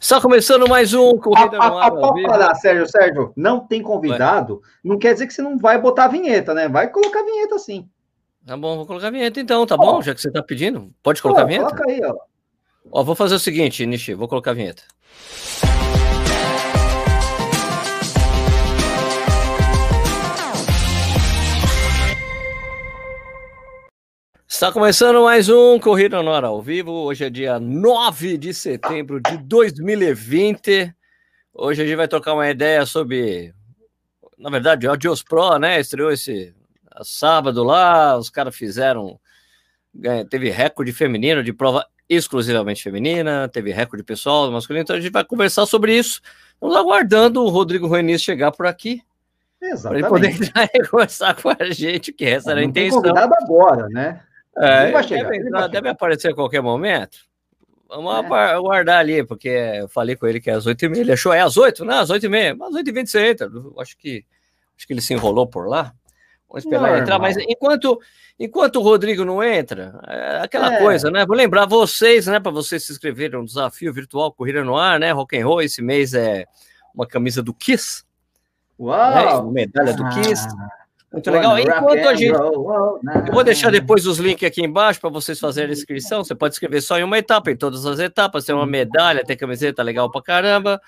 Está 0.00 0.18
começando 0.18 0.66
mais 0.66 0.94
um 0.94 1.18
Corrida 1.18 1.58
no 1.58 1.78
Ar. 1.78 1.90
Pode 1.90 2.22
parar, 2.22 2.54
Sérgio, 2.54 2.88
Sérgio. 2.88 3.32
Não 3.36 3.60
tem 3.60 3.82
convidado, 3.82 4.62
não 4.82 4.98
quer 4.98 5.12
dizer 5.12 5.26
que 5.26 5.34
você 5.34 5.42
não 5.42 5.58
vai 5.58 5.78
botar 5.78 6.06
a 6.06 6.08
vinheta, 6.08 6.54
né? 6.54 6.70
Vai 6.70 6.88
colocar 6.88 7.20
a 7.20 7.24
vinheta 7.24 7.58
sim. 7.58 7.86
Tá 8.46 8.56
bom, 8.56 8.76
vou 8.76 8.86
colocar 8.86 9.08
a 9.08 9.10
vinheta 9.10 9.38
então, 9.38 9.66
tá 9.66 9.76
bom? 9.76 10.00
Já 10.00 10.14
que 10.14 10.22
você 10.22 10.28
está 10.28 10.42
pedindo. 10.42 10.90
Pode 11.02 11.20
colocar 11.20 11.42
a 11.42 11.44
vinheta? 11.44 11.66
Coloca 11.66 11.84
aí, 11.86 12.00
ó. 12.02 12.16
Ó, 12.90 13.04
vou 13.04 13.14
fazer 13.14 13.34
o 13.34 13.38
seguinte, 13.38 13.84
Nishi, 13.84 14.14
vou 14.14 14.26
colocar 14.26 14.52
a 14.52 14.54
vinheta. 14.54 14.82
Está 24.60 24.70
começando 24.70 25.22
mais 25.22 25.48
um 25.48 25.78
Corrida 25.78 26.22
no 26.22 26.30
Ar 26.30 26.44
ao 26.44 26.60
vivo. 26.60 26.92
Hoje 26.92 27.24
é 27.24 27.30
dia 27.30 27.58
9 27.58 28.36
de 28.36 28.52
setembro 28.52 29.18
de 29.18 29.38
2020. 29.38 30.94
Hoje 31.54 31.80
a 31.80 31.86
gente 31.86 31.96
vai 31.96 32.06
trocar 32.06 32.34
uma 32.34 32.46
ideia 32.46 32.84
sobre, 32.84 33.54
na 34.36 34.50
verdade, 34.50 34.86
o 34.86 34.96
Dios 34.98 35.22
Pro, 35.22 35.58
né? 35.58 35.80
Estreou 35.80 36.12
esse 36.12 36.54
sábado 37.02 37.64
lá, 37.64 38.18
os 38.18 38.28
caras 38.28 38.54
fizeram, 38.54 39.18
teve 40.28 40.50
recorde 40.50 40.92
feminino 40.92 41.42
de 41.42 41.54
prova 41.54 41.86
exclusivamente 42.06 42.82
feminina, 42.82 43.48
teve 43.48 43.72
recorde 43.72 44.04
pessoal 44.04 44.52
masculino, 44.52 44.82
então 44.82 44.94
a 44.94 45.00
gente 45.00 45.10
vai 45.10 45.24
conversar 45.24 45.64
sobre 45.64 45.96
isso. 45.96 46.20
Estamos 46.52 46.76
aguardando 46.76 47.42
o 47.42 47.48
Rodrigo 47.48 47.86
Ruinis 47.86 48.20
chegar 48.20 48.52
por 48.52 48.66
aqui. 48.66 49.00
Exatamente. 49.62 50.06
Para 50.06 50.28
ele 50.28 50.50
poder 50.50 50.84
conversar 50.90 51.34
com 51.40 51.48
a 51.48 51.70
gente, 51.70 52.12
que 52.12 52.26
essa 52.26 52.50
era 52.50 52.60
a 52.60 52.64
intenção. 52.64 53.00
convidado 53.00 53.32
agora, 53.42 53.88
né? 53.88 54.20
É, 54.56 54.90
vai 54.90 55.02
chegar, 55.04 55.30
deve, 55.30 55.68
deve 55.68 55.88
aparecer 55.88 56.32
a 56.32 56.34
qualquer 56.34 56.60
momento. 56.60 57.18
Vamos 57.88 58.30
é. 58.30 58.52
aguardar 58.52 58.98
ali, 59.00 59.24
porque 59.24 59.48
eu 59.48 59.88
falei 59.88 60.14
com 60.14 60.26
ele 60.26 60.40
que 60.40 60.48
é 60.48 60.54
às 60.54 60.66
8h30. 60.66 60.96
Ele 60.96 61.12
achou, 61.12 61.32
é 61.32 61.40
às 61.40 61.56
8? 61.56 61.84
Não, 61.84 61.98
às 61.98 62.10
8h30. 62.10 62.56
Às 62.62 62.74
8h20 62.74 63.06
você 63.06 63.26
entra. 63.26 63.50
Acho 63.78 63.98
que, 63.98 64.24
acho 64.76 64.86
que 64.86 64.92
ele 64.92 65.00
se 65.00 65.12
enrolou 65.12 65.46
por 65.46 65.68
lá. 65.68 65.92
Vamos 66.48 66.64
esperar 66.64 66.82
Normal. 66.82 67.00
entrar. 67.00 67.18
Mas 67.18 67.36
enquanto, 67.36 68.00
enquanto 68.38 68.76
o 68.76 68.82
Rodrigo 68.82 69.24
não 69.24 69.42
entra, 69.42 70.00
é 70.06 70.40
aquela 70.42 70.74
é. 70.74 70.78
coisa, 70.78 71.10
né? 71.10 71.26
Vou 71.26 71.36
lembrar 71.36 71.66
vocês, 71.66 72.26
né? 72.26 72.38
Para 72.38 72.52
vocês 72.52 72.84
se 72.84 72.92
inscreverem 72.92 73.38
no 73.38 73.46
desafio 73.46 73.92
virtual 73.92 74.32
Corrida 74.32 74.62
no 74.64 74.76
Ar, 74.76 74.98
né? 75.00 75.10
Rock 75.10 75.36
and 75.38 75.46
Roll. 75.46 75.62
Esse 75.62 75.82
mês 75.82 76.14
é 76.14 76.46
uma 76.94 77.06
camisa 77.06 77.42
do 77.42 77.52
Kiss. 77.52 78.04
Uau! 78.78 79.46
Né? 79.46 79.66
Medalha 79.66 79.94
do 79.94 80.08
Kiss. 80.10 80.46
Muito 81.12 81.30
legal. 81.30 81.58
Enquanto 81.58 82.06
a 82.06 82.14
gente. 82.14 82.32
Eu 82.32 83.32
vou 83.32 83.42
deixar 83.42 83.70
depois 83.70 84.06
os 84.06 84.18
links 84.18 84.46
aqui 84.46 84.62
embaixo 84.62 85.00
para 85.00 85.10
vocês 85.10 85.38
fazerem 85.40 85.70
a 85.70 85.72
inscrição. 85.72 86.22
Você 86.22 86.34
pode 86.34 86.54
escrever 86.54 86.80
só 86.80 86.98
em 86.98 87.02
uma 87.02 87.18
etapa, 87.18 87.50
em 87.50 87.56
todas 87.56 87.84
as 87.84 87.98
etapas. 87.98 88.44
Tem 88.44 88.54
uma 88.54 88.66
medalha, 88.66 89.24
tem 89.24 89.36
camiseta 89.36 89.82
legal 89.82 90.10
para 90.10 90.22
caramba. 90.22 90.80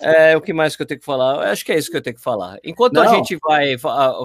É, 0.00 0.36
o 0.36 0.40
que 0.40 0.52
mais 0.52 0.74
que 0.74 0.82
eu 0.82 0.86
tenho 0.86 1.00
que 1.00 1.06
falar? 1.06 1.46
Eu 1.46 1.52
acho 1.52 1.64
que 1.64 1.70
é 1.70 1.78
isso 1.78 1.90
que 1.90 1.96
eu 1.96 2.02
tenho 2.02 2.16
que 2.16 2.22
falar. 2.22 2.58
Enquanto 2.64 2.94
Não. 2.94 3.02
a 3.02 3.14
gente 3.14 3.38
vai 3.46 3.76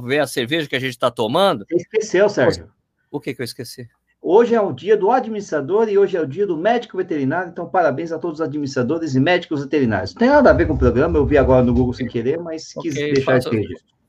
ver 0.03 0.19
a 0.19 0.27
cerveja 0.27 0.67
que 0.67 0.75
a 0.75 0.79
gente 0.79 0.91
está 0.91 1.11
tomando. 1.11 1.65
Você 1.69 1.75
esqueceu, 1.75 2.29
Sérgio. 2.29 2.69
O 3.11 3.19
que, 3.19 3.33
que 3.33 3.41
eu 3.41 3.45
esqueci? 3.45 3.87
Hoje 4.21 4.55
é 4.55 4.61
o 4.61 4.73
dia 4.73 4.97
do 4.97 5.11
administrador 5.11 5.87
e 5.87 5.97
hoje 5.97 6.17
é 6.17 6.21
o 6.21 6.25
dia 6.25 6.47
do 6.47 6.57
médico 6.57 6.97
veterinário, 6.97 7.49
então 7.51 7.69
parabéns 7.69 8.11
a 8.11 8.17
todos 8.17 8.39
os 8.39 8.45
administradores 8.45 9.13
e 9.13 9.19
médicos 9.19 9.61
veterinários. 9.61 10.13
Não 10.15 10.19
tem 10.19 10.29
nada 10.29 10.49
a 10.49 10.53
ver 10.53 10.65
com 10.65 10.73
o 10.73 10.77
programa, 10.77 11.17
eu 11.17 11.25
vi 11.25 11.37
agora 11.37 11.63
no 11.63 11.73
Google 11.73 11.93
sem 11.93 12.07
querer, 12.07 12.39
mas 12.39 12.75
okay, 12.75 12.91
quis 12.91 12.99
deixar 12.99 13.33
faço. 13.33 13.51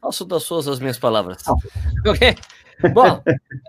Faço 0.00 0.24
das 0.24 0.44
suas 0.44 0.68
as 0.68 0.78
minhas 0.78 0.98
palavras. 0.98 1.42
ok? 2.06 2.36
Bom, 2.92 3.20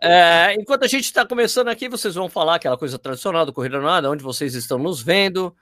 é, 0.04 0.54
enquanto 0.54 0.84
a 0.84 0.88
gente 0.88 1.06
está 1.06 1.26
começando 1.26 1.68
aqui, 1.68 1.90
vocês 1.90 2.14
vão 2.14 2.30
falar 2.30 2.56
aquela 2.56 2.78
coisa 2.78 3.00
tradicional 3.00 3.46
do 3.46 3.54
Corrida 3.54 3.80
Nada, 3.82 4.10
onde 4.10 4.24
vocês 4.24 4.54
estão 4.54 4.78
nos 4.78 5.02
vendo, 5.02 5.56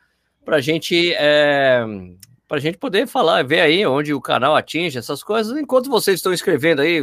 para 0.44 0.60
gente, 0.60 1.14
é, 1.14 1.86
a 2.50 2.60
gente 2.60 2.78
poder 2.78 3.08
falar, 3.08 3.46
ver 3.46 3.62
aí 3.62 3.86
onde 3.86 4.14
o 4.14 4.20
canal 4.20 4.56
atinge 4.56 4.98
essas 4.98 5.24
coisas, 5.24 5.58
enquanto 5.58 5.90
vocês 5.90 6.20
estão 6.20 6.34
escrevendo 6.34 6.82
aí, 6.82 7.02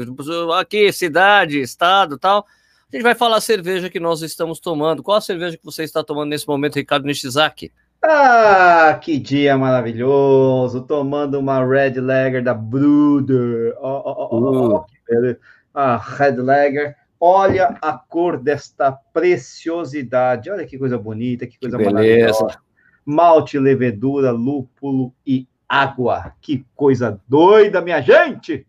aqui, 0.59 0.93
cidade, 0.93 1.61
estado 1.61 2.19
tal. 2.19 2.47
A 2.93 2.97
gente 2.97 3.03
vai 3.03 3.15
falar 3.15 3.39
a 3.39 3.41
cerveja 3.41 3.91
que 3.91 3.99
nós 3.99 4.23
estamos 4.23 4.61
tomando. 4.61 5.03
Qual 5.03 5.17
a 5.17 5.21
cerveja 5.21 5.57
que 5.57 5.65
você 5.65 5.83
está 5.83 6.05
tomando 6.05 6.29
nesse 6.29 6.47
momento, 6.47 6.77
Ricardo 6.77 7.07
Nishizaki? 7.07 7.73
Ah, 8.07 8.99
que 9.01 9.19
dia 9.19 9.57
maravilhoso! 9.57 10.83
Tomando 10.83 11.39
uma 11.39 11.65
Red 11.65 11.99
Lager 12.01 12.45
da 12.45 12.53
Bruder. 12.53 13.75
Oh, 13.81 14.03
oh, 14.05 14.29
oh, 14.31 14.77
uh. 14.77 15.37
Ah, 15.73 15.97
Red 15.97 16.37
Lager. 16.37 16.95
Olha 17.19 17.79
a 17.81 17.95
cor 17.95 18.37
desta 18.37 18.93
preciosidade. 18.93 20.51
Olha 20.51 20.67
que 20.67 20.77
coisa 20.77 20.99
bonita, 20.99 21.47
que 21.47 21.59
coisa 21.59 21.79
que 21.79 21.85
maravilhosa. 21.85 22.59
Malte, 23.07 23.59
levedura, 23.59 24.31
lúpulo 24.31 25.15
e 25.27 25.49
água. 25.67 26.35
Que 26.43 26.63
coisa 26.77 27.19
doida, 27.27 27.81
minha 27.81 28.03
gente! 28.03 28.67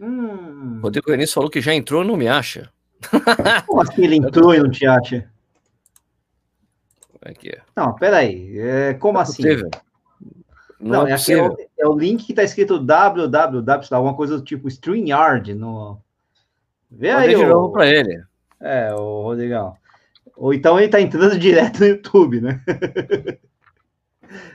Hum. 0.00 0.80
Rodrigo 0.82 1.08
Renis 1.08 1.32
falou 1.32 1.48
que 1.48 1.60
já 1.60 1.72
entrou 1.72 2.02
não 2.02 2.16
me 2.16 2.26
acha. 2.26 2.68
Como 3.64 3.80
assim 3.80 4.02
ele 4.02 4.16
entrou 4.16 4.52
e 4.52 4.58
não 4.58 4.70
te 4.70 4.84
acha? 4.86 5.30
Aqui. 7.22 7.52
Não, 7.76 7.94
peraí. 7.94 8.58
É, 8.58 8.94
como 8.94 9.18
é 9.18 9.22
assim? 9.22 9.42
Não, 10.80 11.04
não 11.04 11.06
é, 11.06 11.12
é, 11.12 11.42
o, 11.42 11.56
é, 11.78 11.88
o, 11.88 11.98
link 11.98 12.24
que 12.24 12.32
está 12.32 12.44
escrito 12.44 12.78
www, 12.78 13.60
alguma 13.90 14.14
coisa 14.14 14.38
do 14.38 14.44
tipo 14.44 14.68
StreamYard. 14.68 15.54
No... 15.54 16.00
Vê 16.90 17.10
aí. 17.10 17.34
de 17.34 17.44
novo 17.44 17.72
para 17.72 17.86
ele. 17.86 18.22
É, 18.60 18.94
o 18.94 19.22
Rodrigão. 19.22 19.76
Ou 20.36 20.54
então 20.54 20.76
ele 20.78 20.86
está 20.86 21.00
entrando 21.00 21.36
direto 21.38 21.80
no 21.80 21.86
YouTube, 21.86 22.40
né? 22.40 22.62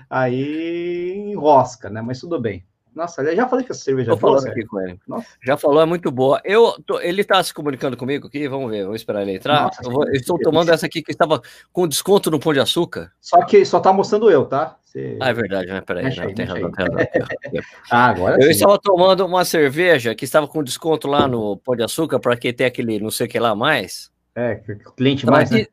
aí 0.09 1.13
enrosca, 1.31 1.89
né? 1.89 2.01
Mas 2.01 2.19
tudo 2.19 2.39
bem. 2.39 2.65
Nossa, 2.95 3.35
já 3.35 3.47
falei 3.47 3.65
que 3.65 3.71
essa 3.71 3.83
cerveja 3.83 4.11
Tô 4.11 4.17
é 4.17 4.19
boa. 4.19 4.49
aqui 4.49 4.65
com 4.65 4.79
ele. 4.81 4.99
Nossa. 5.07 5.27
Já 5.43 5.57
falou, 5.57 5.81
é 5.81 5.85
muito 5.85 6.11
boa. 6.11 6.39
Eu, 6.43 6.73
tô, 6.85 6.99
ele 6.99 7.21
está 7.21 7.43
se 7.43 7.53
comunicando 7.53 7.97
comigo 7.97 8.27
aqui, 8.27 8.47
vamos 8.47 8.69
ver, 8.69 8.83
vamos 8.83 9.01
esperar 9.01 9.23
ele 9.23 9.35
entrar. 9.35 9.63
Nossa, 9.63 9.81
eu, 9.83 9.91
vou, 9.91 10.05
eu, 10.05 10.13
estou 10.13 10.37
tomando 10.37 10.69
essa 10.69 10.85
aqui 10.85 11.01
que 11.01 11.11
estava 11.11 11.41
com 11.71 11.87
desconto 11.87 12.29
no 12.29 12.39
Pão 12.39 12.53
de 12.53 12.59
Açúcar. 12.59 13.11
Só 13.19 13.43
que 13.45 13.65
só 13.65 13.79
está 13.79 13.91
mostrando 13.91 14.29
eu, 14.29 14.45
tá? 14.45 14.77
Você... 14.83 15.17
Ah, 15.19 15.29
é 15.29 15.33
verdade, 15.33 15.67
né? 15.67 15.81
Peraí, 15.81 16.15
não, 16.15 16.23
aí, 16.23 16.35
tem, 16.35 16.45
razão, 16.45 16.71
tem 16.71 16.85
razão, 16.85 17.07
ah, 17.89 18.05
agora 18.05 18.35
Eu 18.35 18.43
sim. 18.43 18.49
estava 18.51 18.79
tomando 18.79 19.25
uma 19.25 19.43
cerveja 19.43 20.13
que 20.13 20.25
estava 20.25 20.47
com 20.47 20.63
desconto 20.63 21.07
lá 21.07 21.27
no 21.27 21.57
Pão 21.57 21.75
de 21.75 21.83
Açúcar, 21.83 22.19
para 22.19 22.37
que 22.37 22.53
ter 22.53 22.65
aquele 22.65 22.99
não 22.99 23.09
sei 23.09 23.25
o 23.25 23.29
que 23.29 23.39
lá 23.39 23.55
mais. 23.55 24.11
É, 24.35 24.61
cliente 24.95 25.25
mais, 25.25 25.49
de, 25.49 25.57
né? 25.57 25.67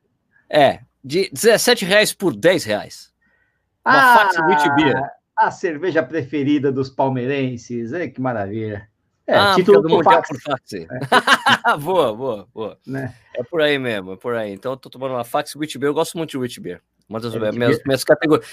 É, 0.49 0.81
de 1.05 1.31
17 1.33 1.85
reais 1.85 2.15
por 2.15 2.35
10 2.35 2.65
reais. 2.65 3.11
Uma 3.87 4.15
ah, 4.15 4.19
fax 4.19 4.37
Witch 4.47 4.75
Beer 4.75 5.20
a 5.41 5.51
cerveja 5.51 6.03
preferida 6.03 6.71
dos 6.71 6.91
palmeirenses. 6.91 7.93
Ei, 7.93 8.11
que 8.11 8.21
maravilha. 8.21 8.89
É, 9.27 9.37
ah, 9.37 9.55
título 9.55 9.81
do 9.81 9.89
Mundial 9.89 10.23
por 10.27 10.41
fax. 10.41 10.73
É. 10.75 10.87
boa, 11.79 12.15
boa, 12.15 12.49
boa. 12.53 12.79
Né? 12.87 13.15
É 13.35 13.43
por 13.43 13.63
aí 13.63 13.79
mesmo, 13.79 14.13
é 14.13 14.17
por 14.17 14.35
aí. 14.35 14.53
Então 14.53 14.73
eu 14.73 14.77
tô 14.77 14.91
tomando 14.91 15.15
uma 15.15 15.25
fax 15.25 15.55
Witch 15.57 15.77
Beer. 15.77 15.91
Eu 15.91 15.95
gosto 15.95 16.19
muito 16.19 16.31
de 16.31 16.39
Witch 16.39 16.59
Beer. 16.59 16.83
Uma 17.09 17.21
das 17.21 17.35
é, 17.35 17.53
minhas, 17.53 17.81
minhas, 17.85 18.05
categorias, 18.05 18.47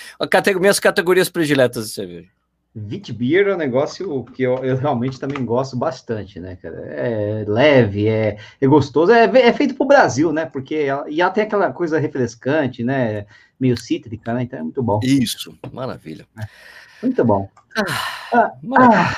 minhas 0.59 0.79
categorias 0.79 1.29
prediletas 1.29 1.87
de 1.87 1.93
cerveja. 1.93 2.29
Wheat 2.77 3.11
Beer 3.11 3.47
é 3.47 3.55
um 3.55 3.57
negócio 3.57 4.23
que 4.25 4.43
eu, 4.43 4.63
eu, 4.63 4.77
realmente 4.77 5.19
também 5.19 5.43
gosto 5.43 5.75
bastante, 5.75 6.39
né, 6.39 6.57
cara? 6.61 6.77
É 6.85 7.43
leve, 7.47 8.07
é, 8.07 8.37
é 8.61 8.67
gostoso, 8.67 9.11
é, 9.11 9.23
é 9.23 9.53
feito 9.53 9.73
pro 9.73 9.87
Brasil, 9.87 10.31
né? 10.31 10.45
Porque 10.45 10.87
e 11.07 11.31
tem 11.31 11.43
aquela 11.43 11.71
coisa 11.71 11.97
refrescante, 11.97 12.83
né? 12.83 13.25
Meio 13.59 13.75
cítrica, 13.75 14.33
né? 14.33 14.43
Então 14.43 14.59
é 14.59 14.63
muito 14.63 14.83
bom. 14.83 14.99
Isso, 15.01 15.57
maravilha. 15.71 16.27
É. 16.39 16.45
Muito 17.01 17.23
bom. 17.25 17.49
Ah, 18.31 18.51
ah, 18.77 19.17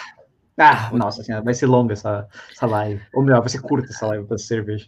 ah, 0.57 0.89
nossa 0.93 1.23
senhora, 1.23 1.43
vai 1.43 1.53
ser 1.53 1.65
longa 1.65 1.93
essa, 1.93 2.27
essa 2.51 2.65
live. 2.65 3.01
Ou 3.13 3.23
melhor, 3.23 3.41
vai 3.41 3.49
ser 3.49 3.61
curta 3.61 3.89
essa 3.89 4.07
live 4.07 4.25
para 4.25 4.37
cerveja. 4.37 4.87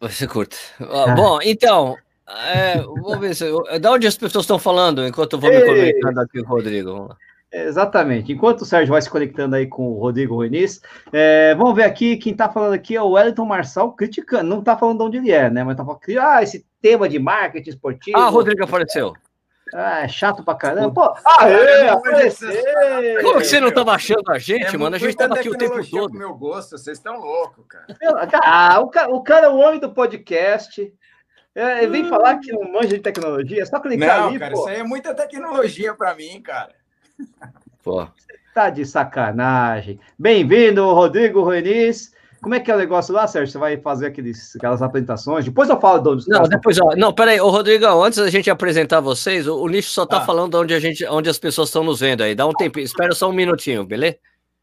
Vai 0.00 0.10
ser 0.10 0.28
curta. 0.28 0.56
Ah. 0.80 1.14
Bom, 1.14 1.38
então, 1.42 1.96
é, 2.26 2.80
vamos 2.80 3.18
ver 3.18 3.34
se. 3.34 3.44
Da 3.80 3.92
onde 3.92 4.06
as 4.06 4.16
pessoas 4.16 4.44
estão 4.44 4.58
falando 4.58 5.06
enquanto 5.06 5.34
eu 5.34 5.40
vou 5.40 5.50
me 5.50 5.60
conectando 5.60 6.20
aqui 6.20 6.40
Rodrigo? 6.40 6.92
Vamos 6.92 7.08
lá. 7.10 7.16
Exatamente. 7.54 8.32
Enquanto 8.32 8.62
o 8.62 8.64
Sérgio 8.64 8.92
vai 8.92 9.00
se 9.00 9.08
conectando 9.08 9.54
aí 9.54 9.66
com 9.68 9.92
o 9.92 9.98
Rodrigo 10.00 10.34
Ruinis, 10.34 10.82
é, 11.12 11.54
vamos 11.54 11.76
ver 11.76 11.84
aqui, 11.84 12.16
quem 12.16 12.32
está 12.32 12.48
falando 12.48 12.72
aqui 12.72 12.96
é 12.96 13.00
o 13.00 13.10
Wellington 13.10 13.44
Marçal 13.44 13.92
criticando, 13.92 14.50
não 14.50 14.58
está 14.58 14.76
falando 14.76 14.98
de 14.98 15.04
onde 15.04 15.16
ele 15.18 15.30
é, 15.30 15.48
né? 15.48 15.62
Mas 15.62 15.74
está 15.74 15.84
falando, 15.84 16.00
ah, 16.20 16.42
esse 16.42 16.66
tema 16.82 17.08
de 17.08 17.18
marketing 17.20 17.70
esportivo. 17.70 18.18
Ah, 18.18 18.28
Rodrigo 18.28 18.64
apareceu. 18.64 19.12
Ah, 19.72 20.02
é 20.02 20.08
chato 20.08 20.44
pra 20.44 20.56
caramba. 20.56 20.92
Pô, 20.92 21.14
ah, 21.24 21.48
é, 21.48 21.88
apareceu. 21.88 22.50
Como 23.22 23.38
que 23.38 23.46
você 23.46 23.60
não 23.60 23.72
tava 23.72 23.92
achando 23.92 24.30
a 24.30 24.38
gente, 24.38 24.74
é 24.74 24.78
mano? 24.78 24.96
A 24.96 24.98
gente 24.98 25.16
tava 25.16 25.34
aqui 25.34 25.48
o 25.48 25.56
tempo 25.56 25.80
todo. 25.88 26.12
meu 26.12 26.34
gosto, 26.34 26.76
vocês 26.76 26.98
estão 26.98 27.20
loucos, 27.20 27.64
cara. 27.68 27.86
Ah, 28.42 28.80
o 28.80 28.88
cara, 28.88 29.08
o 29.14 29.22
cara 29.22 29.46
é 29.46 29.48
o 29.48 29.56
homem 29.56 29.78
do 29.78 29.92
podcast. 29.92 30.92
É, 31.54 31.86
vem 31.86 32.04
hum. 32.04 32.08
falar 32.08 32.38
que 32.38 32.52
não 32.52 32.72
manja 32.72 32.88
de 32.88 32.98
tecnologia, 32.98 33.62
é 33.62 33.64
só 33.64 33.78
clicar 33.78 34.22
não, 34.22 34.28
ali, 34.28 34.40
cara, 34.40 34.54
pô. 34.54 34.60
isso 34.60 34.68
aí 34.68 34.80
é 34.80 34.82
muita 34.82 35.14
tecnologia 35.14 35.94
para 35.94 36.12
mim, 36.16 36.42
cara. 36.42 36.74
Pô. 37.82 38.04
Você 38.04 38.38
tá 38.54 38.70
de 38.70 38.84
sacanagem. 38.84 39.98
Bem-vindo, 40.18 40.84
Rodrigo 40.92 41.42
Ruinis. 41.42 42.14
Como 42.40 42.54
é 42.54 42.60
que 42.60 42.70
é 42.70 42.74
o 42.74 42.78
negócio 42.78 43.14
lá, 43.14 43.26
Sérgio? 43.26 43.52
Você 43.52 43.58
vai 43.58 43.78
fazer 43.78 44.06
aqueles, 44.06 44.54
aquelas 44.56 44.82
apresentações? 44.82 45.46
Depois 45.46 45.70
eu 45.70 45.80
falo 45.80 45.98
de 45.98 46.08
onde 46.10 46.28
Não, 46.28 46.42
depois, 46.42 46.78
ó, 46.78 46.94
não, 46.94 47.10
peraí, 47.10 47.40
ô 47.40 47.48
Rodrigo, 47.48 47.86
antes 48.04 48.18
da 48.18 48.28
gente 48.28 48.50
apresentar 48.50 49.00
vocês, 49.00 49.46
o, 49.48 49.62
o 49.62 49.66
Nicho 49.66 49.88
só 49.88 50.04
tá 50.04 50.18
ah. 50.18 50.20
falando 50.20 50.54
onde 50.56 50.74
a 50.74 50.78
gente, 50.78 51.06
onde 51.06 51.30
as 51.30 51.38
pessoas 51.38 51.70
estão 51.70 51.82
nos 51.82 52.00
vendo 52.00 52.22
aí. 52.22 52.34
Dá 52.34 52.46
um 52.46 52.52
tempo, 52.52 52.78
espera 52.78 53.14
só 53.14 53.30
um 53.30 53.32
minutinho, 53.32 53.84
beleza? 53.84 54.18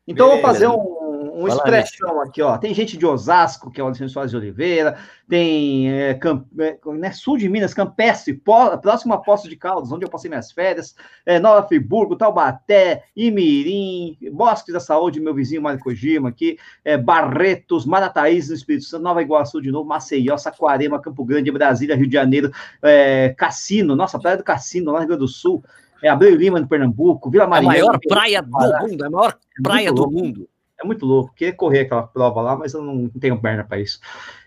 Então 0.07 0.27
eu 0.27 0.33
vou 0.33 0.41
fazer 0.41 0.67
um, 0.67 1.00
uma 1.41 1.49
expressão 1.49 2.21
aqui, 2.21 2.41
ó. 2.41 2.57
Tem 2.57 2.73
gente 2.73 2.97
de 2.97 3.05
Osasco, 3.05 3.71
que 3.71 3.79
é 3.79 3.83
o 3.83 3.87
Alexandre 3.87 4.13
Soares 4.13 4.31
de 4.31 4.37
Oliveira, 4.37 4.97
tem 5.27 5.91
é, 5.91 6.13
Camp, 6.13 6.45
é, 6.59 6.77
né, 6.93 7.11
sul 7.11 7.37
de 7.37 7.47
Minas, 7.47 7.73
Campestre, 7.73 8.33
pó, 8.33 8.75
próximo 8.77 9.13
a 9.13 9.17
Poço 9.17 9.49
de 9.49 9.55
Caldas, 9.55 9.91
onde 9.91 10.05
eu 10.05 10.09
passei 10.09 10.29
minhas 10.29 10.51
férias, 10.51 10.95
é, 11.25 11.39
Nova 11.39 11.67
Friburgo, 11.67 12.15
Taubaté, 12.15 13.03
Imirim, 13.15 14.17
Bosque 14.31 14.71
da 14.71 14.79
Saúde, 14.79 15.19
meu 15.19 15.33
vizinho 15.33 15.61
Mário 15.61 15.79
Kojima 15.79 16.29
aqui, 16.29 16.57
é, 16.83 16.97
Barretos, 16.97 17.85
Marataízes 17.85 18.49
no 18.49 18.55
Espírito 18.55 18.85
Santo, 18.85 19.03
Nova 19.03 19.21
Iguaçu 19.21 19.61
de 19.61 19.71
novo, 19.71 19.87
Maceió, 19.87 20.37
Saquarema, 20.37 21.01
Campo 21.01 21.23
Grande, 21.23 21.51
Brasília, 21.51 21.95
Rio 21.95 22.07
de 22.07 22.13
Janeiro, 22.13 22.51
é, 22.81 23.33
Cassino, 23.37 23.95
nossa, 23.95 24.19
Praia 24.19 24.37
do 24.37 24.43
Cassino, 24.43 24.87
lá 24.87 24.93
no 24.93 24.99
Rio 24.99 25.07
Grande 25.07 25.21
do 25.21 25.27
Sul, 25.27 25.63
é 26.01 26.09
Abreu 26.09 26.35
Lima, 26.35 26.59
no 26.59 26.67
Pernambuco, 26.67 27.29
Vila 27.29 27.45
Maria. 27.45 27.67
É 27.67 27.71
a 27.71 27.85
maior 27.85 27.99
praia 27.99 28.41
do 28.41 28.49
mundo, 28.49 29.03
é 29.03 29.07
a 29.07 29.09
maior 29.09 29.37
é 29.57 29.61
praia 29.61 29.93
do 29.93 30.11
mundo. 30.11 30.49
É 30.81 30.85
muito 30.85 31.05
louco. 31.05 31.33
Queria 31.35 31.53
correr 31.53 31.81
aquela 31.81 32.03
prova 32.03 32.41
lá, 32.41 32.55
mas 32.55 32.73
eu 32.73 32.81
não 32.81 33.07
tenho 33.07 33.39
perna 33.39 33.63
para 33.63 33.79
isso. 33.79 33.99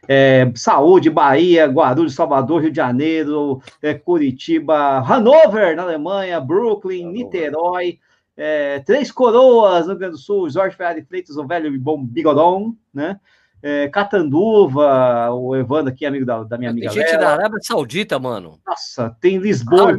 É, 0.08 0.50
Saúde, 0.56 1.08
Bahia, 1.08 1.66
Guarulhos, 1.66 2.14
Salvador, 2.14 2.60
Rio 2.60 2.70
de 2.70 2.76
Janeiro, 2.76 3.62
é, 3.80 3.94
Curitiba, 3.94 4.98
Hanover, 4.98 5.76
na 5.76 5.82
Alemanha, 5.82 6.40
Brooklyn, 6.40 7.06
Niterói, 7.06 8.00
é, 8.36 8.80
Três 8.80 9.12
Coroas, 9.12 9.86
no 9.86 9.92
Rio 9.92 9.98
Grande 10.00 10.14
do 10.14 10.18
Sul, 10.18 10.50
Jorge 10.50 10.76
Ferrari 10.76 11.02
Freitas, 11.02 11.36
o 11.36 11.46
velho 11.46 11.80
bom 11.80 12.04
Bigodon, 12.04 12.74
né? 12.92 13.18
É, 13.62 13.88
Catanduva, 13.88 15.30
o 15.32 15.56
Evandro 15.56 15.90
aqui, 15.90 16.04
amigo 16.04 16.26
da, 16.26 16.42
da 16.42 16.58
minha 16.58 16.70
amiga. 16.70 16.90
Tem 16.90 16.98
gente 16.98 17.16
da 17.16 17.32
Arábia 17.32 17.58
Saudita, 17.62 18.18
mano. 18.18 18.58
Nossa, 18.66 19.16
tem 19.20 19.38
Lisboa. 19.38 19.96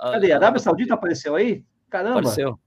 Ah, 0.00 0.12
Cadê? 0.12 0.32
A 0.32 0.36
Arábia 0.36 0.58
Saudita 0.58 0.94
apareceu 0.94 1.36
aí? 1.36 1.62
Caramba. 1.88 2.18
Apareceu. 2.18 2.58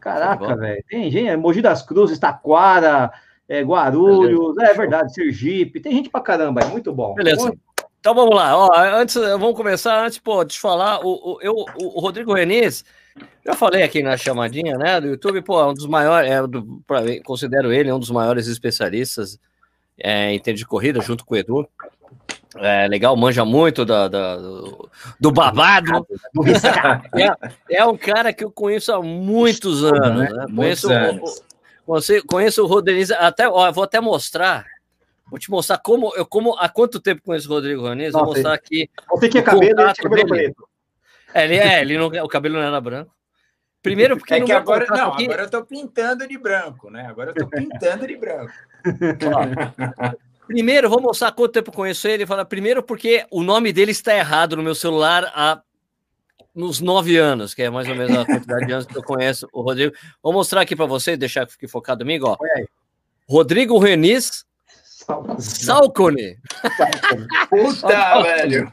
Caraca, 0.00 0.56
velho. 0.56 0.84
Tem 0.88 1.10
gente, 1.10 1.36
Mogi 1.36 1.60
das 1.60 1.82
Cruzes, 1.82 2.18
Taquara, 2.18 3.10
é, 3.48 3.62
Guarulhos, 3.62 4.54
Beleza. 4.54 4.72
é 4.72 4.74
verdade, 4.74 5.14
Sergipe, 5.14 5.80
tem 5.80 5.92
gente 5.92 6.10
pra 6.10 6.20
caramba, 6.20 6.60
é 6.60 6.66
muito 6.66 6.92
bom. 6.92 7.14
Beleza. 7.14 7.52
Então 8.00 8.14
vamos 8.14 8.34
lá, 8.34 8.56
ó, 8.56 8.70
antes, 8.76 9.16
vamos 9.16 9.56
começar, 9.56 10.04
antes, 10.04 10.18
pô, 10.18 10.44
de 10.44 10.58
falar, 10.58 11.04
o, 11.04 11.34
o, 11.34 11.42
eu, 11.42 11.54
o 11.54 12.00
Rodrigo 12.00 12.32
Renis, 12.32 12.84
já 13.44 13.54
falei 13.54 13.82
aqui 13.82 14.02
na 14.02 14.16
chamadinha, 14.16 14.78
né, 14.78 15.00
do 15.00 15.08
YouTube, 15.08 15.42
pô, 15.42 15.68
um 15.68 15.74
dos 15.74 15.86
maiores, 15.86 16.30
é, 16.30 16.46
do, 16.46 16.80
pra, 16.86 17.02
considero 17.24 17.72
ele 17.72 17.90
um 17.90 17.98
dos 17.98 18.10
maiores 18.10 18.46
especialistas 18.46 19.38
é, 19.98 20.32
em 20.32 20.38
termos 20.38 20.60
de 20.60 20.66
corrida, 20.66 21.00
junto 21.00 21.24
com 21.24 21.34
o 21.34 21.36
Edu, 21.36 21.68
é 22.56 22.88
legal, 22.88 23.16
manja 23.16 23.44
muito 23.44 23.84
da, 23.84 24.08
da 24.08 24.36
do, 24.36 24.90
do, 25.20 25.30
babado. 25.30 26.06
é, 27.14 27.76
é, 27.76 27.84
um 27.84 27.96
cara 27.96 28.32
que 28.32 28.42
eu 28.42 28.50
conheço 28.50 28.92
há 28.92 29.02
muitos 29.02 29.84
anos. 29.84 30.32
Né? 30.32 30.46
Conheço, 30.54 30.90
anos. 30.90 31.42
O, 31.86 32.26
conheço 32.26 32.64
o 32.64 32.66
Rodrigues, 32.66 33.10
até, 33.10 33.48
ó, 33.48 33.70
vou 33.70 33.84
até 33.84 34.00
mostrar. 34.00 34.66
Vou 35.30 35.38
te 35.38 35.50
mostrar 35.50 35.78
como 35.78 36.14
eu 36.16 36.24
como 36.24 36.56
há 36.58 36.70
quanto 36.70 36.98
tempo 36.98 37.22
conheço 37.22 37.48
o 37.48 37.52
Rodrigo 37.52 37.84
Ranês. 37.84 38.12
Vou 38.12 38.24
mostrar 38.24 38.54
aqui. 38.54 38.88
Você 39.10 39.28
tinha 39.28 39.42
cabelo, 39.42 39.76
cabelo 39.94 40.26
preto. 40.26 40.68
É, 41.34 41.44
ele, 41.44 41.56
é, 41.56 41.80
ele 41.82 41.98
não, 41.98 42.06
o 42.06 42.28
cabelo 42.28 42.56
não 42.56 42.62
era 42.62 42.80
branco. 42.80 43.14
Primeiro 43.82 44.16
porque 44.16 44.34
é 44.34 44.40
que 44.40 44.52
agora 44.52 44.86
não, 44.88 45.12
aqui... 45.12 45.24
agora 45.26 45.42
eu 45.42 45.50
tô 45.50 45.64
pintando 45.64 46.26
de 46.26 46.36
branco, 46.38 46.90
né? 46.90 47.06
Agora 47.06 47.30
eu 47.30 47.34
tô 47.34 47.46
pintando 47.46 48.06
de 48.06 48.16
branco. 48.16 48.52
Primeiro, 50.48 50.88
vou 50.88 51.02
mostrar 51.02 51.30
quanto 51.30 51.52
tempo 51.52 51.68
eu 51.68 51.74
conheço 51.74 52.08
ele. 52.08 52.26
Fala, 52.26 52.42
primeiro, 52.42 52.82
porque 52.82 53.26
o 53.30 53.42
nome 53.42 53.70
dele 53.70 53.92
está 53.92 54.16
errado 54.16 54.56
no 54.56 54.62
meu 54.62 54.74
celular 54.74 55.30
há 55.34 55.60
nos 56.54 56.80
nove 56.80 57.18
anos, 57.18 57.52
que 57.52 57.62
é 57.62 57.68
mais 57.68 57.86
ou 57.86 57.94
menos 57.94 58.16
a 58.16 58.24
quantidade 58.24 58.66
de 58.66 58.72
anos 58.72 58.86
que 58.86 58.96
eu 58.96 59.02
conheço 59.02 59.46
o 59.52 59.60
Rodrigo. 59.60 59.94
Vou 60.22 60.32
mostrar 60.32 60.62
aqui 60.62 60.74
para 60.74 60.86
vocês, 60.86 61.18
deixar 61.18 61.44
que 61.44 61.52
fique 61.52 61.68
focado 61.68 62.00
comigo, 62.00 62.26
ó. 62.28 62.36
Rodrigo 63.28 63.78
Renis 63.78 64.46
Salcone. 65.38 66.38
Puta, 67.50 68.22
velho. 68.22 68.72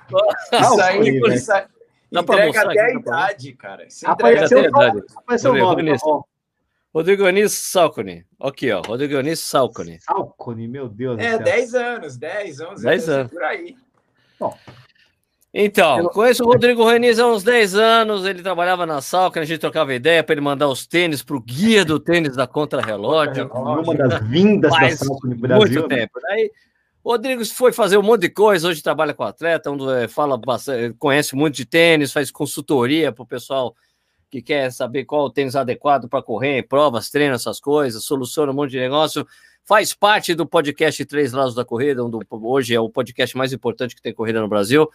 Isso 0.54 0.82
aí, 0.82 1.36
isso 1.36 1.52
aí. 1.52 1.66
Entrega 2.10 2.62
até 2.62 2.82
a 2.82 2.94
idade, 2.94 3.54
cara. 3.54 3.88
Apareceu, 4.06 4.60
até 4.60 4.68
a 4.68 4.70
idade. 4.70 5.04
Apareceu 5.18 5.52
o 5.52 5.58
nome. 5.58 5.92
Rodrigo 6.96 7.26
Anis 7.26 7.52
Salcone. 7.52 8.26
Aqui, 8.40 8.72
ó. 8.72 8.82
Rodrigo 8.82 9.18
Anis 9.18 9.42
Salcone. 9.42 10.00
Salcone, 10.00 10.66
meu 10.66 10.88
Deus 10.88 11.20
é, 11.20 11.38
do 11.38 11.44
céu. 11.44 11.56
10 11.56 11.76
anos, 11.76 12.18
10, 12.18 12.62
11 12.62 12.84
10 12.86 13.10
anos. 13.10 13.32
Por 13.34 13.44
aí. 13.44 13.76
Bom. 14.40 14.58
Então, 15.54 16.00
eu... 16.00 16.10
conheço 16.10 16.46
o 16.46 16.48
Rodrigo 16.48 16.88
Renis 16.88 17.20
há 17.20 17.28
uns 17.28 17.44
10 17.44 17.76
anos. 17.76 18.26
Ele 18.26 18.42
trabalhava 18.42 18.86
na 18.86 19.02
Salcone, 19.02 19.44
a 19.44 19.46
gente 19.46 19.60
trocava 19.60 19.94
ideia 19.94 20.24
para 20.24 20.36
ele 20.36 20.42
mandar 20.42 20.70
os 20.70 20.88
tênis 20.88 21.22
para 21.22 21.36
o 21.36 21.42
guia 21.42 21.84
do 21.84 22.00
tênis 22.00 22.34
da 22.34 22.48
Contra-Relógio. 22.48 23.52
Uma 23.52 23.94
das 23.94 24.26
vindas 24.30 24.72
da 24.72 24.92
Salcone 24.92 25.36
Brasil. 25.36 25.82
Muito 25.82 25.90
né? 25.90 25.98
tempo. 25.98 26.18
Daí, 26.22 26.50
o 27.04 27.12
Rodrigo 27.12 27.46
foi 27.46 27.74
fazer 27.74 27.98
um 27.98 28.04
monte 28.04 28.22
de 28.22 28.30
coisa, 28.30 28.70
hoje 28.70 28.82
trabalha 28.82 29.14
com 29.14 29.24
atleta, 29.24 29.70
é, 30.02 30.08
fala 30.08 30.38
bastante, 30.38 30.96
conhece 30.98 31.36
muito 31.36 31.56
de 31.56 31.66
tênis, 31.66 32.14
faz 32.14 32.32
consultoria 32.32 33.12
para 33.12 33.24
o 33.24 33.28
pessoal 33.28 33.76
que 34.30 34.42
quer 34.42 34.72
saber 34.72 35.06
qual 35.06 35.26
o 35.26 35.30
tênis 35.30 35.56
adequado 35.56 36.10
para 36.10 36.22
correr, 36.22 36.68
provas, 36.68 37.10
treinos, 37.10 37.42
essas 37.42 37.60
coisas, 37.60 38.04
soluciona 38.04 38.52
um 38.52 38.56
monte 38.56 38.72
de 38.72 38.80
negócio. 38.80 39.26
Faz 39.64 39.94
parte 39.94 40.36
do 40.36 40.46
podcast 40.46 41.04
Três 41.06 41.34
Lados 41.34 41.56
da 41.56 41.66
Corrida, 41.66 42.04
um 42.04 42.10
do, 42.10 42.20
hoje 42.30 42.76
é 42.76 42.80
o 42.80 42.90
podcast 42.90 43.36
mais 43.36 43.52
importante 43.52 43.96
que 43.96 44.02
tem 44.02 44.14
corrida 44.14 44.40
no 44.40 44.48
Brasil. 44.48 44.90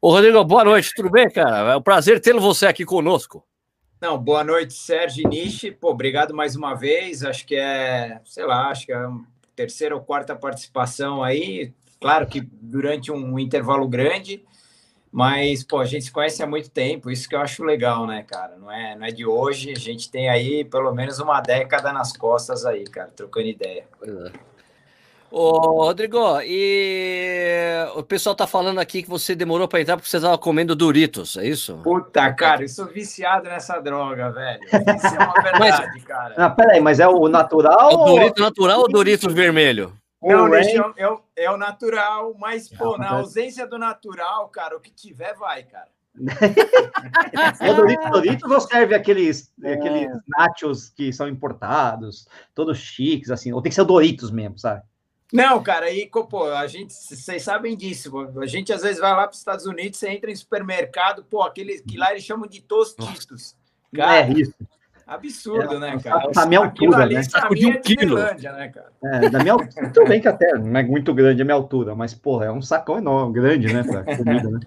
Ô, 0.00 0.10
Rodrigo, 0.10 0.42
boa 0.44 0.64
noite, 0.64 0.92
tudo 0.94 1.10
bem, 1.10 1.30
cara? 1.30 1.72
É 1.72 1.76
um 1.76 1.82
prazer 1.82 2.20
tê-lo 2.20 2.40
você 2.40 2.66
aqui 2.66 2.84
conosco. 2.84 3.44
Não, 4.00 4.16
boa 4.16 4.42
noite, 4.42 4.72
Sérgio 4.72 5.28
Nishi. 5.28 5.70
Pô, 5.70 5.90
obrigado 5.90 6.34
mais 6.34 6.56
uma 6.56 6.74
vez. 6.74 7.22
Acho 7.22 7.46
que 7.46 7.54
é, 7.54 8.18
sei 8.24 8.46
lá, 8.46 8.68
acho 8.68 8.86
que 8.86 8.92
é 8.92 8.96
a 8.96 9.12
terceira 9.54 9.94
ou 9.94 10.00
quarta 10.00 10.34
participação 10.34 11.22
aí. 11.22 11.74
Claro 12.00 12.26
que 12.26 12.40
durante 12.40 13.12
um 13.12 13.38
intervalo 13.38 13.86
grande, 13.86 14.42
mas, 15.12 15.64
pô, 15.64 15.78
a 15.78 15.84
gente 15.84 16.04
se 16.04 16.12
conhece 16.12 16.42
há 16.42 16.46
muito 16.46 16.70
tempo, 16.70 17.10
isso 17.10 17.28
que 17.28 17.34
eu 17.34 17.40
acho 17.40 17.64
legal, 17.64 18.06
né, 18.06 18.22
cara? 18.22 18.56
Não 18.56 18.70
é, 18.70 18.94
não 18.94 19.06
é 19.06 19.10
de 19.10 19.26
hoje, 19.26 19.72
a 19.72 19.78
gente 19.78 20.10
tem 20.10 20.28
aí 20.28 20.64
pelo 20.64 20.94
menos 20.94 21.18
uma 21.18 21.40
década 21.40 21.92
nas 21.92 22.16
costas 22.16 22.64
aí, 22.64 22.84
cara, 22.84 23.10
trocando 23.14 23.48
ideia. 23.48 23.84
É. 24.02 24.50
Ô, 25.32 25.84
Rodrigo, 25.84 26.40
e 26.42 27.86
o 27.94 28.02
pessoal 28.02 28.34
tá 28.34 28.48
falando 28.48 28.80
aqui 28.80 29.00
que 29.00 29.08
você 29.08 29.32
demorou 29.34 29.68
para 29.68 29.80
entrar 29.80 29.96
porque 29.96 30.08
você 30.08 30.20
tava 30.20 30.36
comendo 30.36 30.74
Doritos, 30.74 31.36
é 31.36 31.46
isso? 31.46 31.78
Puta, 31.84 32.32
cara, 32.32 32.62
eu 32.62 32.68
sou 32.68 32.86
viciado 32.86 33.44
nessa 33.48 33.78
droga, 33.78 34.30
velho. 34.30 34.60
Isso 34.64 35.06
é 35.06 35.24
uma 35.24 35.34
verdade, 35.40 35.88
mas, 35.92 36.04
cara. 36.04 36.34
Ah, 36.36 36.50
peraí, 36.50 36.80
mas 36.80 36.98
é 36.98 37.06
o 37.06 37.28
natural? 37.28 37.90
É 37.90 37.94
o 37.94 38.04
Dorito 38.04 38.42
natural 38.42 38.80
ou 38.80 38.88
Doritos 38.88 39.32
vermelho? 39.32 39.92
Não, 40.22 40.50
deixa, 40.50 40.94
é, 40.96 41.44
é 41.44 41.50
o 41.50 41.56
natural, 41.56 42.34
mas, 42.38 42.68
pô, 42.68 42.98
na 42.98 43.10
ausência 43.10 43.66
do 43.66 43.78
natural, 43.78 44.48
cara, 44.48 44.76
o 44.76 44.80
que 44.80 44.90
tiver 44.90 45.34
vai, 45.34 45.62
cara. 45.62 45.88
é 47.60 47.72
Doritos, 47.72 48.10
Doritos 48.10 48.50
ou 48.50 48.60
serve 48.60 48.94
aqueles, 48.94 49.50
é. 49.62 49.74
aqueles 49.74 50.10
nachos 50.28 50.90
que 50.90 51.12
são 51.12 51.26
importados, 51.26 52.26
todos 52.54 52.78
chiques, 52.78 53.30
assim, 53.30 53.52
ou 53.52 53.62
tem 53.62 53.70
que 53.70 53.76
ser 53.76 53.84
Doritos 53.84 54.30
mesmo, 54.30 54.58
sabe? 54.58 54.82
Não, 55.32 55.62
cara, 55.62 55.86
aí, 55.86 56.10
pô, 56.10 56.44
a 56.44 56.66
gente, 56.66 56.92
vocês 56.92 57.42
sabem 57.42 57.76
disso. 57.76 58.12
A 58.40 58.46
gente 58.46 58.72
às 58.72 58.82
vezes 58.82 59.00
vai 59.00 59.12
lá 59.12 59.22
para 59.22 59.30
os 59.30 59.38
Estados 59.38 59.64
Unidos, 59.64 59.98
você 59.98 60.10
entra 60.10 60.30
em 60.30 60.36
supermercado, 60.36 61.24
pô, 61.24 61.42
aqueles 61.42 61.80
que 61.80 61.96
lá 61.96 62.10
eles 62.10 62.24
chamam 62.24 62.48
de 62.48 62.60
tostitos. 62.60 63.56
Cara, 63.94 64.28
é 64.28 64.32
isso. 64.32 64.54
Absurdo, 65.10 65.74
é, 65.74 65.78
né, 65.80 65.98
cara? 65.98 66.30
Da 66.30 66.46
minha 66.46 66.60
altura, 66.60 67.04
né? 67.04 67.20
Saco 67.24 67.52
de 67.52 67.66
um 67.66 67.72
é 67.72 67.78
quilo. 67.78 68.14
Né, 68.14 68.68
cara? 68.68 68.92
É, 69.02 69.28
da 69.28 69.40
minha 69.40 69.54
altura. 69.54 69.90
Tudo 69.90 70.08
bem 70.08 70.20
que 70.20 70.28
até 70.28 70.56
não 70.56 70.78
é 70.78 70.84
muito 70.84 71.12
grande 71.12 71.42
a 71.42 71.44
minha 71.44 71.56
altura, 71.56 71.96
mas, 71.96 72.14
porra, 72.14 72.46
é 72.46 72.52
um 72.52 72.62
sacão 72.62 72.96
enorme, 72.98 73.34
grande, 73.34 73.74
né, 73.74 73.82
pra 73.82 74.04
comida, 74.04 74.48
né? 74.48 74.60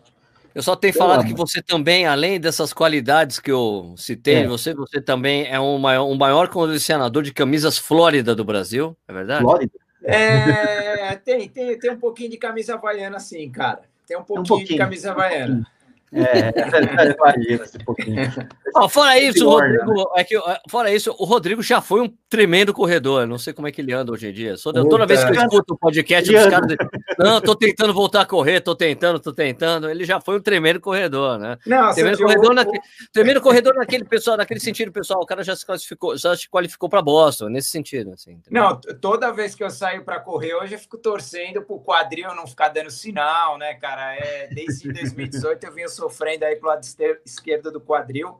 Eu 0.53 0.61
só 0.61 0.75
tenho 0.75 0.93
falado 0.93 1.25
que 1.25 1.33
você 1.33 1.61
também, 1.61 2.05
além 2.05 2.41
dessas 2.41 2.73
qualidades 2.73 3.39
que 3.39 3.51
eu 3.51 3.95
citei, 3.97 4.43
é. 4.43 4.47
você, 4.47 4.73
você 4.73 4.99
também 4.99 5.47
é 5.47 5.57
um 5.59 5.77
maior, 5.79 6.05
um 6.05 6.15
maior 6.15 6.49
colecionador 6.49 7.23
de 7.23 7.33
camisas 7.33 7.77
Flórida 7.77 8.35
do 8.35 8.43
Brasil, 8.43 8.95
é 9.07 9.13
verdade? 9.13 9.43
Flórida? 9.43 9.71
É, 10.03 11.15
tem, 11.15 11.47
tem, 11.47 11.79
tem 11.79 11.91
um 11.91 11.97
pouquinho 11.97 12.29
de 12.29 12.37
camisa 12.37 12.73
havaiana, 12.75 13.17
sim, 13.17 13.49
cara. 13.49 13.81
Tem 14.05 14.17
um 14.17 14.23
pouquinho, 14.23 14.41
um 14.41 14.45
pouquinho. 14.45 14.67
de 14.67 14.77
camisa 14.77 15.11
havaiana. 15.11 15.65
É, 16.13 17.15
imagina 17.15 17.63
esse 17.65 17.79
pouquinho. 17.79 18.31
Oh, 18.75 18.87
fora 18.87 19.19
isso, 19.19 19.47
o 19.47 19.51
Rodrigo, 19.51 20.11
é 20.15 20.23
que, 20.23 20.39
fora 20.69 20.91
isso, 20.91 21.15
o 21.17 21.25
Rodrigo 21.25 21.61
já 21.61 21.81
foi 21.81 22.01
um 22.01 22.13
tremendo 22.29 22.73
corredor. 22.73 23.25
Não 23.25 23.37
sei 23.37 23.53
como 23.53 23.67
é 23.67 23.71
que 23.71 23.81
ele 23.81 23.93
anda 23.93 24.11
hoje 24.11 24.27
em 24.27 24.33
dia. 24.33 24.55
Toda 24.61 25.05
vez 25.05 25.23
que 25.23 25.31
eu 25.31 25.35
escuto 25.35 25.73
o 25.73 25.77
podcast 25.77 26.31
dos 26.31 26.45
caras, 26.45 26.75
não, 27.17 27.41
tô 27.41 27.55
tentando 27.55 27.93
voltar 27.93 28.21
a 28.21 28.25
correr, 28.25 28.61
tô 28.61 28.75
tentando, 28.75 29.19
tô 29.19 29.33
tentando. 29.33 29.89
Ele 29.89 30.05
já 30.05 30.21
foi 30.21 30.37
um 30.37 30.41
tremendo 30.41 30.79
corredor, 30.79 31.39
né? 31.39 31.57
Não, 31.65 31.93
tremendo 31.93 32.17
corredor, 32.17 32.53
naquele, 32.53 32.81
tremendo 33.11 33.41
corredor 33.41 33.75
naquele 33.75 34.05
pessoal, 34.05 34.37
naquele 34.37 34.59
sentido, 34.59 34.91
pessoal. 34.91 35.21
O 35.21 35.25
cara 35.25 35.43
já 35.43 35.55
se 35.55 35.65
classificou, 35.65 36.15
já 36.17 36.35
se 36.35 36.49
qualificou 36.49 36.89
para 36.89 37.01
Boston, 37.01 37.49
nesse 37.49 37.69
sentido. 37.69 38.11
Assim, 38.13 38.39
não, 38.49 38.79
toda 39.01 39.31
vez 39.31 39.55
que 39.55 39.63
eu 39.63 39.69
saio 39.69 40.03
para 40.03 40.19
correr 40.19 40.53
hoje, 40.55 40.75
eu 40.75 40.79
fico 40.79 40.97
torcendo 40.97 41.61
pro 41.63 41.79
quadril 41.79 42.33
não 42.35 42.47
ficar 42.47 42.69
dando 42.69 42.91
sinal, 42.91 43.57
né, 43.57 43.73
cara? 43.75 44.15
É, 44.15 44.47
desde 44.53 44.91
2018 44.93 45.63
eu 45.65 45.73
venho 45.73 45.89
sofrendo 46.03 46.43
aí 46.43 46.55
pro 46.55 46.67
lado 46.67 46.85
esquerdo 47.25 47.71
do 47.71 47.79
quadril. 47.79 48.39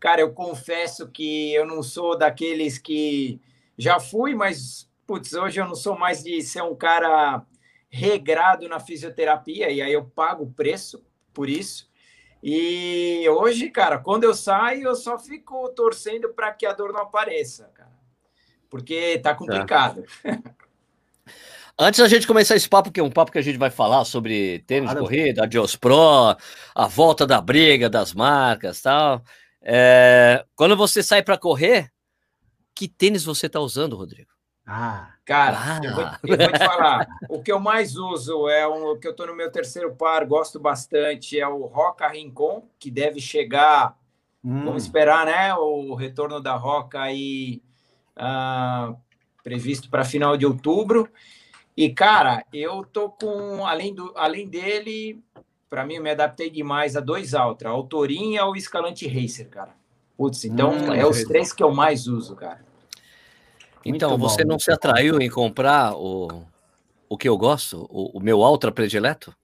Cara, 0.00 0.20
eu 0.20 0.32
confesso 0.32 1.08
que 1.08 1.52
eu 1.52 1.66
não 1.66 1.82
sou 1.82 2.16
daqueles 2.16 2.78
que 2.78 3.40
já 3.76 4.00
fui, 4.00 4.34
mas 4.34 4.90
putz, 5.06 5.32
hoje 5.34 5.60
eu 5.60 5.66
não 5.66 5.74
sou 5.74 5.96
mais 5.96 6.22
de 6.22 6.40
ser 6.42 6.62
um 6.62 6.74
cara 6.74 7.44
regrado 7.90 8.68
na 8.68 8.80
fisioterapia 8.80 9.70
e 9.70 9.82
aí 9.82 9.92
eu 9.92 10.04
pago 10.04 10.44
o 10.44 10.52
preço 10.52 11.04
por 11.34 11.48
isso. 11.48 11.90
E 12.42 13.24
hoje, 13.28 13.70
cara, 13.70 13.98
quando 13.98 14.24
eu 14.24 14.34
saio, 14.34 14.88
eu 14.88 14.96
só 14.96 15.18
fico 15.18 15.68
torcendo 15.70 16.30
para 16.30 16.52
que 16.52 16.66
a 16.66 16.72
dor 16.72 16.92
não 16.92 17.02
apareça, 17.02 17.70
cara. 17.74 17.92
Porque 18.68 19.18
tá 19.18 19.34
complicado. 19.34 20.04
É. 20.24 20.52
Antes 21.82 21.98
da 21.98 22.06
gente 22.06 22.28
começar 22.28 22.54
esse 22.54 22.68
papo, 22.68 22.92
que 22.92 23.00
é 23.00 23.02
um 23.02 23.10
papo 23.10 23.32
que 23.32 23.38
a 23.38 23.42
gente 23.42 23.58
vai 23.58 23.68
falar 23.68 24.04
sobre 24.04 24.60
tênis 24.68 24.88
de 24.90 24.96
corrida, 24.96 25.42
a 25.42 25.46
Dios 25.46 25.74
Pro, 25.74 26.36
a 26.72 26.86
volta 26.86 27.26
da 27.26 27.40
briga 27.40 27.90
das 27.90 28.14
marcas 28.14 28.80
tal. 28.80 29.20
É, 29.60 30.44
quando 30.54 30.76
você 30.76 31.02
sai 31.02 31.24
para 31.24 31.36
correr, 31.36 31.90
que 32.72 32.86
tênis 32.86 33.24
você 33.24 33.46
está 33.46 33.58
usando, 33.58 33.96
Rodrigo? 33.96 34.30
Ah, 34.64 35.14
cara, 35.24 35.58
ah. 35.58 35.80
Eu, 35.82 35.92
vou, 35.92 36.04
eu, 36.04 36.36
vou, 36.38 36.52
te 36.52 36.58
falar. 36.58 37.06
o 37.28 37.42
que 37.42 37.50
eu 37.50 37.58
mais 37.58 37.96
uso 37.96 38.48
é 38.48 38.64
o 38.64 38.96
que 38.96 39.08
eu 39.08 39.10
estou 39.10 39.26
no 39.26 39.34
meu 39.34 39.50
terceiro 39.50 39.92
par, 39.96 40.24
gosto 40.24 40.60
bastante, 40.60 41.40
é 41.40 41.48
o 41.48 41.64
Roca 41.64 42.06
Rincon, 42.06 42.62
que 42.78 42.92
deve 42.92 43.20
chegar. 43.20 43.98
Hum. 44.44 44.66
Vamos 44.66 44.84
esperar, 44.84 45.26
né? 45.26 45.52
O 45.54 45.96
retorno 45.96 46.40
da 46.40 46.54
Roca 46.54 47.00
aí 47.00 47.60
uh, 48.16 48.96
previsto 49.42 49.90
para 49.90 50.04
final 50.04 50.36
de 50.36 50.46
outubro. 50.46 51.10
E, 51.76 51.90
cara, 51.90 52.44
eu 52.52 52.84
tô 52.84 53.08
com, 53.08 53.66
além, 53.66 53.94
do, 53.94 54.12
além 54.16 54.46
dele, 54.46 55.22
para 55.70 55.86
mim, 55.86 55.94
eu 55.94 56.02
me 56.02 56.10
adaptei 56.10 56.50
demais 56.50 56.96
a 56.96 57.00
dois 57.00 57.32
Ultra, 57.32 57.70
a 57.70 57.72
Autorin 57.72 58.34
e 58.34 58.40
o 58.40 58.54
Escalante 58.54 59.08
Racer, 59.08 59.48
cara. 59.48 59.70
Putz, 60.16 60.44
então 60.44 60.70
hum, 60.70 60.92
é 60.92 61.06
os 61.06 61.24
três 61.24 61.52
que 61.52 61.62
eu 61.62 61.72
mais 61.72 62.06
uso, 62.06 62.36
cara. 62.36 62.60
Então, 63.84 64.10
muito 64.10 64.20
você 64.20 64.44
bom, 64.44 64.50
não 64.50 64.58
se 64.58 64.70
atraiu 64.70 65.20
em 65.20 65.30
comprar 65.30 65.94
o, 65.94 66.44
o 67.08 67.16
que 67.16 67.28
eu 67.28 67.36
gosto, 67.38 67.86
o, 67.90 68.18
o 68.18 68.20
meu 68.20 68.40
Ultra 68.40 68.70
predileto? 68.70 69.34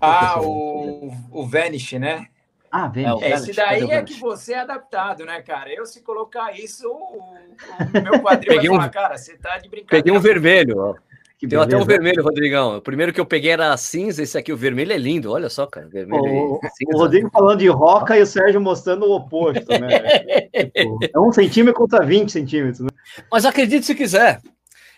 Ah, 0.00 0.40
o, 0.40 1.12
o 1.30 1.46
Vanish, 1.46 1.92
né? 1.92 2.28
Ah, 2.72 2.88
Vanish. 2.88 3.22
É, 3.22 3.30
esse 3.32 3.52
daí 3.52 3.90
é 3.90 4.02
que 4.02 4.14
você 4.14 4.54
é 4.54 4.60
adaptado, 4.60 5.26
né, 5.26 5.42
cara? 5.42 5.72
Eu, 5.72 5.84
se 5.84 6.00
colocar 6.00 6.58
isso, 6.58 6.88
o, 6.88 7.18
o 7.18 8.02
meu 8.02 8.22
quadril 8.22 8.56
vai 8.56 8.66
falar, 8.66 8.86
um, 8.86 8.90
cara, 8.90 9.18
você 9.18 9.36
tá 9.36 9.58
de 9.58 9.68
brincadeira. 9.68 10.02
Peguei 10.02 10.18
um 10.18 10.20
vermelho, 10.20 10.78
ó. 10.78 11.09
Que 11.40 11.48
Tem 11.48 11.58
beleza. 11.58 11.74
até 11.74 11.82
um 11.82 11.86
vermelho, 11.86 12.22
Rodrigão. 12.22 12.76
O 12.76 12.82
primeiro 12.82 13.14
que 13.14 13.20
eu 13.20 13.24
peguei 13.24 13.50
era 13.50 13.74
cinza, 13.78 14.22
esse 14.22 14.36
aqui, 14.36 14.52
o 14.52 14.56
vermelho 14.58 14.92
é 14.92 14.98
lindo. 14.98 15.32
Olha 15.32 15.48
só, 15.48 15.66
cara. 15.66 15.88
Vermelho 15.88 16.22
o, 16.22 16.60
o 16.60 16.98
Rodrigo 16.98 17.30
falando 17.30 17.60
de 17.60 17.68
roca 17.68 18.14
e 18.18 18.20
o 18.20 18.26
Sérgio 18.26 18.60
mostrando 18.60 19.06
o 19.06 19.16
oposto, 19.16 19.66
né? 19.70 19.88
tipo, 20.52 20.98
é 21.02 21.18
um 21.18 21.32
centímetro 21.32 21.80
contra 21.80 22.04
20 22.04 22.30
centímetros, 22.30 22.80
né? 22.80 22.90
Mas 23.32 23.46
acredite 23.46 23.86
se 23.86 23.94
quiser. 23.94 24.42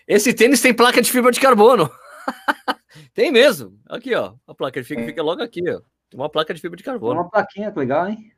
Esse 0.04 0.34
tênis 0.34 0.61
tem 0.61 0.75
placa 0.75 1.00
de 1.00 1.12
fibra 1.12 1.30
de 1.30 1.38
carbono. 1.38 1.88
tem 3.14 3.30
mesmo. 3.30 3.78
Aqui, 3.88 4.12
ó. 4.12 4.32
A 4.44 4.52
placa 4.52 4.82
fica, 4.82 5.04
fica 5.04 5.22
logo 5.22 5.44
aqui, 5.44 5.62
ó. 5.70 5.80
Tem 6.11 6.18
uma 6.18 6.28
placa 6.28 6.52
de 6.52 6.61
fibra 6.61 6.76
de 6.76 6.82
carbono. 6.82 7.20
Uma 7.20 7.30
plaquinha 7.30 7.72
legal, 7.76 8.08
hein? 8.08 8.32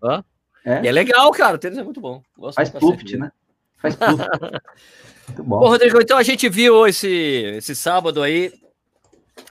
É. 0.62 0.82
E 0.82 0.88
é 0.88 0.92
legal, 0.92 1.32
cara. 1.32 1.56
O 1.56 1.58
tênis 1.58 1.78
é 1.78 1.82
muito 1.82 2.02
bom. 2.02 2.22
Gosto 2.36 2.56
Faz 2.56 2.68
pluft, 2.68 3.16
né? 3.16 3.32
Faz 3.84 3.96
pluft. 3.96 4.28
Muito 5.28 5.44
bom. 5.44 5.60
bom, 5.60 5.68
Rodrigo, 5.68 6.00
então 6.00 6.16
a 6.16 6.22
gente 6.22 6.48
viu 6.48 6.86
esse, 6.86 7.08
esse 7.56 7.74
sábado 7.74 8.22
aí 8.22 8.52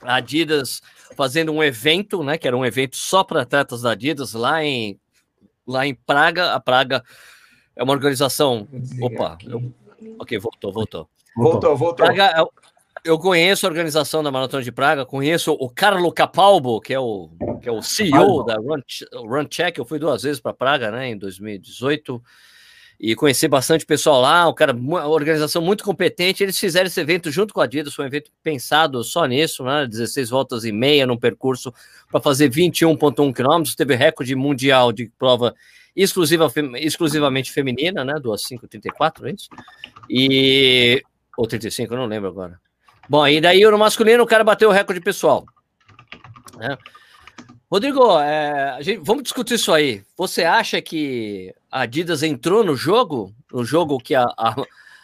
a 0.02 0.16
Adidas 0.16 0.80
fazendo 1.16 1.52
um 1.52 1.62
evento, 1.62 2.22
né? 2.24 2.36
Que 2.36 2.48
era 2.48 2.56
um 2.56 2.64
evento 2.64 2.96
só 2.96 3.22
para 3.22 3.42
atletas 3.42 3.82
da 3.82 3.92
Adidas 3.92 4.34
lá 4.34 4.64
em, 4.64 4.98
lá 5.66 5.86
em 5.86 5.94
Praga. 5.94 6.52
A 6.52 6.60
Praga 6.60 7.02
é 7.76 7.82
uma 7.82 7.92
organização. 7.92 8.66
Opa, 9.00 9.38
eu... 9.44 9.72
ok, 10.18 10.38
voltou, 10.38 10.72
voltou. 10.72 11.08
Voltou, 11.36 11.76
voltou. 11.76 12.06
Praga, 12.06 12.46
eu 13.04 13.18
conheço 13.18 13.66
a 13.66 13.68
organização 13.68 14.22
da 14.22 14.30
Maratona 14.30 14.62
de 14.62 14.72
Praga, 14.72 15.04
conheço 15.04 15.52
o 15.52 15.68
Carlo 15.68 16.10
Capalbo, 16.12 16.80
que 16.80 16.94
é 16.94 16.98
o, 16.98 17.30
que 17.60 17.68
é 17.68 17.72
o 17.72 17.82
CEO 17.82 18.44
da 18.44 18.56
Run, 18.56 18.80
Run 19.12 19.46
Check. 19.46 19.78
Eu 19.78 19.84
fui 19.84 19.98
duas 19.98 20.22
vezes 20.22 20.40
para 20.40 20.54
Praga, 20.54 20.90
né, 20.90 21.08
em 21.08 21.18
2018 21.18 22.22
e 22.98 23.14
conheci 23.14 23.48
bastante 23.48 23.84
pessoal 23.84 24.20
lá, 24.20 24.48
um 24.48 24.54
cara, 24.54 24.72
uma 24.72 25.06
organização 25.06 25.60
muito 25.60 25.84
competente. 25.84 26.42
Eles 26.42 26.58
fizeram 26.58 26.86
esse 26.86 27.00
evento 27.00 27.30
junto 27.30 27.52
com 27.52 27.60
a 27.60 27.64
Adidas, 27.64 27.94
foi 27.94 28.04
um 28.04 28.08
evento 28.08 28.30
pensado 28.42 29.02
só 29.02 29.26
nisso, 29.26 29.64
né? 29.64 29.86
16 29.86 30.30
voltas 30.30 30.64
e 30.64 30.72
meia 30.72 31.06
num 31.06 31.16
percurso 31.16 31.72
para 32.10 32.20
fazer 32.20 32.48
21,1 32.50 33.34
quilômetros. 33.34 33.74
Teve 33.74 33.94
recorde 33.94 34.34
mundial 34.34 34.92
de 34.92 35.10
prova 35.18 35.54
exclusiva, 35.94 36.50
exclusivamente 36.76 37.52
feminina, 37.52 38.04
né? 38.04 38.14
Do 38.14 38.30
5,34, 38.30 39.26
é 39.26 39.32
isso? 39.32 39.48
E. 40.08 41.02
Ou 41.36 41.46
35, 41.46 41.92
eu 41.92 41.98
não 41.98 42.06
lembro 42.06 42.28
agora. 42.28 42.60
Bom, 43.08 43.26
e 43.26 43.40
daí 43.40 43.60
no 43.64 43.76
masculino 43.76 44.22
o 44.22 44.26
cara 44.26 44.44
bateu 44.44 44.68
o 44.68 44.72
recorde 44.72 45.00
pessoal. 45.00 45.44
Né? 46.56 46.78
Rodrigo, 47.70 48.20
é, 48.20 48.78
gente, 48.82 49.00
vamos 49.02 49.22
discutir 49.22 49.54
isso 49.54 49.72
aí. 49.72 50.04
Você 50.16 50.44
acha 50.44 50.80
que 50.80 51.54
a 51.70 51.82
Adidas 51.82 52.22
entrou 52.22 52.62
no 52.62 52.76
jogo? 52.76 53.34
No 53.52 53.64
jogo 53.64 53.98
que 53.98 54.14
a, 54.14 54.24
a, 54.24 54.54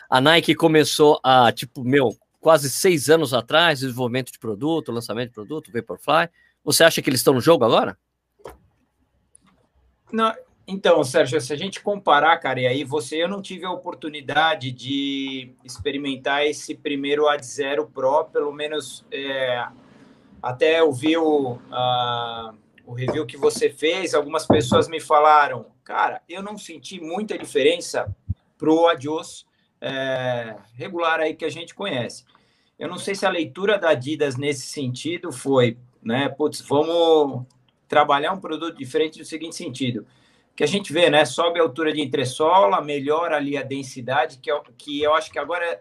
a 0.09 0.21
Nike 0.21 0.55
começou 0.55 1.19
a, 1.23 1.51
tipo, 1.53 1.83
meu, 1.83 2.17
quase 2.41 2.71
seis 2.71 3.09
anos 3.11 3.35
atrás, 3.35 3.81
desenvolvimento 3.81 4.33
de 4.33 4.39
produto, 4.39 4.93
lançamento 4.93 5.29
de 5.29 5.35
produto, 5.35 5.73
Vaporfly. 5.73 6.29
Você 6.65 6.85
acha 6.85 7.01
que 7.03 7.11
eles 7.11 7.21
estão 7.21 7.35
no 7.35 7.41
jogo 7.41 7.65
agora? 7.65 7.99
Não, 10.13 10.35
então, 10.67 11.03
Sérgio, 11.03 11.41
se 11.41 11.53
a 11.53 11.57
gente 11.57 11.81
comparar, 11.81 12.37
cara, 12.39 12.61
e 12.61 12.67
aí 12.67 12.85
você, 12.85 13.23
eu 13.23 13.29
não 13.29 13.43
tive 13.43 13.65
a 13.65 13.73
oportunidade 13.73 14.71
de 14.71 15.53
experimentar 15.65 16.47
esse 16.47 16.77
primeiro 16.77 17.29
Ad 17.29 17.45
Zero 17.45 17.87
Pro, 17.87 18.27
pelo 18.27 18.53
menos 18.53 19.05
é, 19.11 19.67
até 20.43 20.83
ouvir 20.83 21.19
o, 21.19 21.53
uh, 21.53 22.59
o 22.87 22.93
review 22.93 23.27
que 23.27 23.37
você 23.37 23.71
fez, 23.71 24.15
algumas 24.15 24.47
pessoas 24.47 24.89
me 24.89 25.01
falaram, 25.01 25.67
cara, 25.85 26.23
eu 26.29 26.43
não 26.43 26.59
senti 26.59 27.01
muita 27.01 27.39
diferença 27.39 28.15
para 28.59 28.71
o 28.71 28.89
Adios 28.89 29.47
é, 29.81 30.57
regular 30.75 31.21
aí 31.21 31.35
que 31.35 31.45
a 31.45 31.51
gente 31.51 31.75
conhece. 31.75 32.25
Eu 32.79 32.89
não 32.89 32.99
sei 32.99 33.15
se 33.15 33.27
a 33.27 33.31
leitura 33.31 33.79
da 33.79 33.91
Adidas 33.91 34.37
nesse 34.37 34.67
sentido 34.67 35.33
foi, 35.33 35.79
né, 36.03 36.29
putz, 36.29 36.61
vamos 36.61 37.47
trabalhar 37.89 38.33
um 38.33 38.41
produto 38.41 38.77
diferente 38.77 39.19
no 39.19 39.25
seguinte 39.25 39.57
sentido, 39.57 40.07
que 40.55 40.65
a 40.65 40.67
gente 40.67 40.93
vê, 40.93 41.09
né, 41.11 41.25
sobe 41.25 41.59
a 41.59 41.63
altura 41.63 41.93
de 41.93 42.01
entressola, 42.01 42.81
melhora 42.81 43.37
ali 43.37 43.57
a 43.57 43.63
densidade, 43.63 44.39
que, 44.39 44.51
é, 44.51 44.61
que 44.77 45.03
eu 45.03 45.15
acho 45.15 45.31
que 45.31 45.39
agora 45.39 45.65
é 45.65 45.81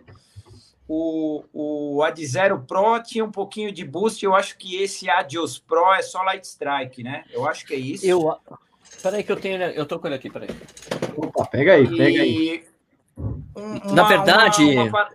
o, 0.91 1.43
o 1.53 2.03
Ad 2.03 2.25
Zero 2.25 2.65
Pro 2.67 2.99
tinha 3.03 3.23
um 3.23 3.31
pouquinho 3.31 3.71
de 3.71 3.85
boost. 3.85 4.25
Eu 4.25 4.33
acho 4.33 4.57
que 4.57 4.81
esse 4.81 5.07
Adios 5.07 5.59
Pro 5.59 5.93
é 5.93 6.01
só 6.01 6.23
Light 6.23 6.43
Strike, 6.43 7.03
né? 7.03 7.23
Eu 7.31 7.47
acho 7.47 7.63
que 7.63 7.75
é 7.75 7.77
isso. 7.77 8.05
Eu, 8.07 8.35
peraí 9.03 9.23
que 9.23 9.31
eu 9.31 9.35
tenho, 9.35 9.61
eu 9.61 9.85
tô 9.85 9.99
com 9.99 10.07
ele 10.07 10.15
aqui, 10.15 10.31
peraí. 10.31 10.49
Opa, 11.15 11.45
pega 11.45 11.73
aí, 11.73 11.87
pega 11.87 12.09
e... 12.09 12.19
aí. 12.19 12.63
Uma, 13.55 13.93
Na 13.93 14.03
verdade, 14.03 14.63
uma, 14.63 14.83
uma... 14.85 15.09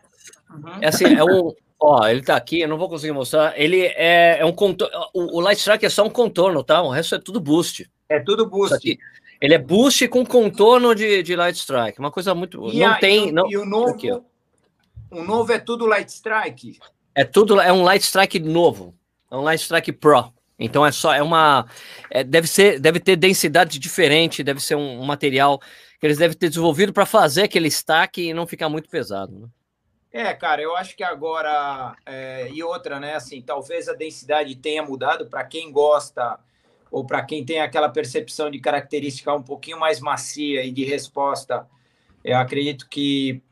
Uhum. 0.50 0.78
é 0.80 0.86
assim, 0.86 1.06
é 1.06 1.24
um, 1.24 1.52
ó, 1.80 2.06
ele 2.06 2.22
tá 2.22 2.36
aqui, 2.36 2.60
eu 2.60 2.68
não 2.68 2.78
vou 2.78 2.88
conseguir 2.88 3.12
mostrar. 3.12 3.58
Ele 3.58 3.82
é, 3.84 4.38
é 4.38 4.44
um 4.44 4.52
contorno, 4.52 4.94
o, 5.12 5.38
o 5.38 5.40
Light 5.40 5.58
Strike 5.58 5.86
é 5.86 5.90
só 5.90 6.04
um 6.04 6.10
contorno, 6.10 6.62
tá? 6.62 6.82
O 6.82 6.90
resto 6.90 7.16
é 7.16 7.18
tudo 7.18 7.40
boost. 7.40 7.90
É 8.08 8.20
tudo 8.20 8.46
boost. 8.46 8.76
Aqui, 8.76 8.96
ele 9.40 9.54
é 9.54 9.58
boost 9.58 10.06
com 10.06 10.24
contorno 10.24 10.94
de, 10.94 11.24
de 11.24 11.34
Light 11.34 11.56
Strike, 11.56 11.98
uma 11.98 12.12
coisa 12.12 12.32
muito. 12.32 12.70
E 12.70 12.78
não 12.78 12.92
a, 12.92 12.94
tem. 12.94 13.30
E, 13.30 13.32
não, 13.32 13.50
e 13.50 13.56
o 13.56 13.64
novo, 13.64 13.90
aqui, 13.90 14.08
o 15.14 15.24
novo 15.24 15.52
é 15.52 15.58
tudo 15.58 15.86
Light 15.86 16.08
Strike? 16.08 16.78
É 17.14 17.24
tudo, 17.24 17.60
é 17.60 17.72
um 17.72 17.82
Light 17.82 18.02
Strike 18.02 18.38
novo. 18.40 18.94
É 19.30 19.36
um 19.36 19.42
Light 19.42 19.60
Strike 19.60 19.92
Pro. 19.92 20.32
Então 20.58 20.86
é 20.86 20.92
só, 20.92 21.12
é 21.12 21.22
uma. 21.22 21.66
É, 22.10 22.22
deve, 22.22 22.46
ser, 22.46 22.78
deve 22.78 23.00
ter 23.00 23.16
densidade 23.16 23.78
diferente, 23.78 24.44
deve 24.44 24.60
ser 24.60 24.76
um, 24.76 25.00
um 25.00 25.04
material 25.04 25.58
que 25.98 26.06
eles 26.06 26.18
devem 26.18 26.36
ter 26.36 26.48
desenvolvido 26.48 26.92
para 26.92 27.06
fazer 27.06 27.42
aquele 27.42 27.68
stack 27.68 28.20
e 28.20 28.34
não 28.34 28.46
ficar 28.46 28.68
muito 28.68 28.88
pesado. 28.88 29.38
Né? 29.38 29.48
É, 30.12 30.32
cara, 30.32 30.62
eu 30.62 30.76
acho 30.76 30.96
que 30.96 31.02
agora. 31.02 31.96
É, 32.06 32.48
e 32.52 32.62
outra, 32.62 33.00
né? 33.00 33.14
Assim, 33.14 33.42
talvez 33.42 33.88
a 33.88 33.94
densidade 33.94 34.54
tenha 34.54 34.82
mudado 34.82 35.26
para 35.26 35.42
quem 35.44 35.72
gosta 35.72 36.38
ou 36.88 37.04
para 37.04 37.24
quem 37.24 37.44
tem 37.44 37.60
aquela 37.60 37.88
percepção 37.88 38.48
de 38.48 38.60
característica 38.60 39.34
um 39.34 39.42
pouquinho 39.42 39.80
mais 39.80 39.98
macia 39.98 40.62
e 40.62 40.70
de 40.70 40.84
resposta, 40.84 41.66
eu 42.22 42.38
acredito 42.38 42.88
que 42.88 43.42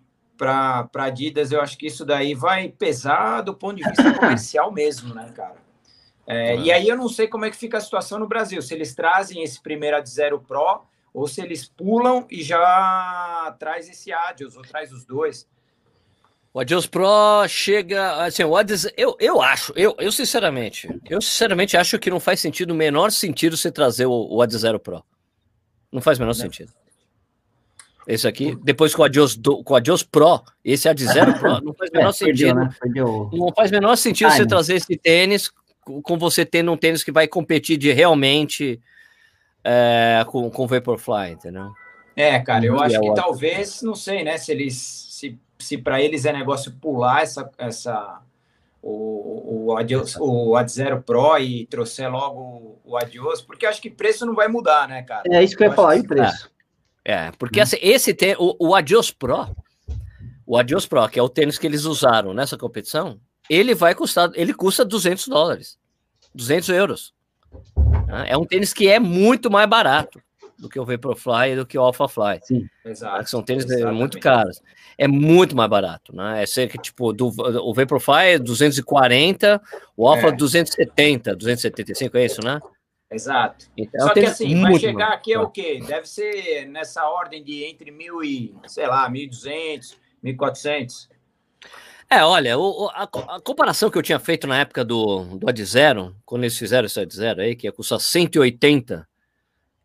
para 0.42 1.04
Adidas, 1.04 1.52
eu 1.52 1.60
acho 1.60 1.78
que 1.78 1.86
isso 1.86 2.04
daí 2.04 2.34
vai 2.34 2.68
pesar 2.68 3.42
do 3.42 3.54
ponto 3.54 3.76
de 3.76 3.84
vista 3.84 4.12
comercial 4.18 4.72
mesmo, 4.72 5.14
né, 5.14 5.32
cara? 5.32 5.54
É, 6.26 6.56
E 6.56 6.72
aí 6.72 6.88
eu 6.88 6.96
não 6.96 7.08
sei 7.08 7.28
como 7.28 7.44
é 7.44 7.50
que 7.50 7.56
fica 7.56 7.78
a 7.78 7.80
situação 7.80 8.18
no 8.18 8.26
Brasil, 8.26 8.60
se 8.60 8.74
eles 8.74 8.92
trazem 8.92 9.42
esse 9.44 9.62
primeiro 9.62 9.96
Ad 9.96 10.10
Zero 10.10 10.40
Pro 10.40 10.82
ou 11.14 11.28
se 11.28 11.40
eles 11.40 11.68
pulam 11.68 12.26
e 12.28 12.42
já 12.42 13.54
traz 13.58 13.88
esse 13.88 14.12
Adios, 14.12 14.56
ou 14.56 14.62
traz 14.62 14.90
os 14.90 15.04
dois. 15.04 15.46
O 16.52 16.58
Adios 16.58 16.86
Pro 16.86 17.46
chega. 17.48 18.24
Assim, 18.24 18.42
o 18.42 18.56
Adios, 18.56 18.88
eu, 18.96 19.16
eu 19.20 19.40
acho, 19.40 19.72
eu, 19.76 19.94
eu 19.98 20.10
sinceramente, 20.10 20.88
eu 21.08 21.20
sinceramente 21.20 21.76
acho 21.76 21.98
que 21.98 22.10
não 22.10 22.18
faz 22.18 22.40
sentido, 22.40 22.72
o 22.72 22.74
menor 22.74 23.12
sentido 23.12 23.56
você 23.56 23.70
trazer 23.70 24.06
o, 24.06 24.26
o 24.28 24.42
Adios 24.42 24.62
Zero 24.62 24.80
Pro. 24.80 25.04
Não 25.92 26.00
faz 26.00 26.18
o 26.18 26.22
menor 26.22 26.34
não. 26.34 26.40
sentido. 26.40 26.72
Esse 28.06 28.26
aqui, 28.26 28.56
depois 28.62 28.94
com 28.94 29.02
o 29.02 29.04
Adios, 29.04 29.36
do, 29.36 29.62
com 29.62 29.74
o 29.74 29.76
Adios 29.76 30.02
Pro, 30.02 30.42
esse 30.64 30.88
Ad 30.88 31.04
Zero 31.04 31.34
Pro, 31.38 31.60
não 31.60 31.72
faz 31.74 31.90
o 31.90 31.94
menor 31.94 32.08
é, 32.08 32.12
sentido. 32.12 32.36
Perdeu, 32.36 32.54
né? 32.54 32.74
perdeu. 32.80 33.30
Não 33.32 33.52
faz 33.54 33.70
o 33.70 33.74
menor 33.74 33.96
sentido 33.96 34.30
você 34.30 34.46
trazer 34.46 34.74
esse 34.76 34.96
tênis 34.96 35.50
com 35.84 36.16
você 36.16 36.44
tendo 36.44 36.72
um 36.72 36.76
tênis 36.76 37.02
que 37.02 37.10
vai 37.10 37.26
competir 37.26 37.76
de 37.76 37.92
realmente 37.92 38.80
é, 39.64 40.24
com, 40.28 40.50
com 40.50 40.66
Vaporfly, 40.66 41.32
entendeu? 41.32 41.72
É, 42.14 42.38
cara, 42.40 42.64
eu 42.64 42.78
acho 42.78 43.00
que 43.00 43.14
talvez, 43.14 43.82
não 43.82 43.94
sei, 43.94 44.22
né, 44.22 44.36
se 44.36 44.52
eles, 44.52 44.76
se, 44.76 45.38
se 45.58 45.78
para 45.78 46.00
eles 46.00 46.24
é 46.24 46.32
negócio 46.32 46.72
pular 46.72 47.22
essa, 47.22 47.50
essa 47.56 48.20
o, 48.82 49.70
o, 49.70 49.76
Adios, 49.76 50.16
o 50.20 50.56
Ad 50.56 50.70
Zero 50.70 51.02
Pro 51.02 51.38
e 51.38 51.66
trouxer 51.66 52.10
logo 52.10 52.78
o 52.84 52.96
Adios, 52.96 53.40
porque 53.40 53.64
acho 53.64 53.80
que 53.80 53.90
preço 53.90 54.26
não 54.26 54.34
vai 54.34 54.48
mudar, 54.48 54.88
né, 54.88 55.02
cara? 55.02 55.22
É 55.30 55.42
isso 55.42 55.56
que 55.56 55.64
eu 55.64 55.68
ia 55.68 55.74
falar, 55.74 55.96
e 55.96 56.06
preço? 56.06 56.50
É, 57.04 57.30
porque 57.32 57.60
hum. 57.60 57.62
assim, 57.62 57.78
esse 57.80 58.14
tem 58.14 58.36
o, 58.38 58.56
o 58.58 58.74
Adios 58.74 59.10
Pro, 59.10 59.48
o 60.46 60.56
Adios 60.56 60.86
Pro, 60.86 61.08
que 61.08 61.18
é 61.18 61.22
o 61.22 61.28
tênis 61.28 61.58
que 61.58 61.66
eles 61.66 61.84
usaram 61.84 62.32
nessa 62.32 62.56
competição, 62.56 63.18
ele 63.50 63.74
vai 63.74 63.94
custar, 63.94 64.30
ele 64.34 64.54
custa 64.54 64.84
200 64.84 65.28
dólares, 65.28 65.78
200 66.34 66.68
euros. 66.70 67.14
Né? 68.06 68.26
É 68.28 68.36
um 68.36 68.44
tênis 68.44 68.72
que 68.72 68.88
é 68.88 68.98
muito 68.98 69.50
mais 69.50 69.68
barato 69.68 70.22
do 70.58 70.68
que 70.68 70.78
o 70.78 70.84
Vaporfly 70.84 71.52
e 71.52 71.56
do 71.56 71.66
que 71.66 71.76
o 71.76 71.82
Alphafly. 71.82 72.38
Sim, 72.42 72.68
exato. 72.84 73.28
São 73.28 73.42
tênis 73.42 73.64
é, 73.64 73.74
Exatamente. 73.74 73.98
muito 73.98 74.20
caros. 74.20 74.60
É 74.96 75.08
muito 75.08 75.56
mais 75.56 75.68
barato, 75.68 76.14
né? 76.14 76.40
É 76.40 76.46
cerca, 76.46 76.78
tipo, 76.78 77.12
do, 77.12 77.28
o 77.28 77.74
Vaporfly 77.74 78.34
é 78.34 78.38
240, 78.38 79.60
o 79.96 80.06
Alpha 80.06 80.28
é. 80.28 80.32
270, 80.32 81.34
275, 81.34 82.16
é 82.16 82.24
isso, 82.24 82.40
né? 82.44 82.60
Exato. 83.12 83.66
Então, 83.76 84.06
Só 84.06 84.14
que 84.14 84.20
assim, 84.20 84.60
vai 84.60 84.78
chegar 84.78 85.12
aqui 85.12 85.32
é 85.32 85.38
o 85.38 85.48
quê? 85.48 85.80
Deve 85.86 86.08
ser 86.08 86.66
nessa 86.66 87.06
ordem 87.08 87.42
de 87.42 87.64
entre 87.64 87.90
mil 87.90 88.24
e, 88.24 88.54
sei 88.66 88.86
lá, 88.86 89.08
1.200, 89.10 89.96
1.400. 90.24 91.08
É, 92.08 92.24
olha, 92.24 92.58
o, 92.58 92.88
a, 92.90 93.04
a, 93.04 93.40
comparação 93.40 93.90
que 93.90 93.96
eu 93.96 94.02
tinha 94.02 94.18
feito 94.18 94.46
na 94.46 94.58
época 94.58 94.84
do, 94.84 95.38
do 95.38 95.48
Ad 95.48 95.64
Zero, 95.64 96.14
quando 96.26 96.42
eles 96.42 96.58
fizeram 96.58 96.86
esse 96.86 97.00
Ad 97.00 97.14
Zero 97.14 97.40
aí, 97.40 97.56
que 97.56 97.66
ia 97.66 97.72
custar 97.72 97.98
180 97.98 99.08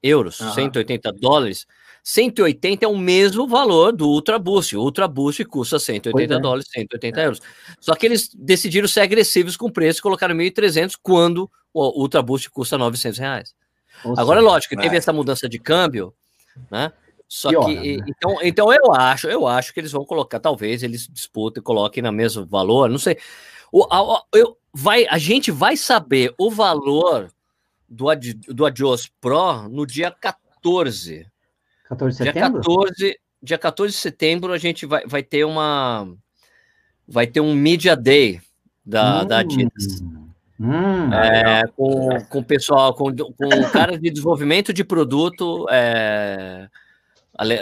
euros, 0.03 0.39
uhum. 0.39 0.53
180 0.53 1.12
dólares, 1.13 1.65
180 2.07 2.85
é 2.85 2.87
o 2.87 2.97
mesmo 2.97 3.45
valor 3.49 3.91
do 3.91 4.07
Ultra 4.07 4.39
Boost. 4.39 4.77
O 4.77 4.79
Ultra 4.79 5.09
Boost 5.09 5.43
custa 5.43 5.77
180 5.77 6.35
é. 6.35 6.39
dólares, 6.39 6.69
180 6.71 7.21
euros. 7.21 7.41
Só 7.81 7.93
que 7.95 8.05
eles 8.05 8.29
decidiram 8.33 8.87
ser 8.87 9.01
agressivos 9.01 9.57
com 9.57 9.65
o 9.65 9.71
preço 9.71 9.99
e 9.99 10.01
colocaram 10.01 10.33
1.300 10.33 10.93
quando 11.03 11.51
o 11.73 12.01
Ultra 12.01 12.21
Boost 12.21 12.49
custa 12.49 12.77
900 12.77 13.19
reais. 13.19 13.53
Agora, 14.15 14.39
lógico, 14.39 14.77
teve 14.77 14.95
é. 14.95 14.99
essa 14.99 15.11
mudança 15.11 15.49
de 15.49 15.59
câmbio, 15.59 16.13
né? 16.71 16.93
Só 17.27 17.49
que 17.65 17.97
né? 17.97 18.05
então, 18.07 18.37
então 18.41 18.73
eu 18.73 18.93
acho, 18.93 19.27
eu 19.27 19.45
acho 19.45 19.73
que 19.73 19.81
eles 19.81 19.91
vão 19.91 20.05
colocar, 20.05 20.39
talvez 20.39 20.83
eles 20.83 21.09
disputem, 21.11 21.61
coloquem 21.61 22.01
no 22.01 22.13
mesmo 22.13 22.45
valor, 22.45 22.89
não 22.89 22.97
sei. 22.97 23.17
O, 23.69 23.83
a, 23.83 24.23
eu, 24.33 24.57
vai, 24.73 25.05
a 25.09 25.17
gente 25.17 25.51
vai 25.51 25.75
saber 25.75 26.33
o 26.37 26.49
valor 26.49 27.29
do, 27.89 28.09
Ad, 28.09 28.33
do 28.33 28.65
Adios 28.65 29.11
Pro 29.19 29.67
no 29.67 29.85
dia 29.85 30.09
14. 30.09 31.27
14 31.88 32.17
de 32.17 32.24
setembro? 32.24 32.62
Dia 32.62 32.62
14, 32.62 33.20
dia 33.41 33.58
14 33.58 33.94
de 33.94 34.00
setembro 34.00 34.53
a 34.53 34.58
gente 34.58 34.86
vai, 34.86 35.06
vai 35.06 35.24
ter 35.24 35.44
uma 35.46 36.08
vai 37.08 37.25
ter 37.25 37.39
um 37.39 37.53
Media 37.56 37.96
Day 37.96 38.41
da, 38.86 39.22
hum. 39.22 39.25
da 39.25 39.39
Adidas. 39.39 40.01
Hum, 40.60 41.13
é, 41.13 41.62
com, 41.75 42.20
com 42.29 42.39
o 42.39 42.44
pessoal, 42.44 42.94
com, 42.94 43.15
com 43.15 43.46
o 43.62 43.72
cara 43.72 43.98
de 43.98 44.10
desenvolvimento 44.10 44.74
de 44.74 44.84
produto, 44.84 45.67
é, 45.70 46.67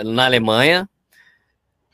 na 0.06 0.26
Alemanha, 0.26 0.90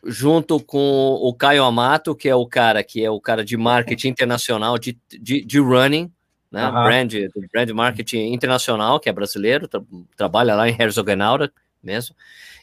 junto 0.05 0.59
com 0.59 1.17
o 1.21 1.33
Caio 1.33 1.63
Amato, 1.63 2.15
que 2.15 2.29
é 2.29 2.35
o 2.35 2.45
cara 2.45 2.83
que 2.83 3.03
é 3.03 3.09
o 3.09 3.19
cara 3.19 3.43
de 3.43 3.57
marketing 3.57 4.09
internacional 4.09 4.77
de, 4.77 4.97
de, 5.09 5.43
de 5.43 5.59
running, 5.59 6.11
né? 6.51 6.67
Uhum. 6.67 6.83
Brand, 6.83 7.13
brand 7.51 7.69
marketing 7.71 8.33
internacional, 8.33 8.99
que 8.99 9.09
é 9.09 9.13
brasileiro, 9.13 9.67
tra 9.67 9.81
trabalha 10.15 10.53
lá 10.53 10.69
em 10.69 10.75
Herzogenaurach 10.79 11.53
mesmo. 11.83 12.15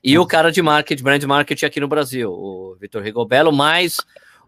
E 0.02 0.18
o 0.18 0.26
cara 0.26 0.50
de 0.52 0.62
marketing, 0.62 1.02
brand 1.02 1.22
marketing 1.24 1.64
aqui 1.64 1.80
no 1.80 1.88
Brasil, 1.88 2.30
o 2.30 2.76
Vitor 2.80 3.02
Rigobello, 3.02 3.52
mais 3.52 3.98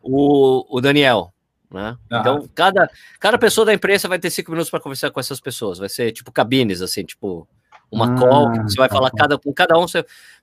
o, 0.02 0.64
o 0.68 0.80
Daniel. 0.80 1.32
Né? 1.70 1.96
Uhum. 2.10 2.18
Então, 2.18 2.48
cada, 2.54 2.90
cada 3.18 3.38
pessoa 3.38 3.64
da 3.64 3.72
imprensa 3.72 4.08
vai 4.08 4.18
ter 4.18 4.30
cinco 4.30 4.50
minutos 4.50 4.70
para 4.70 4.80
conversar 4.80 5.10
com 5.10 5.20
essas 5.20 5.40
pessoas. 5.40 5.78
Vai 5.78 5.88
ser 5.88 6.12
tipo 6.12 6.32
cabines, 6.32 6.82
assim, 6.82 7.04
tipo 7.04 7.48
uma 7.90 8.14
ah, 8.14 8.18
call, 8.18 8.52
que 8.52 8.58
você 8.62 8.76
vai 8.76 8.88
tá 8.88 8.94
falar 8.94 9.10
cada, 9.10 9.38
com 9.38 9.52
cada 9.52 9.78
um. 9.78 9.86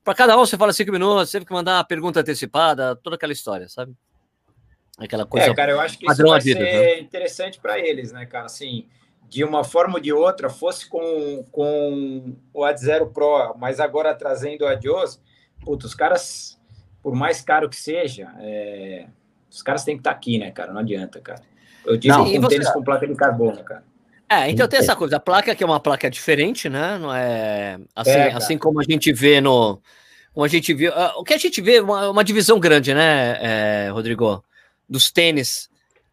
Para 0.04 0.14
cada 0.14 0.38
um 0.38 0.46
você 0.46 0.58
fala 0.58 0.74
cinco 0.74 0.92
minutos, 0.92 1.30
você 1.30 1.40
tem 1.40 1.48
que 1.48 1.54
mandar 1.54 1.78
uma 1.78 1.84
pergunta 1.84 2.20
antecipada, 2.20 2.96
toda 2.96 3.16
aquela 3.16 3.34
história, 3.34 3.68
sabe? 3.70 3.94
Aquela 4.98 5.26
coisa. 5.26 5.48
É, 5.48 5.54
cara, 5.54 5.72
eu 5.72 5.80
acho 5.80 5.98
que 5.98 6.10
isso 6.10 6.24
vai 6.24 6.40
vida, 6.42 6.60
ser 6.60 6.64
né? 6.64 7.00
interessante 7.00 7.60
para 7.60 7.80
eles, 7.80 8.12
né, 8.12 8.26
cara? 8.26 8.46
Assim, 8.46 8.88
de 9.30 9.44
uma 9.44 9.64
forma 9.64 9.96
ou 9.96 10.00
de 10.00 10.14
outra, 10.14 10.50
fosse 10.50 10.88
com, 10.88 11.46
com 11.52 12.36
o 12.54 12.64
Ad 12.64 12.80
Zero 12.80 13.08
Pro, 13.08 13.56
mas 13.58 13.80
agora 13.80 14.14
trazendo 14.16 14.64
o 14.64 14.68
Adios, 14.68 15.22
putz, 15.64 15.86
os 15.86 15.94
caras, 15.94 16.60
por 17.04 17.14
mais 17.14 17.42
caro 17.42 17.70
que 17.70 17.76
seja, 17.76 18.32
é, 18.40 19.08
os 19.50 19.62
caras 19.62 19.84
têm 19.84 19.96
que 19.96 20.02
estar 20.02 20.12
tá 20.12 20.16
aqui, 20.16 20.38
né, 20.38 20.52
cara? 20.52 20.72
Não 20.72 20.82
adianta, 20.82 21.20
cara. 21.20 21.42
Eu 21.86 21.98
digo 21.98 22.18
não, 22.18 22.48
tênis 22.48 22.70
com 22.72 22.84
placa 22.84 23.08
de 23.08 23.16
carbono, 23.16 23.64
cara. 23.64 23.84
É, 24.30 24.50
então 24.50 24.68
tem 24.68 24.80
essa 24.80 24.96
coisa, 24.96 25.18
a 25.18 25.22
placa 25.22 25.56
que 25.56 25.64
é 25.64 25.66
uma 25.66 25.80
placa 25.80 26.10
diferente, 26.10 26.68
né? 26.68 26.98
Não 26.98 27.14
é 27.14 27.80
assim, 27.96 28.12
é, 28.12 28.34
assim 28.34 28.58
como 28.58 28.80
a 28.82 28.84
gente 28.84 29.14
vê 29.14 29.40
no, 29.40 29.82
como 30.38 30.46
a 30.46 30.50
gente 30.50 30.72
viu, 30.72 30.92
uh, 30.92 31.14
o 31.18 31.24
que 31.24 31.34
a 31.34 31.38
gente 31.38 31.60
vê 31.62 31.80
uma, 31.80 32.12
uma 32.12 32.24
divisão 32.24 32.60
grande, 32.60 32.94
né, 32.94 33.40
é, 33.42 33.90
Rodrigo, 33.90 34.44
dos 34.88 35.10
tênis, 35.10 35.68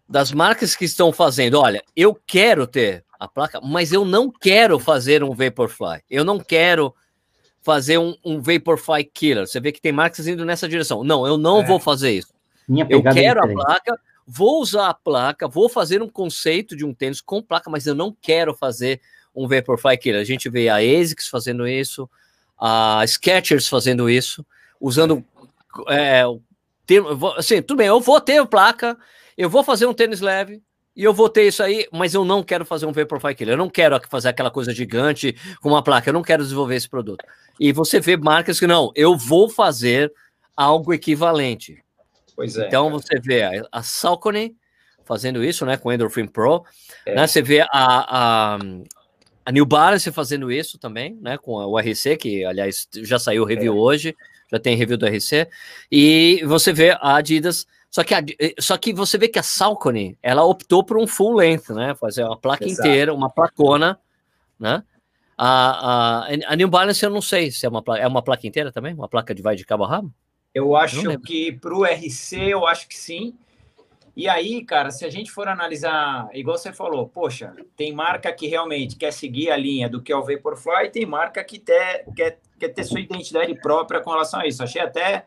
das 0.08 0.32
marcas 0.32 0.74
que 0.74 0.86
estão 0.86 1.12
fazendo. 1.12 1.60
Olha, 1.60 1.84
eu 1.94 2.18
quero 2.26 2.66
ter 2.66 3.03
a 3.18 3.28
placa, 3.28 3.60
mas 3.60 3.92
eu 3.92 4.04
não 4.04 4.30
quero 4.30 4.78
fazer 4.78 5.22
um 5.22 5.34
Vaporfly. 5.34 6.02
Eu 6.10 6.24
não 6.24 6.38
quero 6.38 6.94
fazer 7.62 7.98
um, 7.98 8.14
um 8.24 8.40
Vaporfly 8.40 9.04
Killer. 9.04 9.46
Você 9.46 9.60
vê 9.60 9.72
que 9.72 9.80
tem 9.80 9.92
marcas 9.92 10.26
indo 10.26 10.44
nessa 10.44 10.68
direção. 10.68 11.02
Não, 11.02 11.26
eu 11.26 11.38
não 11.38 11.60
é. 11.60 11.64
vou 11.64 11.80
fazer 11.80 12.12
isso. 12.12 12.32
eu 12.68 13.00
é 13.00 13.12
quero 13.14 13.44
a 13.44 13.48
placa 13.48 13.98
vou 14.26 14.60
usar 14.60 14.88
a 14.88 14.94
placa, 14.94 15.46
vou 15.46 15.68
fazer 15.68 16.02
um 16.02 16.08
conceito 16.08 16.76
de 16.76 16.84
um 16.84 16.94
tênis 16.94 17.20
com 17.20 17.42
placa, 17.42 17.70
mas 17.70 17.86
eu 17.86 17.94
não 17.94 18.16
quero 18.20 18.54
fazer 18.54 19.00
um 19.34 19.46
Vaporfly 19.46 19.98
Killer. 19.98 20.20
A 20.20 20.24
gente 20.24 20.48
vê 20.48 20.68
a 20.68 20.76
ASICS 20.76 21.28
fazendo 21.28 21.68
isso, 21.68 22.08
a 22.58 23.02
Skechers 23.06 23.68
fazendo 23.68 24.08
isso, 24.08 24.44
usando 24.80 25.24
é, 25.88 26.22
assim, 27.36 27.60
tudo 27.60 27.78
bem, 27.78 27.88
eu 27.88 28.00
vou 28.00 28.20
ter 28.20 28.44
placa, 28.46 28.96
eu 29.36 29.50
vou 29.50 29.62
fazer 29.62 29.86
um 29.86 29.94
tênis 29.94 30.20
leve, 30.20 30.62
e 30.96 31.02
eu 31.02 31.12
vou 31.12 31.28
ter 31.28 31.48
isso 31.48 31.62
aí, 31.62 31.88
mas 31.92 32.14
eu 32.14 32.24
não 32.24 32.42
quero 32.42 32.64
fazer 32.64 32.86
um 32.86 32.92
Vaporfly 32.92 33.34
Killer. 33.34 33.54
Eu 33.54 33.58
não 33.58 33.68
quero 33.68 34.00
fazer 34.08 34.28
aquela 34.28 34.50
coisa 34.50 34.72
gigante 34.72 35.34
com 35.60 35.70
uma 35.70 35.82
placa. 35.82 36.08
Eu 36.08 36.14
não 36.14 36.22
quero 36.22 36.42
desenvolver 36.42 36.76
esse 36.76 36.88
produto. 36.88 37.24
E 37.58 37.72
você 37.72 37.98
vê 37.98 38.16
marcas 38.16 38.60
que 38.60 38.66
não, 38.66 38.92
eu 38.94 39.16
vou 39.16 39.48
fazer 39.48 40.12
algo 40.56 40.92
equivalente. 40.92 41.82
Pois 42.36 42.56
é. 42.56 42.66
Então 42.66 42.90
você 42.90 43.18
vê 43.18 43.42
a, 43.42 43.50
a 43.72 43.82
Salcone 43.82 44.56
fazendo 45.04 45.44
isso, 45.44 45.66
né, 45.66 45.76
com 45.76 45.88
o 45.88 45.92
Endorphin 45.92 46.26
Pro, 46.26 46.64
é. 47.04 47.14
né, 47.14 47.26
você 47.26 47.42
vê 47.42 47.60
a, 47.60 47.68
a, 47.72 48.58
a, 49.44 49.52
New 49.52 49.66
Balance 49.66 50.10
fazendo 50.10 50.50
isso 50.50 50.78
também, 50.78 51.18
né, 51.20 51.36
com 51.36 51.52
o 51.52 51.78
RC, 51.78 52.16
que 52.16 52.44
aliás 52.44 52.88
já 53.02 53.18
saiu 53.18 53.42
o 53.42 53.46
review 53.46 53.74
é. 53.74 53.76
hoje, 53.76 54.16
já 54.50 54.58
tem 54.58 54.76
review 54.76 54.96
do 54.96 55.06
RC, 55.06 55.46
e 55.92 56.42
você 56.46 56.72
vê 56.72 56.92
a 56.92 57.16
Adidas, 57.16 57.66
só 57.94 58.02
que, 58.02 58.12
a, 58.12 58.24
só 58.58 58.76
que 58.76 58.92
você 58.92 59.16
vê 59.16 59.28
que 59.28 59.38
a 59.38 59.42
Salcone, 59.44 60.18
ela 60.20 60.42
optou 60.42 60.82
por 60.82 60.98
um 60.98 61.06
full 61.06 61.36
length, 61.36 61.70
né, 61.70 61.94
fazer 61.94 62.24
uma 62.24 62.36
placa 62.36 62.64
Exato. 62.64 62.88
inteira, 62.88 63.14
uma 63.14 63.30
placona, 63.30 64.00
né, 64.58 64.82
a, 65.38 66.24
a, 66.26 66.28
a 66.48 66.56
New 66.56 66.66
Balance 66.66 67.04
eu 67.04 67.10
não 67.10 67.22
sei 67.22 67.52
se 67.52 67.64
é 67.64 67.68
uma, 67.68 67.84
é 67.96 68.04
uma 68.08 68.20
placa 68.20 68.48
inteira 68.48 68.72
também, 68.72 68.94
uma 68.94 69.08
placa 69.08 69.32
de 69.32 69.40
vai 69.40 69.54
de 69.54 69.64
cabo 69.64 69.84
a 69.84 69.88
rabo? 69.88 70.12
Eu 70.52 70.74
acho 70.74 71.20
que 71.20 71.52
para 71.52 71.72
o 71.72 71.84
RC, 71.84 72.36
eu 72.48 72.66
acho 72.66 72.88
que 72.88 72.96
sim. 72.96 73.32
E 74.16 74.28
aí, 74.28 74.64
cara, 74.64 74.90
se 74.90 75.04
a 75.04 75.10
gente 75.10 75.30
for 75.30 75.46
analisar, 75.46 76.28
igual 76.32 76.58
você 76.58 76.72
falou, 76.72 77.08
poxa, 77.08 77.54
tem 77.76 77.92
marca 77.92 78.32
que 78.32 78.48
realmente 78.48 78.96
quer 78.96 79.12
seguir 79.12 79.52
a 79.52 79.56
linha 79.56 79.88
do 79.88 80.02
que 80.02 80.10
é 80.10 80.16
o 80.16 80.24
Vaporfly, 80.24 80.90
tem 80.90 81.06
marca 81.06 81.44
que 81.44 81.60
ter, 81.60 82.04
quer, 82.16 82.40
quer 82.58 82.70
ter 82.70 82.82
sua 82.82 82.98
identidade 82.98 83.54
própria 83.60 84.00
com 84.00 84.10
relação 84.10 84.40
a 84.40 84.46
isso. 84.48 84.64
Achei 84.64 84.82
até, 84.82 85.26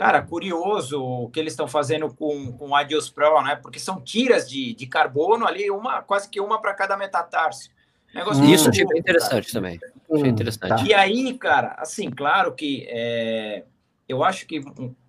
cara, 0.00 0.22
curioso 0.22 0.98
o 0.98 1.28
que 1.28 1.38
eles 1.38 1.52
estão 1.52 1.68
fazendo 1.68 2.08
com, 2.14 2.52
com 2.52 2.70
o 2.70 2.74
Adios 2.74 3.10
Pro, 3.10 3.42
né? 3.42 3.54
Porque 3.54 3.78
são 3.78 4.00
tiras 4.00 4.48
de, 4.48 4.72
de 4.72 4.86
carbono 4.86 5.46
ali, 5.46 5.70
uma 5.70 6.00
quase 6.00 6.26
que 6.26 6.40
uma 6.40 6.58
para 6.58 6.72
cada 6.72 6.96
metatarso. 6.96 7.68
Negócio 8.14 8.42
isso 8.46 8.70
achei 8.70 8.86
bem 8.86 8.98
interessante 8.98 9.52
cara. 9.52 9.62
também. 9.62 9.78
Achei 10.10 10.24
hum, 10.24 10.26
interessante. 10.26 10.86
E 10.86 10.94
aí, 10.94 11.36
cara, 11.36 11.74
assim, 11.76 12.10
claro 12.10 12.54
que 12.54 12.86
é, 12.88 13.64
eu 14.08 14.24
acho 14.24 14.46
que 14.46 14.64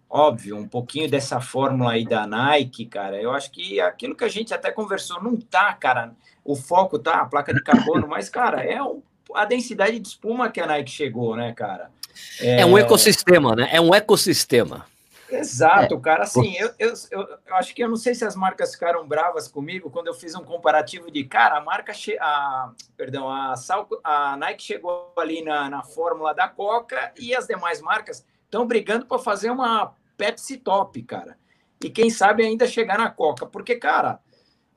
óbvio, 0.10 0.58
um 0.58 0.68
pouquinho 0.68 1.10
dessa 1.10 1.40
fórmula 1.40 1.94
aí 1.94 2.04
da 2.04 2.28
Nike, 2.28 2.86
cara, 2.86 3.16
eu 3.16 3.32
acho 3.32 3.50
que 3.50 3.80
aquilo 3.80 4.14
que 4.14 4.26
a 4.26 4.30
gente 4.30 4.54
até 4.54 4.72
conversou 4.72 5.24
não 5.24 5.38
tá, 5.38 5.74
cara, 5.74 6.12
o 6.44 6.54
foco 6.54 7.00
tá, 7.00 7.22
a 7.22 7.26
placa 7.26 7.54
de 7.54 7.64
carbono, 7.64 8.10
mas, 8.10 8.28
cara, 8.28 8.62
é 8.62 8.84
um, 8.84 9.02
a 9.36 9.46
densidade 9.46 10.00
de 10.00 10.08
espuma 10.08 10.50
que 10.50 10.60
a 10.60 10.68
Nike 10.68 10.92
chegou, 10.92 11.36
né, 11.36 11.54
cara? 11.54 11.92
É, 12.40 12.62
é 12.62 12.66
um 12.66 12.78
ecossistema, 12.78 13.56
né? 13.56 13.70
É 13.72 13.80
um 13.80 13.94
ecossistema. 13.94 14.86
Exato, 15.32 15.96
é. 15.96 16.00
cara. 16.00 16.24
Assim, 16.24 16.56
eu, 16.58 16.72
eu, 16.78 16.94
eu, 17.10 17.22
eu, 17.48 17.56
acho 17.56 17.74
que 17.74 17.82
eu 17.84 17.90
não 17.90 17.96
sei 17.96 18.14
se 18.14 18.26
as 18.26 18.36
marcas 18.36 18.74
ficaram 18.74 19.08
bravas 19.08 19.48
comigo 19.48 19.90
quando 19.90 20.08
eu 20.08 20.14
fiz 20.14 20.36
um 20.36 20.44
comparativo 20.44 21.10
de, 21.10 21.24
cara, 21.24 21.58
a 21.58 21.62
marca, 21.62 21.94
che 21.94 22.18
a, 22.20 22.72
perdão, 22.98 23.30
a, 23.30 23.56
Sal, 23.56 23.88
a 24.04 24.36
Nike 24.36 24.64
chegou 24.64 25.14
ali 25.18 25.42
na, 25.42 25.70
na 25.70 25.84
fórmula 25.84 26.34
da 26.34 26.48
Coca 26.48 27.14
e 27.18 27.34
as 27.34 27.48
demais 27.48 27.82
marcas 27.82 28.26
estão 28.44 28.68
brigando 28.68 29.06
para 29.06 29.20
fazer 29.20 29.50
uma 29.50 29.94
Pepsi 30.18 30.58
top, 30.58 31.02
cara. 31.04 31.38
E 31.84 31.90
quem 31.90 32.10
sabe 32.10 32.44
ainda 32.44 32.68
chegar 32.68 32.98
na 32.98 33.10
Coca. 33.10 33.46
Porque, 33.46 33.76
cara, 33.76 34.20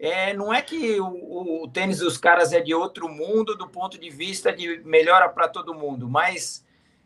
é, 0.05 0.35
não 0.35 0.53
é 0.53 0.61
que 0.61 1.01
o, 1.01 1.63
o, 1.65 1.69
tênis 1.69 1.99
dos 1.99 2.19
caras 2.19 2.53
é 2.53 2.61
de 2.61 2.75
outro 2.75 3.09
mundo 3.09 3.57
do 3.57 3.67
ponto 3.67 3.99
de 3.99 4.11
vista 4.11 4.53
de 4.53 4.83
melhora 4.85 5.29
para 5.29 5.49
todo 5.49 5.75
mundo, 5.75 6.09
mas, 6.09 6.65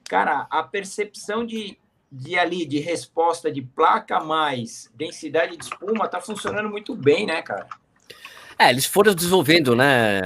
cara, 0.08 0.46
a 0.50 0.62
percepção 0.64 1.46
de, 1.46 1.78
de 2.10 2.36
ali, 2.36 2.66
de 2.66 2.80
resposta 2.80 3.52
de 3.52 3.62
placa 3.62 4.18
mais 4.20 4.90
densidade 4.94 5.56
de 5.56 5.64
espuma, 5.64 6.08
tá 6.08 6.20
funcionando 6.20 6.68
muito 6.68 6.94
bem, 6.96 7.24
né, 7.24 7.40
cara? 7.40 7.68
É, 8.58 8.70
eles 8.70 8.86
foram 8.86 9.14
desenvolvendo, 9.14 9.76
né? 9.76 10.20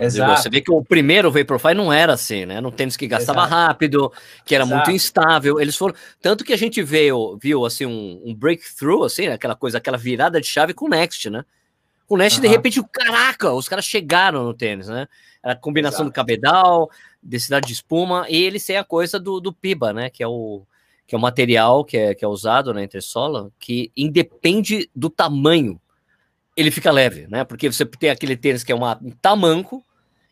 Exato. 0.00 0.42
Você 0.42 0.50
vê 0.50 0.60
que 0.60 0.72
o 0.72 0.82
primeiro 0.82 1.30
Vaporfly 1.30 1.72
não 1.72 1.92
era 1.92 2.14
assim, 2.14 2.44
né? 2.44 2.60
Não 2.60 2.72
tênis 2.72 2.96
que 2.96 3.06
gastava 3.06 3.42
Exato. 3.42 3.54
rápido, 3.54 4.12
que 4.44 4.56
era 4.56 4.64
Exato. 4.64 4.76
muito 4.76 4.90
instável. 4.90 5.60
Eles 5.60 5.76
foram. 5.76 5.94
Tanto 6.20 6.44
que 6.44 6.52
a 6.52 6.58
gente 6.58 6.82
veio, 6.82 7.38
viu 7.40 7.64
assim, 7.64 7.86
um, 7.86 8.20
um 8.24 8.34
breakthrough, 8.34 9.04
assim, 9.04 9.28
aquela 9.28 9.54
coisa, 9.54 9.78
aquela 9.78 9.96
virada 9.96 10.40
de 10.40 10.48
chave 10.48 10.74
com 10.74 10.86
o 10.86 10.88
Next, 10.88 11.30
né? 11.30 11.44
O 12.10 12.16
Next, 12.16 12.38
uhum. 12.38 12.42
de 12.42 12.48
repente, 12.48 12.82
caraca, 12.92 13.52
os 13.52 13.68
caras 13.68 13.86
chegaram 13.86 14.44
no 14.44 14.52
tênis, 14.52 14.88
né? 14.88 15.06
Era 15.42 15.54
a 15.54 15.56
combinação 15.56 16.04
do 16.04 16.12
cabedal, 16.12 16.90
densidade 17.22 17.66
de 17.68 17.72
espuma, 17.72 18.26
e 18.28 18.36
eles 18.36 18.66
têm 18.66 18.76
a 18.76 18.84
coisa 18.84 19.18
do, 19.18 19.40
do 19.40 19.52
PIBA, 19.52 19.92
né? 19.92 20.10
Que 20.10 20.22
é 20.22 20.28
o 20.28 20.66
que 21.06 21.14
é 21.14 21.18
o 21.18 21.20
material 21.20 21.84
que 21.84 21.96
é, 21.96 22.14
que 22.14 22.24
é 22.24 22.28
usado 22.28 22.72
na 22.72 22.84
entressola, 22.84 23.50
que 23.58 23.90
independe 23.96 24.88
do 24.94 25.10
tamanho 25.10 25.80
ele 26.56 26.70
fica 26.70 26.90
leve, 26.90 27.26
né? 27.28 27.44
Porque 27.44 27.70
você 27.70 27.84
tem 27.84 28.10
aquele 28.10 28.36
tênis 28.36 28.62
que 28.62 28.72
é 28.72 28.74
uma, 28.74 28.98
um 29.02 29.10
tamanco 29.10 29.84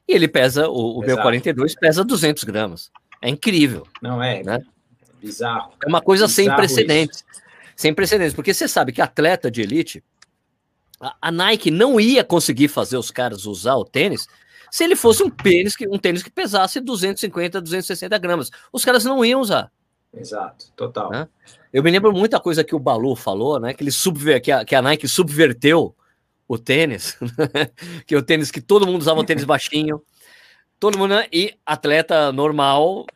e 0.06 0.12
ele 0.12 0.28
pesa, 0.28 0.68
o, 0.68 0.98
o 0.98 1.00
meu 1.00 1.16
42 1.16 1.74
pesa 1.74 2.04
200 2.04 2.44
gramas. 2.44 2.90
É 3.20 3.28
incrível. 3.28 3.86
Não 4.02 4.22
é? 4.22 4.42
Né? 4.42 4.60
Bizarro. 5.20 5.72
É 5.84 5.88
uma 5.88 6.00
coisa 6.00 6.26
Bizarro 6.26 6.48
sem 6.48 6.56
precedentes. 6.56 7.18
Isso. 7.18 7.42
Sem 7.76 7.94
precedentes, 7.94 8.34
porque 8.34 8.52
você 8.52 8.66
sabe 8.66 8.92
que 8.92 9.00
atleta 9.00 9.50
de 9.50 9.62
elite, 9.62 10.02
a, 11.00 11.16
a, 11.20 11.30
Nike 11.30 11.70
não 11.70 12.00
ia 12.00 12.24
conseguir 12.24 12.68
fazer 12.68 12.96
os 12.96 13.10
caras 13.10 13.46
usar 13.46 13.76
o 13.76 13.84
tênis 13.84 14.26
se 14.70 14.84
ele 14.84 14.96
fosse 14.96 15.22
um 15.22 15.30
tênis 15.30 15.76
que, 15.76 15.88
um 15.88 15.98
tênis 15.98 16.22
que 16.22 16.30
pesasse 16.30 16.80
250, 16.80 17.60
260 17.60 18.18
gramas. 18.18 18.50
Os 18.72 18.84
caras 18.84 19.04
não 19.04 19.24
iam 19.24 19.40
usar. 19.40 19.70
Exato, 20.12 20.72
total. 20.76 21.10
Né? 21.10 21.28
Eu 21.72 21.82
me 21.82 21.90
lembro 21.90 22.12
muita 22.12 22.40
coisa 22.40 22.64
que 22.64 22.74
o 22.74 22.78
Balu 22.78 23.14
falou, 23.14 23.60
né? 23.60 23.72
Que 23.74 23.82
ele 23.82 23.90
subver, 23.90 24.40
que 24.40 24.50
a, 24.50 24.64
que 24.64 24.74
a 24.74 24.82
Nike 24.82 25.06
subverteu 25.06 25.94
o 26.46 26.58
tênis, 26.58 27.18
que 28.06 28.14
é 28.14 28.18
o 28.18 28.22
tênis 28.22 28.50
que 28.50 28.60
todo 28.60 28.86
mundo 28.86 29.02
usava 29.02 29.20
um 29.20 29.24
tênis 29.24 29.44
baixinho, 29.44 30.02
todo 30.80 30.96
mundo, 30.96 31.14
né? 31.14 31.26
e 31.30 31.54
atleta 31.64 32.32
normal 32.32 33.06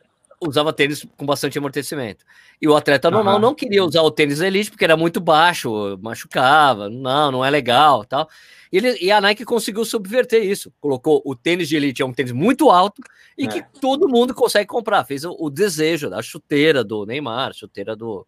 usava 0.47 0.73
tênis 0.73 1.05
com 1.17 1.25
bastante 1.25 1.57
amortecimento. 1.57 2.25
E 2.61 2.67
o 2.67 2.75
atleta 2.75 3.11
normal 3.11 3.35
uhum. 3.35 3.41
não 3.41 3.55
queria 3.55 3.83
usar 3.83 4.01
o 4.01 4.11
tênis 4.11 4.41
elite 4.41 4.69
porque 4.69 4.83
era 4.83 4.97
muito 4.97 5.19
baixo, 5.19 5.97
machucava, 6.01 6.89
não, 6.89 7.31
não 7.31 7.45
é 7.45 7.49
legal, 7.49 8.05
tal. 8.05 8.29
E, 8.71 8.77
ele, 8.77 8.97
e 8.99 9.11
a 9.11 9.21
Nike 9.21 9.45
conseguiu 9.45 9.85
subverter 9.85 10.43
isso. 10.43 10.73
Colocou 10.79 11.21
o 11.25 11.35
tênis 11.35 11.69
de 11.69 11.75
elite 11.75 12.01
é 12.01 12.05
um 12.05 12.13
tênis 12.13 12.31
muito 12.31 12.69
alto 12.69 13.01
e 13.37 13.45
é. 13.45 13.47
que 13.47 13.63
todo 13.79 14.09
mundo 14.09 14.33
consegue 14.33 14.67
comprar. 14.67 15.03
Fez 15.05 15.23
o, 15.23 15.35
o 15.39 15.49
desejo 15.49 16.09
da 16.09 16.21
chuteira 16.21 16.83
do 16.83 17.05
Neymar, 17.05 17.53
chuteira 17.53 17.95
do, 17.95 18.25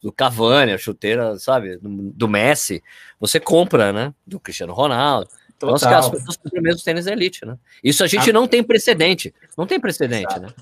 do 0.00 0.12
Cavani, 0.12 0.72
a 0.72 0.78
chuteira, 0.78 1.38
sabe, 1.38 1.78
do, 1.82 2.28
Messi, 2.28 2.82
você 3.18 3.38
compra, 3.38 3.92
né? 3.92 4.14
Do 4.26 4.38
Cristiano 4.40 4.72
Ronaldo. 4.72 5.28
Então, 5.56 5.74
as 5.74 6.08
pessoas 6.08 6.36
compram 6.38 6.62
mesmo 6.62 6.82
tênis 6.82 7.06
elite, 7.06 7.44
né? 7.44 7.58
Isso 7.84 8.02
a 8.02 8.06
gente 8.06 8.30
a... 8.30 8.32
não 8.32 8.48
tem 8.48 8.62
precedente. 8.62 9.34
Não 9.58 9.66
tem 9.66 9.78
precedente, 9.78 10.32
Exato. 10.32 10.40
né? 10.40 10.52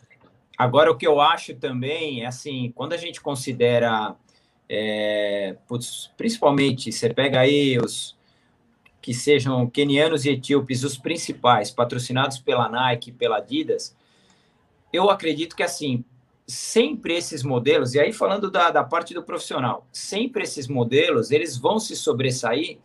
Agora, 0.59 0.91
o 0.91 0.97
que 0.97 1.07
eu 1.07 1.21
acho 1.21 1.55
também 1.55 2.25
é 2.25 2.27
assim, 2.27 2.73
quando 2.75 2.93
a 2.93 2.97
gente 2.97 3.21
considera, 3.21 4.17
é, 4.69 5.57
putz, 5.69 6.11
principalmente, 6.17 6.91
você 6.91 7.15
pega 7.15 7.39
aí 7.39 7.79
os 7.79 8.19
que 9.01 9.15
sejam 9.15 9.71
quenianos 9.71 10.25
e 10.25 10.31
etíopes, 10.31 10.83
os 10.83 10.99
principais, 10.99 11.71
patrocinados 11.71 12.41
pela 12.41 12.69
Nike, 12.69 13.13
pela 13.13 13.37
Adidas, 13.37 13.97
eu 14.93 15.09
acredito 15.09 15.55
que 15.55 15.63
assim, 15.63 16.05
sempre 16.45 17.15
esses 17.15 17.45
modelos, 17.45 17.95
e 17.95 18.01
aí 18.01 18.13
falando 18.13 18.51
da, 18.51 18.71
da 18.71 18.83
parte 18.83 19.15
do 19.15 19.23
profissional, 19.23 19.87
sempre 19.93 20.43
esses 20.43 20.67
modelos, 20.67 21.31
eles 21.31 21.57
vão 21.57 21.79
se 21.79 21.95
sobressair, 21.95 22.79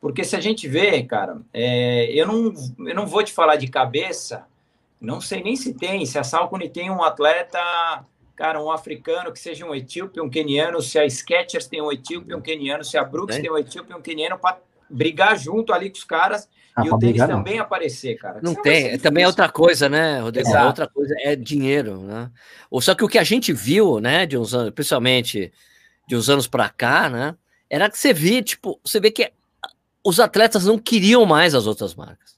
porque 0.00 0.24
se 0.24 0.34
a 0.34 0.40
gente 0.40 0.66
vê, 0.66 1.04
cara, 1.04 1.40
é, 1.52 2.10
eu, 2.12 2.26
não, 2.26 2.52
eu 2.88 2.94
não 2.94 3.06
vou 3.06 3.22
te 3.22 3.32
falar 3.32 3.54
de 3.54 3.68
cabeça, 3.68 4.46
não 5.00 5.20
sei 5.20 5.42
nem 5.42 5.56
se 5.56 5.74
tem, 5.74 6.04
se 6.06 6.18
a 6.18 6.24
Salcone 6.24 6.68
tem 6.68 6.90
um 6.90 7.02
atleta, 7.02 7.58
cara, 8.36 8.62
um 8.62 8.70
africano 8.70 9.32
que 9.32 9.38
seja 9.38 9.66
um 9.66 9.74
etíope, 9.74 10.20
um 10.20 10.30
queniano, 10.30 10.80
se 10.80 10.98
a 10.98 11.08
Skechers 11.08 11.66
tem 11.66 11.82
um 11.82 11.92
etíope, 11.92 12.34
um 12.34 12.40
queniano, 12.40 12.84
se 12.84 12.96
a 12.96 13.04
Brooks 13.04 13.36
é. 13.36 13.40
tem 13.40 13.50
um 13.50 13.58
etíope, 13.58 13.94
um 13.94 14.00
queniano, 14.00 14.38
para 14.38 14.58
brigar 14.88 15.38
junto 15.38 15.72
ali 15.72 15.90
com 15.90 15.96
os 15.96 16.04
caras 16.04 16.48
ah, 16.76 16.84
e 16.84 16.90
o 16.90 16.98
tênis 16.98 17.24
também 17.26 17.58
aparecer, 17.58 18.16
cara. 18.16 18.40
Não 18.42 18.54
tem, 18.54 18.98
também 18.98 19.24
é 19.24 19.26
outra 19.26 19.48
coisa, 19.48 19.88
né, 19.88 20.20
Rodrigo? 20.20 20.48
Exato. 20.48 20.66
Outra 20.66 20.88
coisa 20.88 21.14
é 21.20 21.36
dinheiro, 21.36 22.00
né? 22.00 22.30
Ou 22.70 22.80
só 22.80 22.94
que 22.94 23.04
o 23.04 23.08
que 23.08 23.18
a 23.18 23.24
gente 23.24 23.52
viu, 23.52 24.00
né, 24.00 24.26
de 24.26 24.36
uns 24.36 24.54
anos, 24.54 24.72
principalmente 24.72 25.52
de 26.06 26.16
uns 26.16 26.28
anos 26.28 26.46
para 26.48 26.68
cá, 26.68 27.08
né, 27.08 27.36
era 27.70 27.88
que 27.88 27.96
você 27.96 28.12
via, 28.12 28.42
tipo, 28.42 28.80
você 28.84 28.98
vê 29.00 29.10
que 29.10 29.32
os 30.04 30.20
atletas 30.20 30.66
não 30.66 30.78
queriam 30.78 31.24
mais 31.24 31.54
as 31.54 31.66
outras 31.66 31.94
marcas. 31.94 32.33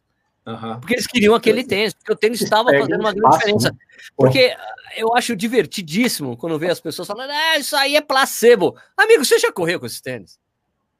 Uhum. 0.46 0.78
Porque 0.78 0.94
eles 0.94 1.06
queriam 1.08 1.34
aquele 1.34 1.64
tênis, 1.64 1.92
porque 1.92 2.12
o 2.12 2.16
tênis 2.16 2.40
estava 2.40 2.70
fazendo 2.70 3.00
uma 3.00 3.12
grande 3.12 3.36
diferença. 3.36 3.70
Né? 3.70 3.78
Porque 4.16 4.56
eu 4.96 5.12
acho 5.14 5.34
divertidíssimo 5.34 6.36
quando 6.36 6.58
vê 6.58 6.70
as 6.70 6.78
pessoas 6.78 7.08
falando, 7.08 7.30
ah, 7.30 7.58
isso 7.58 7.74
aí 7.74 7.96
é 7.96 8.00
placebo. 8.00 8.76
Amigo, 8.96 9.24
você 9.24 9.40
já 9.40 9.50
correu 9.50 9.80
com 9.80 9.86
esse 9.86 10.00
tênis? 10.00 10.38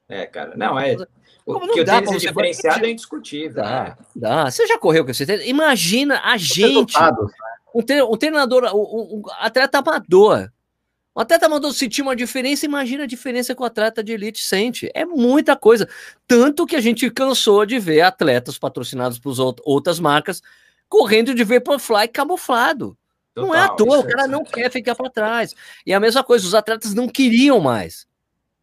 É, 0.09 0.25
cara, 0.25 0.53
não, 0.57 0.77
é. 0.77 0.97
Como 1.45 1.65
não 1.65 1.73
que 1.73 1.83
dá 1.85 1.99
o 1.99 2.01
tênis 2.01 2.23
é 2.23 2.27
diferenciado 2.27 2.85
é 2.85 2.89
indiscutível. 2.89 3.63
Dá, 3.63 3.83
né? 3.83 3.97
dá. 4.13 4.51
Você 4.51 4.67
já 4.67 4.77
correu 4.77 5.05
com 5.05 5.13
certeza? 5.13 5.45
Imagina 5.45 6.19
a 6.25 6.35
gente. 6.35 6.99
Né? 6.99 7.11
Um, 7.73 8.13
um 8.13 8.17
treinador, 8.17 8.65
um, 8.75 9.19
um, 9.19 9.23
atleta 9.39 9.79
amador. 9.79 10.51
Um 11.17 11.21
atleta 11.21 11.47
amador 11.47 11.73
sentir 11.73 12.03
uma 12.03 12.15
diferença, 12.15 12.67
imagina 12.67 13.05
a 13.05 13.07
diferença 13.07 13.55
que 13.55 13.61
o 13.63 13.65
atleta 13.65 14.03
de 14.03 14.11
elite 14.11 14.43
sente. 14.43 14.87
É 14.93 15.03
muita 15.03 15.55
coisa. 15.55 15.89
Tanto 16.27 16.63
que 16.67 16.75
a 16.75 16.79
gente 16.79 17.09
cansou 17.09 17.65
de 17.65 17.79
ver 17.79 18.01
atletas 18.01 18.59
patrocinados 18.59 19.17
por 19.17 19.35
outras 19.65 19.99
marcas 19.99 20.43
correndo 20.87 21.33
de 21.33 21.43
Vaporfly 21.43 22.07
camuflado. 22.09 22.95
Total, 23.33 23.49
não 23.49 23.55
é 23.55 23.61
à 23.61 23.69
toa, 23.69 23.97
o 23.97 24.07
cara 24.07 24.25
é 24.25 24.27
não 24.27 24.43
quer 24.43 24.71
ficar 24.71 24.93
para 24.93 25.09
trás. 25.09 25.55
E 25.83 25.91
a 25.91 25.99
mesma 25.99 26.23
coisa, 26.23 26.45
os 26.45 26.53
atletas 26.53 26.93
não 26.93 27.07
queriam 27.07 27.59
mais 27.59 28.05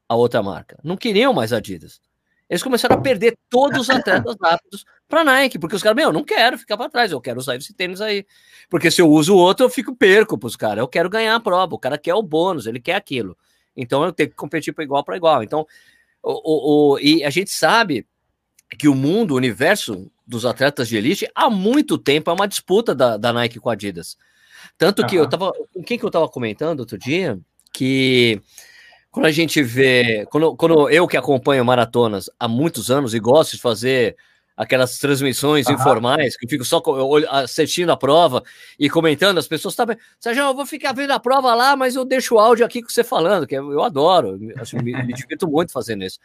a 0.08 0.14
outra 0.14 0.40
marca. 0.40 0.78
Não 0.84 0.96
queriam 0.96 1.34
mais 1.34 1.52
Adidas. 1.52 2.00
Eles 2.48 2.62
começaram 2.62 2.94
a 2.94 3.00
perder 3.00 3.36
todos 3.50 3.80
os 3.80 3.90
atletas 3.90 4.36
rápidos 4.40 4.84
para 5.08 5.24
Nike, 5.24 5.58
porque 5.58 5.76
os 5.76 5.82
caras, 5.82 5.96
meu, 5.96 6.08
eu 6.08 6.12
não 6.12 6.24
quero 6.24 6.58
ficar 6.58 6.76
para 6.76 6.88
trás, 6.88 7.12
eu 7.12 7.20
quero 7.20 7.38
usar 7.38 7.56
esse 7.56 7.74
tênis 7.74 8.00
aí. 8.00 8.26
Porque 8.68 8.90
se 8.90 9.00
eu 9.00 9.10
uso 9.10 9.34
o 9.34 9.38
outro, 9.38 9.66
eu 9.66 9.70
fico 9.70 9.94
perco 9.94 10.38
para 10.38 10.46
os 10.46 10.56
caras. 10.56 10.78
Eu 10.78 10.88
quero 10.88 11.10
ganhar 11.10 11.34
a 11.34 11.40
prova, 11.40 11.74
o 11.74 11.78
cara 11.78 11.98
quer 11.98 12.14
o 12.14 12.22
bônus, 12.22 12.66
ele 12.66 12.80
quer 12.80 12.94
aquilo. 12.94 13.36
Então 13.76 14.04
eu 14.04 14.12
tenho 14.12 14.30
que 14.30 14.36
competir 14.36 14.72
para 14.72 14.84
igual 14.84 15.04
para 15.04 15.16
igual. 15.16 15.42
Então, 15.42 15.66
o, 16.22 16.32
o, 16.32 16.94
o, 16.94 16.98
e 16.98 17.22
a 17.22 17.30
gente 17.30 17.50
sabe 17.50 18.06
que 18.78 18.88
o 18.88 18.94
mundo, 18.94 19.32
o 19.32 19.36
universo 19.36 20.10
dos 20.26 20.46
atletas 20.46 20.88
de 20.88 20.96
elite, 20.96 21.28
há 21.34 21.50
muito 21.50 21.98
tempo 21.98 22.30
é 22.30 22.34
uma 22.34 22.48
disputa 22.48 22.94
da, 22.94 23.16
da 23.16 23.32
Nike 23.32 23.60
com 23.60 23.68
a 23.68 23.74
Adidas. 23.74 24.16
Tanto 24.78 25.06
que 25.06 25.16
uhum. 25.16 25.24
eu 25.24 25.28
tava. 25.28 25.52
Com 25.72 25.82
quem 25.82 25.98
que 25.98 26.04
eu 26.04 26.10
tava 26.10 26.28
comentando 26.28 26.80
outro 26.80 26.98
dia? 26.98 27.38
Que 27.72 28.40
quando 29.10 29.26
a 29.26 29.30
gente 29.30 29.62
vê, 29.62 30.26
quando, 30.30 30.56
quando 30.56 30.90
eu 30.90 31.06
que 31.06 31.16
acompanho 31.16 31.64
maratonas 31.64 32.28
há 32.38 32.48
muitos 32.48 32.90
anos 32.90 33.14
e 33.14 33.20
gosto 33.20 33.52
de 33.52 33.62
fazer 33.62 34.16
aquelas 34.56 34.98
transmissões 34.98 35.68
informais, 35.68 36.36
que 36.36 36.46
eu 36.46 36.48
fico 36.48 36.64
só 36.64 36.82
assistindo 37.30 37.90
a 37.90 37.96
prova 37.96 38.42
e 38.78 38.88
comentando, 38.88 39.38
as 39.38 39.48
pessoas 39.48 39.74
sabem, 39.74 39.96
Sérgio, 40.20 40.44
eu 40.44 40.54
vou 40.54 40.64
ficar 40.64 40.92
vendo 40.92 41.10
a 41.10 41.18
prova 41.18 41.54
lá, 41.54 41.74
mas 41.74 41.96
eu 41.96 42.04
deixo 42.04 42.36
o 42.36 42.38
áudio 42.38 42.64
aqui 42.64 42.80
com 42.80 42.88
você 42.88 43.02
falando, 43.02 43.46
que 43.46 43.54
eu 43.54 43.82
adoro, 43.82 44.38
eu 44.38 44.82
me, 44.82 44.92
me 45.04 45.12
divirto 45.12 45.48
muito 45.48 45.72
fazendo 45.72 46.04
isso. 46.04 46.18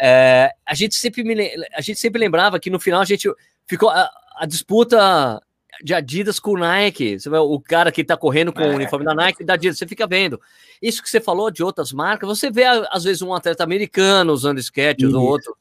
É, 0.00 0.52
a, 0.64 0.74
gente 0.74 0.94
sempre 0.94 1.24
me, 1.24 1.34
a 1.74 1.80
gente 1.80 1.98
sempre 1.98 2.20
lembrava 2.20 2.60
que 2.60 2.70
no 2.70 2.78
final 2.78 3.00
a 3.00 3.04
gente 3.04 3.28
ficou 3.66 3.90
a, 3.90 4.08
a 4.36 4.46
disputa 4.46 5.42
de 5.82 5.94
Adidas 5.94 6.40
com 6.40 6.56
Nike. 6.56 7.18
Você 7.18 7.30
vê 7.30 7.38
o 7.38 7.60
cara 7.60 7.92
que 7.92 8.00
está 8.00 8.16
correndo 8.16 8.52
com 8.52 8.60
é. 8.60 8.68
o 8.68 8.74
uniforme 8.74 9.04
da 9.04 9.14
Nike 9.14 9.44
da 9.44 9.54
Adidas, 9.54 9.78
você 9.78 9.86
fica 9.86 10.06
vendo. 10.06 10.40
Isso 10.80 11.02
que 11.02 11.10
você 11.10 11.20
falou 11.20 11.50
de 11.50 11.62
outras 11.62 11.92
marcas, 11.92 12.28
você 12.28 12.50
vê 12.50 12.64
às 12.64 13.04
vezes 13.04 13.22
um 13.22 13.34
atleta 13.34 13.64
americano 13.64 14.32
usando 14.32 14.58
sketches 14.58 15.12
ou 15.12 15.24
outro 15.24 15.56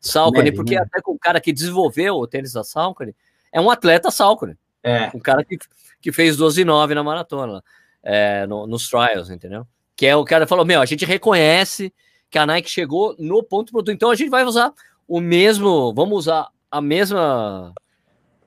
Salcone, 0.00 0.50
porque 0.52 0.74
né? 0.74 0.82
até 0.82 1.00
com 1.00 1.12
o 1.12 1.18
cara 1.18 1.40
que 1.40 1.52
desenvolveu 1.52 2.16
o 2.16 2.26
tênis 2.26 2.52
da 2.52 2.64
Salcone 2.64 3.14
é 3.52 3.60
um 3.60 3.70
atleta 3.70 4.10
Salcone. 4.10 4.56
É. 4.82 5.10
Um 5.14 5.20
cara 5.20 5.44
que, 5.44 5.58
que 6.00 6.10
fez 6.10 6.36
12 6.36 6.62
e 6.62 6.64
9 6.64 6.94
na 6.94 7.04
maratona, 7.04 7.62
é, 8.02 8.46
no, 8.46 8.66
nos 8.66 8.88
trials, 8.88 9.28
entendeu? 9.28 9.66
Que 9.94 10.06
é 10.06 10.16
o 10.16 10.24
cara 10.24 10.46
falou: 10.46 10.64
Meu, 10.64 10.80
a 10.80 10.86
gente 10.86 11.04
reconhece 11.04 11.92
que 12.30 12.38
a 12.38 12.46
Nike 12.46 12.70
chegou 12.70 13.14
no 13.18 13.42
ponto 13.42 13.72
produto, 13.72 13.92
então 13.92 14.10
a 14.10 14.14
gente 14.14 14.30
vai 14.30 14.44
usar 14.44 14.72
o 15.06 15.20
mesmo, 15.20 15.92
vamos 15.92 16.20
usar 16.20 16.48
a 16.70 16.80
mesma 16.80 17.74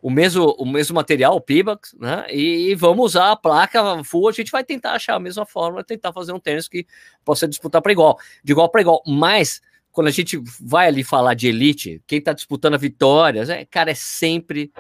o 0.04 0.10
mesmo, 0.10 0.54
o 0.60 0.66
mesmo 0.66 0.96
material, 0.96 1.34
o 1.34 1.40
Pibax, 1.40 1.96
né? 1.98 2.26
E, 2.30 2.76
vamos 2.76 3.06
usar 3.06 3.32
a 3.32 3.38
placa 3.38 4.04
full. 4.04 4.28
A 4.28 4.34
gente 4.34 4.52
vai 4.52 4.62
tentar 4.62 4.92
achar 4.92 5.16
a 5.16 5.20
mesma 5.20 5.46
forma, 5.46 5.82
tentar 5.82 6.12
fazer 6.12 6.34
um 6.34 6.40
tênis 6.42 6.68
que 6.68 6.86
possa 7.24 7.48
disputar 7.48 7.82
para 7.82 7.94
igual, 7.94 8.20
de 8.44 8.52
igual 8.52 8.68
para 8.68 8.82
igual. 8.82 9.02
Mas 9.08 9.62
quando 9.94 10.08
a 10.08 10.12
gente 10.12 10.38
vai 10.60 10.88
ali 10.88 11.06
falar 11.06 11.36
de 11.36 11.48
elite, 11.48 12.04
quem 12.06 12.20
está 12.20 12.34
disputando 12.34 12.78
vitórias, 12.78 13.50
é, 13.50 13.64
cara, 13.64 13.92
é 13.92 13.96
sempre, 13.96 14.74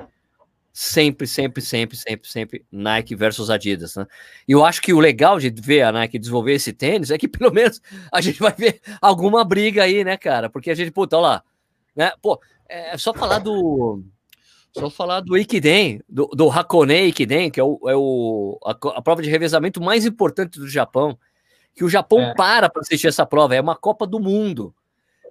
sempre, 0.73 1.25
sempre, 1.25 1.61
sempre, 1.61 1.95
sempre, 1.95 2.29
sempre 2.29 2.65
Nike 2.69 3.15
versus 3.15 3.49
Adidas, 3.49 3.95
né? 3.95 4.05
E 4.45 4.51
eu 4.51 4.65
acho 4.65 4.81
que 4.81 4.91
o 4.91 4.99
legal 4.99 5.39
de 5.39 5.49
ver 5.49 5.83
a 5.83 5.91
Nike 5.93 6.19
desenvolver 6.19 6.51
esse 6.51 6.73
tênis 6.73 7.11
é 7.11 7.17
que 7.17 7.29
pelo 7.29 7.49
menos 7.49 7.81
a 8.11 8.19
gente 8.19 8.41
vai 8.41 8.51
ver 8.51 8.81
alguma 8.99 9.45
briga 9.45 9.83
aí, 9.83 10.03
né, 10.03 10.17
cara? 10.17 10.49
Porque 10.49 10.69
a 10.69 10.75
gente, 10.75 10.91
puta, 10.91 11.15
olha 11.15 11.27
lá, 11.27 11.43
né? 11.95 12.11
Pô, 12.21 12.41
é 12.67 12.97
só 12.97 13.13
falar 13.13 13.39
do 13.39 14.03
só 14.75 14.89
falar 14.89 15.19
do 15.21 15.37
Ikiden, 15.37 16.01
do, 16.09 16.25
do 16.27 16.49
Hakone 16.49 17.07
Ikiden, 17.07 17.51
que 17.51 17.59
é, 17.59 17.63
o, 17.63 17.79
é 17.87 17.95
o, 17.95 18.59
a, 18.65 18.71
a, 18.71 19.01
prova 19.01 19.21
de 19.21 19.29
revezamento 19.29 19.81
mais 19.81 20.05
importante 20.05 20.59
do 20.59 20.67
Japão, 20.67 21.17
que 21.75 21.83
o 21.83 21.89
Japão 21.89 22.19
é. 22.21 22.33
para 22.33 22.69
para 22.69 22.81
assistir 22.81 23.07
essa 23.07 23.25
prova, 23.25 23.55
é 23.55 23.61
uma 23.61 23.75
Copa 23.75 24.07
do 24.07 24.19
Mundo. 24.19 24.73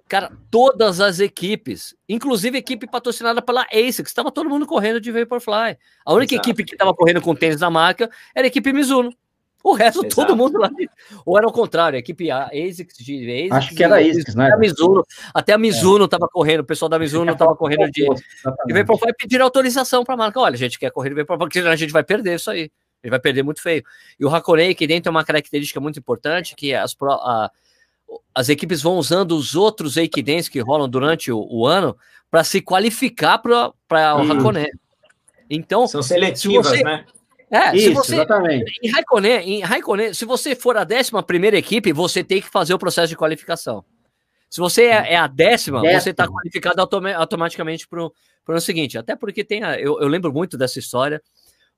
Cara, 0.07 0.31
todas 0.51 0.99
as 0.99 1.19
equipes, 1.19 1.95
inclusive 2.07 2.57
a 2.57 2.59
equipe 2.59 2.87
patrocinada 2.87 3.41
pela 3.41 3.65
ASICS, 3.71 4.11
estava 4.11 4.31
todo 4.31 4.49
mundo 4.49 4.65
correndo 4.65 4.99
de 4.99 5.11
Vaporfly. 5.11 5.77
A 6.05 6.13
única 6.13 6.35
Exato. 6.35 6.49
equipe 6.49 6.63
que 6.65 6.75
estava 6.75 6.93
correndo 6.93 7.21
com 7.21 7.35
tênis 7.35 7.59
da 7.59 7.69
marca 7.69 8.09
era 8.35 8.45
a 8.45 8.47
equipe 8.47 8.71
Mizuno. 8.71 9.13
O 9.63 9.73
resto, 9.73 10.05
Exato. 10.05 10.15
todo 10.15 10.35
mundo 10.35 10.59
lá. 10.59 10.69
Ou 11.25 11.37
era 11.37 11.47
o 11.47 11.51
contrário, 11.51 11.95
a 11.95 11.99
equipe 11.99 12.29
ASICS 12.29 12.97
de 12.97 13.31
ASICS. 13.31 13.51
Acho 13.51 13.75
que 13.75 13.83
era 13.83 13.97
ASICS, 13.97 14.35
né? 14.35 14.51
A 14.51 14.57
Mizuno, 14.57 15.05
até 15.33 15.53
a 15.53 15.57
Mizuno 15.57 16.03
estava 16.03 16.25
é. 16.25 16.29
correndo, 16.29 16.59
o 16.59 16.65
pessoal 16.65 16.89
da 16.89 16.99
Mizuno 16.99 17.31
estava 17.31 17.55
correndo 17.55 17.89
de, 17.89 18.05
de 18.65 18.73
Vaporfly 18.73 19.13
pedir 19.17 19.39
autorização 19.41 20.03
para 20.03 20.15
a 20.15 20.17
marca. 20.17 20.39
Olha, 20.39 20.55
a 20.55 20.57
gente 20.57 20.77
quer 20.77 20.91
correr 20.91 21.13
Vaporfly, 21.13 21.37
porque 21.47 21.59
a 21.59 21.75
gente 21.77 21.93
vai 21.93 22.03
perder 22.03 22.35
isso 22.35 22.51
aí. 22.51 22.69
Ele 23.01 23.09
vai 23.09 23.19
perder 23.19 23.43
muito 23.43 23.61
feio. 23.61 23.83
E 24.19 24.25
o 24.25 24.33
Hakonei, 24.33 24.75
que 24.75 24.85
dentro 24.85 25.09
é 25.09 25.11
uma 25.11 25.23
característica 25.23 25.79
muito 25.79 25.97
importante, 25.97 26.55
que 26.55 26.73
as, 26.73 26.95
a, 27.01 27.51
as 28.35 28.49
equipes 28.49 28.81
vão 28.81 28.95
usando 28.95 29.33
os 29.33 29.55
outros 29.55 29.95
Eikidens 29.95 30.49
que 30.49 30.59
rolam 30.59 30.89
durante 30.89 31.31
o, 31.31 31.45
o 31.49 31.65
ano 31.65 31.95
para 32.29 32.43
se 32.43 32.61
qualificar 32.61 33.37
para 33.37 33.69
o 34.15 34.31
Hakonei. 34.31 34.69
Então, 35.49 35.87
são 35.87 36.01
seletivas, 36.01 36.67
você, 36.67 36.83
né? 36.83 37.05
É, 37.53 37.75
Isso, 37.75 37.89
se 37.89 37.93
você, 37.93 38.15
exatamente. 38.15 38.79
Em 38.81 38.89
Raikkonen, 38.89 39.39
em 39.47 39.61
Raikkonen, 39.61 40.11
se 40.11 40.25
você 40.25 40.55
for 40.55 40.75
a 40.75 40.81
11 40.81 41.11
primeira 41.27 41.55
equipe, 41.55 41.93
você 41.93 42.23
tem 42.23 42.41
que 42.41 42.49
fazer 42.49 42.73
o 42.73 42.79
processo 42.79 43.09
de 43.09 43.15
qualificação. 43.15 43.85
Se 44.49 44.59
você 44.59 44.85
é, 44.85 45.13
é 45.13 45.17
a 45.17 45.27
décima, 45.27 45.79
décima, 45.81 46.01
você 46.01 46.09
está 46.09 46.27
qualificado 46.27 46.81
automaticamente 46.81 47.87
para 47.87 48.05
o 48.57 48.59
seguinte. 48.59 48.97
Até 48.97 49.15
porque 49.15 49.43
tem. 49.43 49.63
A, 49.63 49.79
eu, 49.79 50.01
eu 50.01 50.07
lembro 50.07 50.33
muito 50.33 50.57
dessa 50.57 50.79
história, 50.79 51.21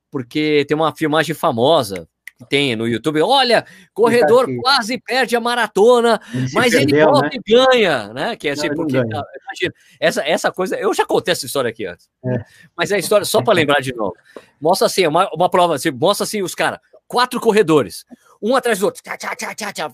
porque 0.10 0.64
tem 0.66 0.76
uma 0.76 0.96
filmagem 0.96 1.36
famosa 1.36 2.08
que 2.38 2.46
tem 2.46 2.76
no 2.76 2.88
YouTube. 2.88 3.22
Olha, 3.22 3.66
corredor 3.94 4.48
quase 4.62 5.00
perde 5.00 5.36
a 5.36 5.40
maratona, 5.40 6.20
ele 6.34 6.50
mas 6.54 6.74
perdeu, 6.74 6.98
ele 6.98 7.06
volta 7.06 7.30
né? 7.30 7.32
e 7.34 7.52
ganha, 7.52 8.14
né? 8.14 8.36
Que 8.36 8.50
é 8.50 8.52
assim, 8.52 8.68
Não, 8.68 8.76
porque, 8.76 8.98
imagina, 8.98 9.74
essa, 10.00 10.22
essa 10.22 10.52
coisa, 10.52 10.78
eu 10.78 10.94
já 10.94 11.06
contei 11.06 11.32
essa 11.32 11.46
história 11.46 11.70
aqui 11.70 11.86
antes, 11.86 12.10
é. 12.26 12.44
mas 12.76 12.92
é 12.92 12.96
a 12.96 13.00
história, 13.00 13.26
só 13.26 13.42
para 13.42 13.54
lembrar 13.56 13.80
de 13.82 13.94
novo. 13.94 14.14
Mostra 14.60 14.88
assim, 14.88 15.08
uma, 15.08 15.30
uma 15.34 15.50
prova, 15.50 15.76
assim, 15.76 15.92
mostra 15.92 16.26
assim 16.26 16.42
os 16.42 16.54
caras, 16.54 16.80
quatro 17.08 17.40
corredores, 17.40 18.06
um 18.42 18.56
atrás 18.56 18.80
do 18.80 18.86
outro, 18.86 19.02
tchá, 19.02 19.18
tchá, 19.18 19.36
tchá, 19.36 19.74
tchá, 19.74 19.92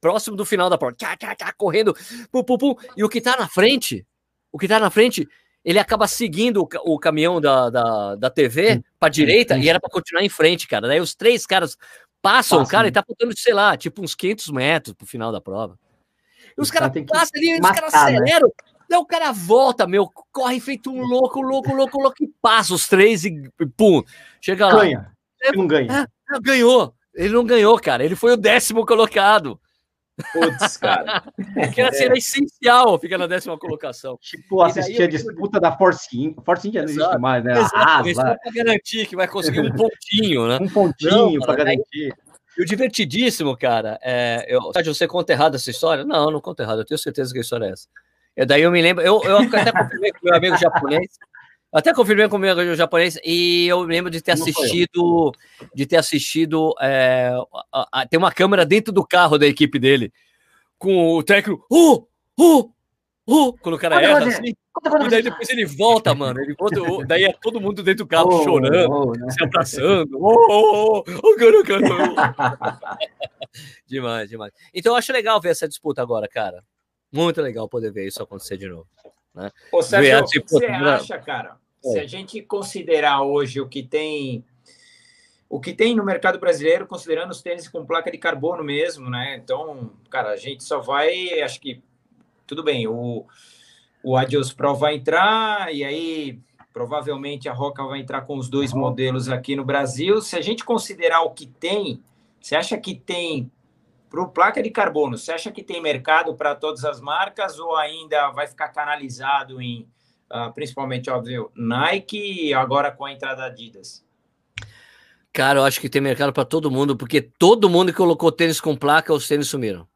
próximo 0.00 0.36
do 0.36 0.44
final 0.44 0.68
da 0.68 0.76
prova, 0.76 0.94
tchá, 0.96 1.16
tchá, 1.16 1.34
tchá, 1.34 1.52
correndo, 1.56 1.94
pum, 2.30 2.42
pum, 2.42 2.58
pum, 2.58 2.74
e 2.96 3.04
o 3.04 3.08
que 3.08 3.20
tá 3.20 3.36
na 3.36 3.48
frente, 3.48 4.04
o 4.50 4.58
que 4.58 4.66
tá 4.66 4.80
na 4.80 4.90
frente 4.90 5.28
ele 5.64 5.78
acaba 5.78 6.06
seguindo 6.06 6.62
o, 6.62 6.68
o 6.84 6.98
caminhão 6.98 7.40
da, 7.40 7.70
da, 7.70 8.14
da 8.16 8.30
TV 8.30 8.82
para 9.00 9.08
direita 9.08 9.56
e 9.56 9.68
era 9.68 9.80
para 9.80 9.90
continuar 9.90 10.22
em 10.22 10.28
frente, 10.28 10.68
cara. 10.68 10.86
Daí 10.86 11.00
os 11.00 11.14
três 11.14 11.46
caras 11.46 11.76
passam, 12.20 12.58
Passa, 12.58 12.70
cara, 12.70 12.88
e 12.88 12.92
tá 12.92 13.02
faltando, 13.02 13.36
sei 13.38 13.54
lá, 13.54 13.76
tipo 13.76 14.02
uns 14.02 14.14
500 14.14 14.50
metros 14.50 14.94
pro 14.94 15.06
final 15.06 15.32
da 15.32 15.40
prova. 15.40 15.78
E 16.56 16.60
os 16.60 16.70
caras 16.70 16.92
passam 17.06 17.30
ali, 17.34 17.60
matar, 17.60 17.84
os 17.86 17.92
caras 17.92 17.92
né? 17.92 18.18
aceleram. 18.18 18.48
Né? 18.48 18.54
Daí 18.88 18.98
o 18.98 19.06
cara 19.06 19.32
volta, 19.32 19.86
meu, 19.86 20.08
corre 20.30 20.60
feito 20.60 20.90
um 20.90 21.02
louco, 21.02 21.40
louco, 21.40 21.74
louco, 21.74 22.00
louco, 22.00 22.22
e 22.22 22.28
passa 22.40 22.74
os 22.74 22.86
três 22.86 23.24
e 23.24 23.50
pum, 23.76 24.02
chega 24.40 24.66
lá. 24.66 24.80
Ganha. 24.80 25.12
Ele 25.42 25.56
não 25.56 25.66
ganha. 25.66 26.08
É, 26.30 26.40
ganhou. 26.40 26.94
Ele 27.14 27.32
não 27.32 27.44
ganhou, 27.44 27.78
cara. 27.78 28.04
Ele 28.04 28.16
foi 28.16 28.32
o 28.32 28.36
décimo 28.36 28.84
colocado. 28.84 29.58
Putz, 30.32 30.76
cara. 30.76 31.24
que 31.74 31.80
era, 31.80 31.90
assim, 31.90 32.04
era 32.04 32.16
essencial, 32.16 32.98
fica 32.98 33.18
na 33.18 33.26
décima 33.26 33.58
colocação. 33.58 34.16
Tipo, 34.20 34.62
assistir 34.62 35.02
a 35.02 35.08
disputa 35.08 35.58
da 35.58 35.76
Force 35.76 36.08
India. 36.16 36.42
Force 36.44 36.68
India 36.68 36.82
não 36.82 36.88
existe 36.88 37.18
mais, 37.18 37.42
né? 37.42 37.52
Exato, 37.52 38.20
ah, 38.20 38.36
para 38.42 38.52
garantir 38.54 39.06
que 39.06 39.16
vai 39.16 39.26
conseguir 39.26 39.60
um 39.60 39.72
pontinho, 39.74 40.46
né? 40.46 40.58
Um 40.60 40.68
pontinho 40.68 41.40
para 41.40 41.56
garantir. 41.56 42.14
E 42.56 42.62
o 42.62 42.64
divertidíssimo, 42.64 43.56
cara, 43.56 43.98
é, 44.00 44.46
eu, 44.48 44.60
você 44.84 45.08
conta 45.08 45.32
errado 45.32 45.56
essa 45.56 45.70
história? 45.70 46.04
Não, 46.04 46.30
não 46.30 46.40
conta 46.40 46.62
errado, 46.62 46.80
eu 46.80 46.84
tenho 46.84 46.98
certeza 46.98 47.32
que 47.32 47.38
a 47.38 47.42
história 47.42 47.66
é 47.66 47.70
essa. 47.70 47.88
E 48.36 48.46
daí 48.46 48.62
eu 48.62 48.70
me 48.70 48.80
lembro, 48.80 49.04
eu, 49.04 49.20
eu 49.24 49.38
até 49.38 49.72
confirmei 49.72 50.12
com 50.12 50.18
meu 50.22 50.36
amigo 50.36 50.56
japonês, 50.56 51.18
até 51.74 51.92
confirmei 51.92 52.28
com 52.28 52.36
o 52.36 52.38
meu 52.38 52.76
japonês, 52.76 53.18
e 53.24 53.66
eu 53.66 53.82
lembro 53.82 54.08
de 54.08 54.22
ter 54.22 54.30
assistido, 54.30 55.32
de 55.74 55.84
ter 55.84 55.96
assistido, 55.96 56.72
é, 56.80 57.32
a, 57.72 58.00
a, 58.00 58.06
tem 58.06 58.16
uma 58.16 58.30
câmera 58.30 58.64
dentro 58.64 58.92
do 58.92 59.04
carro 59.04 59.36
da 59.36 59.46
equipe 59.46 59.76
dele, 59.76 60.12
com 60.78 61.16
o 61.16 61.22
técnico, 61.24 61.66
uh, 61.68 62.06
uh, 62.38 62.72
uh, 63.26 63.52
quando 63.58 63.74
o 63.74 63.78
cara 63.78 64.00
erra, 64.00 64.24
assim, 64.24 64.50
e 64.50 65.08
daí 65.10 65.22
depois 65.22 65.50
ele 65.50 65.64
volta, 65.64 66.14
mano, 66.14 66.40
ele 66.40 66.54
volta, 66.54 66.80
daí 67.08 67.24
é 67.24 67.32
todo 67.32 67.60
mundo 67.60 67.82
dentro 67.82 68.04
do 68.04 68.08
carro 68.08 68.28
oh, 68.28 68.44
chorando, 68.44 68.92
oh, 68.92 69.12
né? 69.12 69.32
se 69.32 69.42
abraçando, 69.42 70.16
oh, 70.16 70.46
oh, 70.48 71.04
oh, 71.08 71.20
oh, 71.24 71.64
cara, 71.64 72.96
demais, 73.84 74.30
demais. 74.30 74.52
Então 74.72 74.92
eu 74.92 74.96
acho 74.96 75.12
legal 75.12 75.40
ver 75.40 75.48
essa 75.48 75.66
disputa 75.66 76.00
agora, 76.00 76.28
cara, 76.28 76.62
muito 77.10 77.42
legal 77.42 77.68
poder 77.68 77.90
ver 77.90 78.06
isso 78.06 78.22
acontecer 78.22 78.56
de 78.56 78.68
novo. 78.68 78.86
Né? 79.34 79.50
Ô, 79.72 79.82
Sérgio, 79.82 80.20
o 80.20 80.24
que 80.24 80.40
você 80.46 80.66
acha, 80.66 81.18
cara? 81.18 81.63
Se 81.92 81.98
a 81.98 82.06
gente 82.06 82.40
considerar 82.42 83.22
hoje 83.22 83.60
o 83.60 83.68
que 83.68 83.82
tem 83.82 84.44
o 85.48 85.60
que 85.60 85.72
tem 85.72 85.94
no 85.94 86.04
mercado 86.04 86.38
brasileiro, 86.38 86.86
considerando 86.86 87.30
os 87.30 87.42
tênis 87.42 87.68
com 87.68 87.86
placa 87.86 88.10
de 88.10 88.18
carbono 88.18 88.64
mesmo, 88.64 89.08
né? 89.08 89.36
Então, 89.36 89.92
cara, 90.10 90.30
a 90.30 90.36
gente 90.36 90.64
só 90.64 90.80
vai, 90.80 91.40
acho 91.42 91.60
que 91.60 91.80
tudo 92.46 92.62
bem, 92.62 92.88
o, 92.88 93.24
o 94.02 94.16
Adios 94.16 94.52
Pro 94.52 94.74
vai 94.74 94.96
entrar 94.96 95.72
e 95.72 95.84
aí 95.84 96.40
provavelmente 96.72 97.48
a 97.48 97.52
Roca 97.52 97.84
vai 97.84 98.00
entrar 98.00 98.22
com 98.22 98.36
os 98.36 98.48
dois 98.48 98.72
modelos 98.72 99.28
aqui 99.28 99.54
no 99.54 99.64
Brasil. 99.64 100.20
Se 100.20 100.36
a 100.36 100.40
gente 100.40 100.64
considerar 100.64 101.20
o 101.20 101.30
que 101.30 101.46
tem, 101.46 102.02
você 102.40 102.56
acha 102.56 102.76
que 102.76 102.94
tem 102.94 103.50
para 104.10 104.26
placa 104.26 104.62
de 104.62 104.70
carbono, 104.70 105.16
você 105.16 105.32
acha 105.32 105.52
que 105.52 105.62
tem 105.62 105.80
mercado 105.80 106.34
para 106.34 106.54
todas 106.54 106.84
as 106.84 107.00
marcas 107.00 107.58
ou 107.58 107.76
ainda 107.76 108.30
vai 108.30 108.46
ficar 108.46 108.68
canalizado 108.70 109.60
em 109.60 109.88
uh, 110.32 110.52
principalmente, 110.54 111.10
óbvio, 111.10 111.50
Nike 111.54 112.48
e 112.48 112.54
agora 112.54 112.90
com 112.90 113.04
a 113.04 113.12
entrada 113.12 113.44
Adidas? 113.44 114.04
Cara, 115.32 115.58
eu 115.58 115.64
acho 115.64 115.80
que 115.80 115.88
tem 115.88 116.00
mercado 116.00 116.32
para 116.32 116.44
todo 116.44 116.70
mundo, 116.70 116.96
porque 116.96 117.20
todo 117.20 117.68
mundo 117.68 117.90
que 117.90 117.98
colocou 117.98 118.30
tênis 118.30 118.60
com 118.60 118.76
placa, 118.76 119.12
os 119.12 119.26
tênis 119.26 119.48
sumiram. 119.48 119.86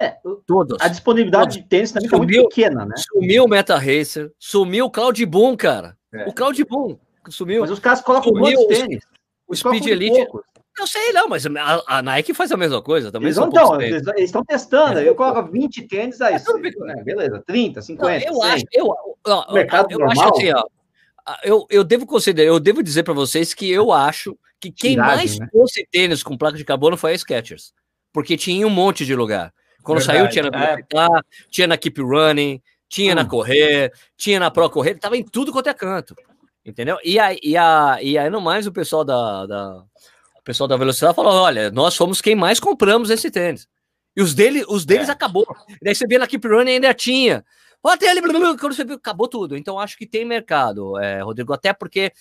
É, 0.00 0.16
todos. 0.46 0.78
A 0.80 0.88
disponibilidade 0.88 1.44
todos. 1.44 1.56
de 1.56 1.62
tênis 1.64 1.92
também 1.92 2.08
sumiu, 2.08 2.26
foi 2.26 2.36
muito 2.36 2.48
pequena, 2.48 2.86
né? 2.86 2.94
Sumiu 2.96 3.44
o 3.44 3.48
Meta 3.48 3.76
Racer, 3.76 4.32
sumiu 4.38 4.86
o 4.86 4.90
Cloud 4.90 5.26
Boom, 5.26 5.56
cara. 5.56 5.96
É. 6.12 6.28
O 6.28 6.32
Cloud 6.32 6.62
Boom 6.64 6.98
sumiu. 7.28 7.62
Mas 7.62 7.70
os 7.70 7.78
caras 7.78 8.00
colocam 8.00 8.32
sumiu 8.32 8.56
quantos 8.56 8.78
tênis? 8.78 9.04
O 9.46 9.54
Speed 9.54 9.86
Elite. 9.86 10.26
Eu 10.78 10.86
sei, 10.88 11.12
não, 11.12 11.28
mas 11.28 11.46
a, 11.46 11.82
a, 11.86 12.02
Nike 12.02 12.34
faz 12.34 12.50
a 12.50 12.56
mesma 12.56 12.82
coisa 12.82 13.12
também. 13.12 13.28
Eles 13.28 13.38
estão 13.38 13.80
eles, 13.80 14.02
estão 14.18 14.44
testando. 14.44 14.98
É. 14.98 15.08
Eu 15.08 15.14
coloco 15.14 15.50
20 15.50 15.86
tênis 15.86 16.20
aí. 16.20 16.34
É, 16.34 17.02
beleza, 17.04 17.42
30, 17.46 17.80
50. 17.80 18.26
Não, 18.26 18.32
eu 18.32 18.40
100. 18.40 18.50
acho, 18.50 18.64
eu, 18.72 18.94
ó, 19.26 19.52
mercado 19.52 19.86
eu 19.90 19.98
normal. 20.00 20.24
acho 20.24 20.34
assim, 20.34 20.52
ó. 20.52 20.64
Eu, 21.42 21.66
eu 21.70 21.84
devo 21.84 22.04
considerar, 22.06 22.48
eu 22.48 22.60
devo 22.60 22.82
dizer 22.82 23.02
para 23.02 23.14
vocês 23.14 23.54
que 23.54 23.70
eu 23.70 23.92
acho 23.92 24.36
que 24.60 24.70
quem 24.70 24.92
Tiragem, 24.92 25.16
mais 25.16 25.38
né? 25.38 25.48
trouxe 25.50 25.86
tênis 25.90 26.22
com 26.22 26.36
placa 26.36 26.58
de 26.58 26.64
carbono 26.64 26.96
foi 26.96 27.12
a 27.12 27.18
Skechers, 27.18 27.72
porque 28.12 28.36
tinha 28.36 28.66
um 28.66 28.70
monte 28.70 29.06
de 29.06 29.14
lugar. 29.14 29.52
Quando 29.82 29.98
Verdade, 29.98 30.18
saiu, 30.18 30.30
tinha 30.30 30.50
na 30.50 30.64
é. 30.64 31.22
tinha 31.50 31.66
na 31.66 31.76
Keep 31.78 32.00
Running, 32.00 32.60
tinha 32.88 33.12
hum. 33.12 33.16
na 33.16 33.24
Correr, 33.24 33.92
tinha 34.16 34.38
na 34.38 34.50
Pro 34.50 34.68
Correr, 34.68 34.98
tava 34.98 35.16
em 35.16 35.22
tudo 35.22 35.52
quanto 35.52 35.68
é 35.68 35.74
canto. 35.74 36.14
Entendeu? 36.64 36.96
E, 37.04 37.18
a, 37.18 37.34
e, 37.42 37.56
a, 37.56 37.98
e 38.00 38.30
no 38.30 38.40
mais, 38.40 38.66
o 38.66 38.72
pessoal 38.72 39.04
da, 39.04 39.44
da, 39.44 39.84
pessoal 40.44 40.68
da 40.68 40.76
velocidade 40.76 41.14
falou: 41.14 41.32
olha, 41.32 41.70
nós 41.70 41.96
fomos 41.96 42.20
quem 42.20 42.34
mais 42.34 42.60
compramos 42.60 43.10
esse 43.10 43.30
tênis. 43.30 43.66
E 44.16 44.22
os, 44.22 44.34
dele, 44.34 44.64
os 44.68 44.84
deles 44.84 45.08
é. 45.08 45.12
acabou. 45.12 45.46
E 45.68 45.84
daí 45.84 45.94
você 45.94 46.06
vê 46.06 46.18
na 46.18 46.26
Keep 46.26 46.46
Running 46.46 46.72
ainda 46.72 46.94
tinha. 46.94 47.44
Tem 47.98 48.08
ali, 48.08 48.22
quando 48.22 48.74
você 48.74 48.84
viu, 48.84 48.94
acabou 48.94 49.28
tudo. 49.28 49.56
Então 49.56 49.78
acho 49.78 49.98
que 49.98 50.06
tem 50.06 50.24
mercado, 50.24 50.98
é, 50.98 51.20
Rodrigo, 51.20 51.52
até 51.52 51.72
porque 51.72 52.12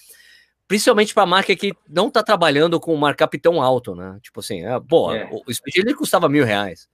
principalmente 0.67 1.13
para 1.13 1.23
a 1.23 1.27
marca 1.27 1.55
que 1.55 1.73
não 1.87 2.07
está 2.07 2.23
trabalhando 2.23 2.79
com 2.79 2.93
um 2.93 2.97
markup 2.97 3.37
tão 3.37 3.61
alto, 3.61 3.95
né? 3.95 4.17
Tipo 4.21 4.39
assim, 4.39 4.65
é, 4.65 4.79
pô, 4.79 5.13
é. 5.13 5.29
o 5.31 5.53
Speed 5.53 5.77
Elite 5.77 5.95
custava 5.95 6.27
mil 6.27 6.43
reais, 6.43 6.89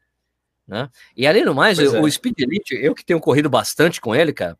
né? 0.68 0.90
E 1.16 1.26
além 1.26 1.46
do 1.46 1.56
mais, 1.56 1.80
o, 1.80 2.06
é. 2.06 2.12
Speed 2.12 2.38
Elite, 2.40 2.76
eu 2.76 2.94
que 2.94 3.06
tenho 3.06 3.20
corrido 3.20 3.50
bastante 3.50 4.02
com 4.02 4.14
ele, 4.14 4.34
cara, 4.34 4.58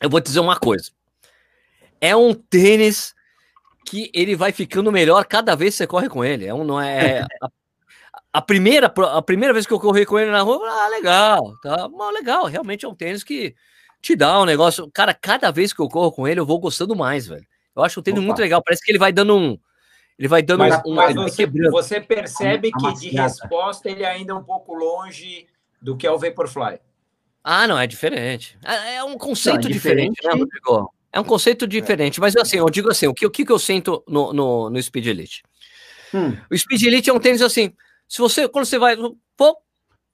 eu 0.00 0.08
vou 0.08 0.20
te 0.20 0.26
dizer 0.26 0.40
uma 0.40 0.56
coisa. 0.56 0.90
É 2.00 2.14
um 2.14 2.32
tênis 2.32 3.14
que 3.88 4.10
ele 4.14 4.36
vai 4.36 4.52
ficando 4.52 4.92
melhor 4.92 5.24
cada 5.24 5.54
vez 5.54 5.74
que 5.74 5.78
você 5.78 5.86
corre 5.86 6.08
com 6.08 6.24
ele. 6.24 6.46
É 6.46 6.54
um, 6.54 6.64
não 6.64 6.80
é, 6.80 7.20
a, 7.42 7.48
a, 8.34 8.42
primeira 8.42 8.86
a 8.86 9.22
primeira 9.22 9.52
vez 9.52 9.66
que 9.66 9.72
eu 9.72 9.80
corri 9.80 10.04
com 10.04 10.18
ele 10.18 10.30
na 10.30 10.42
rua, 10.42 10.68
ah, 10.68 10.88
legal, 10.88 11.54
tá, 11.62 11.88
mas 11.88 12.14
legal, 12.14 12.46
realmente 12.46 12.84
é 12.84 12.88
um 12.88 12.94
tênis 12.94 13.24
que 13.24 13.54
te 14.00 14.14
dá 14.14 14.40
um 14.40 14.44
negócio. 14.44 14.90
Cara, 14.92 15.12
cada 15.14 15.50
vez 15.50 15.72
que 15.72 15.80
eu 15.80 15.88
corro 15.88 16.12
com 16.12 16.28
ele, 16.28 16.40
eu 16.40 16.46
vou 16.46 16.58
gostando 16.58 16.94
mais, 16.94 17.26
velho. 17.26 17.46
Eu 17.74 17.82
acho 17.82 18.00
o 18.00 18.02
tênis 18.02 18.18
Opa. 18.18 18.26
muito 18.26 18.40
legal. 18.40 18.62
Parece 18.62 18.84
que 18.84 18.90
ele 18.90 18.98
vai 18.98 19.12
dando 19.12 19.36
um. 19.36 19.58
Ele 20.18 20.28
vai 20.28 20.42
dando 20.42 20.60
mas, 20.60 20.82
um. 20.84 20.94
Mas 20.94 21.14
você, 21.14 21.46
você, 21.46 22.00
percebe 22.00 22.72
que 22.72 22.92
de 22.94 23.08
resposta 23.10 23.88
ele 23.88 24.04
ainda 24.04 24.32
é 24.32 24.34
um 24.34 24.42
pouco 24.42 24.74
longe 24.74 25.46
do 25.80 25.96
que 25.96 26.06
é 26.06 26.10
o 26.10 26.18
Vaporfly. 26.18 26.80
Ah, 27.42 27.66
não, 27.66 27.78
é 27.78 27.86
diferente. 27.86 28.58
É, 28.64 28.96
é 28.96 29.04
um 29.04 29.16
conceito 29.16 29.62
não, 29.62 29.70
é 29.70 29.72
diferente, 29.72 30.16
diferente, 30.16 30.36
né, 30.36 30.42
Rodrigo? 30.42 30.92
É 31.12 31.18
um 31.18 31.24
conceito 31.24 31.64
é. 31.64 31.68
diferente, 31.68 32.20
mas 32.20 32.36
assim, 32.36 32.58
eu 32.58 32.68
digo 32.68 32.90
assim, 32.90 33.06
o 33.06 33.14
que, 33.14 33.26
o 33.26 33.30
que 33.30 33.50
eu 33.50 33.58
sinto 33.58 34.02
no, 34.06 34.32
no, 34.32 34.70
no 34.70 34.82
Speed 34.82 35.06
Elite? 35.06 35.42
Hum. 36.14 36.36
O 36.50 36.56
Speed 36.56 36.82
Elite 36.82 37.10
é 37.10 37.12
um 37.12 37.20
tênis 37.20 37.42
assim, 37.42 37.72
se 38.06 38.18
você, 38.18 38.48
quando 38.48 38.64
você 38.64 38.78
vai, 38.78 38.96
vou, 38.96 39.56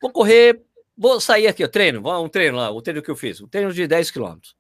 vou 0.01 0.11
correr, 0.13 0.61
vou 0.97 1.21
sair 1.21 1.47
aqui, 1.47 1.63
eu 1.63 1.69
treino, 1.69 2.03
um 2.21 2.29
treino 2.29 2.57
lá, 2.57 2.71
o 2.71 2.81
treino 2.81 3.03
que 3.03 3.11
eu 3.11 3.17
fiz, 3.17 3.41
um 3.41 3.49
treino 3.49 3.73
de 3.73 3.87
10 3.87 4.11
quilômetros. 4.11 4.55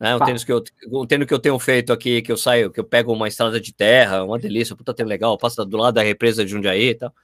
Né? 0.00 0.16
Um, 0.16 0.18
tênis 0.20 0.44
que 0.44 0.52
eu, 0.52 0.62
um 0.90 1.06
tênis 1.06 1.26
que 1.26 1.34
eu 1.34 1.38
tenho 1.38 1.58
feito 1.58 1.92
aqui, 1.92 2.22
que 2.22 2.32
eu 2.32 2.36
saio, 2.36 2.70
que 2.70 2.80
eu 2.80 2.84
pego 2.84 3.12
uma 3.12 3.28
estrada 3.28 3.60
de 3.60 3.74
terra, 3.74 4.24
uma 4.24 4.38
delícia, 4.38 4.74
puta 4.74 4.94
tênis 4.94 5.10
legal, 5.10 5.36
passa 5.36 5.64
do 5.64 5.76
lado 5.76 5.94
da 5.94 6.02
represa 6.02 6.44
de 6.44 6.50
Jundiaí 6.50 6.90
e 6.90 6.94
tal, 6.94 7.14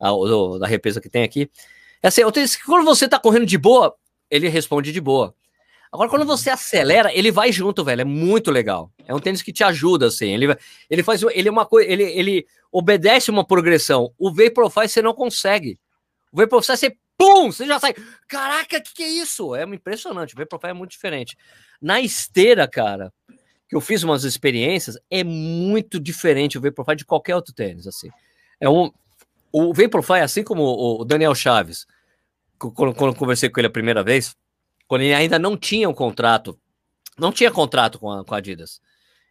a, 0.00 0.10
do, 0.10 0.58
da 0.58 0.66
represa 0.66 1.00
que 1.00 1.08
tem 1.08 1.22
aqui. 1.22 1.48
É 2.02 2.08
assim, 2.08 2.24
o 2.24 2.32
tênis 2.32 2.56
que 2.56 2.64
quando 2.64 2.84
você 2.84 3.08
tá 3.08 3.18
correndo 3.18 3.46
de 3.46 3.56
boa, 3.56 3.94
ele 4.30 4.48
responde 4.48 4.92
de 4.92 5.00
boa. 5.00 5.34
Agora, 5.94 6.10
quando 6.10 6.26
você 6.26 6.50
acelera, 6.50 7.14
ele 7.14 7.30
vai 7.30 7.52
junto, 7.52 7.84
velho. 7.84 8.00
É 8.00 8.04
muito 8.04 8.50
legal. 8.50 8.90
É 9.06 9.14
um 9.14 9.20
tênis 9.20 9.42
que 9.42 9.52
te 9.52 9.62
ajuda, 9.62 10.08
assim. 10.08 10.34
Ele, 10.34 10.56
ele 10.90 11.04
faz. 11.04 11.22
Ele 11.22 11.48
é 11.48 11.52
uma 11.52 11.64
coisa. 11.64 11.88
Ele, 11.88 12.02
ele 12.02 12.46
obedece 12.72 13.30
uma 13.30 13.46
progressão. 13.46 14.12
O 14.18 14.34
Vaporfly 14.34 14.88
você 14.88 15.00
não 15.00 15.14
consegue. 15.14 15.78
O 16.32 16.36
Vaporfly 16.38 16.76
você. 16.76 16.96
Pum! 17.16 17.52
Você 17.52 17.64
já 17.64 17.78
sai. 17.78 17.94
Caraca, 18.26 18.78
o 18.78 18.82
que, 18.82 18.92
que 18.92 19.02
é 19.04 19.08
isso? 19.08 19.54
É 19.54 19.62
impressionante. 19.62 20.34
O 20.34 20.36
Vaporfly 20.36 20.70
é 20.70 20.72
muito 20.72 20.90
diferente. 20.90 21.36
Na 21.80 22.00
esteira, 22.00 22.66
cara, 22.66 23.12
que 23.68 23.76
eu 23.76 23.80
fiz 23.80 24.02
umas 24.02 24.24
experiências, 24.24 24.98
é 25.08 25.22
muito 25.22 26.00
diferente 26.00 26.58
o 26.58 26.60
Vaporfly 26.60 26.96
de 26.96 27.04
qualquer 27.04 27.36
outro 27.36 27.54
tênis, 27.54 27.86
assim. 27.86 28.10
É 28.58 28.68
um, 28.68 28.90
o 29.52 29.72
Vaporfly, 29.72 30.22
assim 30.22 30.42
como 30.42 30.64
o 30.64 31.04
Daniel 31.04 31.36
Chaves, 31.36 31.86
quando, 32.58 32.92
quando 32.96 33.12
eu 33.12 33.14
conversei 33.14 33.48
com 33.48 33.60
ele 33.60 33.68
a 33.68 33.70
primeira 33.70 34.02
vez, 34.02 34.34
quando 34.86 35.02
ele 35.02 35.14
ainda 35.14 35.38
não 35.38 35.56
tinha 35.56 35.88
um 35.88 35.94
contrato, 35.94 36.58
não 37.18 37.32
tinha 37.32 37.50
contrato 37.50 37.98
com 37.98 38.10
a, 38.10 38.24
com 38.24 38.34
a 38.34 38.38
Adidas. 38.38 38.80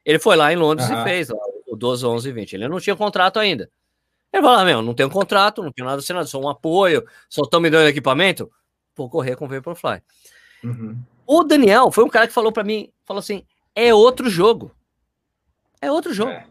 Ele 0.05 0.19
foi 0.19 0.35
lá 0.35 0.51
em 0.51 0.55
Londres 0.55 0.89
uhum. 0.89 1.01
e 1.01 1.03
fez 1.03 1.29
lá, 1.29 1.37
o 1.67 1.75
12, 1.75 2.05
11 2.05 2.31
20. 2.31 2.53
Ele 2.53 2.67
não 2.67 2.79
tinha 2.79 2.95
contrato 2.95 3.39
ainda. 3.39 3.69
Ele 4.31 4.41
falou: 4.43 4.59
ah, 4.59 4.65
meu, 4.65 4.81
não 4.81 4.93
tenho 4.93 5.09
contrato, 5.09 5.61
não 5.61 5.71
tenho 5.71 5.87
nada 5.87 5.99
assinado, 5.99 6.27
só 6.27 6.39
um 6.39 6.49
apoio, 6.49 7.05
só 7.29 7.43
estão 7.43 7.61
me 7.61 7.69
dando 7.69 7.87
equipamento. 7.87 8.51
Vou 8.95 9.09
correr 9.09 9.35
com 9.35 9.45
o 9.45 9.47
Vaporfly. 9.47 10.01
Uhum. 10.63 10.97
O 11.25 11.43
Daniel 11.43 11.91
foi 11.91 12.03
um 12.03 12.09
cara 12.09 12.27
que 12.27 12.33
falou 12.33 12.51
para 12.51 12.63
mim, 12.63 12.91
falou 13.05 13.19
assim, 13.19 13.45
é 13.75 13.93
outro 13.93 14.29
jogo. 14.29 14.71
É 15.81 15.91
outro 15.91 16.13
jogo. 16.13 16.31
É. 16.31 16.45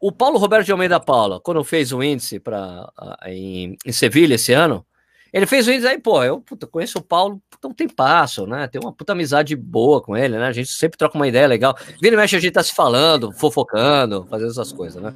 O 0.00 0.10
Paulo 0.10 0.38
Roberto 0.38 0.66
de 0.66 0.72
Almeida 0.72 0.98
Paula, 0.98 1.40
quando 1.40 1.62
fez 1.62 1.92
o 1.92 2.02
índice 2.02 2.40
para 2.40 2.90
em, 3.26 3.76
em 3.84 3.92
Sevilha 3.92 4.34
esse 4.34 4.52
ano, 4.52 4.86
ele 5.32 5.46
fez 5.46 5.66
o 5.66 5.72
índice 5.72 5.86
aí, 5.86 5.98
pô, 5.98 6.22
eu 6.24 6.40
puta, 6.40 6.66
conheço 6.66 6.98
o 6.98 7.02
Paulo 7.02 7.40
puta, 7.48 7.68
um 7.68 7.74
tempasso, 7.74 8.46
né? 8.46 8.66
Tem 8.66 8.80
uma 8.82 8.92
puta 8.92 9.12
amizade 9.12 9.54
boa 9.54 10.00
com 10.02 10.16
ele, 10.16 10.38
né? 10.38 10.46
A 10.46 10.52
gente 10.52 10.70
sempre 10.70 10.98
troca 10.98 11.16
uma 11.16 11.28
ideia 11.28 11.46
legal. 11.46 11.76
Vira 12.00 12.14
e 12.14 12.18
mexe, 12.18 12.36
a 12.36 12.40
gente 12.40 12.52
tá 12.52 12.62
se 12.62 12.74
falando, 12.74 13.32
fofocando, 13.32 14.26
fazendo 14.28 14.50
essas 14.50 14.72
coisas, 14.72 15.02
né? 15.02 15.14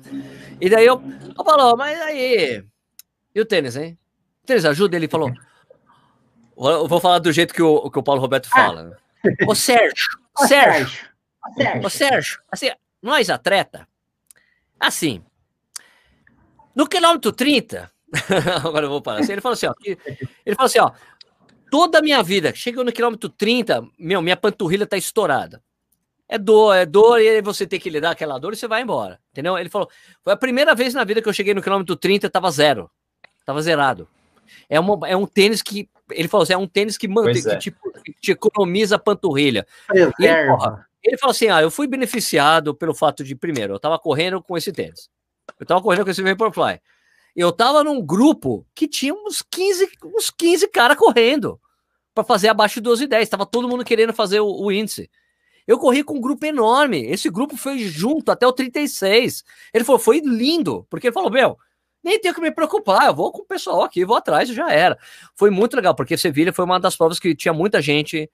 E 0.61 0.68
daí 0.70 0.87
eu, 0.87 1.03
eu 1.37 1.44
Paulo, 1.44 1.77
mas 1.77 2.00
aí. 2.00 2.64
E 3.35 3.40
o 3.40 3.44
tênis, 3.44 3.77
hein? 3.77 3.98
O 4.42 4.46
tênis 4.46 4.64
ajuda? 4.64 4.96
Ele 4.96 5.09
falou: 5.09 5.33
eu 6.57 6.87
vou 6.87 7.00
falar 7.00 7.18
do 7.18 7.33
jeito 7.33 7.53
que 7.53 7.62
o, 7.62 7.90
que 7.90 7.98
o 7.98 8.03
Paulo 8.03 8.20
Roberto 8.20 8.48
ah. 8.53 8.57
fala. 8.57 8.83
Né? 8.85 8.96
Ô 9.46 9.55
Sérgio, 9.55 10.18
Ô 10.38 10.46
Sérgio, 10.46 11.09
Sérgio, 11.57 11.87
Ô 11.87 11.90
Sérgio, 11.90 12.40
assim, 12.50 12.70
nós 13.03 13.31
atleta, 13.31 13.88
assim, 14.79 15.24
no 16.74 16.87
quilômetro 16.87 17.33
30, 17.33 17.90
agora 18.64 18.87
eu 18.87 18.90
vou 18.90 19.03
parar, 19.03 19.20
assim, 19.20 19.33
ele 19.33 19.40
falou 19.40 19.55
assim, 19.55 19.66
ó, 19.66 19.74
ele 19.85 20.57
falou 20.57 20.66
assim, 20.66 20.79
ó, 20.79 20.90
toda 21.70 21.98
a 21.98 22.03
minha 22.03 22.22
vida, 22.22 22.55
chegou 22.55 22.85
no 22.85 22.92
quilômetro 22.92 23.29
30, 23.29 23.87
meu, 23.98 24.22
minha 24.22 24.37
panturrilha 24.37 24.87
tá 24.87 24.96
estourada. 24.96 25.62
É 26.27 26.38
dor, 26.38 26.74
é 26.74 26.87
dor, 26.87 27.20
e 27.20 27.29
aí 27.29 27.42
você 27.42 27.66
tem 27.66 27.79
que 27.79 27.90
lidar 27.90 28.09
com 28.09 28.12
aquela 28.12 28.38
dor 28.38 28.55
e 28.55 28.57
você 28.57 28.66
vai 28.66 28.81
embora, 28.81 29.20
entendeu? 29.31 29.59
Ele 29.59 29.68
falou, 29.68 29.90
foi 30.22 30.33
a 30.33 30.37
primeira 30.37 30.74
vez 30.74 30.94
na 30.94 31.05
vida 31.05 31.20
que 31.20 31.29
eu 31.29 31.33
cheguei 31.33 31.53
no 31.53 31.62
quilômetro 31.62 31.94
30, 31.96 32.31
tava 32.31 32.50
zero, 32.50 32.90
tava 33.44 33.61
zerado. 33.61 34.09
É, 34.68 34.81
uma, 34.81 35.09
é 35.09 35.16
um 35.16 35.27
tênis 35.27 35.62
que 35.62 35.88
ele 36.11 36.29
falou 36.29 36.42
assim: 36.42 36.53
é 36.53 36.59
um 36.59 36.66
tênis 36.66 36.96
que, 36.96 37.09
mantém, 37.09 37.42
é. 37.46 37.57
que 37.57 37.70
te, 37.70 37.77
te, 38.20 38.33
economiza 38.33 38.96
a 38.96 38.98
panturrilha. 38.98 39.66
Ele, 39.92 40.12
porra, 40.46 40.87
ele, 41.03 41.18
falou 41.18 41.31
assim: 41.31 41.48
ah, 41.48 41.62
eu 41.62 41.70
fui 41.70 41.87
beneficiado 41.87 42.74
pelo 42.74 42.94
fato 42.94 43.24
de, 43.24 43.35
primeiro, 43.35 43.74
eu 43.74 43.79
tava 43.79 43.98
correndo 43.98 44.42
com 44.42 44.57
esse 44.57 44.72
tênis. 44.72 45.09
Eu 45.59 45.66
tava 45.66 45.81
correndo 45.83 46.05
com 46.05 46.11
esse 46.11 46.22
Vaporfly. 46.22 46.81
Eu 47.35 47.51
tava 47.53 47.83
num 47.83 48.01
grupo 48.01 48.66
que 48.75 48.87
tinha 48.87 49.12
uns 49.12 49.42
15, 49.42 49.90
uns 50.05 50.31
15 50.31 50.68
caras 50.68 50.97
correndo 50.97 51.61
para 52.14 52.23
fazer 52.23 52.49
abaixo 52.49 52.77
de 52.77 52.83
12 52.83 53.05
e 53.05 53.07
10. 53.07 53.29
Tava 53.29 53.44
todo 53.44 53.68
mundo 53.68 53.85
querendo 53.85 54.12
fazer 54.12 54.40
o, 54.40 54.47
o 54.47 54.70
índice. 54.70 55.11
Eu 55.66 55.79
corri 55.79 56.05
com 56.05 56.14
um 56.14 56.20
grupo 56.20 56.47
enorme. 56.47 57.05
Esse 57.07 57.29
grupo 57.29 57.57
foi 57.57 57.79
junto 57.79 58.31
até 58.31 58.47
o 58.47 58.53
36. 58.53 59.44
Ele 59.73 59.85
falou, 59.85 59.99
foi 59.99 60.20
lindo, 60.20 60.87
porque 60.88 61.09
ele 61.09 61.14
falou: 61.14 61.31
Meu, 61.31 61.59
nem 62.05 62.20
tenho 62.20 62.35
que 62.35 62.40
me 62.40 62.53
preocupar, 62.53 63.07
eu 63.07 63.14
vou 63.14 63.33
com 63.33 63.40
o 63.40 63.47
pessoal 63.47 63.83
aqui, 63.83 64.05
vou 64.05 64.16
atrás 64.16 64.49
e 64.51 64.55
já 64.55 64.70
era. 64.70 64.99
Foi 65.35 65.51
muito 65.51 65.75
legal, 65.75 65.94
porque 65.94 66.18
Sevilha 66.18 66.53
foi 66.53 66.64
uma 66.64 66.79
das 66.79 66.94
provas 66.94 67.18
que 67.18 67.35
tinha 67.35 67.55
muita 67.55 67.81
gente 67.81 68.31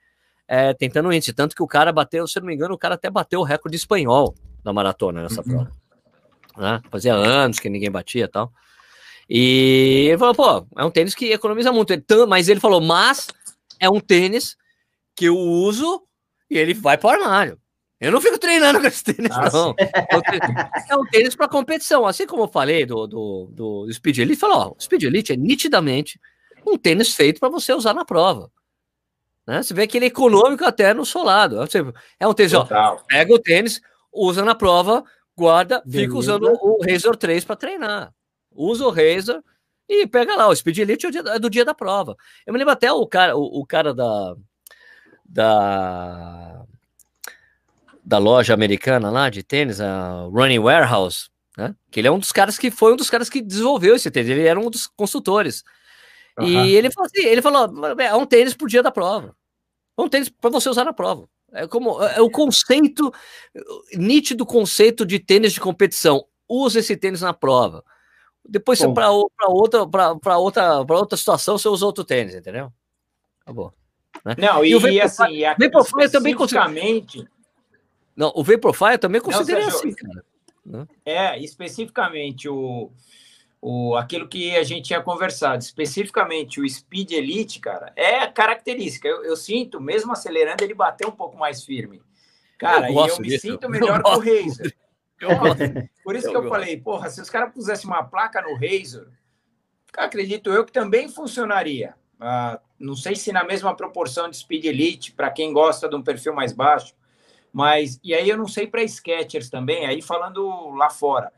é, 0.48 0.74
tentando 0.74 1.12
índice, 1.12 1.32
tanto 1.32 1.54
que 1.54 1.62
o 1.62 1.68
cara 1.68 1.92
bateu, 1.92 2.26
se 2.26 2.40
não 2.40 2.46
me 2.48 2.54
engano, 2.54 2.74
o 2.74 2.78
cara 2.78 2.96
até 2.96 3.08
bateu 3.08 3.38
o 3.38 3.44
recorde 3.44 3.76
espanhol 3.76 4.34
na 4.64 4.72
maratona 4.72 5.22
nessa 5.22 5.40
uhum. 5.40 5.46
prova. 5.46 5.72
Né? 6.56 6.82
Fazia 6.90 7.14
anos 7.14 7.60
que 7.60 7.70
ninguém 7.70 7.90
batia 7.90 8.24
e 8.24 8.28
tal. 8.28 8.52
E 9.32 10.08
ele 10.08 10.18
falou, 10.18 10.34
pô, 10.34 10.66
é 10.76 10.84
um 10.84 10.90
tênis 10.90 11.14
que 11.14 11.26
economiza 11.26 11.70
muito. 11.70 11.94
Mas 12.28 12.48
ele 12.48 12.58
falou, 12.58 12.80
mas 12.80 13.28
é 13.78 13.88
um 13.88 14.00
tênis 14.00 14.56
que 15.14 15.26
eu 15.26 15.36
uso 15.36 16.02
e 16.50 16.58
ele 16.58 16.74
vai 16.74 16.98
para 16.98 17.20
o 17.20 17.22
armário. 17.22 17.60
Eu 18.00 18.10
não 18.10 18.20
fico 18.20 18.38
treinando 18.38 18.80
com 18.80 18.86
esse 18.86 19.04
tênis, 19.04 19.30
ah, 19.30 19.50
não. 19.52 19.74
É 20.88 20.96
um 20.96 21.04
tênis 21.04 21.36
para 21.36 21.46
competição. 21.46 22.06
Assim 22.06 22.26
como 22.26 22.44
eu 22.44 22.48
falei 22.48 22.84
do, 22.84 23.06
do, 23.06 23.50
do 23.52 23.92
Speed 23.92 24.18
Elite, 24.18 24.40
falou, 24.40 24.56
ó, 24.56 24.74
o 24.76 24.82
Speed 24.82 25.04
Elite 25.04 25.32
é 25.32 25.36
nitidamente 25.36 26.18
um 26.66 26.76
tênis 26.76 27.14
feito 27.14 27.38
para 27.38 27.50
você 27.50 27.72
usar 27.72 27.94
na 27.94 28.04
prova. 28.04 28.50
Né? 29.46 29.62
Você 29.62 29.74
vê 29.74 29.86
que 29.86 29.98
ele 29.98 30.06
é 30.06 30.08
econômico 30.08 30.64
até 30.64 30.92
no 30.92 31.04
solado. 31.04 31.58
É 32.18 32.26
um 32.26 32.34
tênis, 32.34 32.54
ó, 32.54 32.66
pega 33.06 33.32
o 33.32 33.38
tênis, 33.38 33.80
usa 34.12 34.44
na 34.44 34.56
prova, 34.56 35.04
guarda, 35.36 35.82
Beleza. 35.84 36.04
fica 36.04 36.18
usando 36.18 36.58
o 36.60 36.82
Razor 36.84 37.16
3 37.16 37.44
para 37.44 37.56
treinar. 37.56 38.12
Usa 38.54 38.86
o 38.86 38.90
Razor 38.90 39.42
e 39.88 40.06
pega 40.06 40.36
lá. 40.36 40.48
O 40.48 40.54
Speed 40.54 40.78
Elite 40.78 41.06
é, 41.06 41.36
é 41.36 41.38
do 41.38 41.50
dia 41.50 41.64
da 41.64 41.74
prova. 41.74 42.16
Eu 42.46 42.52
me 42.52 42.58
lembro 42.58 42.72
até 42.72 42.92
o 42.92 43.06
cara, 43.06 43.36
o, 43.36 43.60
o 43.60 43.66
cara 43.66 43.94
da. 43.94 44.36
Da 45.24 46.64
da 48.02 48.18
loja 48.18 48.52
americana 48.52 49.08
lá 49.08 49.30
de 49.30 49.42
tênis, 49.42 49.80
a 49.80 50.26
Running 50.32 50.58
Warehouse, 50.58 51.28
né? 51.56 51.76
Que 51.92 52.00
ele 52.00 52.08
é 52.08 52.10
um 52.10 52.18
dos 52.18 52.32
caras 52.32 52.58
que 52.58 52.68
foi 52.68 52.92
um 52.92 52.96
dos 52.96 53.08
caras 53.08 53.28
que 53.28 53.40
desenvolveu 53.40 53.94
esse 53.94 54.10
tênis, 54.10 54.30
ele 54.30 54.46
era 54.46 54.58
um 54.58 54.68
dos 54.68 54.88
consultores. 54.88 55.62
Uhum. 56.36 56.46
E 56.46 56.74
ele 56.74 56.90
falou 56.90 57.06
assim, 57.06 57.24
ele 57.24 57.40
falou, 57.40 57.70
é 58.00 58.14
um 58.14 58.26
tênis 58.26 58.54
por 58.54 58.68
dia 58.68 58.82
da 58.82 58.90
prova. 58.90 59.36
É 59.96 60.02
um 60.02 60.08
tênis 60.08 60.28
para 60.28 60.50
você 60.50 60.68
usar 60.68 60.84
na 60.84 60.92
prova. 60.92 61.28
É 61.52 61.66
como 61.66 62.02
é 62.02 62.20
o 62.20 62.30
conceito 62.30 63.12
nítido 63.94 64.46
conceito 64.46 65.04
de 65.06 65.18
tênis 65.18 65.52
de 65.52 65.60
competição. 65.60 66.24
Usa 66.48 66.80
esse 66.80 66.96
tênis 66.96 67.20
na 67.20 67.32
prova. 67.32 67.84
Depois 68.50 68.80
para 68.80 69.10
outra 69.10 69.86
para 69.86 70.36
outra 70.36 70.84
para 70.84 70.98
outra 70.98 71.16
situação 71.16 71.56
você 71.56 71.68
usa 71.68 71.86
outro 71.86 72.04
tênis, 72.04 72.34
entendeu? 72.34 72.72
Acabou. 73.42 73.72
Né? 74.24 74.34
Não, 74.36 74.64
e, 74.64 74.72
e, 74.72 74.90
e 74.94 75.00
assim, 75.00 75.44
a, 75.44 75.54
Vaporfly 75.54 76.10
também 76.10 76.32
especificamente 76.32 77.28
Não, 78.16 78.32
o 78.34 78.42
Vaporfly 78.42 78.94
eu 78.94 78.98
também 78.98 79.20
considerei 79.20 79.64
assim, 79.64 79.94
cara. 79.94 80.24
Né? 80.66 80.86
É, 81.06 81.38
especificamente 81.38 82.48
o 82.48 82.90
o, 83.62 83.94
aquilo 83.94 84.26
que 84.26 84.56
a 84.56 84.62
gente 84.62 84.86
tinha 84.86 85.02
conversado, 85.02 85.62
especificamente 85.62 86.60
o 86.60 86.68
Speed 86.68 87.12
Elite, 87.12 87.60
cara, 87.60 87.92
é 87.94 88.26
característica. 88.26 89.06
Eu, 89.06 89.22
eu 89.22 89.36
sinto, 89.36 89.80
mesmo 89.80 90.12
acelerando, 90.12 90.64
ele 90.64 90.72
bater 90.72 91.06
um 91.06 91.12
pouco 91.12 91.36
mais 91.36 91.62
firme. 91.62 92.00
Cara, 92.56 92.90
eu, 92.90 93.06
eu 93.06 93.18
me 93.18 93.28
disso. 93.28 93.46
sinto 93.46 93.68
melhor 93.68 94.02
com 94.02 94.10
o 94.10 94.18
Razer. 94.18 94.74
Por 96.04 96.16
isso 96.16 96.30
que 96.30 96.36
eu 96.36 96.48
falei, 96.48 96.76
porra, 96.76 97.10
se 97.10 97.20
os 97.20 97.30
caras 97.30 97.52
pusessem 97.52 97.88
uma 97.88 98.02
placa 98.02 98.40
no 98.40 98.54
Razer, 98.54 99.08
acredito 99.96 100.50
eu 100.50 100.64
que 100.64 100.72
também 100.72 101.08
funcionaria. 101.08 101.94
Uh, 102.16 102.60
não 102.78 102.94
sei 102.94 103.16
se 103.16 103.32
na 103.32 103.44
mesma 103.44 103.74
proporção 103.74 104.28
de 104.28 104.36
Speed 104.36 104.64
Elite, 104.64 105.12
para 105.12 105.30
quem 105.30 105.52
gosta 105.52 105.88
de 105.88 105.96
um 105.96 106.02
perfil 106.02 106.34
mais 106.34 106.52
baixo, 106.52 106.94
mas 107.52 107.98
e 108.02 108.14
aí 108.14 108.28
eu 108.28 108.36
não 108.36 108.46
sei 108.46 108.66
para 108.66 108.86
Skechers 108.86 109.50
também, 109.50 109.86
aí 109.86 110.00
falando 110.00 110.70
lá 110.70 110.90
fora 110.90 111.32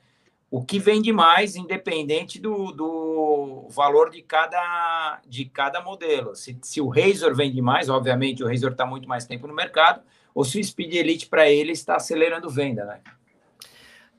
o 0.52 0.62
que 0.62 0.78
vende 0.78 1.10
mais, 1.14 1.56
independente 1.56 2.38
do, 2.38 2.72
do 2.72 3.66
valor 3.70 4.10
de 4.10 4.20
cada, 4.20 5.18
de 5.26 5.46
cada 5.46 5.80
modelo. 5.80 6.36
Se, 6.36 6.58
se 6.60 6.78
o 6.78 6.90
Razor 6.90 7.34
vende 7.34 7.62
mais, 7.62 7.88
obviamente 7.88 8.44
o 8.44 8.46
Razor 8.46 8.72
está 8.72 8.84
muito 8.84 9.08
mais 9.08 9.24
tempo 9.24 9.46
no 9.46 9.54
mercado, 9.54 10.02
ou 10.34 10.44
se 10.44 10.60
o 10.60 10.62
Speed 10.64 10.92
Elite 10.92 11.26
para 11.26 11.48
ele 11.48 11.72
está 11.72 11.96
acelerando 11.96 12.50
venda, 12.50 12.84
né? 12.84 13.00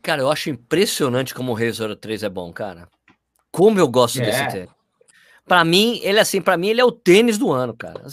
Cara, 0.03 0.21
eu 0.21 0.29
acho 0.29 0.49
impressionante 0.49 1.33
como 1.33 1.51
o 1.51 1.55
Razor 1.55 1.95
3 1.95 2.23
é 2.23 2.29
bom, 2.29 2.53
cara. 2.53 2.87
Como 3.51 3.79
eu 3.79 3.87
gosto 3.87 4.21
é. 4.21 4.25
desse 4.25 4.47
tênis. 4.49 4.69
Para 5.45 5.65
mim, 5.65 5.99
ele 6.03 6.19
assim, 6.19 6.41
para 6.41 6.57
mim 6.57 6.67
ele 6.67 6.81
é 6.81 6.85
o 6.85 6.91
tênis 6.91 7.37
do 7.37 7.51
ano, 7.51 7.75
cara. 7.75 8.03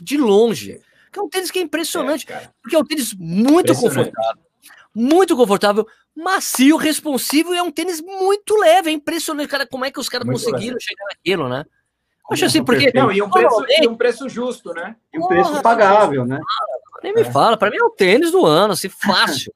De 0.00 0.16
longe. 0.16 0.80
Que 1.10 1.18
é 1.18 1.22
um 1.22 1.28
tênis 1.28 1.50
que 1.50 1.58
é 1.58 1.62
impressionante, 1.62 2.30
é, 2.30 2.48
porque 2.62 2.76
é 2.76 2.78
um 2.78 2.84
tênis 2.84 3.14
muito 3.14 3.74
confortável 3.74 4.12
muito 4.94 5.36
confortável, 5.36 5.86
macio, 6.14 6.76
responsivo 6.76 7.54
e 7.54 7.58
é 7.58 7.62
um 7.62 7.70
tênis 7.70 8.00
muito 8.00 8.56
leve. 8.56 8.90
É 8.90 8.92
impressionante, 8.92 9.48
cara, 9.48 9.66
como 9.66 9.84
é 9.84 9.90
que 9.90 10.00
os 10.00 10.08
caras 10.08 10.26
conseguiram 10.26 10.74
leve. 10.74 10.80
chegar 10.80 11.04
naquilo, 11.06 11.48
né? 11.48 11.64
Acho 12.30 12.44
assim, 12.44 12.64
porque. 12.64 12.90
Não, 12.92 13.10
e 13.10 13.22
um, 13.22 13.30
preço, 13.30 13.64
e 13.68 13.88
um 13.88 13.96
preço 13.96 14.28
justo, 14.28 14.74
né? 14.74 14.96
E 15.14 15.18
um 15.18 15.26
preço 15.26 15.62
pagável, 15.62 16.26
né? 16.26 16.40
Nem 17.02 17.14
me 17.14 17.22
é. 17.22 17.24
fala, 17.24 17.56
para 17.56 17.70
mim 17.70 17.76
é 17.76 17.84
o 17.84 17.90
tênis 17.90 18.30
do 18.30 18.44
ano, 18.44 18.72
assim, 18.72 18.88
fácil. 18.88 19.52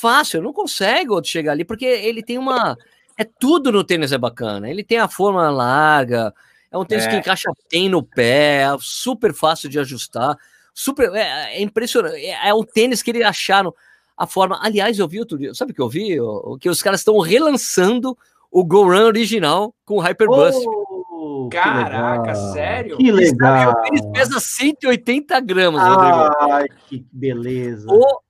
Fácil, 0.00 0.42
não 0.42 0.52
consegue 0.52 1.10
outro 1.10 1.30
chegar 1.30 1.52
ali, 1.52 1.64
porque 1.64 1.84
ele 1.84 2.22
tem 2.22 2.38
uma. 2.38 2.76
É 3.16 3.24
tudo 3.24 3.70
no 3.70 3.84
tênis 3.84 4.12
é 4.12 4.18
bacana. 4.18 4.70
Ele 4.70 4.82
tem 4.82 4.98
a 4.98 5.08
forma 5.08 5.50
larga, 5.50 6.32
é 6.70 6.78
um 6.78 6.84
tênis 6.84 7.04
é. 7.04 7.10
que 7.10 7.16
encaixa 7.16 7.50
bem 7.70 7.88
no 7.88 8.02
pé, 8.02 8.64
super 8.80 9.34
fácil 9.34 9.68
de 9.68 9.78
ajustar. 9.78 10.36
Super, 10.72 11.12
é, 11.14 11.56
é 11.56 11.62
impressionante. 11.62 12.16
É, 12.16 12.48
é 12.48 12.54
um 12.54 12.62
tênis 12.62 13.02
que 13.02 13.10
eles 13.10 13.24
acharam 13.24 13.74
a 14.16 14.26
forma. 14.26 14.58
Aliás, 14.62 14.98
eu 14.98 15.08
vi 15.08 15.18
outro 15.18 15.36
dia, 15.36 15.54
sabe 15.54 15.72
o 15.72 15.74
que 15.74 15.82
eu 15.82 15.88
vi? 15.88 16.18
O, 16.20 16.56
que 16.58 16.70
os 16.70 16.82
caras 16.82 17.00
estão 17.00 17.18
relançando 17.18 18.16
o 18.50 18.64
Go 18.64 18.84
Run 18.84 19.04
original 19.06 19.74
com 19.84 19.96
o 19.96 20.00
Hyperbust. 20.00 20.64
Oh, 20.66 21.48
Caraca, 21.50 22.34
sério? 22.34 22.96
Que 22.96 23.12
legal. 23.12 23.74
Eles 23.86 24.00
pesam 24.12 24.40
180 24.40 25.40
gramas, 25.40 25.82
Ai, 26.40 26.66
que 26.88 27.04
beleza. 27.12 27.86
O 27.90 28.20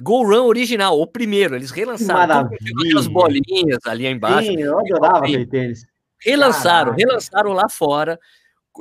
Go 0.00 0.24
Run 0.24 0.46
original, 0.46 0.98
o 0.98 1.06
primeiro, 1.06 1.54
eles 1.54 1.70
relançaram 1.70 2.48
aquelas 2.80 3.06
bolinhas 3.06 3.80
ali 3.86 4.06
embaixo. 4.06 4.50
Sim, 4.50 4.60
eu 4.60 4.78
adorava 4.78 5.18
aquele 5.18 5.46
tênis. 5.46 5.86
Relançaram, 6.20 6.92
Caraca. 6.92 7.06
relançaram 7.06 7.52
lá 7.52 7.68
fora 7.68 8.18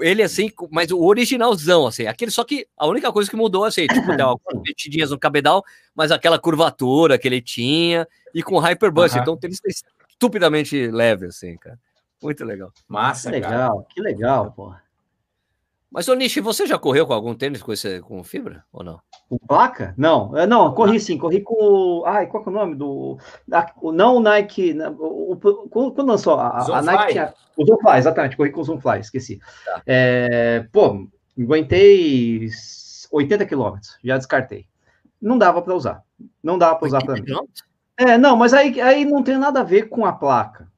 ele 0.02 0.24
assim, 0.24 0.52
mas 0.72 0.92
o 0.92 1.04
originalzão, 1.04 1.88
assim, 1.88 2.06
aquele 2.06 2.32
só 2.32 2.44
que 2.44 2.68
a 2.78 2.86
única 2.88 3.12
coisa 3.12 3.30
que 3.30 3.36
mudou, 3.36 3.64
assim, 3.64 3.88
tipo, 3.88 4.16
deu 4.16 4.28
algumas 4.28 4.62
metidinhas 4.64 5.12
no 5.12 5.20
cabedal, 5.20 5.64
mas 5.96 6.12
aquela 6.12 6.40
curvatura 6.40 7.18
que 7.18 7.28
ele 7.28 7.42
tinha, 7.42 8.08
e 8.34 8.44
com 8.44 8.60
Hyperbust, 8.60 9.16
uhum. 9.16 9.22
então 9.22 9.40
ele 9.42 9.56
estupidamente 10.10 10.88
leve, 10.88 11.28
assim, 11.28 11.58
cara. 11.58 11.80
Muito 12.22 12.44
legal. 12.44 12.72
Massa, 12.88 13.30
que 13.30 13.36
legal, 13.36 13.76
cara. 13.78 13.88
que 13.90 14.02
legal, 14.02 14.52
porra. 14.52 14.84
Mas, 15.90 16.08
ô 16.10 16.14
Nishi, 16.14 16.42
você 16.42 16.68
já 16.68 16.78
correu 16.78 17.08
com 17.08 17.14
algum 17.14 17.34
tênis 17.34 17.64
com, 17.64 17.72
esse, 17.72 18.02
com 18.02 18.24
fibra 18.24 18.64
ou 18.72 18.84
não? 18.84 19.00
Com 19.30 19.38
placa? 19.38 19.94
Não, 19.98 20.38
é, 20.38 20.46
não, 20.46 20.74
corri 20.74 21.00
sim, 21.00 21.18
corri 21.18 21.42
com. 21.42 22.04
Ai, 22.06 22.28
qual 22.28 22.44
que 22.44 22.50
é 22.50 22.52
o 22.52 22.56
nome 22.56 22.76
do. 22.76 23.18
não 23.94 24.18
o 24.18 24.20
Nike. 24.20 24.76
O, 25.00 25.34
o, 25.34 25.70
quando 25.70 26.06
lançou 26.06 26.36
a, 26.36 26.60
a 26.60 26.82
Nike 26.82 27.14
tinha. 27.14 27.34
O 27.56 27.66
Zoomfly, 27.66 27.98
exatamente, 27.98 28.38
corri 28.38 28.52
com 28.52 28.62
o 28.62 28.64
Zoomfly, 28.64 29.00
esqueci. 29.00 29.40
Tá. 29.66 29.82
É, 29.88 30.68
pô, 30.72 31.08
aguentei 31.40 32.48
80 33.12 33.46
quilômetros, 33.46 33.98
já 34.04 34.18
descartei. 34.18 34.68
Não 35.22 35.38
dava 35.38 35.62
para 35.62 35.74
usar. 35.74 36.04
Não 36.44 36.58
dava 36.58 36.76
para 36.76 36.88
usar 36.88 37.04
para 37.04 37.16
mim. 37.16 37.24
É, 37.98 38.18
não, 38.18 38.36
mas 38.36 38.54
aí, 38.54 38.80
aí 38.80 39.06
não 39.06 39.24
tem 39.24 39.38
nada 39.38 39.62
a 39.62 39.64
ver 39.64 39.90
com 39.90 40.06
a 40.06 40.14
placa. 40.14 40.70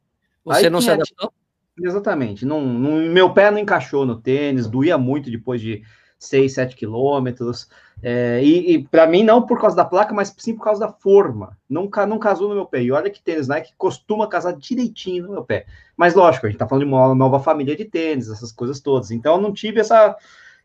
Você 0.45 0.65
aí 0.65 0.69
não 0.69 0.79
se 0.79 0.89
adaptou? 0.89 1.33
Exatamente. 1.81 2.45
Não, 2.45 2.61
não, 2.61 3.11
meu 3.11 3.33
pé 3.33 3.49
não 3.51 3.59
encaixou 3.59 4.05
no 4.05 4.19
tênis, 4.19 4.67
doía 4.67 4.97
muito 4.97 5.31
depois 5.31 5.61
de 5.61 5.83
6, 6.17 6.53
7 6.53 6.75
quilômetros. 6.75 7.67
É, 8.01 8.41
e, 8.43 8.73
e 8.73 8.87
para 8.87 9.07
mim, 9.07 9.23
não 9.23 9.45
por 9.45 9.59
causa 9.59 9.75
da 9.75 9.85
placa, 9.85 10.13
mas 10.13 10.33
sim 10.37 10.55
por 10.55 10.63
causa 10.63 10.81
da 10.81 10.91
forma. 10.91 11.57
Não, 11.69 11.89
não 12.07 12.19
casou 12.19 12.49
no 12.49 12.55
meu 12.55 12.65
pé. 12.65 12.83
E 12.83 12.91
olha 12.91 13.09
que 13.09 13.23
tênis 13.23 13.47
Nike 13.47 13.73
costuma 13.77 14.27
casar 14.27 14.53
direitinho 14.53 15.23
no 15.23 15.31
meu 15.31 15.43
pé. 15.43 15.65
Mas 15.95 16.13
lógico, 16.13 16.45
a 16.45 16.49
gente 16.49 16.59
tá 16.59 16.67
falando 16.67 16.85
de 16.85 16.91
uma 16.91 17.15
nova 17.15 17.39
família 17.39 17.75
de 17.75 17.85
tênis, 17.85 18.29
essas 18.29 18.51
coisas 18.51 18.79
todas. 18.79 19.11
Então 19.11 19.35
eu 19.35 19.41
não 19.41 19.53
tive 19.53 19.79
essa. 19.79 20.15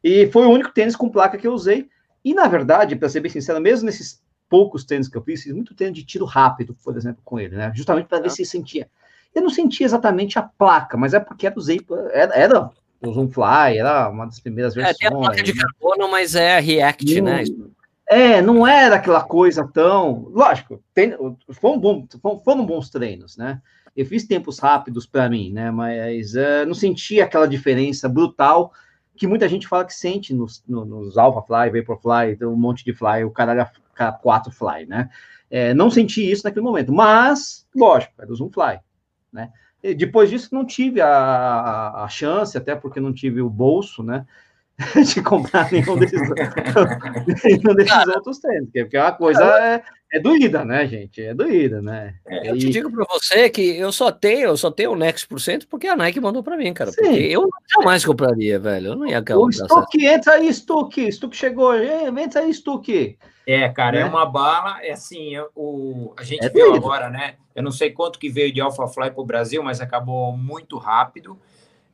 E 0.03 0.27
foi 0.29 0.47
o 0.47 0.51
único 0.51 0.73
tênis 0.73 0.97
com 0.97 1.09
placa 1.09 1.39
que 1.39 1.47
eu 1.47 1.53
usei. 1.53 1.89
E 2.25 2.35
na 2.35 2.49
verdade, 2.49 2.97
para 2.97 3.09
ser 3.09 3.21
bem 3.21 3.31
sincero, 3.31 3.61
mesmo 3.61 3.87
nesses 3.87 4.23
poucos 4.49 4.85
tênis 4.85 5.09
que 5.09 5.17
eu 5.17 5.23
fiz, 5.23 5.43
fiz 5.43 5.53
muito 5.53 5.75
tênis 5.75 5.95
de 5.95 6.05
tiro 6.05 6.25
rápido, 6.25 6.77
por 6.83 6.97
exemplo, 6.97 7.21
com 7.25 7.41
ele, 7.41 7.57
né? 7.57 7.73
Justamente 7.75 8.07
para 8.07 8.21
ver 8.21 8.31
se 8.31 8.45
sentia 8.45 8.89
eu 9.35 9.43
não 9.43 9.51
sentia 9.51 9.85
exatamente 9.85 10.39
a 10.39 10.43
placa, 10.43 10.97
mas 10.97 11.13
é 11.13 11.21
porque 11.21 11.47
era, 11.47 11.59
usei, 11.59 11.81
era, 12.13 12.35
era 12.35 12.71
o 13.03 13.13
Zoomfly, 13.13 13.79
era 13.79 14.09
uma 14.09 14.27
das 14.27 14.41
primeiras 14.41 14.75
versões. 14.75 14.97
É, 14.97 14.99
tem 14.99 15.09
a 15.09 15.21
placa 15.21 15.43
de 15.43 15.55
né? 15.55 15.61
carbono, 15.63 16.11
mas 16.11 16.35
é 16.35 16.61
React, 16.61 17.21
não, 17.21 17.25
né? 17.25 17.45
É, 18.09 18.43
não 18.43 18.67
era 18.67 18.97
aquela 18.97 19.23
coisa 19.23 19.69
tão. 19.73 20.29
Lógico, 20.31 20.83
tem, 20.93 21.15
foram, 21.51 21.79
bom, 21.79 22.07
foram 22.45 22.65
bons 22.65 22.91
treinos, 22.91 23.37
né? 23.37 23.61
Eu 23.97 24.05
fiz 24.07 24.27
tempos 24.27 24.59
rápidos 24.59 25.07
para 25.07 25.29
mim, 25.29 25.53
né? 25.53 25.71
Mas 25.71 26.35
uh, 26.35 26.67
não 26.67 26.75
sentia 26.75 27.25
aquela 27.25 27.47
diferença 27.47 28.09
brutal 28.09 28.73
que 29.17 29.27
muita 29.27 29.49
gente 29.49 29.69
fala 29.69 29.85
que 29.85 29.95
sente 29.95 30.35
nos, 30.35 30.63
no, 30.67 30.85
nos 30.85 31.17
Alpha 31.17 31.43
Fly, 31.43 31.81
Vaporfly, 31.81 32.37
um 32.45 32.57
monte 32.57 32.85
de 32.85 32.93
Fly, 32.93 33.25
o 33.25 33.31
caralho 33.31 33.67
4 34.21 34.53
Fly, 34.53 34.87
né? 34.87 35.09
É, 35.49 35.73
não 35.73 35.89
senti 35.89 36.29
isso 36.29 36.43
naquele 36.45 36.65
momento, 36.65 36.93
mas, 36.93 37.65
lógico, 37.75 38.13
era 38.19 38.33
o 38.33 38.35
Zoomfly. 38.35 38.81
Né? 39.35 39.51
E 39.83 39.95
depois 39.95 40.31
disso, 40.31 40.55
não 40.55 40.65
tive 40.65 41.01
a, 41.01 42.05
a 42.05 42.09
chance, 42.09 42.57
até 42.57 42.77
porque 42.77 43.01
não 43.01 43.13
tive 43.13 43.43
o 43.43 43.51
bolso, 43.51 44.03
né? 44.03 44.25
de 45.15 45.23
comprar 45.23 45.71
nenhum 45.71 45.97
desses, 45.97 46.21
nenhum 47.45 47.75
desses 47.75 48.07
outros 48.09 48.39
tênis, 48.39 48.69
porque 48.73 48.97
a 48.97 49.13
coisa 49.13 49.45
é, 49.45 49.83
é 50.13 50.21
doída, 50.21 50.65
né, 50.65 50.87
gente? 50.87 51.23
É 51.23 51.33
doída, 51.33 51.81
né? 51.81 52.15
É, 52.27 52.51
eu 52.51 52.57
e... 52.57 52.59
te 52.59 52.71
digo 52.71 52.91
para 52.91 53.05
você 53.09 53.49
que 53.49 53.77
eu 53.77 53.93
só 53.93 54.11
tenho, 54.11 54.49
eu 54.49 54.57
só 54.57 54.71
tenho 54.71 54.93
o 54.93 54.97
Next 54.97 55.29
por 55.29 55.41
cento 55.41 55.69
porque 55.69 55.87
a 55.87 55.95
Nike 55.95 56.21
mandou 56.21 56.43
para 56.43 56.57
mim, 56.57 56.75
cara. 56.75 56.91
Sim. 56.91 57.03
Porque 57.03 57.19
eu 57.19 57.49
jamais 57.73 58.05
compraria, 58.05 58.59
velho. 58.59 58.89
Eu 58.89 58.97
não 58.97 59.07
ia 59.07 59.21
comprar. 59.21 59.39
O 59.39 59.53
Stuck, 59.53 60.05
entra 60.05 60.35
aí, 60.35 60.53
Stuck. 60.53 61.13
Stuck 61.13 61.37
chegou, 61.37 61.75
entra 61.77 62.41
aí, 62.41 62.53
Stuck. 62.53 63.17
É, 63.47 63.69
cara, 63.69 63.99
é, 63.99 64.01
é 64.01 64.05
uma 64.05 64.27
bala. 64.27 64.85
É 64.85 64.93
assim, 64.93 65.35
o, 65.55 66.13
a 66.17 66.25
gente 66.25 66.45
é 66.45 66.49
viu 66.49 66.71
doido. 66.71 66.85
agora, 66.85 67.11
né? 67.11 67.35
Eu 67.55 67.63
não 67.63 67.71
sei 67.71 67.91
quanto 67.91 68.19
que 68.19 68.29
veio 68.29 68.53
de 68.53 68.61
Alpha 68.61 68.89
Fly 68.89 69.11
para 69.11 69.23
o 69.23 69.27
Brasil, 69.27 69.63
mas 69.63 69.81
acabou 69.81 70.37
muito 70.37 70.79
rápido. 70.79 71.39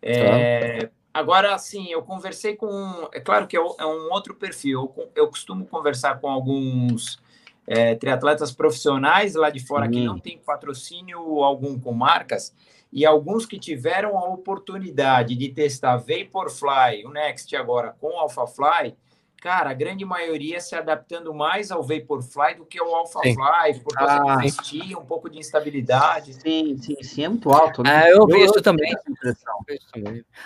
É, 0.01 0.79
tá. 0.79 0.91
Agora, 1.13 1.55
assim, 1.55 1.89
eu 1.89 2.03
conversei 2.03 2.55
com. 2.55 3.09
É 3.13 3.21
claro 3.21 3.47
que 3.47 3.57
é, 3.57 3.61
é 3.61 3.87
um 3.87 4.13
outro 4.13 4.35
perfil. 4.35 4.93
Eu, 4.97 5.11
eu 5.15 5.29
costumo 5.29 5.67
conversar 5.67 6.21
com 6.21 6.29
alguns 6.29 7.21
é, 7.67 7.95
triatletas 7.95 8.53
profissionais 8.53 9.35
lá 9.35 9.51
de 9.51 9.65
fora 9.65 9.89
que 9.89 10.05
não 10.05 10.19
tem 10.19 10.39
patrocínio 10.39 11.43
algum 11.43 11.79
com 11.79 11.93
marcas 11.93 12.55
e 12.93 13.07
alguns 13.07 13.47
que 13.47 13.59
tiveram 13.59 14.19
a 14.19 14.29
oportunidade 14.29 15.37
de 15.37 15.49
testar 15.49 15.97
Vaporfly, 15.97 17.05
o 17.05 17.11
Next 17.11 17.55
agora 17.55 17.95
com 18.01 18.19
Alphafly, 18.19 18.97
cara, 19.41 19.71
a 19.71 19.75
grande 19.75 20.05
maioria 20.05 20.61
se 20.61 20.75
adaptando 20.75 21.33
mais 21.33 21.71
ao 21.71 21.83
Vaporfly 21.83 22.57
do 22.57 22.67
que 22.67 22.79
ao 22.79 22.95
AlphaFly, 22.95 23.81
por 23.83 23.95
causa 23.95 24.23
ah, 24.23 24.37
de 24.37 24.43
vestir, 24.43 24.97
um 24.97 25.05
pouco 25.05 25.31
de 25.31 25.39
instabilidade. 25.39 26.35
Sim, 26.35 26.77
sim, 26.77 26.97
sim, 27.03 27.25
é 27.25 27.29
muito 27.29 27.51
alto. 27.51 27.83
Né? 27.83 27.91
Ah, 27.91 28.11
eu 28.11 28.27
vi 28.27 28.45
isso 28.45 28.61
também. 28.61 28.95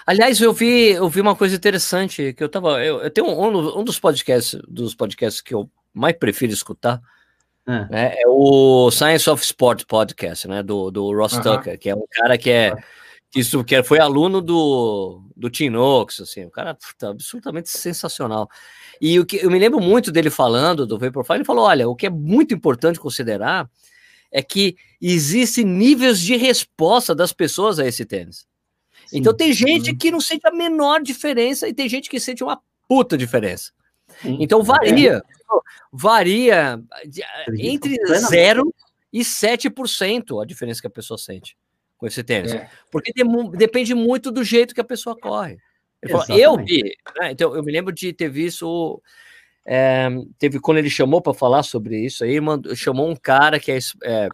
Aliás, 0.06 0.40
eu 0.40 0.52
vi, 0.52 0.92
eu 0.92 1.08
vi 1.08 1.20
uma 1.20 1.34
coisa 1.34 1.56
interessante 1.56 2.32
que 2.32 2.42
eu 2.42 2.48
tava. 2.48 2.84
Eu, 2.84 3.00
eu 3.00 3.10
tenho 3.10 3.26
um, 3.26 3.80
um 3.80 3.84
dos 3.84 3.98
podcasts, 3.98 4.60
dos 4.68 4.94
podcasts 4.94 5.42
que 5.42 5.52
eu 5.52 5.68
mais 5.92 6.16
prefiro 6.16 6.52
escutar. 6.52 7.02
É. 7.66 7.88
Né, 7.90 8.14
é 8.18 8.28
o 8.28 8.90
Science 8.90 9.28
of 9.28 9.42
Sport 9.42 9.84
Podcast, 9.86 10.46
né? 10.46 10.62
Do, 10.62 10.90
do 10.90 11.12
Ross 11.16 11.32
uh 11.32 11.40
-huh. 11.40 11.42
Tucker, 11.42 11.78
que 11.78 11.90
é 11.90 11.94
um 11.94 12.04
cara 12.10 12.38
que 12.38 12.50
é. 12.50 12.74
Isso 13.34 13.64
que 13.64 13.82
foi 13.82 13.98
aluno 13.98 14.40
do, 14.40 15.20
do 15.36 15.50
Tim 15.50 15.68
Nox, 15.70 16.20
assim, 16.20 16.44
um 16.44 16.50
cara 16.50 16.74
puta, 16.74 17.10
absolutamente 17.10 17.68
sensacional. 17.68 18.48
E 19.00 19.18
o 19.18 19.26
que 19.26 19.44
eu 19.44 19.50
me 19.50 19.58
lembro 19.58 19.80
muito 19.80 20.12
dele 20.12 20.30
falando 20.30 20.86
do 20.86 20.98
Vaporfly, 20.98 21.38
ele 21.38 21.44
falou: 21.44 21.64
olha, 21.64 21.88
o 21.88 21.96
que 21.96 22.06
é 22.06 22.10
muito 22.10 22.54
importante 22.54 23.00
considerar 23.00 23.68
é 24.30 24.42
que 24.42 24.76
existem 25.00 25.64
níveis 25.64 26.20
de 26.20 26.36
resposta 26.36 27.14
das 27.14 27.32
pessoas 27.32 27.78
a 27.78 27.86
esse 27.86 28.04
tênis. 28.04 28.46
Sim, 29.06 29.18
então 29.18 29.34
tem 29.34 29.52
gente 29.52 29.86
sim. 29.86 29.96
que 29.96 30.10
não 30.10 30.20
sente 30.20 30.46
a 30.46 30.52
menor 30.52 31.02
diferença 31.02 31.68
e 31.68 31.74
tem 31.74 31.88
gente 31.88 32.08
que 32.08 32.20
sente 32.20 32.42
uma 32.42 32.60
puta 32.88 33.18
diferença. 33.18 33.72
Sim. 34.22 34.38
Então 34.40 34.62
varia, 34.62 35.16
é. 35.16 35.22
varia 35.92 36.80
entre 37.58 37.96
0 38.06 38.74
e 39.12 39.20
7% 39.20 40.42
a 40.42 40.46
diferença 40.46 40.80
que 40.80 40.86
a 40.86 40.90
pessoa 40.90 41.18
sente 41.18 41.56
com 42.04 42.08
esse 42.08 42.22
tênis. 42.22 42.52
É. 42.52 42.68
Porque 42.90 43.12
depende 43.56 43.94
muito 43.94 44.30
do 44.30 44.44
jeito 44.44 44.74
que 44.74 44.80
a 44.80 44.84
pessoa 44.84 45.16
corre. 45.18 45.56
Eu 46.28 46.58
vi, 46.58 46.82
né? 47.18 47.30
então 47.30 47.56
eu 47.56 47.62
me 47.62 47.72
lembro 47.72 47.90
de 47.90 48.12
ter 48.12 48.28
visto. 48.28 49.02
É, 49.66 50.10
teve 50.38 50.60
quando 50.60 50.76
ele 50.76 50.90
chamou 50.90 51.22
para 51.22 51.32
falar 51.32 51.62
sobre 51.62 51.98
isso 51.98 52.22
aí, 52.22 52.38
mandou, 52.38 52.76
chamou 52.76 53.08
um 53.08 53.16
cara 53.16 53.58
que 53.58 53.72
é, 53.72 53.78
é, 54.02 54.28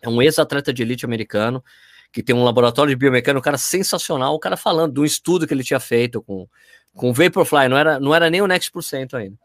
é 0.00 0.08
um 0.08 0.22
ex-atleta 0.22 0.72
de 0.72 0.80
elite 0.80 1.04
americano, 1.04 1.62
que 2.10 2.22
tem 2.22 2.34
um 2.34 2.42
laboratório 2.42 2.88
de 2.88 2.96
biomecânica, 2.96 3.38
um 3.38 3.42
cara 3.42 3.58
sensacional, 3.58 4.34
o 4.34 4.38
cara 4.38 4.56
falando 4.56 4.94
de 4.94 5.00
um 5.00 5.04
estudo 5.04 5.46
que 5.46 5.52
ele 5.52 5.62
tinha 5.62 5.78
feito 5.78 6.22
com, 6.22 6.48
com 6.94 7.12
Vaporfly, 7.12 7.68
não 7.68 7.76
era, 7.76 8.00
não 8.00 8.14
era 8.14 8.30
nem 8.30 8.40
o 8.40 8.46
Next 8.46 8.72
por 8.72 8.82
cento 8.82 9.18
ainda. 9.18 9.36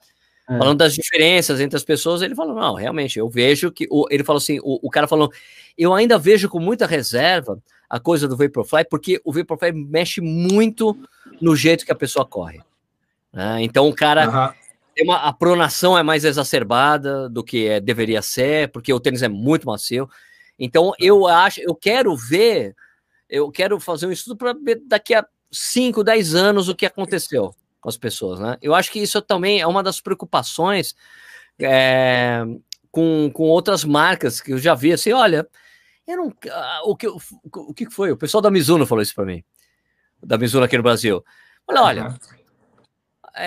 É. 0.50 0.58
Falando 0.58 0.78
das 0.78 0.94
diferenças 0.94 1.60
entre 1.60 1.76
as 1.76 1.84
pessoas, 1.84 2.22
ele 2.22 2.34
falou: 2.34 2.56
não, 2.56 2.74
realmente, 2.74 3.20
eu 3.20 3.30
vejo 3.30 3.72
que. 3.72 3.86
O, 3.90 4.06
ele 4.10 4.24
falou 4.24 4.38
assim: 4.38 4.60
o, 4.60 4.80
o 4.88 4.90
cara 4.90 5.08
falou, 5.08 5.32
eu 5.78 5.94
ainda 5.94 6.18
vejo 6.18 6.48
com 6.48 6.60
muita 6.60 6.88
reserva 6.88 7.62
a 7.90 8.00
coisa 8.00 8.28
do 8.28 8.38
Vaporfly, 8.38 8.86
porque 8.90 9.22
o 9.26 9.34
Vaporfly 9.34 9.74
mexe 9.74 10.22
muito 10.22 10.98
no 11.42 11.56
jeito 11.56 11.86
que 11.86 11.92
a 11.92 11.96
pessoa 11.96 12.26
corre. 12.26 12.62
Né? 13.32 13.64
Então 13.64 13.90
o 13.90 13.94
cara 13.94 14.54
uhum. 14.98 15.06
uma, 15.06 15.18
a 15.18 15.34
pronação 15.34 15.98
é 15.98 16.04
mais 16.04 16.24
exacerbada 16.24 17.30
do 17.30 17.44
que 17.44 17.68
é, 17.68 17.80
deveria 17.80 18.22
ser, 18.22 18.70
porque 18.72 18.94
o 18.94 19.00
tênis 19.00 19.24
é 19.24 19.30
muito 19.30 19.68
macio. 19.68 20.10
Então 20.58 20.94
eu 20.98 21.28
acho, 21.28 21.60
eu 21.62 21.76
quero 21.76 22.16
ver, 22.16 22.74
eu 23.30 23.52
quero 23.52 23.80
fazer 23.80 24.08
um 24.08 24.12
estudo 24.12 24.38
para 24.38 24.54
ver 24.54 24.82
daqui 24.86 25.14
a 25.14 25.26
5, 25.52 26.04
10 26.04 26.36
anos 26.36 26.70
o 26.70 26.76
que 26.76 26.86
aconteceu 26.86 27.54
com 27.88 27.90
as 27.90 27.98
pessoas, 27.98 28.38
né? 28.40 28.58
Eu 28.62 28.76
acho 28.76 28.92
que 28.92 29.00
isso 29.00 29.22
também 29.22 29.62
é 29.62 29.66
uma 29.66 29.82
das 29.82 30.02
preocupações 30.02 30.94
é, 31.58 32.44
com, 32.92 33.32
com 33.34 33.44
outras 33.44 33.86
marcas 33.86 34.42
que 34.42 34.52
eu 34.52 34.60
já 34.60 34.76
vi 34.76 34.92
assim, 34.92 35.14
olha, 35.14 35.48
eu 36.06 36.18
não, 36.18 36.34
ah, 36.52 36.82
o, 36.84 36.96
que, 36.96 37.08
o, 37.08 37.18
o 37.54 37.74
que 37.74 37.90
foi? 37.90 38.12
O 38.12 38.18
pessoal 38.18 38.42
da 38.42 38.52
Mizuno 38.52 38.86
falou 38.86 39.02
isso 39.02 39.16
para 39.16 39.26
mim 39.26 39.44
da 40.22 40.38
Mizuno 40.38 40.66
aqui 40.66 40.78
no 40.78 40.84
Brasil. 40.84 41.24
Falei, 41.66 41.84
olha, 41.84 42.08
uhum. 42.08 42.16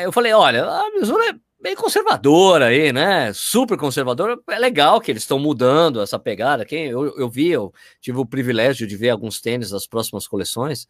eu 0.03 0.13
falei, 0.13 0.33
olha, 0.33 0.65
a 0.65 0.91
Mizuno 0.91 1.23
é 1.25 1.35
bem 1.61 1.75
conservadora 1.75 2.67
aí, 2.67 2.93
né? 2.93 3.33
Super 3.33 3.77
conservadora. 3.77 4.39
É 4.49 4.59
legal 4.59 5.01
que 5.01 5.11
eles 5.11 5.23
estão 5.23 5.39
mudando 5.39 6.01
essa 6.01 6.19
pegada. 6.19 6.65
Quem 6.65 6.87
eu, 6.87 7.17
eu 7.19 7.29
vi, 7.29 7.49
eu 7.49 7.73
tive 8.01 8.19
o 8.19 8.27
privilégio 8.27 8.87
de 8.87 8.97
ver 8.97 9.11
alguns 9.11 9.41
tênis 9.41 9.71
das 9.71 9.87
próximas 9.87 10.27
coleções. 10.27 10.89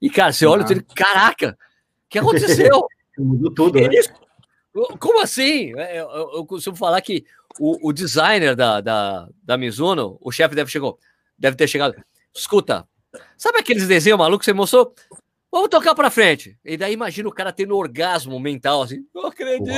E, 0.00 0.08
cara, 0.08 0.32
você 0.32 0.46
olha 0.46 0.62
e 0.62 0.66
tênis, 0.66 0.84
caraca, 0.94 1.58
que 2.08 2.18
aconteceu? 2.18 2.86
Mudou 3.18 3.52
tudo, 3.52 3.80
né? 3.80 3.88
Como 5.00 5.20
assim? 5.20 5.72
É, 5.76 6.00
eu, 6.00 6.08
eu, 6.08 6.30
eu, 6.34 6.46
costumo 6.46 6.76
falar 6.76 7.00
que 7.00 7.24
o, 7.58 7.88
o 7.88 7.92
designer 7.92 8.54
da, 8.54 8.80
da, 8.80 9.28
da 9.42 9.56
Mizuno, 9.56 10.16
o 10.20 10.30
chefe 10.30 10.54
deve, 10.54 10.70
chegou, 10.70 10.98
deve 11.36 11.56
ter 11.56 11.66
chegado. 11.66 11.96
Escuta, 12.32 12.86
Sabe 13.36 13.58
aqueles 13.58 13.86
desenhos 13.86 14.18
malucos 14.18 14.44
que 14.44 14.50
você 14.50 14.52
mostrou? 14.52 14.94
Vamos 15.50 15.70
tocar 15.70 15.94
pra 15.94 16.10
frente. 16.10 16.58
E 16.64 16.76
daí 16.76 16.92
imagina 16.92 17.28
o 17.28 17.32
cara 17.32 17.52
tendo 17.52 17.76
orgasmo 17.76 18.38
mental, 18.38 18.82
assim. 18.82 19.06
Não 19.14 19.26
acredito! 19.26 19.70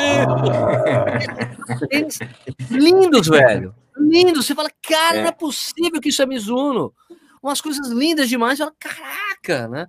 lindos, 2.71 3.29
velho. 3.29 3.75
Lindos. 3.97 4.47
Você 4.47 4.55
fala, 4.55 4.71
cara, 4.83 5.19
é. 5.19 5.21
não 5.23 5.29
é 5.29 5.33
possível 5.33 6.01
que 6.01 6.09
isso 6.09 6.23
é 6.23 6.27
Mizuno. 6.27 6.93
Umas 7.41 7.61
coisas 7.61 7.89
lindas 7.89 8.29
demais. 8.29 8.59
Você 8.59 8.65
fala, 8.65 8.75
caraca, 8.79 9.69
né? 9.69 9.87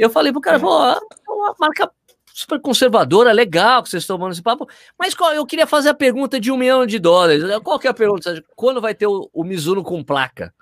E 0.00 0.02
eu 0.02 0.08
falei 0.08 0.32
pro 0.32 0.40
cara, 0.40 0.58
pô, 0.58 0.82
é 0.82 0.98
uma 1.28 1.54
marca 1.60 1.90
super 2.32 2.58
conservadora, 2.58 3.32
legal 3.32 3.82
que 3.82 3.90
vocês 3.90 4.02
estão 4.02 4.16
tomando 4.16 4.32
esse 4.32 4.40
papo. 4.40 4.66
Mas 4.98 5.12
qual, 5.14 5.34
eu 5.34 5.44
queria 5.44 5.66
fazer 5.66 5.90
a 5.90 5.94
pergunta 5.94 6.40
de 6.40 6.50
um 6.50 6.56
milhão 6.56 6.86
de 6.86 6.98
dólares. 6.98 7.44
Qual 7.62 7.78
que 7.78 7.86
é 7.86 7.90
a 7.90 7.94
pergunta? 7.94 8.42
Quando 8.56 8.80
vai 8.80 8.94
ter 8.94 9.06
o, 9.06 9.28
o 9.30 9.44
Mizuno 9.44 9.84
com 9.84 10.02
placa? 10.02 10.54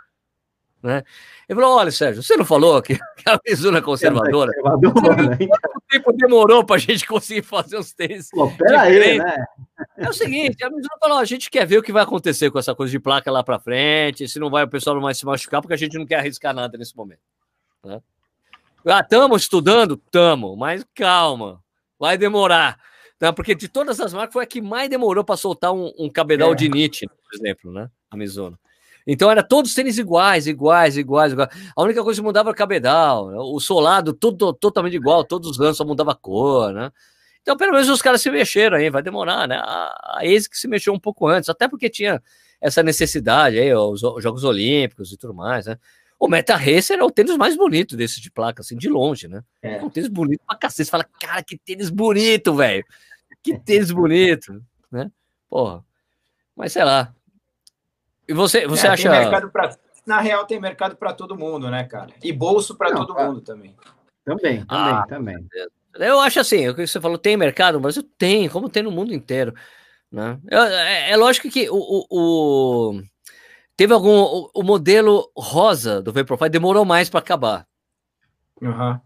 Né? 0.83 1.05
Ele 1.49 1.61
falou: 1.61 1.77
olha, 1.79 1.93
Sérgio, 1.93 2.21
você 2.21 2.37
não 2.37 2.45
falou 2.45 2.83
que 2.83 2.99
a 3.25 3.39
Mizuno 3.47 3.79
é 3.79 3.81
conservadora? 3.81 4.51
É 4.51 4.61
conservadora 4.61 5.23
né? 5.23 5.37
Quanto 5.37 5.83
tempo 5.89 6.13
demorou 6.15 6.65
para 6.67 6.75
a 6.75 6.81
gente 6.81 7.07
conseguir 7.07 7.43
fazer 7.43 7.79
os 7.79 7.93
tênis? 7.93 8.31
Pô, 8.31 8.51
peraí, 8.51 9.21
né? 9.21 9.37
É 9.99 10.09
o 10.09 10.13
seguinte: 10.13 10.65
a 10.65 10.69
Mizuno 10.69 10.99
falou: 10.99 11.19
a 11.19 11.25
gente 11.25 11.49
quer 11.49 11.65
ver 11.65 11.79
o 11.79 11.83
que 11.85 11.93
vai 11.93 12.03
acontecer 12.03 12.51
com 12.51 12.59
essa 12.59 12.75
coisa 12.75 12.91
de 12.91 12.99
placa 12.99 13.31
lá 13.31 13.45
para 13.45 13.61
frente, 13.61 14.27
se 14.27 14.41
não 14.41 14.51
vai, 14.51 14.65
o 14.65 14.69
pessoal 14.69 14.97
não 14.97 15.03
vai 15.03 15.15
se 15.15 15.25
machucar, 15.25 15.61
porque 15.63 15.75
a 15.75 15.79
gente 15.79 15.97
não 15.97 16.05
quer 16.05 16.17
arriscar 16.17 16.53
nada 16.53 16.77
nesse 16.77 16.97
momento. 16.97 17.21
Né? 17.85 18.01
Ah, 18.91 19.01
estamos 19.01 19.43
estudando? 19.43 19.99
Tamo, 20.11 20.57
mas 20.57 20.83
calma, 20.95 21.63
vai 21.99 22.17
demorar. 22.17 22.79
Tá? 23.19 23.33
Porque 23.35 23.55
de 23.55 23.69
todas 23.69 24.01
as 24.01 24.15
marcas 24.15 24.33
foi 24.33 24.45
a 24.45 24.47
que 24.47 24.63
mais 24.63 24.89
demorou 24.89 25.23
para 25.23 25.37
soltar 25.37 25.73
um, 25.75 25.93
um 25.99 26.09
cabedal 26.09 26.53
é. 26.53 26.55
de 26.55 26.71
Nietzsche, 26.71 27.07
por 27.07 27.35
exemplo, 27.35 27.71
né? 27.71 27.91
A 28.11 28.17
Mizuno. 28.17 28.59
Então 29.07 29.31
era 29.31 29.43
todos 29.43 29.75
tênis 29.75 29.99
iguais, 29.99 30.47
iguais, 30.47 30.97
iguais, 30.97 31.33
iguais. 31.33 31.51
A 31.77 31.83
única 31.83 32.03
coisa 32.03 32.21
que 32.21 32.25
mudava 32.25 32.49
era 32.49 32.55
o 32.55 32.59
cabedal, 32.59 33.29
né? 33.31 33.37
o 33.39 33.61
solado 33.61 34.15
tudo 34.15 34.53
totalmente 34.55 34.95
igual, 34.95 35.23
todos 35.25 35.51
os 35.51 35.61
anos 35.61 35.77
só 35.77 35.85
mudava 35.85 36.13
a 36.13 36.15
cor, 36.15 36.73
né? 36.73 36.91
Então 37.43 37.57
pelo 37.57 37.73
menos 37.73 37.89
os 37.91 38.01
caras 38.01 38.23
se 38.23 38.31
mexeram 38.31 38.79
aí, 38.79 38.89
vai 38.89 39.03
demorar, 39.03 39.47
né? 39.47 39.57
A, 39.57 40.19
a 40.19 40.21
que 40.23 40.59
se 40.59 40.69
mexeu 40.69 40.95
um 40.95 41.01
pouco 41.01 41.27
antes, 41.27 41.51
até 41.51 41.69
porque 41.69 41.91
tinha 41.91 42.23
essa 42.61 42.83
necessidade 42.83 43.59
aí, 43.59 43.75
os, 43.75 44.03
os 44.03 44.23
Jogos 44.23 44.45
Olímpicos 44.45 45.13
e 45.13 45.17
tudo 45.19 45.35
mais, 45.35 45.67
né? 45.67 45.79
O 46.19 46.29
Meta 46.29 46.57
Racer 46.57 46.99
é 46.99 47.05
o 47.05 47.11
tênis 47.11 47.37
mais 47.37 47.57
bonito 47.57 47.97
desse 47.97 48.21
de 48.21 48.31
placa, 48.31 48.61
assim, 48.61 48.77
de 48.77 48.89
longe, 48.89 49.29
né? 49.29 49.43
É, 49.63 49.77
é 49.77 49.85
um 49.85 49.91
tênis 49.91 50.09
bonito 50.09 50.41
pra 50.47 50.57
cacete. 50.57 50.87
Você 50.87 50.91
fala, 50.91 51.05
cara, 51.21 51.43
que 51.43 51.57
tênis 51.57 51.91
bonito, 51.91 52.55
velho. 52.55 52.85
Que 53.43 53.59
tênis 53.59 53.93
bonito, 53.93 54.61
né? 54.91 55.11
Porra. 55.49 55.85
Mas 56.57 56.73
sei 56.73 56.83
lá, 56.83 57.15
e 58.29 58.35
você, 58.35 58.67
você 58.67 58.87
é, 58.87 58.91
acha. 58.91 59.49
Pra... 59.49 59.75
Na 60.07 60.21
real, 60.21 60.45
tem 60.45 60.61
mercado 60.61 60.97
para 60.97 61.15
todo 61.15 61.37
mundo, 61.37 61.71
né, 61.71 61.85
cara? 61.85 62.13
E 62.23 62.31
bolso 62.31 62.77
para 62.77 62.95
todo 62.95 63.15
pra... 63.15 63.27
mundo 63.27 63.41
também. 63.41 63.75
Também, 64.25 64.63
também, 64.63 64.65
ah, 64.69 65.07
também. 65.09 65.49
Eu 65.95 66.21
acho 66.21 66.39
assim, 66.39 66.69
o 66.69 66.75
que 66.75 66.87
você 66.87 67.01
falou, 67.01 67.17
tem 67.17 67.37
mercado 67.37 67.77
no 67.77 67.81
Brasil? 67.81 68.03
Tem, 68.19 68.47
como 68.49 68.69
tem 68.69 68.83
no 68.83 68.91
mundo 68.91 69.15
inteiro. 69.15 69.55
Né? 70.13 70.39
É, 70.51 71.13
é 71.13 71.17
lógico 71.17 71.49
que 71.51 71.69
o, 71.71 71.77
o, 71.77 72.07
o, 72.11 73.03
teve 73.79 73.95
algum. 73.95 74.11
O, 74.11 74.51
o, 74.53 74.63
modelo 74.65 75.31
rosa 75.37 76.03
do 76.03 76.13
Vaporfly 76.13 76.51
demorou 76.51 76.85
mais 76.85 77.09
para 77.09 77.21
acabar. 77.21 77.67
Uhum. 78.61 78.99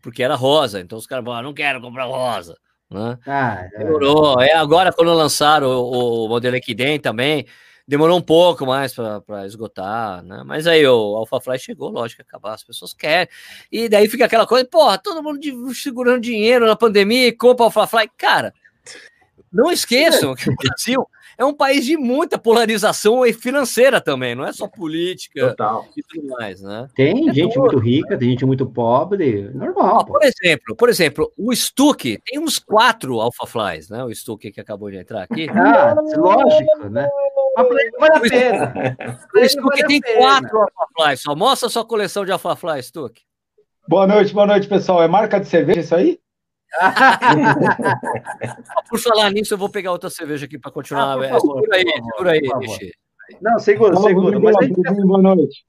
Porque 0.00 0.22
era 0.22 0.36
rosa, 0.36 0.80
então 0.80 0.96
os 0.96 1.06
caras 1.06 1.24
falaram, 1.24 1.48
não 1.48 1.54
quero 1.54 1.80
comprar 1.80 2.04
rosa. 2.04 2.56
Né? 2.88 3.18
Ah, 3.26 3.68
é. 3.74 3.78
Demorou. 3.78 4.40
É, 4.40 4.54
agora, 4.54 4.92
quando 4.92 5.12
lançaram 5.12 5.68
o, 5.68 6.26
o 6.26 6.28
modelo 6.28 6.56
Equidem 6.56 7.00
também, 7.00 7.44
demorou 7.86 8.16
um 8.16 8.22
pouco 8.22 8.64
mais 8.64 8.94
para 8.94 9.44
esgotar, 9.44 10.22
né? 10.22 10.42
Mas 10.46 10.68
aí 10.68 10.86
o 10.86 11.16
AlphaFly 11.16 11.58
chegou, 11.58 11.90
lógico, 11.90 12.22
acabar, 12.22 12.54
as 12.54 12.62
pessoas 12.62 12.94
querem. 12.94 13.28
E 13.70 13.88
daí 13.88 14.08
fica 14.08 14.26
aquela 14.26 14.46
coisa, 14.46 14.64
porra, 14.64 14.96
todo 14.96 15.22
mundo 15.22 15.40
segurando 15.74 16.20
dinheiro 16.20 16.66
na 16.66 16.76
pandemia 16.76 17.26
e 17.26 17.32
compra 17.32 17.64
AlphaFly. 17.64 18.10
Cara, 18.16 18.54
não 19.52 19.72
esqueçam 19.72 20.36
que 20.36 20.48
o 20.48 20.54
Brasil 20.54 21.04
é 21.40 21.44
um 21.44 21.54
país 21.54 21.86
de 21.86 21.96
muita 21.96 22.38
polarização 22.38 23.22
financeira 23.32 23.98
também, 23.98 24.34
não 24.34 24.44
é 24.44 24.52
só 24.52 24.68
política 24.68 25.48
Total. 25.48 25.86
e 25.96 26.02
tudo 26.02 26.28
mais, 26.28 26.60
né? 26.60 26.86
Tem 26.94 27.30
é 27.30 27.32
gente 27.32 27.58
muito 27.58 27.78
rica, 27.78 28.18
tem 28.18 28.28
gente 28.28 28.44
muito 28.44 28.66
pobre, 28.66 29.48
normal. 29.54 30.00
Ah, 30.00 30.04
por 30.04 30.22
exemplo, 30.22 30.76
por 30.76 30.90
exemplo, 30.90 31.32
o 31.38 31.50
Stuck 31.56 32.20
tem 32.26 32.38
uns 32.38 32.58
quatro 32.58 33.18
AlphaFlies, 33.22 33.88
né? 33.88 34.04
O 34.04 34.14
Stuck 34.14 34.52
que 34.52 34.60
acabou 34.60 34.90
de 34.90 34.98
entrar 34.98 35.22
aqui. 35.22 35.48
Ah, 35.48 35.94
lógico, 36.14 36.90
né? 36.90 37.08
Vale 37.98 38.16
a 38.16 38.20
pena. 38.20 38.96
O 39.34 39.48
Stuck 39.48 39.86
tem 39.86 40.00
quatro 40.18 40.58
AlphaFlies, 40.58 41.22
só 41.22 41.34
mostra 41.34 41.68
a 41.68 41.70
sua 41.70 41.86
coleção 41.86 42.22
de 42.22 42.32
AlphaFlies, 42.32 42.86
Stuck. 42.86 43.18
Boa 43.88 44.06
noite, 44.06 44.34
boa 44.34 44.46
noite, 44.46 44.68
pessoal. 44.68 45.02
É 45.02 45.08
marca 45.08 45.40
de 45.40 45.48
cerveja 45.48 45.80
isso 45.80 45.94
aí? 45.94 46.20
Por 48.88 48.98
falar 48.98 49.30
nisso, 49.30 49.54
eu 49.54 49.58
vou 49.58 49.68
pegar 49.68 49.92
outra 49.92 50.08
cerveja 50.10 50.46
aqui 50.46 50.58
para 50.58 50.70
continuar. 50.70 51.14
Ah, 51.14 51.16
por 51.16 51.28
favor, 51.28 51.60
segura 51.60 51.76
aí, 51.76 51.84
segura 51.84 52.30
aí, 52.32 52.40
Não, 53.40 53.58
segura, 53.58 53.96
segura. 53.96 54.38
Mas 54.38 54.56
aí, 54.56 54.72
boa 55.04 55.20
noite. 55.20 55.64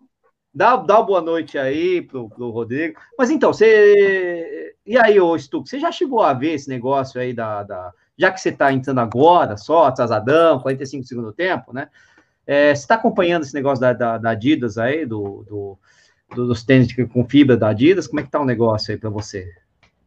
Dá, 0.53 0.75
dá 0.75 0.97
uma 0.97 1.05
boa 1.05 1.21
noite 1.21 1.57
aí 1.57 2.01
pro, 2.01 2.29
pro 2.29 2.49
Rodrigo. 2.49 2.99
Mas 3.17 3.29
então, 3.29 3.53
você. 3.53 4.75
E 4.85 4.97
aí, 4.97 5.19
ô 5.19 5.37
Stuco, 5.37 5.67
você 5.67 5.79
já 5.79 5.91
chegou 5.91 6.21
a 6.21 6.33
ver 6.33 6.53
esse 6.53 6.69
negócio 6.69 7.19
aí 7.19 7.33
da. 7.33 7.63
da... 7.63 7.93
Já 8.17 8.31
que 8.31 8.39
você 8.41 8.49
está 8.49 8.71
entrando 8.71 8.99
agora, 8.99 9.57
só, 9.57 9.85
atrasadão, 9.85 10.59
45 10.59 11.05
segundo 11.05 11.31
tempo, 11.31 11.73
né? 11.73 11.89
É, 12.45 12.75
você 12.75 12.81
está 12.81 12.95
acompanhando 12.95 13.43
esse 13.43 13.53
negócio 13.53 13.79
da, 13.79 13.93
da, 13.93 14.17
da 14.17 14.31
Adidas 14.31 14.77
aí, 14.77 15.05
do, 15.05 15.45
do, 15.47 15.79
dos 16.35 16.63
tênis 16.63 16.93
com 17.11 17.27
fibra 17.27 17.55
da 17.55 17.69
Adidas? 17.69 18.07
Como 18.07 18.19
é 18.19 18.23
que 18.23 18.29
tá 18.29 18.39
o 18.39 18.45
negócio 18.45 18.91
aí 18.91 18.99
para 18.99 19.09
você? 19.09 19.49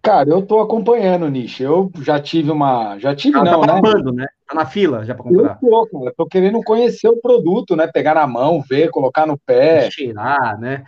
Cara, 0.04 0.28
eu 0.28 0.42
tô 0.42 0.60
acompanhando, 0.60 1.30
Nish. 1.30 1.60
Eu 1.60 1.90
já 2.02 2.20
tive 2.20 2.50
uma. 2.50 2.98
Já 2.98 3.14
tive, 3.14 3.38
ah, 3.38 3.42
não, 3.42 3.62
tá 3.62 3.80
né? 3.80 4.12
né? 4.12 4.26
Tá 4.46 4.54
na 4.54 4.66
fila 4.66 5.02
já 5.02 5.14
para 5.14 5.24
comprar. 5.24 5.58
Eu 5.62 5.70
tô, 5.70 5.86
cara. 5.86 6.14
Tô 6.14 6.26
querendo 6.26 6.60
conhecer 6.62 7.08
o 7.08 7.16
produto, 7.16 7.74
né? 7.74 7.86
Pegar 7.86 8.14
na 8.14 8.26
mão, 8.26 8.60
ver, 8.60 8.90
colocar 8.90 9.26
no 9.26 9.38
pé. 9.38 9.90
Cheirar, 9.90 10.60
né? 10.60 10.84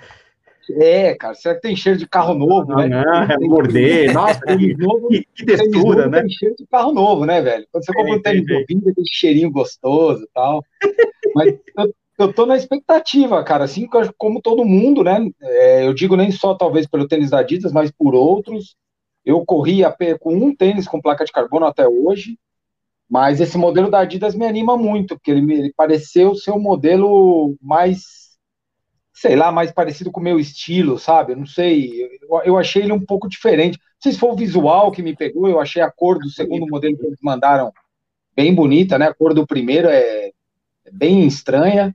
É, 0.69 1.15
cara. 1.15 1.33
Será 1.33 1.55
que 1.55 1.63
tem 1.63 1.75
cheiro 1.75 1.99
de 1.99 2.07
carro 2.07 2.35
novo, 2.35 2.73
não, 2.73 2.77
né? 2.77 2.89
Não, 2.89 3.23
é 3.23 3.39
morder. 3.39 4.13
Nossa, 4.13 4.39
que, 4.39 4.77
novo, 4.77 5.09
que, 5.09 5.27
que 5.35 5.47
textura, 5.47 6.09
né? 6.09 6.21
Tem 6.21 6.29
cheiro 6.29 6.55
de 6.55 6.67
carro 6.67 6.93
novo, 6.93 7.25
né, 7.25 7.41
velho? 7.41 7.67
Quando 7.73 7.87
você 7.87 7.95
compra 7.95 8.17
um 8.17 8.21
tênis 8.21 8.47
novinho, 8.47 8.95
tem 8.95 9.05
cheirinho 9.11 9.51
gostoso 9.51 10.25
e 10.25 10.29
tal. 10.35 10.63
Mas 11.35 11.55
eu, 11.79 11.95
eu 12.19 12.33
tô 12.35 12.45
na 12.45 12.57
expectativa, 12.59 13.43
cara. 13.43 13.65
Assim 13.65 13.89
como 14.19 14.43
todo 14.43 14.63
mundo, 14.63 15.03
né? 15.03 15.27
É, 15.41 15.87
eu 15.87 15.95
digo 15.95 16.17
nem 16.17 16.31
só 16.31 16.55
talvez 16.55 16.87
pelo 16.87 17.09
tênis 17.09 17.31
da 17.31 17.39
Adidas, 17.39 17.73
mas 17.73 17.91
por 17.91 18.15
outros 18.15 18.77
eu 19.27 19.45
corri 19.45 19.85
a 19.85 19.91
pé 19.91 20.17
com 20.17 20.33
um 20.35 20.55
tênis 20.55 20.87
com 20.87 21.01
placa 21.01 21.25
de 21.25 21.33
carbono 21.33 21.67
até 21.67 21.87
hoje, 21.87 22.39
mas 23.11 23.41
esse 23.41 23.59
modelo 23.59 23.91
da 23.91 23.99
Adidas 23.99 24.37
me 24.37 24.47
anima 24.47 24.77
muito, 24.77 25.17
porque 25.17 25.33
ele, 25.33 25.53
ele 25.53 25.73
pareceu 25.77 26.35
ser 26.37 26.53
um 26.53 26.61
modelo 26.61 27.57
mais, 27.61 28.39
sei 29.13 29.35
lá, 29.35 29.51
mais 29.51 29.73
parecido 29.73 30.13
com 30.13 30.21
o 30.21 30.23
meu 30.23 30.39
estilo, 30.39 30.97
sabe? 30.97 31.33
Eu 31.33 31.39
não 31.39 31.47
sei, 31.47 32.05
eu, 32.05 32.43
eu, 32.45 32.57
achei 32.57 32.83
ele 32.83 32.93
um 32.93 33.05
pouco 33.05 33.29
diferente. 33.29 33.79
Não 33.79 34.03
sei 34.03 34.13
se 34.13 34.19
foi 34.19 34.31
o 34.31 34.37
visual 34.37 34.93
que 34.93 35.03
me 35.03 35.17
pegou, 35.17 35.49
eu 35.49 35.61
achei 35.61 35.83
a 35.83 35.91
cor 35.91 36.19
do 36.21 36.31
segundo 36.31 36.67
modelo 36.67 36.97
que 36.97 37.07
eles 37.07 37.19
mandaram 37.21 37.73
bem 38.35 38.55
bonita, 38.55 38.97
né? 38.99 39.09
A 39.09 39.15
cor 39.15 39.35
do 39.35 39.47
primeiro 39.47 39.89
é, 39.89 40.29
é 40.29 40.33
bem 40.93 41.27
estranha. 41.27 41.95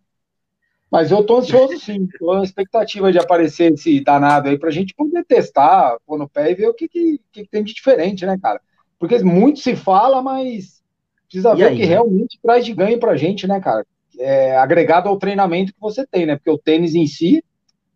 Mas 0.92 1.10
eu 1.10 1.24
tô 1.24 1.38
ansioso 1.38 1.80
sim, 1.80 2.06
tô 2.20 2.36
na 2.36 2.44
expectativa 2.44 3.14
de 3.14 3.18
aparecer 3.18 3.72
esse 3.72 4.04
danado 4.04 4.50
aí 4.50 4.60
pra 4.60 4.70
gente 4.70 4.94
poder 4.94 5.24
testar, 5.24 5.96
pôr 6.06 6.20
no 6.20 6.28
pé 6.28 6.52
e 6.52 6.56
ver 6.56 6.68
o 6.68 6.74
que, 6.74 6.90
que, 6.90 7.22
que 7.32 7.48
tem 7.48 7.64
de 7.64 7.74
diferente, 7.74 8.26
né, 8.26 8.38
cara? 8.42 8.60
Porque 9.00 9.18
muito 9.20 9.60
se 9.62 9.74
fala, 9.74 10.22
mas 10.22 10.84
precisa 11.30 11.54
e 11.54 11.56
ver 11.56 11.72
o 11.72 11.76
que 11.78 11.86
realmente 11.86 12.38
traz 12.44 12.66
de 12.66 12.74
ganho 12.74 13.00
pra 13.00 13.16
gente, 13.16 13.48
né, 13.48 13.62
cara? 13.62 13.86
É, 14.20 14.58
agregado 14.58 15.08
ao 15.08 15.18
treinamento 15.18 15.74
que 15.74 15.80
você 15.80 16.06
tem, 16.06 16.26
né? 16.26 16.36
Porque 16.36 16.52
o 16.52 16.58
tênis 16.58 16.94
em 16.94 17.08
si, 17.08 17.42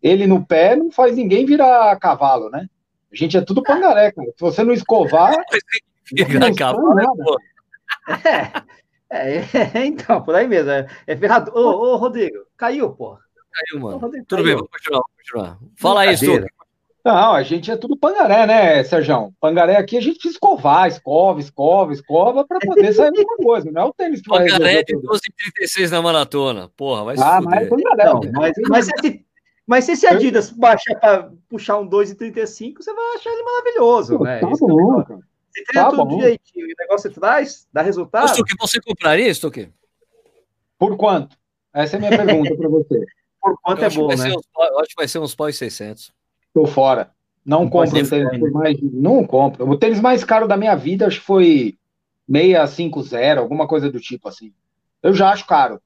ele 0.02 0.26
no 0.26 0.46
pé 0.46 0.78
não 0.78 0.90
faz 0.90 1.18
ninguém 1.18 1.46
virar 1.46 2.00
cavalo, 2.00 2.50
né? 2.50 2.66
A 3.12 3.16
gente 3.16 3.36
é 3.36 3.42
tudo 3.42 3.62
pangaré, 3.62 4.14
cara. 4.14 4.30
Se 4.30 4.40
você 4.40 4.64
não 4.64 4.74
escovar. 4.74 5.36
Virar 6.14 6.54
cavalo, 6.56 6.94
nada. 6.94 7.24
É. 8.24 8.76
É, 9.10 9.38
é, 9.78 9.86
então, 9.86 10.22
por 10.22 10.36
aí 10.36 10.48
mesmo. 10.48 10.72
É, 10.72 10.88
é 11.08 11.16
ferrado. 11.16 11.52
Ô, 11.54 11.94
ô, 11.94 11.96
Rodrigo, 11.98 12.45
caiu, 12.58 12.92
pô. 12.92 13.18
Caiu, 13.52 13.82
mano. 13.82 13.98
Rodrigo, 13.98 14.26
Tudo 14.26 14.44
caiu. 14.44 14.46
bem, 14.46 14.56
vamos 14.56 14.72
continuar, 14.72 15.02
vamos 15.02 15.16
continuar. 15.18 15.60
Fala 15.78 16.02
aí, 16.02 16.18
Stu. 16.18 16.46
Não, 17.06 17.34
a 17.34 17.44
gente 17.44 17.70
é 17.70 17.78
tudo 17.78 17.96
pangaré, 17.96 18.48
né, 18.48 18.84
Sérgio? 18.84 19.32
Pangaré 19.40 19.76
aqui 19.76 19.96
a 19.96 20.02
gente 20.02 20.16
precisa 20.16 20.34
escovar, 20.34 20.88
escova, 20.88 21.40
escova, 21.40 21.94
escova 21.94 22.44
para 22.44 22.58
poder 22.60 22.94
sair 22.94 23.10
alguma 23.10 23.38
coisa. 23.38 23.72
Não 23.72 23.84
é 23.84 23.86
o 23.86 23.94
tênis 23.94 24.22
que 24.22 24.30
vai 24.30 24.48
Pangaré 24.48 24.82
de 24.82 24.96
12,36 24.96 25.92
na 25.92 26.02
maratona. 26.02 26.72
Porra, 26.76 27.04
vai 27.04 27.16
ah, 27.20 27.40
se 27.40 27.46
mas, 27.46 27.70
pangaré, 27.70 28.06
não, 28.06 28.22
mas, 28.34 28.54
mas, 28.68 28.86
se, 28.86 29.26
mas 29.68 29.86
se 29.86 29.92
esse 29.92 30.08
Adidas 30.08 30.50
baixar 30.50 31.00
para 31.00 31.32
puxar 31.48 31.78
um 31.78 31.88
2,35, 31.88 32.78
você 32.78 32.92
vai 32.92 33.16
achar 33.18 33.30
ele 33.32 33.44
maravilhoso, 33.44 34.18
Pô, 34.18 34.24
né? 34.24 34.40
Tá 34.40 34.48
bom, 34.48 35.04
cara. 35.04 35.20
Se 35.52 35.64
treina 35.64 35.90
tá 35.90 35.92
tudo 35.92 36.06
bom. 36.06 36.18
direitinho 36.18 36.68
e 36.68 36.74
o 36.74 36.76
negócio 36.80 37.12
traz, 37.12 37.68
dá 37.72 37.84
resultado. 37.84 38.30
Stuque, 38.30 38.56
você 38.60 38.82
compraria, 38.82 39.32
Stuque? 39.32 39.70
Por 40.80 40.98
quanto? 40.98 41.38
Essa 41.76 41.96
é 41.96 41.98
a 41.98 42.00
minha 42.00 42.26
pergunta 42.26 42.56
para 42.56 42.70
você. 42.70 43.06
Por 43.42 43.58
quanto 43.62 43.82
eu 43.82 43.86
é 43.86 43.90
bom, 43.92 44.08
né? 44.08 44.14
Uns, 44.30 44.44
eu 44.58 44.80
acho 44.80 44.90
que 44.90 44.96
vai 44.98 45.08
ser 45.08 45.20
uns 45.20 45.36
pós 45.36 45.56
600. 45.56 46.12
Estou 46.48 46.66
fora. 46.66 47.12
Não, 47.46 47.62
não 47.62 47.70
compro 47.70 48.10
tênis 48.10 48.40
por 48.40 48.52
mais. 48.52 48.78
Não 48.82 49.24
compro. 49.24 49.70
O 49.70 49.78
tênis 49.78 50.00
mais 50.00 50.24
caro 50.24 50.48
da 50.48 50.58
minha 50.58 50.74
vida 50.74 51.06
acho 51.06 51.20
que 51.20 51.26
foi 51.28 51.78
650, 52.28 53.40
alguma 53.40 53.68
coisa 53.68 53.92
do 53.92 54.00
tipo 54.00 54.28
assim. 54.28 54.52
Eu 55.04 55.14
já 55.14 55.30
acho 55.30 55.46
caro. 55.46 55.80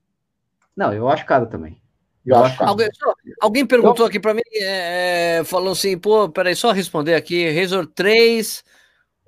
Não, 0.74 0.94
eu 0.94 1.10
acho 1.10 1.26
caro 1.26 1.48
também. 1.48 1.82
Eu 2.26 2.38
acho 2.38 2.58
caro. 2.58 2.70
Alguém, 2.70 2.88
só, 2.94 3.14
alguém 3.42 3.66
perguntou 3.66 4.06
aqui 4.06 4.22
para 4.22 4.34
mim, 4.34 4.42
é, 4.56 5.42
falou 5.44 5.74
assim, 5.74 5.98
pô, 5.98 6.30
peraí, 6.30 6.56
só 6.56 6.72
responder 6.72 7.16
aqui. 7.16 7.52
Razor 7.52 7.86
3 7.88 8.64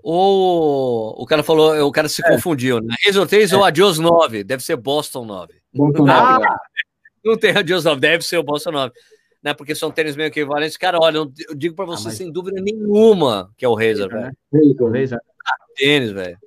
ou 0.01 1.21
o 1.21 1.25
cara 1.25 1.43
falou, 1.43 1.85
o 1.85 1.91
cara 1.91 2.07
se 2.07 2.25
é. 2.25 2.29
confundiu, 2.29 2.79
né? 2.79 2.95
Razor 3.05 3.27
3 3.27 3.51
é. 3.51 3.57
ou 3.57 3.65
Adios 3.65 3.99
9, 3.99 4.45
deve 4.45 4.63
ser 4.63 4.77
Boston 4.77 5.25
9. 5.25 5.60
9. 5.73 6.09
Ah, 6.09 6.57
não 7.23 7.37
tem 7.37 7.51
Adios 7.55 7.83
9, 7.83 7.99
deve 7.99 8.23
ser 8.23 8.37
o 8.37 8.43
9. 8.43 8.93
Né, 9.43 9.55
porque 9.55 9.73
são 9.73 9.89
tênis 9.89 10.15
meio 10.15 10.27
equivalentes. 10.27 10.77
Cara, 10.77 10.99
olha, 10.99 11.17
eu 11.17 11.55
digo 11.55 11.75
para 11.75 11.85
você 11.85 12.03
ah, 12.03 12.09
mas... 12.09 12.17
sem 12.17 12.31
dúvida 12.31 12.61
nenhuma 12.61 13.51
que 13.57 13.65
é 13.65 13.67
o 13.67 13.73
Razor, 13.73 14.09
velho. 14.09 14.31
Razor, 14.53 14.91
Razor. 14.93 15.19
Ah, 15.47 15.55
tênis, 15.75 16.11
velho. 16.11 16.37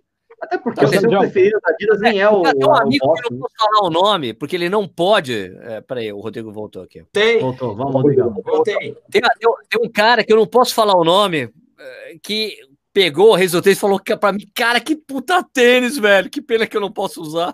Até 0.41 0.59
porque 0.59 0.85
o 0.85 0.89
seu 0.89 1.01
preferido 1.01 1.59
da 1.61 1.73
Adidas 1.73 2.01
nem 2.01 2.21
é, 2.21 2.29
o. 2.29 2.43
Tem 2.43 2.67
um 2.67 2.77
amigo 2.77 3.13
que 3.15 3.31
não 3.33 3.41
posso 3.41 3.55
falar 3.57 3.87
o 3.87 3.91
nome, 3.91 4.35
porque 4.35 4.55
ele 4.55 4.69
não 4.69 4.87
pode. 4.87 5.57
É, 5.63 5.81
peraí, 5.81 6.13
o 6.13 6.21
Rodrigo 6.21 6.53
voltou 6.53 6.83
aqui. 6.83 7.05
Tem. 7.13 7.41
Voltou, 7.41 7.75
vamos, 7.75 7.95
Rodrigo. 7.95 8.63
Tem, 8.63 8.95
tem, 9.11 9.23
tem 9.69 9.83
um 9.83 9.91
cara 9.91 10.23
que 10.23 10.33
eu 10.33 10.37
não 10.37 10.47
posso 10.47 10.75
falar 10.75 10.97
o 10.97 11.05
nome, 11.05 11.51
é, 11.79 12.17
que 12.23 12.59
pegou 12.95 13.33
o 13.33 13.35
resultado 13.35 13.73
e 13.73 13.77
falou 13.77 13.99
que 13.99 14.17
para 14.17 14.33
mim, 14.33 14.47
cara, 14.55 14.81
que 14.81 14.95
puta 14.95 15.43
tênis, 15.43 15.99
velho. 15.99 16.31
Que 16.31 16.41
pena 16.41 16.65
que 16.65 16.77
eu 16.77 16.81
não 16.81 16.93
posso 16.93 17.21
usar. 17.21 17.53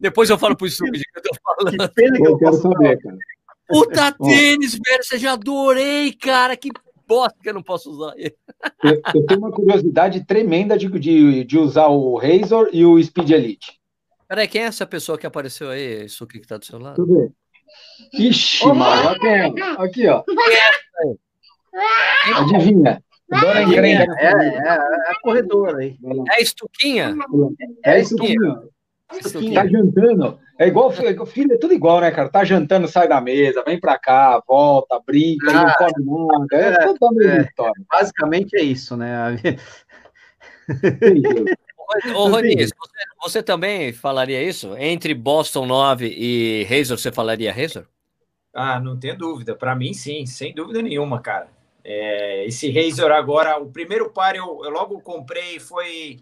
Depois 0.00 0.30
eu 0.30 0.38
falo 0.38 0.56
pro 0.56 0.70
Suki 0.70 0.92
que 0.92 1.04
eu 1.16 1.22
tô 1.22 1.30
falando. 1.42 1.76
Que 1.76 1.88
pena 1.94 2.16
que 2.16 2.22
eu, 2.26 2.30
eu 2.30 2.38
posso 2.38 2.62
saber, 2.62 2.96
cara. 2.98 3.18
Puta 3.66 4.12
tênis, 4.12 4.72
velho. 4.74 5.02
Você 5.02 5.18
já 5.18 5.32
adorei, 5.32 6.12
cara. 6.12 6.56
Que 6.56 6.70
bosta 7.08 7.36
que 7.42 7.48
eu 7.48 7.54
não 7.54 7.62
posso 7.62 7.90
usar. 7.90 8.14
Eu, 8.16 8.32
eu 9.14 9.26
tenho 9.26 9.40
uma 9.40 9.50
curiosidade 9.50 10.24
tremenda 10.24 10.78
de, 10.78 10.88
de, 10.88 11.42
de, 11.44 11.58
usar 11.58 11.88
o 11.88 12.16
Razor 12.16 12.70
e 12.72 12.84
o 12.84 13.02
Speed 13.02 13.30
Elite. 13.30 13.80
Peraí, 14.28 14.46
quem 14.46 14.62
é 14.62 14.66
essa 14.66 14.86
pessoa 14.86 15.18
que 15.18 15.26
apareceu 15.26 15.70
aí, 15.70 16.08
Suki, 16.08 16.38
que 16.38 16.46
tá 16.46 16.56
do 16.56 16.64
seu 16.64 16.78
lado? 16.78 16.94
Tudo 16.94 17.16
bem. 17.16 17.34
Ixi, 18.12 18.64
oh, 18.64 18.74
mano, 18.74 19.08
aqui, 19.78 20.06
ó. 20.06 20.22
Quem 20.22 20.36
é 20.36 21.29
Adivinha? 22.36 23.02
Dona 23.28 23.62
Encrenca. 23.62 24.14
É, 24.18 24.26
é, 24.26 24.56
é, 24.56 24.70
a 24.70 25.14
corredora 25.22 25.78
aí. 25.78 25.96
É 26.30 26.34
a 26.34 26.40
Estuquinha? 26.40 27.16
É 27.84 27.92
a 27.92 27.98
Estuquinha. 27.98 28.62
Estuquinha. 29.12 29.62
Tá 29.62 29.68
jantando. 29.68 30.38
É 30.58 30.66
igual 30.66 30.90
filho, 30.90 31.54
é 31.54 31.58
tudo 31.58 31.72
igual, 31.72 32.00
né, 32.00 32.10
cara? 32.10 32.28
Tá 32.28 32.44
jantando, 32.44 32.86
sai 32.86 33.08
da 33.08 33.20
mesa, 33.20 33.64
vem 33.64 33.80
pra 33.80 33.98
cá, 33.98 34.42
volta, 34.46 35.00
brinca, 35.04 35.50
ah, 35.50 35.74
não 35.98 36.28
come 36.28 36.28
nada. 36.28 36.46
É, 36.52 36.72
é 36.72 36.78
toda 36.84 36.98
a 37.08 37.12
mesma 37.12 37.32
é, 37.32 37.40
história. 37.42 37.82
Basicamente 37.90 38.56
é 38.56 38.62
isso, 38.62 38.96
né? 38.96 39.36
Ô, 42.14 42.28
Rony, 42.28 42.54
você, 42.54 42.74
você, 43.22 43.42
também 43.42 43.92
falaria 43.92 44.42
isso? 44.42 44.76
Entre 44.76 45.14
Boston 45.14 45.66
9 45.66 46.06
e 46.06 46.64
Razor, 46.64 46.98
você 46.98 47.10
falaria 47.10 47.52
Razor? 47.52 47.86
Ah, 48.54 48.78
não 48.78 48.98
tem 48.98 49.16
dúvida. 49.16 49.56
Para 49.56 49.74
mim, 49.74 49.92
sim, 49.92 50.26
sem 50.26 50.54
dúvida 50.54 50.82
nenhuma, 50.82 51.20
cara. 51.20 51.48
É, 51.84 52.46
esse 52.46 52.70
Razor 52.70 53.10
agora, 53.12 53.58
o 53.58 53.70
primeiro 53.70 54.10
par 54.10 54.36
eu, 54.36 54.60
eu, 54.64 54.70
logo 54.70 55.00
comprei 55.00 55.58
foi. 55.58 56.18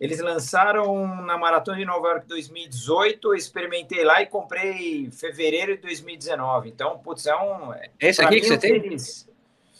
Eles 0.00 0.20
lançaram 0.20 1.06
na 1.24 1.38
Maratona 1.38 1.78
de 1.78 1.84
Nova 1.84 2.08
York 2.08 2.28
2018, 2.28 3.28
eu 3.28 3.34
experimentei 3.34 4.04
lá 4.04 4.20
e 4.20 4.26
comprei 4.26 5.06
em 5.06 5.10
fevereiro 5.10 5.76
de 5.76 5.82
2019. 5.82 6.68
Então, 6.68 6.98
putz, 6.98 7.26
é 7.26 7.34
um. 7.34 7.72
Esse 7.98 8.22
aqui 8.22 8.40
que 8.40 8.46
você 8.46 8.58
tem? 8.58 8.96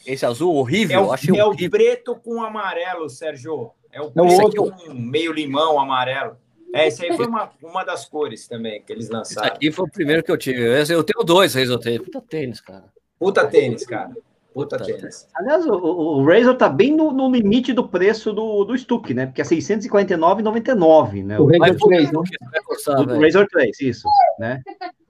Esse 0.07 0.25
azul 0.25 0.55
horrível? 0.55 0.99
É 0.99 1.03
o, 1.03 1.13
Achei 1.13 1.39
é 1.39 1.45
horrível. 1.45 1.67
o 1.67 1.71
preto 1.71 2.17
com 2.17 2.43
amarelo, 2.43 3.09
Sérgio. 3.11 3.71
É 3.93 4.01
o 4.01 4.07
é 4.07 4.37
preto 4.37 4.73
com 4.73 4.95
meio 4.95 5.33
limão 5.33 5.79
amarelo. 5.79 6.37
É, 6.75 6.87
esse 6.87 7.05
aí 7.05 7.17
foi 7.17 7.27
uma, 7.27 7.51
uma 7.63 7.85
das 7.85 8.07
cores 8.07 8.47
também 8.47 8.83
que 8.83 8.93
eles 8.93 9.09
lançaram. 9.09 9.47
Esse 9.47 9.57
aqui 9.57 9.73
foi 9.73 9.87
o 9.87 9.91
primeiro 9.91 10.23
que 10.23 10.31
eu 10.31 10.37
tive. 10.37 10.63
Eu 10.91 11.05
tenho 11.05 11.25
dois 11.25 11.55
Razor 11.55 11.79
Puta 11.79 12.21
tênis, 12.21 12.61
cara. 12.61 12.85
Puta 13.19 13.47
tênis, 13.47 13.87
cara. 13.87 14.15
Puta 14.59 14.77
tênis. 14.77 15.29
Aliás, 15.37 15.65
o, 15.67 15.73
o 15.73 16.27
Razor 16.27 16.57
tá 16.57 16.69
bem 16.69 16.97
no, 16.97 17.13
no, 17.13 17.31
limite 17.31 17.73
do 17.73 17.87
preço 17.87 18.33
do, 18.33 18.65
do 18.65 18.77
Stuck, 18.77 19.15
né? 19.15 19.27
Porque 19.27 19.41
é 19.41 19.45
649,99, 19.45 21.25
né? 21.25 21.39
O 21.39 21.47
Razor 21.47 21.77
3, 21.77 22.11
não? 22.11 22.23
O 22.23 23.23
Razor 23.23 23.47
3, 23.47 23.81
isso, 23.81 24.09
né? 24.37 24.61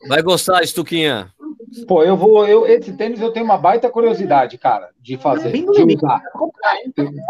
Vai 0.06 0.20
gostar, 0.20 0.62
Stuquinha. 0.66 1.32
Pô, 1.86 2.04
eu 2.04 2.14
vou. 2.14 2.46
Eu, 2.46 2.66
esse 2.66 2.92
tênis 2.92 3.22
eu 3.22 3.32
tenho 3.32 3.46
uma 3.46 3.56
baita 3.56 3.88
curiosidade, 3.88 4.58
cara, 4.58 4.90
de 5.00 5.16
fazer, 5.16 5.50
de 5.50 5.64
usar. 5.64 6.20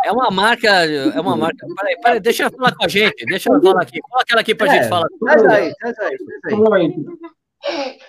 É 0.04 0.10
uma 0.10 0.28
marca. 0.28 0.68
É 0.68 1.20
uma 1.20 1.36
marca. 1.36 1.64
Peraí, 1.76 2.00
peraí, 2.00 2.20
deixa 2.20 2.44
eu 2.44 2.50
falar 2.50 2.74
com 2.74 2.84
a 2.84 2.88
gente. 2.88 3.24
Deixa 3.26 3.48
eu 3.48 3.62
falar 3.62 3.82
aqui. 3.82 4.00
Fala 4.10 4.22
aquela 4.22 4.40
aqui 4.40 4.56
pra 4.56 4.66
é, 4.66 4.70
gente 4.70 4.88
falar. 4.88 5.06
Traz 5.20 5.44
aí, 5.44 5.74
traz 5.76 5.98
aí, 6.00 6.16
traz 6.42 6.72
aí. 6.72 6.94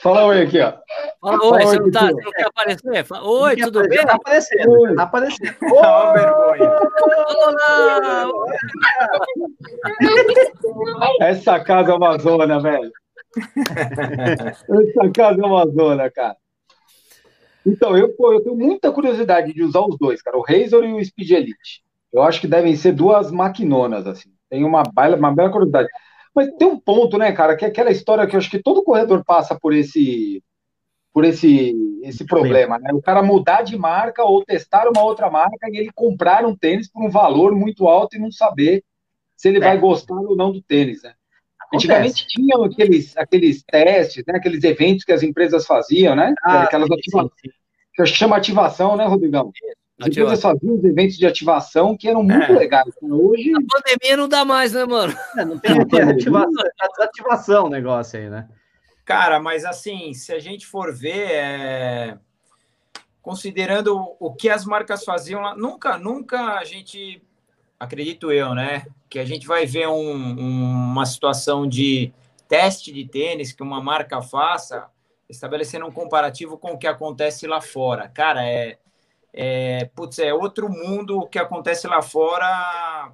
Fala 0.02 0.26
oi 0.26 0.44
aqui, 0.44 0.60
ó. 0.62 0.74
Fala 1.22 1.52
oi, 1.52 1.64
você 1.64 1.80
não, 1.80 1.92
tá, 1.92 2.06
você 2.08 2.24
não 2.24 2.32
quer 2.32 2.46
aparecer? 2.46 3.04
Fala, 3.06 3.28
oi, 3.28 3.56
tudo 3.56 3.80
aparecer, 3.80 3.98
bem? 3.98 4.06
Tá 4.06 4.14
aparecendo, 4.16 4.72
oi. 4.72 4.96
tá 4.96 5.04
aparecendo. 5.04 5.56
Ô, 5.64 6.14
vergonha. 6.14 6.80
Olá! 7.38 8.32
Essa 11.22 11.60
casa 11.60 11.92
é 11.92 11.96
uma 11.96 12.18
zona, 12.18 12.60
velho. 12.60 12.92
Essa 14.70 15.12
casa 15.14 15.42
é 15.42 15.46
uma 15.46 15.68
zona, 15.68 16.10
cara. 16.10 16.38
Então, 17.66 17.98
eu, 17.98 18.16
pô, 18.16 18.34
eu 18.34 18.42
tenho 18.42 18.56
muita 18.56 18.92
curiosidade 18.92 19.54
de 19.54 19.64
usar 19.64 19.82
os 19.82 19.98
dois, 19.98 20.22
cara, 20.22 20.38
o 20.38 20.44
Razor 20.44 20.86
e 20.86 20.94
o 20.94 21.04
Speed 21.04 21.32
Elite. 21.32 21.84
Eu 22.12 22.24
acho 22.24 22.40
que 22.42 22.48
devem 22.48 22.76
ser 22.76 22.94
duas 22.94 23.32
maquinonas, 23.32 24.08
assim. 24.08 24.30
Tem 24.50 24.64
uma, 24.64 24.84
baila, 24.84 25.16
uma 25.16 25.34
bela 25.34 25.52
curiosidade. 25.52 25.90
Mas 26.36 26.50
tem 26.58 26.68
um 26.68 26.80
ponto, 26.80 27.18
né, 27.18 27.32
cara, 27.32 27.56
que 27.56 27.66
é 27.66 27.68
aquela 27.68 27.92
história 27.92 28.26
que 28.28 28.36
eu 28.36 28.40
acho 28.40 28.50
que 28.50 28.62
todo 28.62 28.84
corredor 28.84 29.24
passa 29.26 29.58
por 29.60 29.74
esse 29.74 30.44
por 31.12 31.26
esse 31.26 31.74
esse 32.04 32.26
problema, 32.26 32.78
né? 32.80 32.94
O 32.94 33.02
cara 33.02 33.22
mudar 33.22 33.62
de 33.62 33.78
marca 33.78 34.24
ou 34.24 34.46
testar 34.46 34.88
uma 34.88 35.04
outra 35.04 35.30
marca 35.30 35.68
e 35.70 35.78
ele 35.78 35.92
comprar 35.94 36.46
um 36.46 36.56
tênis 36.56 36.90
por 36.90 37.04
um 37.04 37.10
valor 37.10 37.54
muito 37.56 37.88
alto 37.88 38.16
e 38.16 38.20
não 38.20 38.32
saber 38.32 38.84
se 39.36 39.50
ele 39.50 39.58
é. 39.58 39.62
vai 39.62 39.78
gostar 39.78 40.16
ou 40.16 40.36
não 40.36 40.52
do 40.52 40.62
tênis, 40.62 41.04
né? 41.04 41.14
Antigamente 41.74 42.26
tinham 42.28 42.64
aqueles, 42.64 43.16
aqueles 43.16 43.64
testes, 43.64 44.24
né? 44.28 44.36
aqueles 44.38 44.64
eventos 44.64 45.06
que 45.06 45.12
as 45.12 45.22
empresas 45.22 45.66
faziam, 45.68 46.16
né? 46.16 46.34
Ah, 46.44 46.64
Aquelas 46.64 46.90
ativações. 46.90 47.32
Que 47.94 48.06
chama 48.08 48.38
ativação, 48.38 48.96
né, 48.96 49.06
Rodrigão? 49.06 49.52
As 50.00 50.08
empresas 50.08 50.42
faziam 50.42 50.76
os 50.76 50.84
eventos 50.84 51.18
de 51.18 51.26
ativação 51.26 51.96
que 51.98 52.08
eram 52.08 52.24
muito 52.24 52.52
é. 52.52 52.58
legais. 52.58 52.94
Hoje. 53.02 53.52
A 53.52 53.60
pandemia 53.60 54.16
não 54.16 54.30
dá 54.30 54.46
mais, 54.46 54.72
né, 54.72 54.86
mano? 54.86 55.14
É, 55.38 55.44
não 55.44 55.60
tem 55.60 55.72
ativação, 56.10 56.64
ativação 57.00 57.66
o 57.66 57.70
negócio 57.70 58.18
aí, 58.18 58.30
né? 58.30 58.48
Cara, 59.04 59.40
mas 59.40 59.66
assim, 59.66 60.14
se 60.14 60.32
a 60.32 60.40
gente 60.40 60.66
for 60.66 60.94
ver, 60.94 61.32
é... 61.32 62.18
considerando 63.22 64.16
o 64.20 64.34
que 64.34 64.50
as 64.50 64.64
marcas 64.64 65.04
faziam 65.04 65.42
lá, 65.42 65.56
nunca, 65.56 65.98
nunca 65.98 66.60
a 66.60 66.64
gente, 66.64 67.22
acredito 67.80 68.32
eu, 68.32 68.54
né, 68.54 68.86
que 69.10 69.20
a 69.20 69.26
gente 69.26 69.48
vai 69.48 69.66
ver 69.66 69.88
um, 69.88 70.12
um, 70.16 70.92
uma 70.92 71.06
situação 71.06 71.68
de 71.68 72.14
teste 72.48 72.94
de 72.94 73.06
tênis 73.06 73.52
que 73.52 73.64
uma 73.64 73.82
marca 73.82 74.22
faça, 74.22 74.88
estabelecendo 75.28 75.86
um 75.86 75.92
comparativo 75.92 76.58
com 76.58 76.72
o 76.72 76.78
que 76.78 76.88
acontece 76.88 77.48
lá 77.48 77.60
fora. 77.60 78.08
Cara, 78.08 78.46
é 78.46 78.78
é, 79.34 79.86
putz, 79.96 80.20
é 80.20 80.34
outro 80.34 80.70
mundo 80.70 81.28
que 81.28 81.40
acontece 81.40 81.88
lá 81.88 82.02
fora 82.02 83.12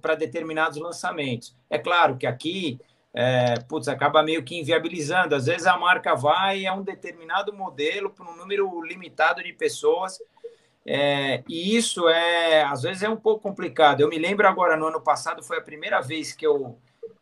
para 0.00 0.14
determinados 0.14 0.78
lançamentos. 0.78 1.56
É 1.70 1.78
claro 1.78 2.16
que 2.16 2.26
aqui, 2.26 2.80
é, 3.14 3.54
putz, 3.68 3.88
acaba 3.88 4.22
meio 4.22 4.42
que 4.42 4.58
inviabilizando. 4.58 5.34
Às 5.34 5.46
vezes 5.46 5.66
a 5.66 5.76
marca 5.76 6.14
vai 6.14 6.64
é 6.64 6.72
um 6.72 6.82
determinado 6.82 7.52
modelo 7.52 8.10
para 8.10 8.30
um 8.30 8.36
número 8.36 8.82
limitado 8.82 9.42
de 9.42 9.52
pessoas. 9.52 10.18
É, 10.84 11.44
e 11.48 11.76
isso 11.76 12.08
é, 12.08 12.64
às 12.64 12.82
vezes 12.82 13.02
é 13.02 13.08
um 13.08 13.16
pouco 13.16 13.42
complicado. 13.42 14.00
Eu 14.00 14.08
me 14.08 14.18
lembro 14.18 14.46
agora, 14.48 14.76
no 14.76 14.86
ano 14.86 15.00
passado, 15.00 15.42
foi 15.42 15.58
a 15.58 15.62
primeira 15.62 16.00
vez 16.00 16.32
que 16.32 16.46
eu, 16.46 16.76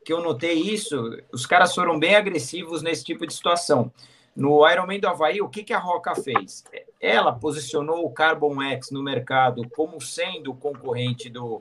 que 0.04 0.12
eu 0.12 0.20
notei 0.20 0.54
isso. 0.54 1.18
Os 1.32 1.44
caras 1.46 1.74
foram 1.74 1.98
bem 1.98 2.14
agressivos 2.14 2.82
nesse 2.82 3.04
tipo 3.04 3.26
de 3.26 3.34
situação. 3.34 3.92
No 4.40 4.66
Ironman 4.66 4.98
do 4.98 5.06
Havaí, 5.06 5.42
o 5.42 5.50
que, 5.50 5.62
que 5.62 5.74
a 5.74 5.78
Roca 5.78 6.14
fez? 6.14 6.64
Ela 6.98 7.30
posicionou 7.30 8.06
o 8.06 8.10
Carbon 8.10 8.62
X 8.62 8.90
no 8.90 9.02
mercado 9.02 9.68
como 9.68 10.00
sendo 10.00 10.54
concorrente 10.54 11.28
do, 11.28 11.60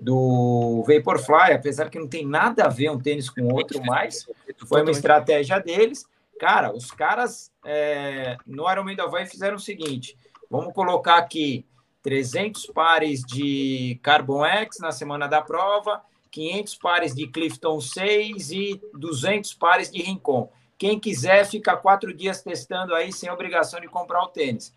do 0.00 0.82
Vaporfly, 0.88 1.52
apesar 1.52 1.88
que 1.88 2.00
não 2.00 2.08
tem 2.08 2.26
nada 2.26 2.64
a 2.64 2.68
ver 2.68 2.90
um 2.90 2.98
tênis 2.98 3.30
com 3.30 3.46
outro, 3.54 3.80
mas 3.86 4.26
foi 4.66 4.82
uma 4.82 4.90
estratégia 4.90 5.60
deles. 5.60 6.04
Cara, 6.40 6.74
os 6.74 6.90
caras 6.90 7.52
é, 7.64 8.36
no 8.44 8.68
Ironman 8.68 8.96
do 8.96 9.02
Havaí 9.02 9.24
fizeram 9.26 9.54
o 9.54 9.60
seguinte: 9.60 10.18
vamos 10.50 10.74
colocar 10.74 11.18
aqui 11.18 11.64
300 12.02 12.66
pares 12.66 13.20
de 13.20 14.00
Carbon 14.02 14.44
X 14.44 14.78
na 14.80 14.90
semana 14.90 15.28
da 15.28 15.40
prova, 15.40 16.02
500 16.32 16.74
pares 16.74 17.14
de 17.14 17.28
Clifton 17.28 17.80
6 17.80 18.50
e 18.50 18.82
200 18.94 19.54
pares 19.54 19.92
de 19.92 20.02
Rincon. 20.02 20.50
Quem 20.78 21.00
quiser, 21.00 21.46
fica 21.46 21.76
quatro 21.76 22.12
dias 22.12 22.42
testando 22.42 22.94
aí 22.94 23.12
sem 23.12 23.30
obrigação 23.30 23.80
de 23.80 23.88
comprar 23.88 24.22
o 24.22 24.28
tênis. 24.28 24.74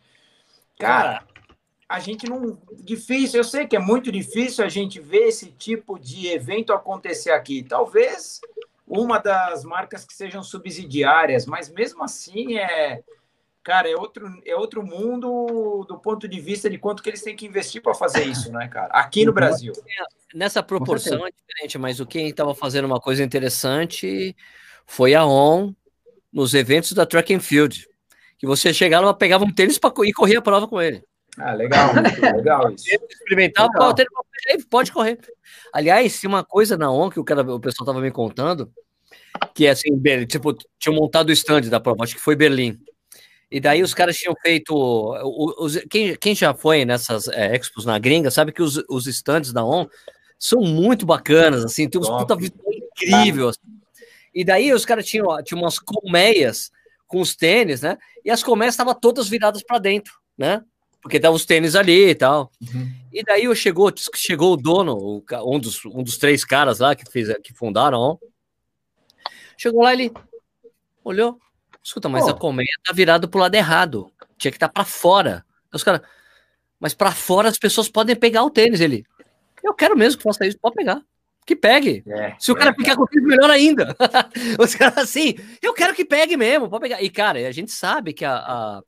Cara, 0.77 1.23
a 1.87 1.99
gente 1.99 2.29
não. 2.29 2.57
Difícil, 2.77 3.39
eu 3.39 3.43
sei 3.43 3.67
que 3.67 3.75
é 3.75 3.79
muito 3.79 4.11
difícil 4.11 4.63
a 4.63 4.69
gente 4.69 4.99
ver 4.99 5.27
esse 5.27 5.51
tipo 5.51 5.99
de 5.99 6.27
evento 6.27 6.71
acontecer 6.71 7.31
aqui. 7.31 7.63
Talvez 7.63 8.39
uma 8.87 9.19
das 9.19 9.63
marcas 9.63 10.05
que 10.05 10.13
sejam 10.13 10.41
subsidiárias, 10.41 11.45
mas 11.45 11.69
mesmo 11.69 12.03
assim 12.03 12.57
é. 12.57 13.03
Cara, 13.61 13.89
é 13.89 13.95
outro, 13.95 14.41
é 14.45 14.55
outro 14.55 14.81
mundo 14.81 15.85
do 15.87 15.99
ponto 15.99 16.27
de 16.27 16.39
vista 16.39 16.69
de 16.69 16.77
quanto 16.77 17.03
que 17.03 17.09
eles 17.09 17.21
têm 17.21 17.35
que 17.35 17.45
investir 17.45 17.81
para 17.83 17.93
fazer 17.93 18.23
isso, 18.23 18.51
né, 18.51 18.67
cara? 18.67 18.87
Aqui 18.93 19.25
no 19.25 19.33
Brasil. 19.33 19.73
Nessa 20.33 20.63
proporção 20.63 21.27
é 21.27 21.29
diferente, 21.29 21.77
mas 21.77 21.99
o 21.99 22.05
que 22.05 22.19
estava 22.19 22.55
fazendo 22.55 22.85
uma 22.85 23.01
coisa 23.01 23.21
interessante 23.21 24.35
foi 24.87 25.13
a 25.13 25.25
ON 25.25 25.73
nos 26.31 26.53
eventos 26.53 26.93
da 26.93 27.05
track 27.05 27.33
and 27.33 27.39
field, 27.39 27.87
que 28.37 28.47
você 28.47 28.73
chegava, 28.73 29.13
pegava 29.13 29.43
um 29.43 29.53
tênis 29.53 29.77
pra, 29.77 29.91
e 30.03 30.13
corria 30.13 30.39
a 30.39 30.41
prova 30.41 30.67
com 30.67 30.81
ele. 30.81 31.03
Ah, 31.37 31.53
legal, 31.53 31.91
legal 32.35 32.71
isso. 32.71 32.85
Experimentava, 33.09 33.69
legal. 33.69 33.93
Tênis, 33.93 34.65
pode 34.65 34.91
correr. 34.91 35.19
Aliás, 35.73 36.23
uma 36.23 36.43
coisa 36.43 36.77
na 36.77 36.91
ON 36.91 37.09
que 37.09 37.19
o, 37.19 37.23
cara, 37.23 37.41
o 37.41 37.59
pessoal 37.59 37.85
tava 37.85 38.01
me 38.01 38.11
contando, 38.11 38.71
que 39.53 39.65
é 39.65 39.71
assim, 39.71 39.89
tipo, 40.25 40.55
tinham 40.77 40.95
montado 40.95 41.29
o 41.29 41.33
stand 41.33 41.61
da 41.61 41.79
prova, 41.79 42.03
acho 42.03 42.15
que 42.15 42.21
foi 42.21 42.35
Berlim. 42.35 42.79
E 43.51 43.59
daí 43.59 43.81
os 43.81 43.93
caras 43.93 44.15
tinham 44.15 44.35
feito. 44.41 44.73
Os, 45.57 45.77
quem, 45.89 46.15
quem 46.15 46.35
já 46.35 46.53
foi 46.53 46.85
nessas 46.85 47.27
é, 47.29 47.55
expos 47.55 47.83
na 47.83 47.97
gringa 47.97 48.29
sabe 48.29 48.51
que 48.51 48.61
os, 48.61 48.83
os 48.87 49.07
stands 49.07 49.51
da 49.51 49.63
ON 49.63 49.87
são 50.37 50.61
muito 50.61 51.05
bacanas, 51.05 51.65
assim, 51.65 51.89
tem 51.89 51.99
uns 51.99 52.07
puta 52.07 52.35
incrível. 52.35 53.49
Assim. 53.49 53.59
E 54.33 54.43
daí 54.43 54.73
os 54.73 54.85
caras 54.85 55.05
tinham, 55.05 55.41
tinham 55.43 55.61
umas 55.61 55.79
colmeias 55.79 56.71
com 57.07 57.19
os 57.19 57.35
tênis, 57.35 57.81
né? 57.81 57.97
E 58.23 58.29
as 58.29 58.43
colmeias 58.43 58.73
estavam 58.73 58.93
todas 58.93 59.27
viradas 59.27 59.63
para 59.63 59.79
dentro, 59.79 60.13
né? 60.37 60.63
Porque 61.01 61.17
estavam 61.17 61.35
os 61.35 61.45
tênis 61.45 61.75
ali 61.75 62.09
e 62.09 62.15
tal. 62.15 62.51
Uhum. 62.61 62.91
E 63.11 63.23
daí 63.23 63.55
chegou, 63.55 63.91
chegou 64.15 64.53
o 64.53 64.57
dono, 64.57 65.23
um 65.45 65.59
dos, 65.59 65.83
um 65.85 66.03
dos 66.03 66.17
três 66.17 66.45
caras 66.45 66.79
lá 66.79 66.95
que, 66.95 67.09
fez, 67.09 67.35
que 67.43 67.53
fundaram, 67.53 67.97
ó. 67.97 68.17
Chegou 69.57 69.81
lá, 69.83 69.93
ele 69.93 70.11
olhou. 71.03 71.39
Escuta, 71.83 72.07
mas 72.07 72.27
a 72.27 72.33
colmeia 72.33 72.67
tá 72.83 72.93
virada 72.93 73.27
pro 73.27 73.39
lado 73.39 73.55
errado. 73.55 74.11
Tinha 74.37 74.51
que 74.51 74.57
estar 74.57 74.67
tá 74.67 74.73
para 74.73 74.85
fora. 74.85 75.45
Os 75.73 75.83
caras, 75.83 76.01
mas 76.79 76.93
para 76.93 77.11
fora 77.11 77.49
as 77.49 77.57
pessoas 77.57 77.89
podem 77.89 78.15
pegar 78.15 78.43
o 78.43 78.49
tênis. 78.49 78.81
Ele, 78.81 79.03
eu 79.63 79.73
quero 79.73 79.97
mesmo 79.97 80.17
que 80.17 80.23
faça 80.23 80.45
isso, 80.45 80.59
pode 80.59 80.75
pegar 80.75 81.01
que 81.49 81.55
pegue. 81.55 82.03
É, 82.07 82.35
Se 82.37 82.51
o 82.51 82.55
cara 82.55 82.69
é, 82.69 82.73
ficar 82.75 82.95
contigo, 82.95 83.25
melhor 83.25 83.49
ainda. 83.49 83.95
Os 84.59 84.75
caras 84.75 84.99
assim, 84.99 85.33
eu 85.63 85.73
quero 85.73 85.95
que 85.95 86.05
pegue 86.05 86.37
mesmo, 86.37 86.69
pode 86.69 86.83
pegar. 86.83 87.01
E, 87.01 87.09
cara, 87.09 87.39
a 87.39 87.51
gente 87.51 87.71
sabe 87.71 88.13
que 88.13 88.23
a, 88.23 88.35
a, 88.35 88.81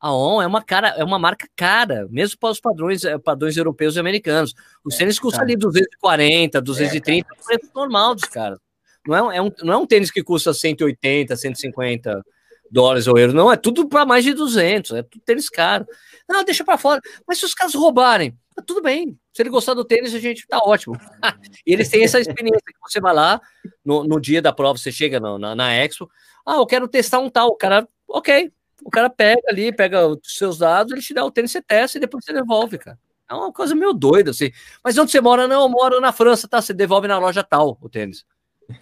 a 0.00 0.12
ON 0.12 0.42
é 0.42 0.46
uma, 0.48 0.60
cara, 0.60 0.88
é 0.88 1.04
uma 1.04 1.18
marca 1.18 1.46
cara, 1.54 2.08
mesmo 2.10 2.36
para 2.40 2.50
os 2.50 2.60
padrões, 2.60 3.04
eh, 3.04 3.16
padrões 3.18 3.56
europeus 3.56 3.94
e 3.94 4.00
americanos. 4.00 4.52
Os 4.84 4.96
é, 4.96 4.98
tênis 4.98 5.20
custam 5.20 5.44
ali 5.44 5.54
240, 5.54 6.60
230, 6.60 7.08
é, 7.08 7.36
é 7.36 7.40
o 7.40 7.44
preço 7.44 7.72
normal 7.72 8.16
dos 8.16 8.24
caras. 8.24 8.58
Não 9.06 9.30
é, 9.30 9.36
é 9.36 9.42
um, 9.42 9.50
não 9.62 9.74
é 9.74 9.76
um 9.76 9.86
tênis 9.86 10.10
que 10.10 10.22
custa 10.24 10.52
180, 10.52 11.36
150 11.36 12.24
dólares 12.68 13.06
ou 13.06 13.16
euros, 13.16 13.34
não, 13.34 13.50
é 13.50 13.56
tudo 13.56 13.88
para 13.88 14.04
mais 14.04 14.24
de 14.24 14.34
200, 14.34 14.90
é 14.90 15.02
tudo 15.02 15.22
tênis 15.24 15.48
caro. 15.48 15.86
Não, 16.28 16.42
deixa 16.42 16.64
para 16.64 16.76
fora. 16.76 17.00
Mas 17.26 17.38
se 17.38 17.44
os 17.44 17.54
caras 17.54 17.74
roubarem, 17.74 18.36
tá 18.58 18.64
tudo 18.66 18.82
bem. 18.82 19.18
Se 19.32 19.42
ele 19.42 19.50
gostar 19.50 19.74
do 19.74 19.84
tênis, 19.84 20.14
a 20.14 20.18
gente 20.18 20.46
tá 20.46 20.58
ótimo. 20.58 20.94
e 21.66 21.72
eles 21.72 21.88
têm 21.88 22.04
essa 22.04 22.20
experiência 22.20 22.62
que 22.66 22.80
você 22.80 23.00
vai 23.00 23.14
lá 23.14 23.40
no, 23.84 24.04
no 24.04 24.20
dia 24.20 24.42
da 24.42 24.52
prova, 24.52 24.78
você 24.78 24.92
chega 24.92 25.20
no, 25.20 25.38
na, 25.38 25.54
na 25.54 25.74
Expo, 25.74 26.10
ah, 26.46 26.56
eu 26.56 26.66
quero 26.66 26.88
testar 26.88 27.18
um 27.18 27.30
tal. 27.30 27.48
O 27.48 27.56
cara, 27.56 27.86
ok. 28.08 28.52
O 28.84 28.90
cara 28.90 29.10
pega 29.10 29.42
ali, 29.48 29.72
pega 29.72 30.06
os 30.06 30.18
seus 30.24 30.58
dados, 30.58 30.92
ele 30.92 31.02
te 31.02 31.12
dá 31.12 31.24
o 31.24 31.30
tênis, 31.30 31.50
você 31.50 31.60
testa 31.60 31.98
e 31.98 32.00
depois 32.00 32.24
você 32.24 32.32
devolve, 32.32 32.78
cara. 32.78 32.98
É 33.28 33.34
uma 33.34 33.52
coisa 33.52 33.74
meio 33.74 33.92
doida, 33.92 34.30
assim. 34.30 34.50
Mas 34.82 34.96
onde 34.96 35.10
você 35.10 35.20
mora? 35.20 35.46
Não, 35.46 35.62
eu 35.62 35.68
moro 35.68 36.00
na 36.00 36.12
França, 36.12 36.48
tá? 36.48 36.62
Você 36.62 36.72
devolve 36.72 37.06
na 37.06 37.18
loja 37.18 37.44
tal 37.44 37.76
o 37.80 37.88
tênis. 37.88 38.24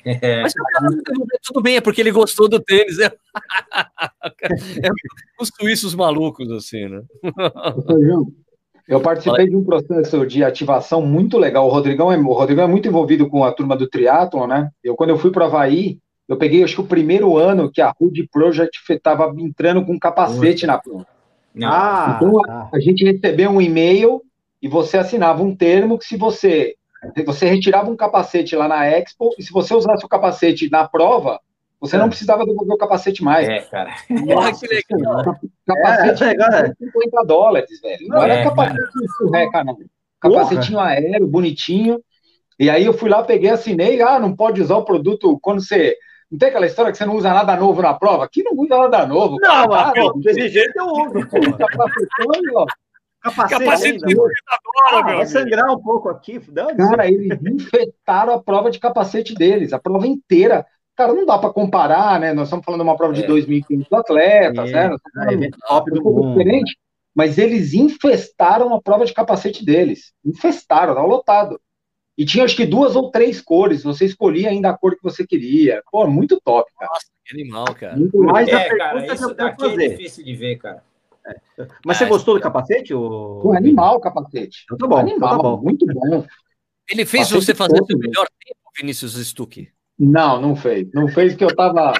É. 0.05 0.43
Mas 0.43 0.53
tudo 1.43 1.62
bem, 1.62 1.77
é 1.77 1.81
porque 1.81 2.01
ele 2.01 2.12
gostou 2.12 2.49
do 2.49 2.61
tênis. 2.61 2.97
É, 4.43 4.87
é 4.87 4.91
os 5.41 5.51
suíços 5.55 5.95
malucos, 5.95 6.51
assim, 6.51 6.89
né? 6.89 7.03
Eu 8.89 9.01
participei 9.01 9.49
de 9.49 9.57
um 9.57 9.64
processo 9.64 10.24
de 10.26 10.45
ativação 10.45 11.03
muito 11.03 11.39
legal. 11.39 11.66
O 11.66 11.70
Rodrigão 11.70 12.12
é, 12.12 12.16
o 12.16 12.32
Rodrigão 12.32 12.64
é 12.64 12.68
muito 12.68 12.87
envolvido 12.87 13.28
com 13.28 13.43
a 13.43 13.53
turma 13.53 13.76
do 13.76 13.89
triatlon, 13.89 14.47
né? 14.47 14.70
Eu, 14.82 14.95
quando 14.95 15.11
eu 15.11 15.18
fui 15.18 15.30
para 15.30 15.47
Havaí, 15.47 15.99
Eu 16.28 16.37
peguei, 16.37 16.62
acho 16.64 16.74
que 16.74 16.80
o 16.80 16.87
primeiro 16.87 17.37
ano 17.37 17.70
que 17.70 17.80
a 17.80 17.93
Hood 18.01 18.28
Project 18.32 18.80
estava 18.91 19.32
entrando 19.39 19.84
com 19.84 19.99
capacete 19.99 20.66
na 20.66 20.78
prova. 20.78 21.07
Ah, 21.64 22.16
então, 22.16 22.41
ah. 22.49 22.68
a 22.72 22.80
gente 22.80 23.05
recebeu 23.05 23.51
um 23.51 23.61
e-mail 23.61 24.22
e 24.61 24.68
você 24.68 24.99
assinava 24.99 25.43
um 25.43 25.55
termo 25.55 25.99
que 25.99 26.05
se 26.05 26.16
você 26.16 26.74
você 27.24 27.47
retirava 27.47 27.91
um 27.91 27.97
capacete 27.97 28.57
lá 28.57 28.66
na 28.66 28.84
Expo 28.87 29.30
e 29.39 29.43
se 29.43 29.53
você 29.53 29.74
usasse 29.74 30.05
o 30.05 30.09
capacete 30.09 30.68
na 30.70 30.89
prova, 30.89 31.41
você 31.81 31.97
é. 31.97 31.99
não 31.99 32.09
precisava 32.09 32.45
devolver 32.45 32.74
o 32.74 32.79
capacete 32.79 33.22
mais. 33.22 33.49
É, 33.49 33.61
cara. 33.61 33.95
Nossa, 34.09 34.66
que 34.66 34.74
legal. 34.74 35.39
Capacete 35.66 36.24
é, 36.24 36.31
é, 36.31 36.72
50 36.74 37.24
dólares, 37.24 37.81
velho. 37.81 38.09
Não 38.09 38.22
é, 38.22 38.31
era 38.31 38.45
capacete 38.45 39.05
escorreca, 39.05 39.64
não. 39.64 39.77
Capacetinho 40.20 40.79
Porra. 40.79 40.91
aéreo, 40.91 41.27
bonitinho. 41.27 42.01
E 42.59 42.70
aí 42.70 42.85
eu 42.85 42.95
fui 42.95 43.11
lá, 43.11 43.22
peguei, 43.22 43.51
assinei. 43.51 44.01
Ah, 44.01 44.18
não 44.18 44.35
pode 44.35 44.62
usar 44.62 44.77
o 44.77 44.85
produto 44.85 45.39
quando 45.41 45.61
você. 45.61 45.97
Não 46.31 46.39
tem 46.39 46.49
aquela 46.49 46.66
história 46.66 46.91
que 46.91 46.99
você 46.99 47.07
não 47.07 47.14
usa 47.14 47.33
nada 47.33 47.57
novo 47.57 47.83
na 47.83 47.95
prova? 47.95 48.24
Aqui 48.24 48.43
não 48.43 48.53
usa 48.55 48.77
nada 48.77 49.07
novo. 49.07 49.37
Não, 49.39 49.66
mas 49.68 49.93
pô, 49.93 50.12
desse 50.14 50.49
jeito 50.49 50.72
eu 50.77 50.87
uso. 50.87 51.29
Capacetão, 51.29 52.66
Capacete, 53.22 53.64
Capacete 53.64 54.05
ainda. 54.07 54.29
Ah, 54.91 55.03
vai 55.03 55.27
sangrar 55.27 55.70
um 55.70 55.81
pouco 55.81 56.09
aqui. 56.09 56.41
Cara, 56.41 57.09
eles 57.09 57.39
infectaram 57.45 58.33
a 58.33 58.43
prova 58.43 58.70
de 58.70 58.79
capacete 58.79 59.35
deles, 59.35 59.72
a 59.72 59.79
prova 59.79 60.07
inteira. 60.07 60.66
Cara, 60.97 61.12
não 61.12 61.26
dá 61.26 61.38
para 61.38 61.53
comparar, 61.53 62.18
né? 62.18 62.32
Nós 62.32 62.49
estamos 62.49 62.64
falando 62.64 62.80
de 62.80 62.88
uma 62.88 62.97
prova 62.97 63.12
de 63.12 63.22
é. 63.22 63.26
2.500 63.26 63.86
atletas, 63.92 64.70
é. 64.70 64.88
né? 64.88 64.97
É, 65.47 65.51
top 65.68 65.90
do 65.90 66.03
mundo. 66.03 66.38
diferente, 66.38 66.78
mas 67.14 67.36
eles 67.36 67.74
infestaram 67.74 68.74
a 68.74 68.80
prova 68.80 69.05
de 69.05 69.12
capacete 69.12 69.64
deles. 69.64 70.14
Infestaram, 70.24 70.94
tá 70.94 71.03
lotado. 71.03 71.61
E 72.16 72.24
tinha 72.24 72.44
acho 72.44 72.57
que 72.57 72.64
duas 72.64 72.97
ou 72.97 73.11
três 73.11 73.42
cores, 73.42 73.82
você 73.82 74.07
escolhia 74.07 74.49
ainda 74.49 74.70
a 74.70 74.78
cor 74.78 74.97
que 74.97 75.03
você 75.03 75.26
queria. 75.26 75.82
Pô, 75.92 76.07
muito 76.07 76.40
top, 76.42 76.70
cara. 76.78 76.90
Nossa, 76.90 77.07
que 77.22 77.34
animal, 77.34 77.74
cara. 77.74 77.97
Muito 77.97 78.18
Mas 78.18 78.49
é, 78.49 78.68
cara, 78.74 79.14
isso 79.14 79.34
daqui 79.34 79.66
é 79.66 79.88
difícil 79.88 80.24
de 80.24 80.34
ver, 80.34 80.57
cara. 80.57 80.82
É. 81.26 81.66
Mas 81.84 81.99
você 81.99 82.07
gostou 82.07 82.34
do 82.34 82.40
capacete? 82.40 82.94
Ou... 82.94 83.40
Pô, 83.40 83.53
animal 83.55 83.97
o 83.97 84.01
capacete. 84.01 84.62
Então 84.64 84.78
tá 84.78 84.86
bom, 84.86 84.97
animal, 84.97 85.34
então 85.34 85.36
tá 85.36 85.42
bom. 85.42 85.62
muito 85.62 85.84
bom. 85.86 86.24
Ele 86.88 87.05
fez 87.05 87.28
capacete 87.28 87.44
você 87.44 87.55
fazer 87.55 87.82
o 87.82 87.99
melhor 87.99 88.26
tempo, 88.42 88.61
Vinícius 88.78 89.14
Stuck? 89.26 89.68
Não, 89.99 90.40
não 90.40 90.55
fez. 90.55 90.88
Não 90.92 91.09
fez 91.09 91.32
porque 91.32 91.44
eu 91.44 91.57
tava. 91.57 91.94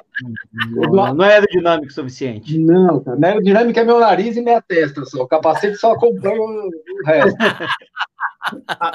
Não, 0.71 1.15
não 1.15 1.25
é 1.25 1.35
aerodinâmico 1.35 1.91
o 1.91 1.95
suficiente. 1.95 2.59
Não, 2.59 3.03
cara. 3.03 3.17
Não 3.17 3.29
é 3.29 3.33
aerodinâmico 3.33 3.79
é 3.79 3.85
meu 3.85 3.99
nariz 3.99 4.37
e 4.37 4.43
minha 4.43 4.61
testa 4.61 5.05
só. 5.07 5.23
O 5.23 5.29
capacete 5.29 5.77
só 5.77 5.93
acompanha 5.93 6.41
o 6.41 6.71
resto. 7.07 7.39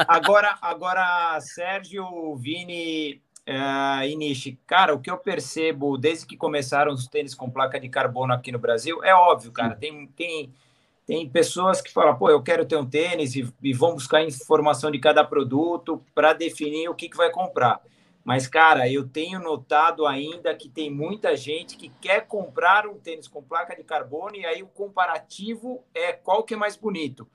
agora, 0.08 0.56
agora, 0.62 1.40
Sérgio, 1.42 2.36
Vini 2.36 3.22
uh, 3.48 4.04
e 4.04 4.16
Nishi, 4.16 4.60
cara, 4.68 4.94
o 4.94 5.00
que 5.00 5.10
eu 5.10 5.18
percebo 5.18 5.98
desde 5.98 6.26
que 6.26 6.38
começaram 6.38 6.94
os 6.94 7.08
tênis 7.08 7.34
com 7.34 7.50
placa 7.50 7.80
de 7.80 7.90
carbono 7.90 8.34
aqui 8.34 8.52
no 8.52 8.60
Brasil, 8.60 9.04
é 9.04 9.14
óbvio, 9.14 9.52
cara. 9.52 9.76
Tem, 9.76 10.08
tem, 10.16 10.54
tem 11.08 11.28
pessoas 11.28 11.82
que 11.82 11.92
falam, 11.92 12.16
pô, 12.16 12.30
eu 12.30 12.42
quero 12.44 12.66
ter 12.66 12.78
um 12.78 12.86
tênis 12.86 13.36
e, 13.36 13.52
e 13.64 13.74
vão 13.74 13.94
buscar 13.94 14.24
informação 14.24 14.92
de 14.92 15.00
cada 15.00 15.24
produto 15.24 16.02
para 16.14 16.34
definir 16.34 16.88
o 16.88 16.96
que, 16.96 17.10
que 17.10 17.18
vai 17.18 17.32
comprar. 17.32 17.82
Mas, 18.24 18.48
cara, 18.48 18.88
eu 18.88 19.08
tenho 19.08 19.40
notado 19.40 20.06
ainda 20.06 20.54
que 20.56 20.70
tem 20.70 20.92
muita 20.92 21.36
gente 21.36 21.76
que 21.76 21.90
quer 21.90 22.28
comprar 22.28 22.86
um 22.86 22.96
tênis 22.96 23.28
com 23.28 23.42
placa 23.42 23.76
de 23.76 23.84
carbono 23.84 24.36
e 24.36 24.46
aí 24.46 24.62
o 24.62 24.68
comparativo 24.68 25.84
é 25.94 26.14
qual 26.14 26.44
que 26.44 26.54
é 26.54 26.58
mais 26.58 26.76
bonito. 26.76 27.28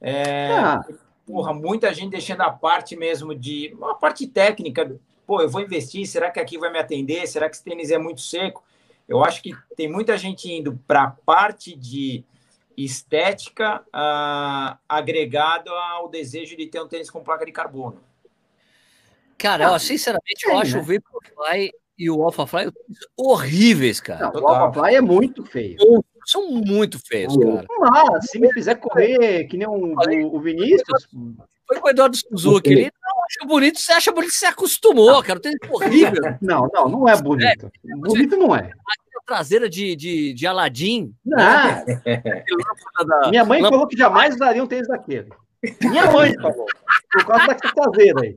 É, 0.00 0.52
ah. 0.52 0.80
Porra, 1.26 1.52
muita 1.52 1.92
gente 1.92 2.12
deixando 2.12 2.42
a 2.42 2.50
parte 2.50 2.96
mesmo 2.96 3.34
de 3.34 3.74
uma 3.74 3.94
parte 3.94 4.26
técnica. 4.26 4.98
Pô, 5.26 5.40
eu 5.40 5.48
vou 5.48 5.60
investir, 5.60 6.06
será 6.06 6.30
que 6.30 6.40
aqui 6.40 6.58
vai 6.58 6.72
me 6.72 6.78
atender? 6.78 7.26
Será 7.26 7.48
que 7.48 7.56
esse 7.56 7.64
tênis 7.64 7.90
é 7.90 7.98
muito 7.98 8.20
seco? 8.20 8.64
Eu 9.08 9.24
acho 9.24 9.42
que 9.42 9.52
tem 9.76 9.90
muita 9.90 10.16
gente 10.16 10.50
indo 10.50 10.78
para 10.86 11.02
a 11.02 11.10
parte 11.10 11.76
de 11.76 12.24
estética 12.76 13.80
uh, 13.88 14.78
agregado 14.88 15.70
ao 15.70 16.08
desejo 16.08 16.56
de 16.56 16.66
ter 16.66 16.80
um 16.80 16.88
tênis 16.88 17.10
com 17.10 17.22
placa 17.22 17.44
de 17.44 17.52
carbono. 17.52 18.00
Cara, 19.40 19.64
eu, 19.64 19.78
sinceramente, 19.78 20.46
eu 20.46 20.58
acho 20.58 20.76
né? 20.76 20.82
o 20.82 20.84
Vaporfly 20.84 21.70
e 21.98 22.10
o 22.10 22.22
AlphaFly 22.22 22.70
horríveis, 23.16 23.98
cara. 23.98 24.30
Não, 24.34 24.42
o 24.42 24.48
AlphaFly 24.48 24.96
é 24.96 25.00
muito 25.00 25.44
feio. 25.46 25.78
São 26.26 26.50
muito 26.50 26.98
feios, 26.98 27.34
cara. 27.38 27.66
Ah, 27.84 28.20
se 28.20 28.38
me 28.38 28.52
fizer 28.52 28.74
correr 28.74 29.44
que 29.44 29.56
nem 29.56 29.66
um, 29.66 29.94
o, 29.94 30.36
o 30.36 30.40
Vinícius. 30.40 31.08
Foi 31.66 31.80
com 31.80 31.86
o 31.86 31.90
Eduardo 31.90 32.16
Suzuki. 32.18 32.70
Ele 32.70 32.82
não 32.82 33.24
acha 33.24 33.48
bonito, 33.48 33.80
você 33.80 33.92
acha 33.92 34.12
bonito, 34.12 34.32
você 34.32 34.44
acostumou, 34.44 35.22
cara. 35.22 35.40
Tem 35.40 35.54
horrível. 35.70 36.22
Não, 36.42 36.68
não, 36.74 36.88
não 36.88 37.08
é 37.08 37.20
bonito. 37.20 37.66
É, 37.66 37.96
bonito 37.96 38.36
não 38.36 38.54
é. 38.54 38.72
A 39.16 39.22
traseira 39.24 39.70
de, 39.70 39.96
de, 39.96 40.34
de 40.34 40.46
Aladim. 40.46 41.14
Não. 41.24 41.38
Né? 41.38 41.84
Minha 43.30 43.44
mãe 43.44 43.60
falou 43.62 43.86
que 43.86 43.96
jamais 43.96 44.34
usaria 44.34 44.62
um 44.62 44.66
tênis 44.66 44.88
daquele. 44.88 45.30
Minha 45.80 46.10
mãe 46.10 46.34
falou. 46.34 46.66
Por 47.12 47.24
causa 47.24 47.46
daquela 47.46 47.72
traseira 47.74 48.20
aí. 48.20 48.36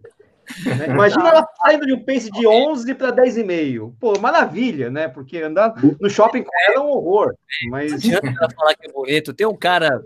Né? 0.78 0.88
Imagina 0.88 1.30
ela 1.30 1.47
saindo 1.62 1.86
de 1.86 1.93
um 1.93 2.04
pace 2.04 2.30
de 2.32 2.47
11 2.47 2.93
para 2.95 3.12
10,5. 3.12 3.93
Pô, 3.99 4.20
maravilha, 4.20 4.89
né? 4.89 5.08
Porque 5.08 5.38
andar 5.39 5.74
no 5.99 6.10
shopping 6.10 6.43
com 6.43 6.51
ela 6.68 6.76
é 6.76 6.80
um 6.80 6.89
horror. 6.89 7.34
Mas... 7.70 7.91
Não 7.91 7.97
adianta 7.97 8.28
ela 8.28 8.49
falar 8.56 8.76
que 8.76 8.88
é 8.88 8.91
bonito. 8.91 9.34
Tem 9.34 9.47
um 9.47 9.56
cara, 9.56 10.01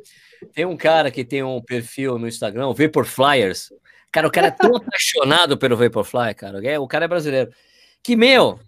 tem 0.54 0.66
um 0.66 0.78
cara 0.78 1.12
que 1.12 1.24
tem 1.24 1.44
um 1.44 1.62
perfil 1.62 2.18
no 2.18 2.28
Instagram, 2.28 2.68
o 2.68 2.74
Vapor 2.74 3.06
Flyers. 3.06 3.70
Cara, 4.12 4.28
o 4.28 4.32
cara 4.32 4.48
é 4.48 4.52
tão 4.52 4.74
apaixonado 4.76 5.58
pelo 5.58 5.78
Vaporfly, 5.78 6.34
cara. 6.34 6.66
É, 6.66 6.80
o 6.80 6.88
cara 6.88 7.06
é 7.06 7.08
brasileiro. 7.08 7.52
Que, 8.02 8.16
meu, 8.16 8.60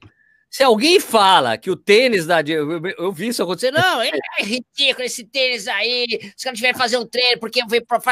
se 0.50 0.64
alguém 0.64 1.00
fala 1.00 1.58
que 1.58 1.70
o 1.70 1.76
tênis 1.76 2.26
da. 2.26 2.42
Eu, 2.42 2.82
eu 2.98 3.12
vi 3.12 3.28
isso 3.28 3.44
acontecer. 3.44 3.72
Não, 3.72 4.02
é, 4.02 4.10
ridículo 4.40 5.06
esse 5.06 5.24
tênis 5.24 5.68
aí. 5.68 6.08
Os 6.36 6.44
caras 6.44 6.58
tiveram 6.58 6.74
que 6.74 6.80
fazer 6.80 6.98
um 6.98 7.06
treino 7.06 7.40
porque 7.40 7.62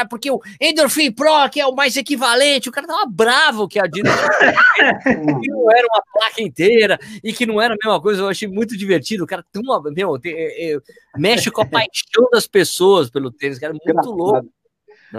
porque 0.08 0.30
o 0.30 0.40
Endorphin 0.60 1.10
Pro, 1.10 1.50
que 1.50 1.60
é 1.60 1.66
o 1.66 1.74
mais 1.74 1.96
equivalente, 1.96 2.68
o 2.68 2.72
cara 2.72 2.86
tava 2.86 3.06
bravo 3.10 3.66
que 3.66 3.80
a 3.80 3.84
Adidas 3.84 4.12
que 5.02 5.50
não 5.50 5.70
era 5.70 5.86
uma 5.86 6.02
placa 6.12 6.42
inteira 6.42 6.98
e 7.24 7.32
que 7.32 7.44
não 7.44 7.60
era 7.60 7.74
a 7.74 7.76
mesma 7.82 8.00
coisa. 8.00 8.22
Eu 8.22 8.28
achei 8.28 8.46
muito 8.46 8.76
divertido. 8.76 9.24
O 9.24 9.26
cara 9.26 9.44
tão. 9.50 9.62
Meu, 9.90 10.16
é, 10.24 10.74
é, 10.74 10.78
mexe 11.16 11.50
com 11.50 11.62
a 11.62 11.66
paixão 11.66 12.28
das 12.30 12.46
pessoas 12.46 13.10
pelo 13.10 13.32
tênis, 13.32 13.58
cara. 13.58 13.74
É 13.84 13.92
muito 13.92 14.10
louco. 14.10 14.48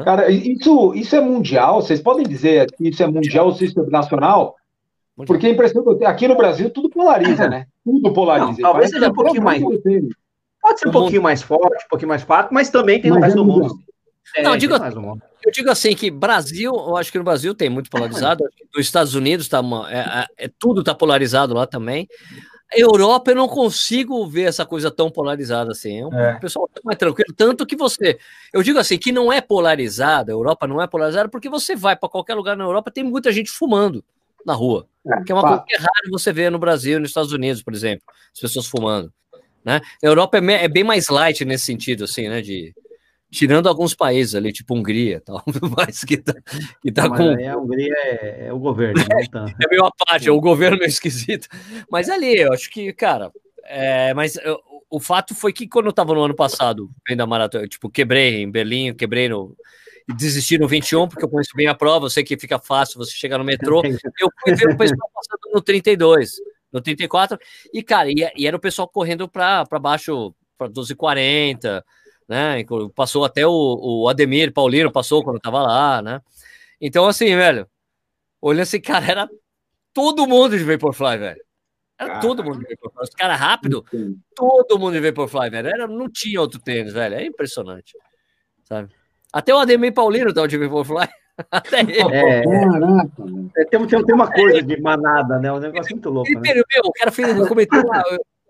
Cara, 0.06 0.32
isso, 0.32 0.94
isso 0.94 1.16
é 1.16 1.20
mundial? 1.20 1.82
Vocês 1.82 2.00
podem 2.00 2.26
dizer 2.26 2.68
que 2.78 2.90
isso 2.90 3.02
é 3.02 3.08
mundial 3.08 3.48
ou 3.48 3.54
isso 3.54 3.80
é 3.80 3.90
nacional? 3.90 4.56
Porque 5.26 5.48
a 5.48 5.50
impressão 5.50 5.84
que 5.84 5.90
eu 5.90 5.96
tenho, 5.96 6.10
aqui 6.10 6.28
no 6.28 6.36
Brasil 6.36 6.70
tudo 6.70 6.90
polariza, 6.90 7.50
né? 7.50 7.68
Tudo 7.84 8.14
polariza. 8.14 8.52
Não, 8.52 8.58
talvez 8.58 8.90
seja 8.92 9.10
um 9.10 9.14
pouquinho 9.14 9.44
mais. 9.44 9.62
Pode 10.62 10.80
ser 10.80 10.88
um 10.88 10.92
pouquinho 10.92 11.22
mais 11.22 11.42
forte, 11.42 11.86
um 11.86 11.90
pouquinho 11.90 12.10
mais 12.10 12.22
fraco, 12.22 12.54
mas 12.54 12.70
também 12.70 13.02
tem 13.02 13.10
no 13.10 13.20
resto 13.20 13.38
do 13.38 13.46
mundo. 13.46 13.80
É, 14.36 14.44
não, 14.44 14.56
digo, 14.56 14.76
eu 14.76 15.52
digo 15.52 15.72
assim 15.72 15.96
que 15.96 16.12
Brasil, 16.12 16.72
eu 16.72 16.96
acho 16.96 17.12
que 17.12 17.18
no 17.18 17.24
Brasil 17.24 17.56
tem 17.56 17.70
muito 17.70 17.90
polarizado. 17.90 18.44
Nos 18.76 18.86
Estados 18.86 19.16
Unidos 19.16 19.48
tá 19.48 19.60
uma, 19.60 19.92
é, 19.92 19.98
é, 19.98 20.46
é 20.46 20.52
tudo 20.60 20.84
tá 20.84 20.94
polarizado 20.94 21.54
lá 21.54 21.66
também. 21.66 22.08
Europa 22.72 23.32
eu 23.32 23.36
não 23.36 23.48
consigo 23.48 24.28
ver 24.28 24.44
essa 24.44 24.64
coisa 24.64 24.92
tão 24.92 25.10
polarizada 25.10 25.72
assim. 25.72 26.04
O 26.04 26.14
é. 26.14 26.38
pessoal 26.38 26.70
tá 26.72 26.80
mais 26.84 27.00
tranquilo, 27.00 27.34
tanto 27.36 27.66
que 27.66 27.76
você, 27.76 28.20
eu 28.54 28.62
digo 28.62 28.78
assim 28.78 29.00
que 29.00 29.12
não 29.12 29.34
é 29.34 29.42
polarizada. 29.42 30.32
A 30.32 30.36
Europa 30.36 30.68
não 30.68 30.80
é 30.80 30.86
polarizada 30.86 31.28
porque 31.28 31.50
você 31.50 31.76
vai 31.76 31.96
para 31.96 32.10
qualquer 32.10 32.36
lugar 32.36 32.56
na 32.56 32.66
Europa 32.66 32.92
tem 32.92 33.04
muita 33.04 33.32
gente 33.32 33.50
fumando 33.50 34.04
na 34.46 34.54
rua. 34.54 34.88
É, 35.08 35.24
que 35.24 35.32
é 35.32 35.36
uma 35.36 35.42
coisa 35.42 35.64
que 35.68 35.76
é 35.76 35.78
raro 35.78 36.12
você 36.12 36.32
ver 36.32 36.52
no 36.52 36.60
Brasil, 36.60 37.00
nos 37.00 37.10
Estados 37.10 37.32
Unidos, 37.32 37.64
por 37.64 37.74
exemplo, 37.74 38.04
as 38.34 38.40
pessoas 38.40 38.68
fumando. 38.68 39.12
Né? 39.64 39.82
A 40.04 40.06
Europa 40.06 40.38
é, 40.38 40.66
é 40.66 40.68
bem 40.68 40.84
mais 40.84 41.10
light 41.10 41.44
nesse 41.46 41.66
sentido, 41.66 42.04
assim, 42.04 42.28
né? 42.28 42.42
De, 42.42 42.74
tirando 43.32 43.68
alguns 43.68 43.94
países 43.94 44.36
ali, 44.36 44.52
tipo 44.52 44.76
Hungria 44.76 45.22
tal, 45.22 45.44
mas 45.78 46.04
que 46.04 46.18
tá, 46.18 46.34
que 46.82 46.92
tá 46.92 47.08
com. 47.08 47.24
a 47.24 47.58
Hungria 47.58 47.94
é, 47.96 48.48
é, 48.48 48.54
o 48.54 48.60
governo, 48.60 49.00
né? 49.00 49.24
Então... 49.24 49.46
é 49.62 49.68
meio 49.70 49.86
apático, 49.86 50.36
o 50.36 50.42
governo 50.42 50.78
é 50.78 50.80
meio 50.80 50.90
esquisito. 50.90 51.48
Mas 51.92 52.10
ali, 52.10 52.38
eu 52.38 52.54
acho 52.54 52.70
que, 52.70 52.92
cara, 52.94 53.32
é, 53.66 54.14
mas 54.14 54.36
eu, 54.38 54.60
o 54.90 55.00
fato 55.00 55.36
foi 55.36 55.54
que 55.54 55.68
quando 55.68 55.88
eu 55.88 55.94
tava 55.94 56.14
no 56.14 56.24
ano 56.24 56.36
passado, 56.36 56.90
vendo 57.08 57.22
a 57.22 57.28
maratona, 57.28 57.68
tipo, 57.68 57.90
quebrei 57.90 58.42
em 58.42 58.50
Berlim, 58.50 58.94
quebrei 58.94 59.30
no, 59.30 59.56
e 60.10 60.14
desisti 60.14 60.58
no 60.58 60.68
21, 60.68 61.08
porque 61.08 61.24
eu 61.24 61.30
conheço 61.30 61.56
bem 61.56 61.68
a 61.68 61.76
prova, 61.76 62.08
eu 62.08 62.10
sei 62.10 62.24
que 62.24 62.36
fica 62.36 62.58
fácil 62.58 62.98
você 62.98 63.12
chegar 63.12 63.38
no 63.38 63.44
metrô. 63.44 63.84
Eu 64.20 64.30
fui 64.42 64.56
ver 64.56 64.70
o 64.70 64.78
pessoal 64.78 65.10
passando 65.14 65.54
no 65.54 65.62
32, 65.62 66.32
no 66.74 66.82
34, 66.82 67.38
e, 67.72 67.84
cara, 67.84 68.10
e, 68.10 68.16
e 68.36 68.48
era 68.48 68.58
o 68.58 68.60
pessoal 68.60 68.88
correndo 68.88 69.30
para 69.30 69.66
baixo, 69.80 70.34
para 70.58 70.68
12,40, 70.68 71.84
né? 72.28 72.66
Passou 72.96 73.24
até 73.24 73.46
o, 73.46 73.52
o 73.52 74.10
Ademir 74.10 74.52
Paulino, 74.52 74.92
passou 74.92 75.24
quando 75.24 75.36
eu 75.36 75.42
tava 75.42 75.62
lá, 75.62 76.02
né? 76.02 76.22
Então, 76.82 77.06
assim, 77.06 77.36
velho, 77.36 77.68
olhando 78.42 78.64
assim, 78.64 78.82
cara, 78.82 79.06
era 79.06 79.30
todo 79.94 80.26
mundo 80.26 80.58
de 80.58 80.64
Vaporfly, 80.64 81.20
velho. 81.20 81.42
Era 82.00 82.20
todo 82.20 82.44
mundo 82.44 82.58
de 82.60 82.76
Vaporfly. 82.76 83.04
Os 83.04 83.10
caras 83.12 83.40
rápido, 83.40 83.86
todo 84.36 84.80
mundo 84.80 84.94
de 84.94 85.02
Vaporfly, 85.02 85.52
velho. 85.52 85.68
Era, 85.68 85.88
não 85.88 86.10
tinha 86.10 86.42
outro 86.42 86.60
tênis, 86.60 86.94
velho. 86.94 87.14
É 87.14 87.26
impressionante, 87.26 87.94
sabe? 88.64 88.92
Até 89.32 89.54
o 89.54 89.60
Ademir 89.60 89.94
Paulino 89.94 90.34
tá 90.34 90.42
o 90.42 90.48
de 90.48 90.58
Vaporfly. 90.58 91.08
Até 91.52 91.82
ele. 91.82 91.94
É, 91.94 92.40
é, 92.40 93.66
tem, 93.66 93.88
tem, 93.88 94.06
tem 94.06 94.16
uma 94.16 94.32
coisa 94.32 94.62
de 94.62 94.82
manada, 94.82 95.40
né? 95.40 95.52
Um 95.52 95.60
negócio 95.60 95.96
muito 95.96 96.10
louco. 96.10 96.30
Ele, 96.30 96.40
né? 96.40 96.54
meu, 96.54 96.84
o 96.86 96.92
cara 96.92 97.12
fez, 97.12 97.48
comentou, 97.48 97.80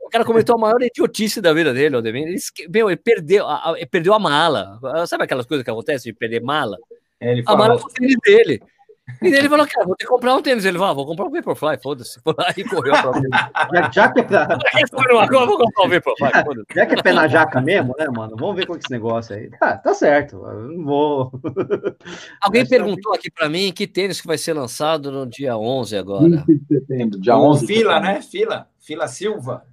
o 0.01 0.09
cara 0.09 0.25
comentou 0.25 0.55
a 0.55 0.59
maior 0.59 0.81
idiotice 0.81 1.39
da 1.39 1.53
vida 1.53 1.73
dele, 1.73 1.95
Aldemir. 1.95 2.27
Ele, 2.27 2.37
meu, 2.73 2.89
ele 2.89 2.97
perdeu, 2.97 3.47
a, 3.47 3.73
ele 3.77 3.85
perdeu 3.85 4.13
a 4.13 4.19
mala. 4.19 4.79
Sabe 5.05 5.23
aquelas 5.23 5.45
coisas 5.45 5.63
que 5.63 5.69
acontecem 5.69 6.11
de 6.11 6.17
perder 6.17 6.41
mala? 6.41 6.77
É, 7.19 7.33
ele 7.33 7.43
a 7.45 7.55
mala 7.55 7.77
foi 7.77 7.91
dele. 8.25 8.61
E 9.21 9.27
ele 9.27 9.49
falou, 9.49 9.67
cara, 9.67 9.85
vou 9.85 9.95
ter 9.95 10.05
que 10.05 10.09
comprar 10.09 10.35
um 10.35 10.41
tênis. 10.41 10.65
Ele 10.65 10.77
falou, 10.77 10.91
ah, 10.91 10.93
vou 10.93 11.05
comprar 11.05 11.25
um 11.25 11.31
Vaporfly, 11.31 11.77
foda-se. 11.81 12.19
Aí 12.47 12.63
correu 12.63 12.93
pra 12.93 13.19
mim. 13.19 13.29
Já, 13.73 13.91
já 13.91 14.11
que 14.11 14.19
é 14.19 14.23
pra... 14.23 14.47
vou 15.45 15.57
comprar 15.57 15.85
um 15.85 15.89
Vaporfly, 15.89 16.31
foda-se. 16.45 16.65
Já 16.75 16.85
que 16.85 16.95
é 16.95 17.01
pé 17.01 17.13
na 17.13 17.27
jaca 17.27 17.61
mesmo, 17.61 17.95
né, 17.97 18.07
mano? 18.07 18.35
Vamos 18.37 18.55
ver 18.55 18.65
com 18.65 18.75
esse 18.75 18.89
negócio 18.89 19.35
aí. 19.35 19.49
Tá, 19.51 19.77
tá 19.77 19.93
certo. 19.93 20.37
Eu 20.45 20.69
não 20.69 20.85
vou. 20.85 21.31
Alguém 22.41 22.61
Mas 22.61 22.69
perguntou 22.69 23.13
aqui 23.13 23.29
pra 23.29 23.49
mim 23.49 23.71
que 23.71 23.87
tênis 23.87 24.21
que 24.21 24.27
vai 24.27 24.37
ser 24.37 24.53
lançado 24.53 25.11
no 25.11 25.25
dia 25.25 25.57
11 25.57 25.97
agora. 25.97 26.43
Dia 27.19 27.37
11. 27.37 27.67
Fila, 27.67 27.99
né? 27.99 28.21
Fila. 28.21 28.67
Fila 28.79 29.07
Silva. 29.07 29.63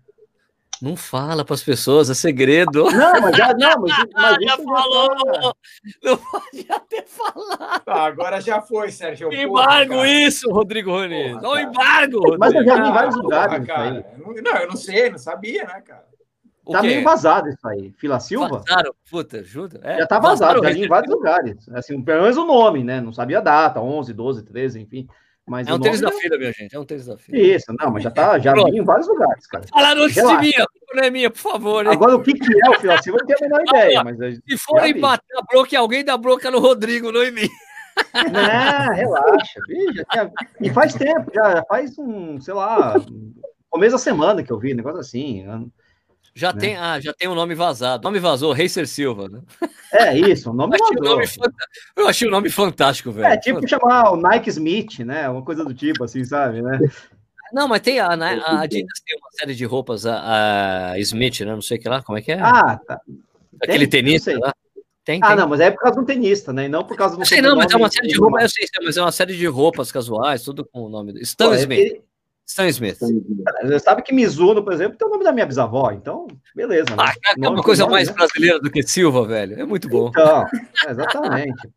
Não 0.81 0.97
fala 0.97 1.45
para 1.45 1.55
as 1.55 1.63
pessoas, 1.63 2.11
é 2.11 2.15
segredo. 2.15 2.85
Não, 2.91 3.21
mas 3.21 3.37
já 3.37 3.55
não, 3.55 3.81
mas, 3.81 3.93
mas 4.15 4.37
já 4.43 4.57
falou. 4.57 5.55
Não 6.03 6.17
pode 6.17 6.67
até 6.69 7.03
falar. 7.03 7.83
Ah, 7.87 8.05
agora 8.05 8.41
já 8.41 8.61
foi, 8.61 8.91
Sérgio. 8.91 9.33
Embargo 9.33 9.95
Porra, 9.95 10.09
isso, 10.09 10.51
Rodrigo 10.51 10.91
Rony. 10.91 11.33
Não 11.35 11.59
embargo. 11.59 12.19
Rodrigo. 12.19 12.39
Mas 12.39 12.55
eu 12.55 12.65
já 12.65 12.75
vi 12.75 12.93
vários 12.93 13.17
lugares. 13.17 13.67
Cara. 13.67 14.07
Não, 14.19 14.57
eu 14.57 14.69
não 14.69 14.77
sei, 14.77 15.11
não 15.11 15.19
sabia, 15.19 15.65
né, 15.65 15.81
cara? 15.81 16.07
O 16.67 16.73
tá 16.73 16.81
quê? 16.81 16.89
meio 16.89 17.05
vazado 17.05 17.49
isso 17.49 17.67
aí. 17.69 17.95
Fila 17.97 18.19
Silva? 18.19 18.59
Vazaram, 18.59 18.93
puta, 19.09 19.39
ajuda. 19.39 19.81
É, 19.85 19.99
já 19.99 20.07
tá 20.07 20.19
vazado, 20.19 20.61
já 20.65 20.71
li 20.71 20.85
em 20.85 20.89
vários 20.89 21.15
lugares. 21.15 21.69
Assim, 21.71 22.03
pelo 22.03 22.23
menos 22.23 22.37
o 22.37 22.45
nome, 22.45 22.83
né? 22.83 23.01
Não 23.01 23.13
sabia 23.13 23.39
a 23.39 23.41
data, 23.41 23.81
11, 23.81 24.13
12, 24.13 24.43
13, 24.43 24.81
enfim. 24.81 25.07
Mas 25.47 25.69
é 25.69 25.75
um 25.75 25.79
tênis 25.79 26.01
da 26.01 26.11
fila, 26.11 26.37
minha 26.39 26.53
gente. 26.53 26.75
É 26.75 26.79
um 26.79 26.85
tênis 26.85 27.07
da 27.07 27.17
fila. 27.17 27.39
Isso, 27.39 27.67
não, 27.79 27.93
mas 27.93 28.03
já 28.03 28.11
tá, 28.11 28.37
já 28.39 28.53
vi 28.53 28.63
em 28.63 28.83
vários 28.83 29.07
lugares, 29.07 29.47
cara. 29.47 29.65
Falaram 29.69 30.03
antes 30.03 30.17
de 30.17 30.39
mim, 30.39 30.53
não 30.93 31.05
é 31.05 31.11
minha, 31.11 31.31
por 31.31 31.39
favor. 31.39 31.87
Hein? 31.87 31.93
Agora, 31.93 32.17
o 32.17 32.23
que, 32.23 32.35
que 32.35 32.67
é 32.67 32.71
o 32.71 32.81
fila 32.81 33.01
Silva, 33.01 33.21
eu 33.21 33.27
não 33.27 33.37
tenho 33.37 33.39
a 33.39 33.59
menor 33.59 33.63
ideia. 33.69 34.05
Mas 34.05 34.19
se 34.19 34.59
for 34.59 34.85
empatar 34.85 35.39
a 35.39 35.43
broca, 35.43 35.79
alguém 35.79 36.05
dá 36.05 36.17
broca 36.17 36.51
no 36.51 36.59
Rodrigo, 36.59 37.13
não 37.13 37.23
em 37.23 37.31
mim. 37.31 37.49
Não, 38.13 38.95
relaxa, 38.95 39.61
veja. 39.69 40.07
E 40.61 40.71
faz 40.71 40.95
tempo, 40.95 41.31
já 41.33 41.63
faz 41.69 41.97
um, 41.97 42.41
sei 42.41 42.53
lá, 42.53 42.95
começo 43.71 43.93
da 43.93 43.99
semana 43.99 44.43
que 44.43 44.53
eu 44.53 44.59
vi, 44.59 44.75
negócio 44.75 45.01
assim. 45.01 45.47
Já, 46.37 46.53
né? 46.53 46.61
tem, 46.61 46.77
ah, 46.77 47.01
já 47.01 47.15
tem 47.15 47.29
um 47.29 47.35
nome 47.35 47.55
vazado. 47.55 48.03
O 48.03 48.11
nome 48.11 48.21
vazou, 48.21 48.53
Racer 48.53 48.87
Silva. 48.87 49.27
Né? 49.27 49.41
É 49.91 50.19
isso, 50.19 50.51
o 50.51 50.53
nome 50.53 50.77
eu 50.79 51.01
o 51.01 51.03
nome 51.03 51.25
eu 51.97 52.07
achei 52.07 52.29
o 52.29 52.31
nome 52.31 52.51
fantástico, 52.51 53.11
velho. 53.11 53.27
É 53.27 53.39
tipo 53.39 53.67
chamar 53.67 54.13
o 54.13 54.17
Nike 54.17 54.51
Smith, 54.51 54.99
né? 54.99 55.27
Uma 55.31 55.43
coisa 55.43 55.65
do 55.65 55.73
tipo, 55.73 56.05
assim, 56.05 56.23
sabe? 56.25 56.61
Né? 56.61 56.79
Não, 57.55 57.67
mas 57.67 57.81
tem 57.81 58.01
a, 58.01 58.09
a 58.09 58.61
Adidas 58.61 59.01
tem 59.07 59.17
uma 59.17 59.31
série 59.33 59.55
de 59.55 59.65
roupas, 59.65 60.05
a, 60.05 60.91
a 60.91 60.99
Smith, 60.99 61.41
né? 61.41 61.55
Não 61.55 61.63
sei 61.63 61.79
o 61.79 61.81
que 61.81 61.89
lá, 61.89 62.03
como 62.03 62.19
é 62.19 62.21
que 62.21 62.33
é? 62.33 62.39
Ah, 62.39 62.79
tá. 62.87 63.01
Aquele 63.63 63.87
tenista 63.87 64.39
lá. 64.39 64.53
Tem, 65.07 65.21
ah, 65.23 65.29
tem. 65.29 65.37
não, 65.37 65.49
mas 65.49 65.61
é 65.61 65.71
por 65.71 65.81
causa 65.81 66.01
do 66.01 66.05
tenista, 66.05 66.53
né? 66.53 66.67
E 66.67 66.69
não 66.69 66.85
por 66.85 66.99
causa 66.99 67.17
do. 67.17 67.25
Sei, 67.25 67.41
não, 67.41 67.57
mas 67.57 67.73
é 67.73 67.77
uma 67.77 67.89
série 67.89 68.09
de 68.09 68.19
roupas, 68.19 68.43
eu 68.43 68.49
sei, 68.51 68.67
mas 68.85 68.97
é 68.97 69.01
uma 69.01 69.13
série 69.13 69.37
de 69.37 69.47
roupas 69.47 69.91
casuais, 69.91 70.43
tudo 70.43 70.67
com 70.67 70.83
o 70.83 70.89
nome 70.91 71.13
do. 71.13 71.21
Stan 71.21 71.47
Pô, 71.47 71.55
é 71.55 71.59
Smith. 71.61 71.79
É, 71.79 72.01
Stan 72.47 72.69
Smith. 72.69 72.99
Você 73.01 73.79
sabe 73.81 74.03
que 74.03 74.15
Mizuno, 74.15 74.63
por 74.63 74.73
exemplo, 74.73 74.97
tem 74.97 75.07
o 75.07 75.11
nome 75.11 75.25
da 75.25 75.33
minha 75.33 75.45
bisavó, 75.45 75.91
então, 75.91 76.29
beleza. 76.55 76.91
Né? 76.91 76.97
Ah, 76.99 77.13
é 77.37 77.49
uma 77.49 77.63
coisa 77.63 77.87
mais 77.89 78.09
brasileira 78.09 78.61
do 78.61 78.71
que 78.71 78.83
Silva, 78.85 79.27
velho. 79.27 79.61
É 79.61 79.65
muito 79.65 79.89
bom. 79.89 80.09
Então, 80.09 80.47
é, 80.87 80.91
exatamente. 80.91 81.69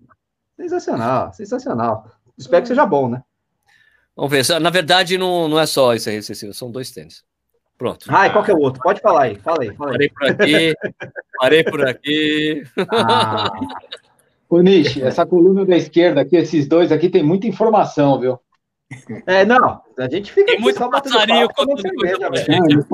sensacional, 0.55 1.33
sensacional. 1.33 2.11
Espero 2.37 2.61
que 2.61 2.67
seja 2.67 2.85
bom, 2.85 3.09
né? 3.09 3.23
Vamos 4.15 4.31
ver. 4.31 4.59
Na 4.59 4.69
verdade, 4.69 5.17
não, 5.17 5.47
não 5.47 5.59
é 5.59 5.65
só 5.65 5.95
isso 5.95 6.09
aí, 6.09 6.21
Cecília, 6.21 6.53
são 6.53 6.69
dois 6.69 6.91
tênis. 6.91 7.23
Pronto. 7.75 8.05
Ah, 8.09 8.27
e 8.27 8.29
qual 8.29 8.43
que 8.43 8.51
é 8.51 8.53
o 8.53 8.59
outro? 8.59 8.81
Pode 8.81 9.01
falar 9.01 9.23
aí, 9.23 9.35
fala 9.37 9.63
aí. 9.63 9.73
Fala 9.73 9.91
aí. 9.91 10.09
Parei 10.09 10.09
por 10.09 10.29
aqui, 10.29 10.75
parei 11.39 11.63
por 11.63 11.87
aqui. 11.87 12.63
Ah. 12.91 13.49
Ô, 14.49 14.61
Nish, 14.61 14.97
essa 14.97 15.25
coluna 15.25 15.65
da 15.65 15.77
esquerda 15.77 16.21
aqui, 16.21 16.35
esses 16.35 16.67
dois 16.67 16.91
aqui, 16.91 17.09
tem 17.09 17.23
muita 17.23 17.47
informação, 17.47 18.19
viu? 18.19 18.39
É, 19.27 19.45
não, 19.45 19.83
a 19.99 20.09
gente 20.09 20.33
fica 20.33 20.51
tem 20.51 20.59
muito 20.59 20.79
passarinho 20.89 21.47
quando 21.55 21.79
cerveja, 21.79 22.27
Esses 22.33 22.87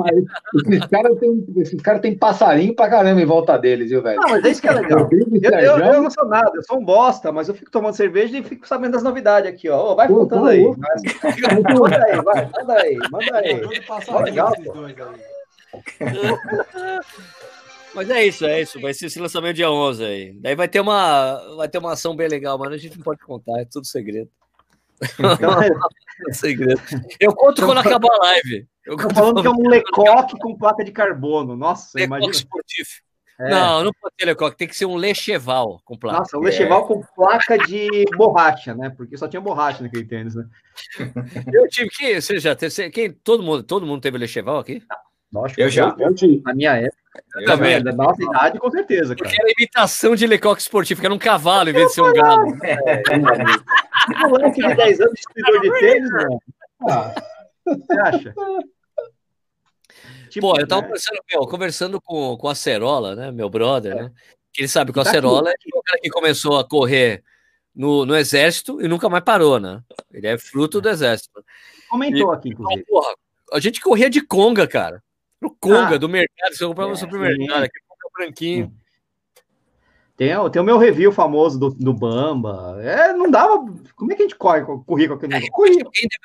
caras 0.87 1.17
têm 1.19 1.45
esses 1.55 1.81
cara 1.81 1.99
tem 1.99 2.17
passarinho 2.17 2.75
pra 2.75 2.89
caramba 2.89 3.21
em 3.21 3.25
volta 3.25 3.57
deles, 3.57 3.91
viu, 3.91 4.01
velho? 4.01 4.19
Não, 4.19 4.31
mas 4.31 4.43
é 4.43 4.49
isso 4.49 4.61
que 4.61 4.67
é 4.67 4.73
legal. 4.73 5.07
eu, 5.09 5.51
eu, 5.51 5.77
eu, 5.77 6.01
não 6.01 6.11
sou 6.11 6.27
nada, 6.27 6.51
eu 6.53 6.63
sou 6.63 6.79
um 6.79 6.83
bosta, 6.83 7.31
mas 7.31 7.47
eu 7.47 7.55
fico 7.55 7.71
tomando 7.71 7.95
cerveja 7.95 8.37
e 8.37 8.43
fico 8.43 8.67
sabendo 8.67 8.91
das 8.91 9.03
novidades 9.03 9.49
aqui, 9.49 9.69
ó. 9.69 9.95
vai 9.95 10.09
contando 10.09 10.47
aí. 10.47 10.63
manda 10.65 10.85
aí, 12.05 12.21
vai, 12.21 12.49
manda 12.51 12.73
aí, 12.73 12.97
manda 13.09 13.37
aí. 13.37 13.61
Ó, 14.09 14.19
legal, 14.19 14.51
Mas 17.95 18.09
é 18.09 18.25
isso, 18.25 18.45
é 18.45 18.61
isso. 18.61 18.81
Vai 18.81 18.93
ser 18.93 19.05
esse 19.05 19.17
lançamento 19.17 19.55
dia 19.55 19.71
11 19.71 20.03
aí. 20.03 20.33
Daí 20.41 20.55
vai 20.55 20.67
ter 20.67 20.81
uma, 20.81 21.37
vai 21.55 21.69
ter 21.69 21.77
uma 21.77 21.93
ação 21.93 22.13
bem 22.13 22.27
legal, 22.27 22.57
mas 22.57 22.73
a 22.73 22.77
gente 22.77 22.97
não 22.97 23.05
pode 23.05 23.21
contar, 23.21 23.61
é 23.61 23.65
tudo 23.65 23.87
segredo. 23.87 24.29
Então, 25.19 25.61
é 26.29 26.33
segredo. 26.33 26.81
Eu 27.19 27.33
conto 27.35 27.65
quando 27.65 27.79
acabar 27.79 28.09
a 28.11 28.25
live. 28.25 28.67
Eu 28.85 28.97
tô 28.97 29.09
falando 29.13 29.41
que 29.41 29.47
é 29.47 29.49
um 29.49 29.67
Lecoque 29.67 30.37
com 30.39 30.57
placa 30.57 30.83
de 30.83 30.91
carbono. 30.91 31.55
Nossa, 31.55 31.91
Lecoque 31.95 32.07
imagina. 32.07 32.31
esportivo. 32.31 32.89
É. 33.37 33.49
Não, 33.49 33.83
não 33.83 33.91
pode 34.01 34.15
ter 34.15 34.25
Lecoque, 34.25 34.57
tem 34.57 34.67
que 34.67 34.77
ser 34.77 34.85
um 34.85 34.95
Lecheval 34.95 35.81
com 35.83 35.97
placa. 35.97 36.19
Nossa, 36.19 36.37
um 36.37 36.41
Lecheval 36.41 36.85
é. 36.85 36.87
com 36.87 37.01
placa 37.15 37.57
de 37.57 38.05
borracha, 38.15 38.73
né? 38.73 38.89
Porque 38.89 39.17
só 39.17 39.27
tinha 39.27 39.41
borracha 39.41 39.83
naquele 39.83 40.05
tênis, 40.05 40.35
né? 40.35 40.45
Eu 41.51 41.67
tive 41.67 41.89
que, 41.89 42.21
você 42.21 42.39
já 42.39 42.55
teve, 42.55 42.89
quem, 42.91 43.11
todo 43.11 43.43
mundo, 43.43 43.61
todo 43.63 43.85
mundo 43.85 44.01
teve 44.01 44.17
Lecheval 44.17 44.59
aqui? 44.59 44.81
Lógico, 45.35 45.59
eu 45.59 45.69
já. 45.69 45.93
Eu, 45.99 46.15
na 46.45 46.53
minha 46.53 46.75
época. 46.77 46.97
Eu 47.35 47.45
também. 47.45 47.83
Da 47.83 47.91
nossa 47.91 48.23
idade, 48.23 48.57
com 48.57 48.71
certeza. 48.71 49.15
Cara. 49.15 49.29
Porque 49.29 49.41
era 49.41 49.51
imitação 49.51 50.15
de 50.15 50.25
Lecoque 50.25 50.61
esportivo, 50.61 51.01
que 51.01 51.05
era 51.05 51.13
um 51.13 51.19
cavalo 51.19 51.69
em 51.69 51.73
vez 51.73 51.87
de 51.87 51.93
ser 51.93 52.01
um 52.01 52.13
galo. 52.13 52.57
É, 52.63 52.71
é, 52.71 53.03
é. 53.05 54.25
Um 54.25 54.29
moleque 54.29 54.61
de 54.65 54.75
10 54.75 55.01
anos 55.01 55.13
distribuidor 55.13 55.61
de 55.61 55.79
tênis, 55.79 56.09
mano. 56.09 56.41
Ah, 56.89 57.15
você 57.65 57.99
acha? 57.99 58.33
Tipo, 60.29 60.53
Pô, 60.53 60.59
eu 60.59 60.67
tava 60.67 60.81
né? 60.81 60.87
conversando, 60.87 61.19
meu, 61.31 61.41
conversando 61.47 62.01
com, 62.01 62.37
com 62.37 62.47
a 62.47 62.55
Cerola, 62.55 63.15
né? 63.15 63.31
Meu 63.31 63.49
brother, 63.49 63.91
é. 63.91 64.03
né? 64.03 64.11
Que 64.53 64.61
ele 64.61 64.67
sabe 64.69 64.93
que 64.93 64.99
o 64.99 65.03
tá 65.03 65.09
Acerola 65.09 65.49
é 65.49 65.53
o 65.73 65.81
cara 65.81 65.99
que 66.01 66.09
começou 66.09 66.57
a 66.57 66.63
correr 66.63 67.23
no, 67.75 68.05
no 68.05 68.15
exército 68.15 68.81
e 68.81 68.87
nunca 68.87 69.09
mais 69.09 69.23
parou, 69.23 69.59
né? 69.59 69.81
Ele 70.11 70.27
é 70.27 70.37
fruto 70.37 70.79
do 70.79 70.89
exército. 70.89 71.43
Comentou 71.89 72.33
e, 72.33 72.35
aqui, 72.35 72.49
inclusive. 72.49 72.81
Então, 72.81 73.01
porra, 73.01 73.15
a 73.51 73.59
gente 73.59 73.81
corria 73.81 74.09
de 74.09 74.21
conga, 74.21 74.67
cara. 74.67 75.03
No 75.41 75.55
conga 75.59 75.95
ah, 75.95 75.99
do 75.99 76.09
mercado, 76.09 76.53
você 76.53 76.65
comprava 76.65 76.89
é, 76.89 76.93
no 76.93 76.97
supermercado, 76.97 77.63
aquele 77.63 77.85
conga 77.87 78.09
branquinho. 78.17 78.73
Tem, 80.17 80.29
tem 80.49 80.61
o 80.61 80.65
meu 80.65 80.77
review 80.77 81.11
famoso 81.11 81.59
do, 81.59 81.69
do 81.71 81.93
Bamba. 81.93 82.77
É, 82.81 83.11
não 83.11 83.29
dava. 83.29 83.65
Como 83.95 84.13
é 84.13 84.15
que 84.15 84.21
a 84.21 84.25
gente 84.25 84.37
corre, 84.37 84.61
corria 84.85 85.09
com 85.09 85.15
aquele 85.15 85.35
é, 85.35 85.41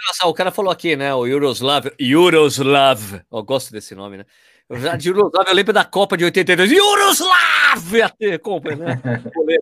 lançar? 0.06 0.26
O 0.26 0.34
cara 0.34 0.52
falou 0.52 0.70
aqui, 0.70 0.94
né? 0.94 1.12
O 1.12 1.26
Yuroslav. 1.26 1.90
Yuroslav. 2.00 3.20
Eu 3.30 3.42
gosto 3.42 3.72
desse 3.72 3.96
nome, 3.96 4.18
né? 4.18 4.24
Eu 4.68 4.78
já 4.78 4.94
de 4.94 5.08
Yuroslav, 5.08 5.48
eu 5.48 5.54
lembro 5.54 5.72
da 5.72 5.84
Copa 5.84 6.16
de 6.16 6.24
82. 6.24 6.70
Yuroslav! 6.70 8.02
Até 8.04 8.38
compra, 8.38 8.76
né? 8.76 9.02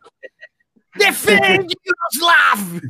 Defende 0.95 1.75
Yuroslav! 1.87 2.81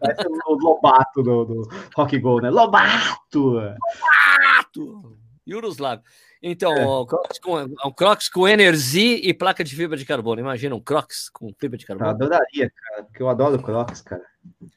Parece 0.00 0.28
o 0.46 0.54
Lobato 0.54 1.22
do, 1.24 1.44
do 1.44 1.68
Rock 1.96 2.18
Go, 2.20 2.40
né? 2.40 2.50
Lobato! 2.50 3.54
Lobato! 3.54 5.23
Yuroslav. 5.46 6.00
Então, 6.42 6.74
é. 6.74 6.86
o 6.86 7.06
Crocs 7.06 7.38
com, 7.38 7.62
um 7.62 7.92
Crocs 7.92 8.28
com 8.28 8.46
energia 8.46 9.18
e 9.22 9.32
placa 9.32 9.64
de 9.64 9.74
fibra 9.74 9.96
de 9.96 10.04
carbono. 10.04 10.40
Imagina 10.40 10.74
um 10.74 10.80
Crocs 10.80 11.28
com 11.30 11.52
fibra 11.58 11.78
de 11.78 11.86
carbono. 11.86 12.10
Eu 12.10 12.14
adoraria, 12.14 12.70
cara, 12.70 13.04
porque 13.04 13.22
eu 13.22 13.28
adoro 13.28 13.62
Crocs, 13.62 14.02
cara. 14.02 14.22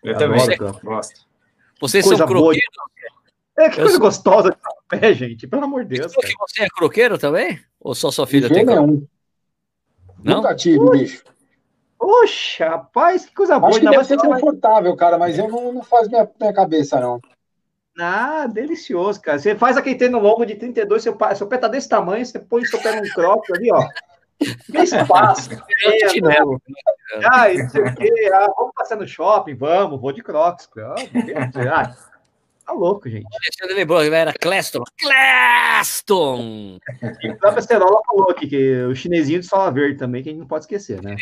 Eu, 0.03 0.13
eu 0.13 0.17
também 0.17 0.39
gosto. 0.83 1.27
Vocês 1.79 2.05
coisa 2.05 2.17
são 2.17 2.27
croqueiros? 2.27 2.63
É, 3.57 3.69
que 3.69 3.79
eu 3.79 3.83
coisa 3.83 3.91
sou... 3.91 3.99
gostosa 3.99 4.49
de 4.51 4.57
pé, 4.87 5.13
gente. 5.13 5.47
Pelo 5.47 5.63
amor 5.63 5.83
de 5.83 5.97
Deus. 5.97 6.13
Que 6.15 6.33
você 6.37 6.63
é 6.63 6.67
croqueiro 6.69 7.17
também? 7.17 7.59
Ou 7.79 7.95
só 7.95 8.11
sua 8.11 8.27
filha 8.27 8.49
tem? 8.49 8.63
Não. 8.63 9.07
não. 10.23 10.37
Nunca 10.37 10.55
tive, 10.55 10.89
bicho. 10.91 11.23
Poxa, 11.97 12.69
rapaz, 12.69 13.25
que 13.25 13.33
coisa 13.33 13.59
boa. 13.59 13.71
Acho 13.71 13.79
que 13.79 13.89
deve 13.89 14.03
ser 14.03 14.17
confortável, 14.17 14.95
cara, 14.95 15.17
mas 15.17 15.37
eu 15.37 15.49
não, 15.49 15.73
não 15.73 15.83
faz 15.83 16.07
minha, 16.07 16.29
minha 16.39 16.53
cabeça, 16.53 16.99
não. 16.99 17.19
Ah, 17.99 18.45
delicioso, 18.47 19.21
cara. 19.21 19.39
Você 19.39 19.55
faz 19.55 19.75
aquele 19.75 19.95
treino 19.95 20.19
longo 20.19 20.45
de 20.45 20.55
32, 20.55 21.01
seu, 21.01 21.17
seu 21.35 21.47
pé 21.47 21.57
tá 21.57 21.67
desse 21.67 21.89
tamanho, 21.89 22.25
você 22.25 22.39
põe 22.39 22.63
seu 22.65 22.79
pé 22.79 22.95
num 22.95 23.09
croque 23.09 23.53
ali, 23.53 23.71
ó. 23.71 23.87
Que 24.37 24.77
espaço. 24.77 25.49
é, 25.83 26.21
não. 26.21 26.61
Ah, 27.31 27.49
isso 27.51 27.81
aqui, 27.81 28.29
ah, 28.31 28.53
vamos 28.55 28.73
passar 28.75 28.95
no 28.97 29.07
shopping, 29.07 29.55
vamos, 29.55 29.99
vou 29.99 30.11
de 30.11 30.21
crocs. 30.21 30.69
Ah, 30.77 31.95
tá 32.65 32.73
louco, 32.73 33.09
gente. 33.09 33.25
Alexandre 33.25 33.75
lembrou, 33.75 34.03
era 34.03 34.33
Cleston. 34.33 34.83
Cleston! 34.99 36.77
E 37.23 37.29
o 37.29 37.37
próprio 37.37 37.59
Acerola 37.59 37.99
falou 38.05 38.29
aqui 38.29 38.47
que 38.47 38.83
o 38.83 38.95
chinesinho 38.95 39.39
de 39.39 39.45
sola 39.47 39.71
verde 39.71 39.97
também, 39.97 40.21
que 40.21 40.29
a 40.29 40.31
gente 40.31 40.41
não 40.41 40.47
pode 40.47 40.65
esquecer, 40.65 41.01
né? 41.01 41.15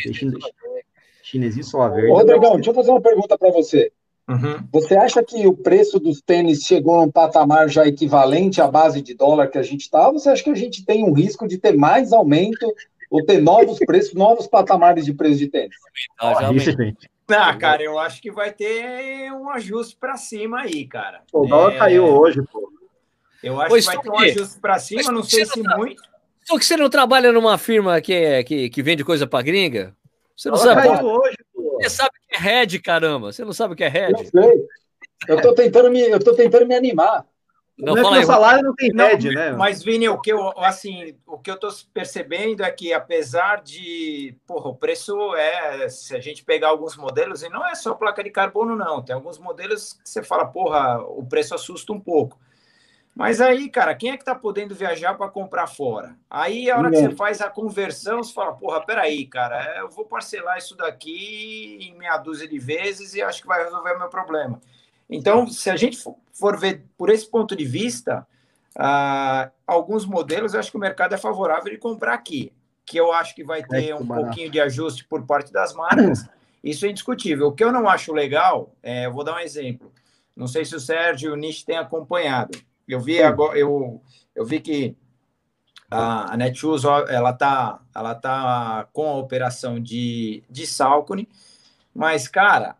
Chinesinho 1.22 1.64
sola 1.64 1.88
verde. 1.88 2.10
Ô, 2.10 2.14
Rodrigão, 2.16 2.56
deixa 2.56 2.70
eu 2.70 2.74
fazer 2.74 2.90
uma 2.90 3.00
pergunta 3.00 3.38
para 3.38 3.50
você. 3.50 3.90
Uhum. 4.28 4.66
Você 4.72 4.96
acha 4.96 5.22
que 5.22 5.46
o 5.46 5.52
preço 5.52 6.00
dos 6.00 6.20
tênis 6.20 6.62
chegou 6.62 7.00
num 7.00 7.10
patamar 7.10 7.68
já 7.68 7.86
equivalente 7.86 8.60
à 8.60 8.66
base 8.66 9.00
de 9.00 9.14
dólar 9.14 9.48
que 9.48 9.58
a 9.58 9.62
gente 9.62 9.82
está? 9.82 10.08
Ou 10.08 10.14
você 10.14 10.28
acha 10.28 10.42
que 10.42 10.50
a 10.50 10.54
gente 10.54 10.84
tem 10.84 11.04
um 11.04 11.12
risco 11.12 11.46
de 11.46 11.58
ter 11.58 11.76
mais 11.76 12.12
aumento 12.12 12.66
ou 13.08 13.24
ter 13.24 13.40
novos 13.40 13.78
preços, 13.86 14.14
novos 14.14 14.48
patamares 14.48 15.04
de 15.04 15.14
preço 15.14 15.38
de 15.38 15.48
tênis? 15.48 15.76
Ah, 16.20 16.34
já 16.34 16.50
ah, 17.28 17.56
cara, 17.56 17.82
eu 17.82 17.98
acho 17.98 18.22
que 18.22 18.30
vai 18.30 18.52
ter 18.52 19.32
um 19.32 19.50
ajuste 19.50 19.96
para 19.96 20.16
cima 20.16 20.60
aí, 20.60 20.86
cara. 20.86 21.22
O 21.32 21.46
dólar 21.46 21.74
é... 21.74 21.78
caiu 21.78 22.04
hoje, 22.04 22.40
pô. 22.52 22.72
Eu 23.42 23.60
acho 23.60 23.68
pois 23.68 23.88
que 23.88 23.94
vai 23.94 24.02
ter 24.02 24.10
um 24.10 24.18
ajuste 24.18 24.60
para 24.60 24.78
cima, 24.78 25.12
não 25.12 25.22
sei 25.22 25.44
se 25.44 25.62
tá... 25.62 25.76
muito. 25.76 26.02
Só 26.44 26.56
que 26.58 26.64
você 26.64 26.76
não 26.76 26.88
trabalha 26.88 27.32
numa 27.32 27.58
firma 27.58 28.00
que, 28.00 28.12
é, 28.12 28.44
que, 28.44 28.70
que 28.70 28.82
vende 28.82 29.04
coisa 29.04 29.26
para 29.26 29.42
gringa? 29.42 29.94
Você 30.36 30.48
não 30.48 30.56
sabe. 30.56 30.82
Caiu 30.82 31.06
hoje. 31.06 31.36
Você 31.76 31.90
sabe 31.90 32.10
o 32.10 32.28
que 32.28 32.36
é 32.36 32.38
head, 32.38 32.78
caramba. 32.80 33.32
Você 33.32 33.44
não 33.44 33.52
sabe 33.52 33.74
o 33.74 33.76
que 33.76 33.84
é 33.84 33.88
head? 33.88 34.12
Eu 34.12 34.24
sei. 34.42 34.66
Eu 35.28 35.40
tô 35.40 35.54
tentando 35.54 35.90
me, 35.90 36.00
eu 36.00 36.22
tô 36.22 36.34
tentando 36.34 36.66
me 36.66 36.74
animar. 36.74 37.26
Não, 37.78 37.94
não 37.94 38.14
é 38.14 38.18
que 38.18 38.24
o 38.24 38.26
salário 38.26 38.62
não 38.62 38.74
tem 38.74 38.90
média, 38.90 39.30
né? 39.30 39.52
Mas, 39.52 39.82
Vini, 39.82 40.08
o 40.08 40.18
que 40.18 40.32
eu, 40.32 40.48
assim, 40.58 41.14
o 41.26 41.38
que 41.38 41.50
eu 41.50 41.58
tô 41.58 41.68
percebendo 41.92 42.64
é 42.64 42.70
que, 42.70 42.90
apesar 42.92 43.62
de, 43.62 44.34
porra, 44.46 44.70
o 44.70 44.74
preço 44.74 45.34
é, 45.34 45.86
se 45.90 46.16
a 46.16 46.20
gente 46.20 46.42
pegar 46.42 46.68
alguns 46.68 46.96
modelos, 46.96 47.42
e 47.42 47.50
não 47.50 47.66
é 47.66 47.74
só 47.74 47.92
placa 47.94 48.24
de 48.24 48.30
carbono, 48.30 48.74
não, 48.74 49.02
tem 49.02 49.14
alguns 49.14 49.38
modelos 49.38 49.92
que 49.92 50.08
você 50.08 50.22
fala, 50.22 50.46
porra, 50.46 51.02
o 51.02 51.26
preço 51.26 51.54
assusta 51.54 51.92
um 51.92 52.00
pouco. 52.00 52.38
Mas 53.16 53.40
aí, 53.40 53.70
cara, 53.70 53.94
quem 53.94 54.10
é 54.10 54.16
que 54.18 54.24
tá 54.26 54.34
podendo 54.34 54.74
viajar 54.74 55.14
para 55.14 55.30
comprar 55.30 55.66
fora? 55.66 56.14
Aí, 56.28 56.70
a 56.70 56.76
hora 56.76 56.90
que 56.90 56.98
você 56.98 57.16
faz 57.16 57.40
a 57.40 57.48
conversão, 57.48 58.22
você 58.22 58.30
fala, 58.30 58.52
porra, 58.52 58.84
peraí, 58.84 59.24
cara, 59.24 59.78
eu 59.78 59.88
vou 59.88 60.04
parcelar 60.04 60.58
isso 60.58 60.76
daqui 60.76 61.78
em 61.80 61.96
meia 61.96 62.18
dúzia 62.18 62.46
de 62.46 62.58
vezes 62.58 63.14
e 63.14 63.22
acho 63.22 63.40
que 63.40 63.48
vai 63.48 63.64
resolver 63.64 63.94
o 63.94 63.98
meu 63.98 64.10
problema. 64.10 64.60
Então, 65.08 65.46
se 65.46 65.70
a 65.70 65.76
gente 65.76 65.98
for 66.30 66.58
ver 66.58 66.84
por 66.98 67.08
esse 67.08 67.26
ponto 67.26 67.56
de 67.56 67.64
vista, 67.64 68.26
uh, 68.76 69.50
alguns 69.66 70.04
modelos 70.04 70.52
eu 70.52 70.60
acho 70.60 70.70
que 70.70 70.76
o 70.76 70.80
mercado 70.80 71.14
é 71.14 71.18
favorável 71.18 71.72
de 71.72 71.78
comprar 71.78 72.12
aqui, 72.12 72.52
que 72.84 73.00
eu 73.00 73.12
acho 73.14 73.34
que 73.34 73.42
vai 73.42 73.64
ter 73.64 73.88
é 73.88 73.94
um 73.94 74.04
barato. 74.04 74.26
pouquinho 74.26 74.50
de 74.50 74.60
ajuste 74.60 75.06
por 75.08 75.24
parte 75.24 75.50
das 75.50 75.72
marcas. 75.72 76.28
Isso 76.62 76.84
é 76.84 76.90
indiscutível. 76.90 77.46
O 77.46 77.52
que 77.52 77.64
eu 77.64 77.72
não 77.72 77.88
acho 77.88 78.12
legal, 78.12 78.74
é, 78.82 79.06
eu 79.06 79.12
vou 79.12 79.24
dar 79.24 79.36
um 79.36 79.38
exemplo. 79.38 79.90
Não 80.36 80.46
sei 80.46 80.66
se 80.66 80.76
o 80.76 80.80
Sérgio 80.80 81.30
e 81.30 81.32
o 81.32 81.36
Nish 81.36 81.62
têm 81.62 81.78
acompanhado. 81.78 82.58
Eu 82.88 83.00
vi 83.00 83.22
agora, 83.22 83.58
eu, 83.58 84.00
eu 84.34 84.44
vi 84.44 84.60
que 84.60 84.96
a, 85.90 86.32
a 86.32 86.36
Netshoes 86.36 86.84
ela 86.84 87.32
tá, 87.32 87.80
ela 87.94 88.14
tá 88.14 88.88
com 88.92 89.08
a 89.08 89.16
operação 89.16 89.80
de, 89.80 90.44
de 90.48 90.66
Salcone, 90.66 91.28
mas 91.94 92.28
cara, 92.28 92.76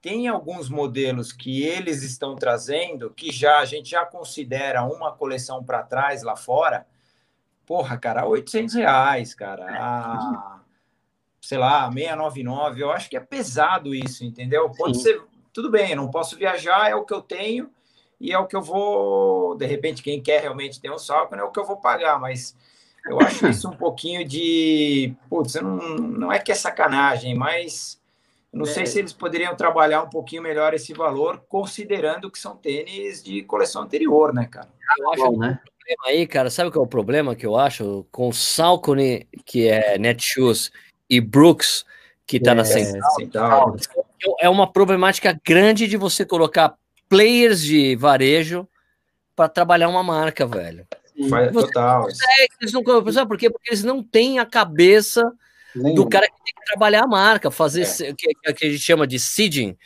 tem 0.00 0.28
alguns 0.28 0.68
modelos 0.70 1.32
que 1.32 1.62
eles 1.62 2.02
estão 2.02 2.34
trazendo 2.34 3.10
que 3.10 3.30
já 3.30 3.58
a 3.58 3.64
gente 3.64 3.90
já 3.90 4.06
considera 4.06 4.82
uma 4.84 5.12
coleção 5.12 5.62
para 5.62 5.82
trás 5.82 6.22
lá 6.22 6.36
fora. 6.36 6.86
Porra, 7.66 7.98
cara, 7.98 8.26
800 8.26 8.74
reais, 8.74 9.34
cara. 9.34 9.66
A, 9.78 10.60
sei 11.40 11.58
lá, 11.58 11.90
699. 11.92 12.82
Eu 12.82 12.90
acho 12.90 13.10
que 13.10 13.16
é 13.16 13.20
pesado 13.20 13.94
isso, 13.94 14.24
entendeu? 14.24 14.70
Pode 14.70 14.96
Sim. 14.96 15.02
ser. 15.02 15.22
Tudo 15.52 15.70
bem, 15.70 15.90
eu 15.90 15.96
não 15.96 16.10
posso 16.10 16.36
viajar, 16.36 16.88
é 16.88 16.94
o 16.94 17.04
que 17.04 17.12
eu 17.12 17.20
tenho 17.20 17.70
e 18.20 18.32
é 18.32 18.38
o 18.38 18.46
que 18.46 18.54
eu 18.54 18.62
vou. 18.62 19.56
De 19.56 19.66
repente, 19.66 20.02
quem 20.02 20.20
quer 20.20 20.42
realmente 20.42 20.80
ter 20.80 20.90
um 20.90 20.98
salto, 20.98 21.34
é 21.34 21.42
o 21.42 21.50
que 21.50 21.58
eu 21.58 21.64
vou 21.64 21.76
pagar, 21.76 22.20
mas 22.20 22.54
eu 23.06 23.18
acho 23.22 23.48
isso 23.48 23.68
um 23.68 23.76
pouquinho 23.76 24.26
de. 24.26 25.14
Putz, 25.28 25.54
não, 25.54 25.76
não 25.76 26.32
é 26.32 26.38
que 26.38 26.52
é 26.52 26.54
sacanagem, 26.54 27.34
mas 27.34 28.00
não 28.52 28.64
é. 28.64 28.68
sei 28.68 28.86
se 28.86 28.98
eles 28.98 29.12
poderiam 29.12 29.56
trabalhar 29.56 30.02
um 30.02 30.10
pouquinho 30.10 30.42
melhor 30.42 30.74
esse 30.74 30.92
valor, 30.92 31.42
considerando 31.48 32.30
que 32.30 32.38
são 32.38 32.56
tênis 32.56 33.22
de 33.22 33.42
coleção 33.42 33.82
anterior, 33.82 34.34
né, 34.34 34.46
cara? 34.46 34.68
Eu 34.98 35.12
acho 35.12 35.24
Bom, 35.24 35.38
né? 35.38 35.60
problema 35.64 36.02
aí, 36.06 36.26
cara, 36.26 36.50
sabe 36.50 36.70
qual 36.70 36.84
é 36.84 36.86
o 36.86 36.90
problema 36.90 37.34
que 37.34 37.46
eu 37.46 37.56
acho? 37.56 38.06
Com 38.10 38.28
o 38.28 38.32
Salcone, 38.32 39.26
que 39.44 39.68
é 39.68 39.98
Netshoes, 39.98 40.70
e 41.08 41.20
Brooks, 41.20 41.84
que 42.26 42.36
está 42.36 42.52
é, 42.52 42.54
na 42.54 42.64
central, 42.64 43.76
é 44.38 44.48
uma 44.48 44.70
problemática 44.70 45.38
grande 45.44 45.88
de 45.88 45.96
você 45.96 46.24
colocar 46.24 46.76
players 47.10 47.60
de 47.60 47.96
varejo 47.96 48.66
para 49.34 49.48
trabalhar 49.48 49.88
uma 49.88 50.02
marca, 50.02 50.46
velho. 50.46 50.86
Sim, 51.14 51.28
total. 51.52 52.04
Consegue, 52.04 52.52
eles 52.60 52.72
não, 52.72 53.12
sabe 53.12 53.28
por 53.28 53.36
quê? 53.36 53.50
Porque 53.50 53.68
eles 53.68 53.82
não 53.82 54.02
têm 54.02 54.38
a 54.38 54.46
cabeça 54.46 55.30
Nenhum. 55.74 55.94
do 55.96 56.08
cara 56.08 56.26
que 56.26 56.44
tem 56.44 56.54
que 56.54 56.64
trabalhar 56.64 57.02
a 57.02 57.06
marca, 57.06 57.50
fazer 57.50 57.82
é. 57.82 58.14
que, 58.14 58.28
que 58.54 58.66
a 58.66 58.70
gente 58.70 58.78
chama 58.78 59.06
de 59.06 59.18
seeding, 59.18 59.76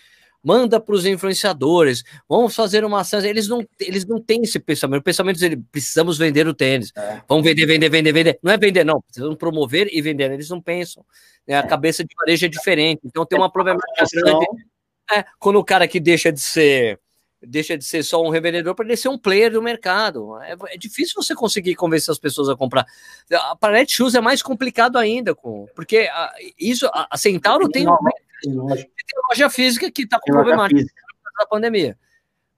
manda 0.43 0.79
para 0.79 0.95
os 0.95 1.07
influenciadores, 1.07 2.05
vamos 2.29 2.55
fazer 2.55 2.85
uma 2.85 3.01
ação. 3.01 3.19
Eles 3.21 3.49
não, 3.49 3.67
eles 3.81 4.05
não 4.05 4.21
têm 4.21 4.43
esse 4.43 4.61
pensamento. 4.61 5.01
O 5.01 5.05
pensamento 5.05 5.41
deles, 5.41 5.59
precisamos 5.73 6.19
vender 6.19 6.47
o 6.47 6.53
tênis. 6.53 6.93
É. 6.95 7.23
Vamos 7.27 7.45
vender, 7.45 7.65
vender, 7.65 7.89
vender, 7.89 8.13
vender. 8.13 8.39
Não 8.43 8.53
é 8.53 8.59
vender, 8.59 8.85
não. 8.85 9.01
Precisamos 9.01 9.37
promover 9.37 9.89
e 9.91 10.03
vender. 10.03 10.31
Eles 10.31 10.51
não 10.51 10.61
pensam. 10.61 11.05
Né? 11.49 11.57
A 11.57 11.63
cabeça 11.63 12.05
de 12.05 12.15
varejo 12.15 12.45
é 12.45 12.49
diferente. 12.49 13.01
Então 13.03 13.25
tem 13.25 13.39
uma 13.39 13.51
problemática 13.51 14.05
grande. 14.13 14.47
É, 15.11 15.25
quando 15.39 15.57
o 15.57 15.65
cara 15.65 15.89
que 15.89 15.99
deixa 15.99 16.31
de 16.31 16.41
ser 16.41 17.01
deixa 17.47 17.77
de 17.77 17.85
ser 17.85 18.03
só 18.03 18.23
um 18.23 18.31
revendedor 18.31 18.75
para 18.75 18.85
ele 18.85 18.97
ser 18.97 19.09
um 19.09 19.19
player 19.19 19.53
do 19.53 19.63
mercado. 19.63 20.41
É, 20.43 20.57
é, 20.69 20.77
difícil 20.77 21.23
você 21.23 21.35
conseguir 21.35 21.75
convencer 21.75 22.13
as 22.13 22.19
pessoas 22.19 22.49
a 22.49 22.57
comprar. 22.57 22.87
A 23.33 23.57
Planet 23.57 23.91
Shoes 23.91 24.15
é 24.15 24.21
mais 24.21 24.43
complicado 24.43 24.97
ainda, 24.97 25.35
porque 25.35 26.09
a, 26.13 26.33
isso, 26.59 26.87
a, 26.87 27.09
a 27.11 27.17
Centauro 27.17 27.69
tem, 27.69 27.87
uma, 27.87 27.99
tem 28.43 28.55
loja 29.31 29.51
física 29.51 29.91
que 29.91 30.03
está 30.03 30.19
com 30.19 30.33
problemática 30.33 30.93
da 31.39 31.47
pandemia. 31.47 31.99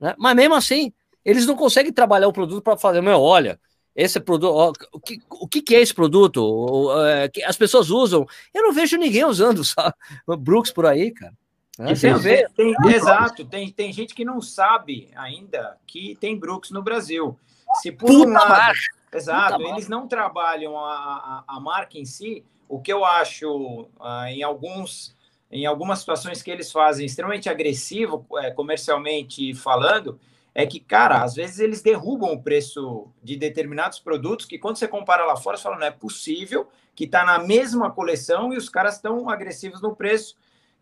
Né? 0.01 0.14
Mas 0.18 0.37
mesmo 0.37 0.55
assim, 0.55 0.93
eles 1.24 1.47
não 1.47 1.57
conseguem 1.57 1.93
trabalhar 1.93 2.28
o 2.28 2.32
produto 2.32 2.62
para 2.62 2.76
fazer, 2.76 3.01
meu, 3.01 3.20
olha, 3.20 3.59
esse 3.97 4.20
produto, 4.20 4.72
o, 4.93 5.01
que, 5.01 5.22
o 5.30 5.49
que 5.49 5.74
é 5.74 5.80
esse 5.80 5.95
produto? 5.95 6.45
O, 6.45 7.05
é, 7.07 7.28
que 7.28 7.43
as 7.43 7.57
pessoas 7.57 7.89
usam. 7.89 8.26
Eu 8.53 8.62
não 8.62 8.72
vejo 8.72 8.99
ninguém 8.99 9.24
usando, 9.24 9.64
sabe? 9.64 9.95
Brooks 10.39 10.70
por 10.70 10.84
aí, 10.84 11.11
cara. 11.11 11.32
É, 11.79 11.95
tem 11.95 12.11
a 12.11 12.16
ver, 12.16 12.51
tem, 12.57 12.74
exato, 12.87 13.45
tem, 13.45 13.70
tem 13.70 13.93
gente 13.93 14.14
que 14.14 14.24
não 14.24 14.41
sabe 14.41 15.11
ainda 15.14 15.77
que 15.87 16.16
tem 16.16 16.39
Brooks 16.39 16.70
no 16.70 16.83
Brasil. 16.83 17.39
Se 17.83 17.93
por 17.93 18.07
Puta 18.07 18.29
um 18.29 18.33
lado, 18.33 18.79
exato, 19.12 19.59
Puta 19.59 19.70
eles 19.70 19.89
não 19.89 20.09
trabalham 20.09 20.79
a, 20.79 20.95
a, 20.95 21.45
a, 21.47 21.61
marca 21.61 21.99
em 21.99 22.07
si, 22.07 22.43
o 22.66 22.81
que 22.81 22.91
eu 22.91 23.05
acho 23.05 23.89
uh, 24.01 24.27
em 24.29 24.43
alguns 24.43 25.14
em 25.51 25.64
algumas 25.64 26.01
situações 26.01 26.43
que 26.43 26.51
eles 26.51 26.72
fazem 26.72 27.07
extremamente 27.07 27.49
agressivo, 27.49 28.27
é, 28.39 28.51
comercialmente 28.51 29.55
falando, 29.55 30.18
é 30.53 30.66
que, 30.66 30.81
cara, 30.81 31.22
às 31.22 31.35
vezes 31.35 31.61
eles 31.61 31.83
derrubam 31.83 32.33
o 32.33 32.43
preço 32.43 33.07
de 33.22 33.37
determinados 33.37 34.01
produtos 34.01 34.45
que 34.45 34.59
quando 34.59 34.77
você 34.77 34.89
compara 34.89 35.24
lá 35.24 35.37
fora, 35.37 35.57
você 35.57 35.62
fala, 35.62 35.79
não 35.79 35.87
é 35.87 35.91
possível 35.91 36.68
que 36.97 37.05
está 37.05 37.24
na 37.24 37.39
mesma 37.39 37.91
coleção 37.91 38.53
e 38.53 38.57
os 38.57 38.68
caras 38.68 38.97
estão 38.97 39.31
agressivos 39.31 39.81
no 39.81 39.95
preço 39.95 40.35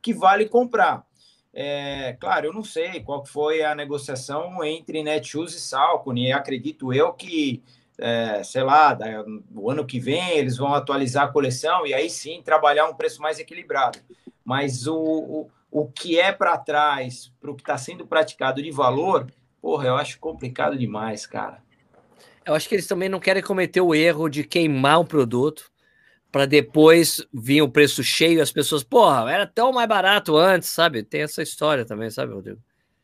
que 0.04 0.12
vale 0.12 0.46
comprar. 0.46 1.02
É, 1.54 2.14
claro, 2.20 2.46
eu 2.46 2.52
não 2.52 2.62
sei 2.62 3.00
qual 3.00 3.24
foi 3.24 3.64
a 3.64 3.74
negociação 3.74 4.62
entre 4.62 5.02
Netshoes 5.02 5.54
e 5.54 5.60
Salcone, 5.60 6.30
acredito 6.30 6.92
eu 6.92 7.12
que, 7.14 7.62
é, 7.96 8.42
sei 8.44 8.62
lá, 8.62 8.98
o 9.54 9.70
ano 9.70 9.86
que 9.86 9.98
vem 9.98 10.36
eles 10.36 10.58
vão 10.58 10.74
atualizar 10.74 11.24
a 11.24 11.32
coleção 11.32 11.86
e 11.86 11.94
aí 11.94 12.10
sim 12.10 12.42
trabalhar 12.42 12.86
um 12.86 12.94
preço 12.94 13.22
mais 13.22 13.38
equilibrado. 13.38 13.98
Mas 14.44 14.86
o, 14.86 14.98
o, 14.98 15.50
o 15.70 15.86
que 15.86 16.20
é 16.20 16.32
para 16.32 16.58
trás, 16.58 17.32
para 17.40 17.50
o 17.50 17.54
que 17.54 17.62
está 17.62 17.78
sendo 17.78 18.06
praticado 18.06 18.62
de 18.62 18.70
valor, 18.70 19.32
porra, 19.62 19.86
eu 19.86 19.96
acho 19.96 20.18
complicado 20.18 20.76
demais, 20.76 21.24
cara. 21.24 21.62
Eu 22.44 22.54
acho 22.54 22.68
que 22.68 22.74
eles 22.74 22.86
também 22.86 23.08
não 23.08 23.20
querem 23.20 23.42
cometer 23.42 23.80
o 23.80 23.94
erro 23.94 24.28
de 24.28 24.44
queimar 24.44 25.00
um 25.00 25.06
produto 25.06 25.72
para 26.34 26.46
depois 26.46 27.24
vir 27.32 27.62
o 27.62 27.68
preço 27.68 28.02
cheio 28.02 28.38
e 28.38 28.40
as 28.40 28.50
pessoas, 28.50 28.82
porra, 28.82 29.30
era 29.30 29.46
tão 29.46 29.72
mais 29.72 29.88
barato 29.88 30.36
antes, 30.36 30.68
sabe? 30.68 31.04
Tem 31.04 31.22
essa 31.22 31.40
história 31.40 31.84
também, 31.84 32.10
sabe, 32.10 32.34
Rodrigo? 32.34 32.58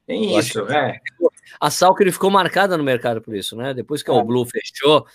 Tem 0.04 0.32
Eu 0.32 0.40
isso, 0.40 0.58
é. 0.62 0.98
A 1.60 1.70
Salker 1.70 2.12
ficou 2.12 2.28
marcada 2.28 2.76
no 2.76 2.82
mercado 2.82 3.22
por 3.22 3.32
isso, 3.36 3.54
né? 3.54 3.72
Depois 3.72 4.02
que 4.02 4.10
é. 4.10 4.12
o 4.12 4.24
Blue 4.24 4.44
fechou, 4.44 5.06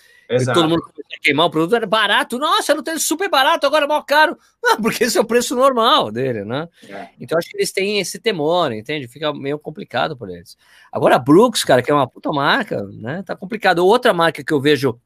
todo 0.54 0.66
mundo 0.66 0.80
começou 0.80 1.14
a 1.14 1.20
queimar 1.20 1.44
o 1.44 1.50
produto, 1.50 1.76
era 1.76 1.86
barato. 1.86 2.38
Nossa, 2.38 2.74
não 2.74 2.82
tem 2.82 2.98
super 2.98 3.28
barato, 3.28 3.66
agora 3.66 3.84
é 3.84 3.88
mal 3.88 4.02
caro. 4.02 4.38
Ah, 4.64 4.78
porque 4.80 5.04
esse 5.04 5.18
é 5.18 5.20
o 5.20 5.26
preço 5.26 5.54
normal 5.54 6.10
dele, 6.10 6.42
né? 6.42 6.66
É. 6.88 7.08
Então 7.20 7.36
acho 7.36 7.50
que 7.50 7.58
eles 7.58 7.70
têm 7.70 7.98
esse 7.98 8.18
temor, 8.18 8.72
entende? 8.72 9.08
Fica 9.08 9.30
meio 9.34 9.58
complicado 9.58 10.16
por 10.16 10.30
eles. 10.30 10.56
Agora 10.90 11.16
a 11.16 11.18
Brooks, 11.18 11.64
cara, 11.64 11.82
que 11.82 11.90
é 11.90 11.94
uma 11.94 12.08
puta 12.08 12.30
marca, 12.30 12.82
né? 12.94 13.22
Tá 13.26 13.36
complicado. 13.36 13.84
Outra 13.86 14.14
marca 14.14 14.42
que 14.42 14.54
eu 14.54 14.60
vejo 14.60 14.98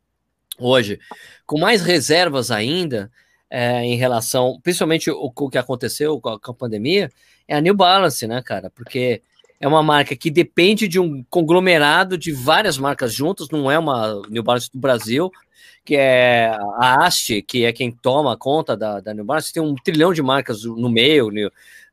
hoje, 0.61 1.01
com 1.47 1.59
mais 1.59 1.83
reservas 1.83 2.51
ainda 2.51 3.11
é, 3.51 3.83
em 3.83 3.97
relação, 3.97 4.61
principalmente 4.63 5.11
o, 5.11 5.33
o 5.35 5.51
que 5.51 5.59
aconteceu 5.59 6.21
com 6.21 6.29
a, 6.29 6.41
com 6.41 6.53
a, 6.53 6.55
pandemia, 6.55 7.11
é 7.49 7.57
a 7.57 7.61
New 7.61 7.75
Balance, 7.75 8.27
né, 8.27 8.41
cara? 8.43 8.71
Porque 8.71 9.23
é 9.59 9.67
uma 9.67 9.83
marca 9.83 10.15
que 10.15 10.31
depende 10.31 10.87
de 10.87 11.01
um 11.01 11.25
conglomerado 11.29 12.17
de 12.17 12.33
várias 12.33 12.79
marcas 12.79 13.13
juntas, 13.13 13.49
não 13.51 13.71
é 13.71 13.79
uma 13.79 14.23
New 14.29 14.43
Balance 14.43 14.71
do 14.73 14.79
Brasil, 14.79 15.31
que 15.85 15.97
é 15.97 16.51
a 16.79 17.05
Ast, 17.05 17.43
que 17.43 17.65
é 17.65 17.73
quem 17.73 17.91
toma 17.91 18.37
conta 18.37 18.77
da, 18.77 19.01
da 19.01 19.13
New 19.13 19.25
Balance, 19.25 19.53
tem 19.53 19.63
um 19.63 19.75
trilhão 19.75 20.13
de 20.13 20.23
marcas 20.23 20.65
no 20.65 20.89
meio, 20.89 21.31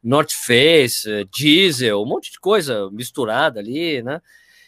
North 0.04 0.32
Face, 0.32 1.10
Diesel, 1.34 2.02
um 2.02 2.06
monte 2.06 2.32
de 2.32 2.40
coisa 2.40 2.90
misturada 2.92 3.60
ali, 3.60 4.02
né? 4.04 4.22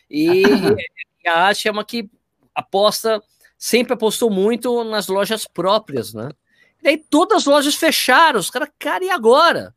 E, 0.09 0.43
e 1.23 1.27
a 1.27 1.47
Ast 1.47 1.67
é 1.67 1.71
uma 1.71 1.85
que 1.85 2.09
aposta, 2.55 3.21
sempre 3.59 3.93
apostou 3.93 4.29
muito 4.29 4.85
nas 4.85 5.09
lojas 5.09 5.45
próprias, 5.45 6.13
né? 6.13 6.31
E 6.79 6.83
daí 6.83 6.97
todas 6.97 7.39
as 7.39 7.45
lojas 7.45 7.75
fecharam, 7.75 8.39
os 8.39 8.49
caras, 8.49 8.69
cara, 8.79 9.03
e 9.03 9.09
agora? 9.09 9.75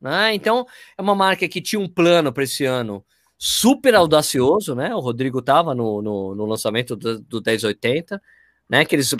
Né? 0.00 0.34
Então, 0.34 0.64
é 0.96 1.02
uma 1.02 1.16
marca 1.16 1.48
que 1.48 1.60
tinha 1.60 1.80
um 1.80 1.88
plano 1.88 2.32
para 2.32 2.44
esse 2.44 2.64
ano 2.64 3.04
super 3.36 3.94
audacioso, 3.96 4.74
né? 4.74 4.94
O 4.94 5.00
Rodrigo 5.00 5.40
estava 5.40 5.74
no, 5.74 6.00
no, 6.00 6.34
no, 6.34 6.46
lançamento 6.46 6.94
do, 6.94 7.18
do 7.20 7.42
1080, 7.44 8.22
né? 8.68 8.84
Que 8.84 8.94
eles 8.94 9.12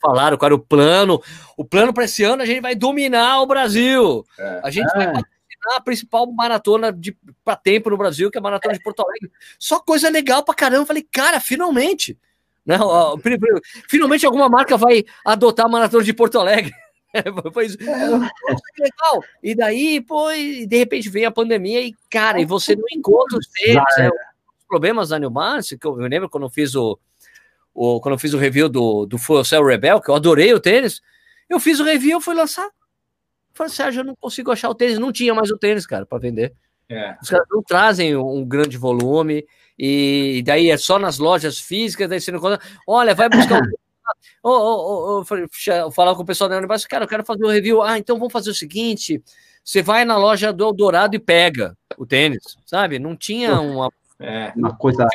falaram 0.00 0.36
qual 0.36 0.48
era 0.48 0.54
o 0.54 0.58
plano. 0.58 1.22
O 1.56 1.64
plano 1.64 1.94
para 1.94 2.04
esse 2.04 2.22
ano 2.22 2.42
a 2.42 2.46
gente 2.46 2.60
vai 2.60 2.74
dominar 2.74 3.40
o 3.40 3.46
Brasil. 3.46 4.26
É. 4.38 4.60
A 4.62 4.70
gente 4.70 4.92
vai 4.92 5.06
patrocinar 5.06 5.76
a 5.76 5.80
principal 5.80 6.30
maratona 6.30 6.94
para 7.42 7.56
tempo 7.56 7.88
no 7.88 7.96
Brasil, 7.96 8.30
que 8.30 8.36
é 8.36 8.40
a 8.40 8.42
maratona 8.42 8.74
de 8.74 8.82
Porto 8.82 9.00
Alegre. 9.00 9.32
Só 9.58 9.80
coisa 9.80 10.10
legal 10.10 10.44
para 10.44 10.54
caramba. 10.54 10.84
falei, 10.84 11.06
cara, 11.10 11.40
finalmente. 11.40 12.18
Né? 12.64 12.78
Finalmente 13.88 14.24
alguma 14.24 14.48
marca 14.48 14.76
vai 14.76 15.04
adotar 15.24 15.66
a 15.66 15.68
maratona 15.68 16.04
de 16.04 16.12
Porto 16.12 16.38
Alegre. 16.38 16.72
foi 17.52 17.66
isso. 17.66 17.78
É. 17.80 18.82
legal. 18.82 19.24
E 19.42 19.54
daí, 19.54 20.00
pô, 20.00 20.30
de 20.32 20.76
repente 20.76 21.08
vem 21.08 21.24
a 21.24 21.30
pandemia 21.30 21.80
e, 21.80 21.94
cara, 22.10 22.40
e 22.40 22.44
você 22.44 22.74
não 22.74 22.84
encontra 22.92 23.38
os 23.38 23.46
tênis. 23.46 23.82
É, 23.98 24.08
os 24.08 24.66
problemas 24.68 25.10
da 25.10 25.18
New 25.18 25.30
Balance, 25.30 25.78
que 25.78 25.86
eu, 25.86 26.00
eu 26.00 26.08
lembro 26.08 26.28
quando 26.28 26.44
eu 26.44 26.50
fiz 26.50 26.74
o, 26.74 26.98
o, 27.72 28.00
quando 28.00 28.14
eu 28.14 28.18
fiz 28.18 28.34
o 28.34 28.38
review 28.38 28.68
do, 28.68 29.06
do 29.06 29.18
Full 29.18 29.44
Cell 29.44 29.64
Rebel, 29.64 30.00
que 30.00 30.10
eu 30.10 30.14
adorei 30.14 30.52
o 30.52 30.60
tênis, 30.60 31.00
eu 31.48 31.60
fiz 31.60 31.78
o 31.80 31.84
review, 31.84 32.20
fui 32.20 32.34
lançar. 32.34 32.68
Falei, 33.52 33.72
Sérgio, 33.72 34.00
eu 34.00 34.04
não 34.04 34.16
consigo 34.16 34.50
achar 34.50 34.68
o 34.68 34.74
tênis, 34.74 34.98
não 34.98 35.12
tinha 35.12 35.32
mais 35.32 35.50
o 35.50 35.58
tênis, 35.58 35.86
cara, 35.86 36.04
para 36.04 36.18
vender. 36.18 36.52
É. 36.88 37.16
Os 37.22 37.30
caras 37.30 37.46
não 37.50 37.62
trazem 37.62 38.16
um 38.16 38.44
grande 38.44 38.76
volume, 38.76 39.46
e 39.78 40.42
daí 40.44 40.70
é 40.70 40.76
só 40.76 40.98
nas 40.98 41.18
lojas 41.18 41.58
físicas, 41.58 42.08
daí 42.08 42.20
você 42.20 42.30
não 42.30 42.40
conta. 42.40 42.60
Olha, 42.86 43.14
vai 43.14 43.28
buscar 43.28 43.60
o 44.42 44.50
oh, 44.50 44.50
oh, 44.50 45.24
oh, 45.30 45.86
oh, 45.86 45.90
falar 45.90 46.14
com 46.14 46.22
o 46.22 46.26
pessoal 46.26 46.50
da 46.50 46.58
Universo, 46.58 46.88
cara, 46.88 47.04
eu 47.04 47.08
quero 47.08 47.24
fazer 47.24 47.44
um 47.44 47.50
review. 47.50 47.82
Ah, 47.82 47.98
então 47.98 48.18
vamos 48.18 48.32
fazer 48.32 48.50
o 48.50 48.54
seguinte: 48.54 49.22
você 49.64 49.82
vai 49.82 50.04
na 50.04 50.16
loja 50.16 50.52
do 50.52 50.64
Eldorado 50.64 51.16
e 51.16 51.18
pega 51.18 51.76
o 51.96 52.06
tênis, 52.06 52.56
sabe? 52.66 52.98
Não 52.98 53.16
tinha 53.16 53.58
uma, 53.60 53.90
é, 54.20 54.52
uma 54.54 54.76
coisa 54.76 55.08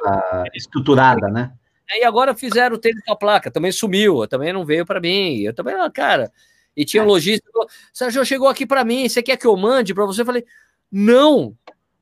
estruturada, 0.53 1.27
né? 1.27 1.53
E 1.91 2.03
agora 2.03 2.35
fizeram 2.35 2.75
o 2.75 2.79
tênis 2.79 3.03
com 3.03 3.13
a 3.13 3.15
placa, 3.15 3.49
também 3.49 3.71
sumiu, 3.71 4.27
também 4.27 4.53
não 4.53 4.65
veio 4.65 4.85
para 4.85 4.99
mim. 4.99 5.39
Eu 5.39 5.53
também, 5.53 5.73
ah, 5.75 5.89
cara, 5.89 6.31
e 6.75 6.85
tinha 6.85 7.01
um 7.01 7.05
é. 7.05 7.09
lojista, 7.09 7.49
Sérgio 7.91 8.25
chegou 8.25 8.47
aqui 8.47 8.65
para 8.65 8.83
mim, 8.83 9.07
você 9.07 9.21
quer 9.23 9.37
que 9.37 9.47
eu 9.47 9.57
mande 9.57 9.93
para 9.93 10.05
você? 10.05 10.21
Eu 10.21 10.25
falei, 10.25 10.45
não, 10.91 11.55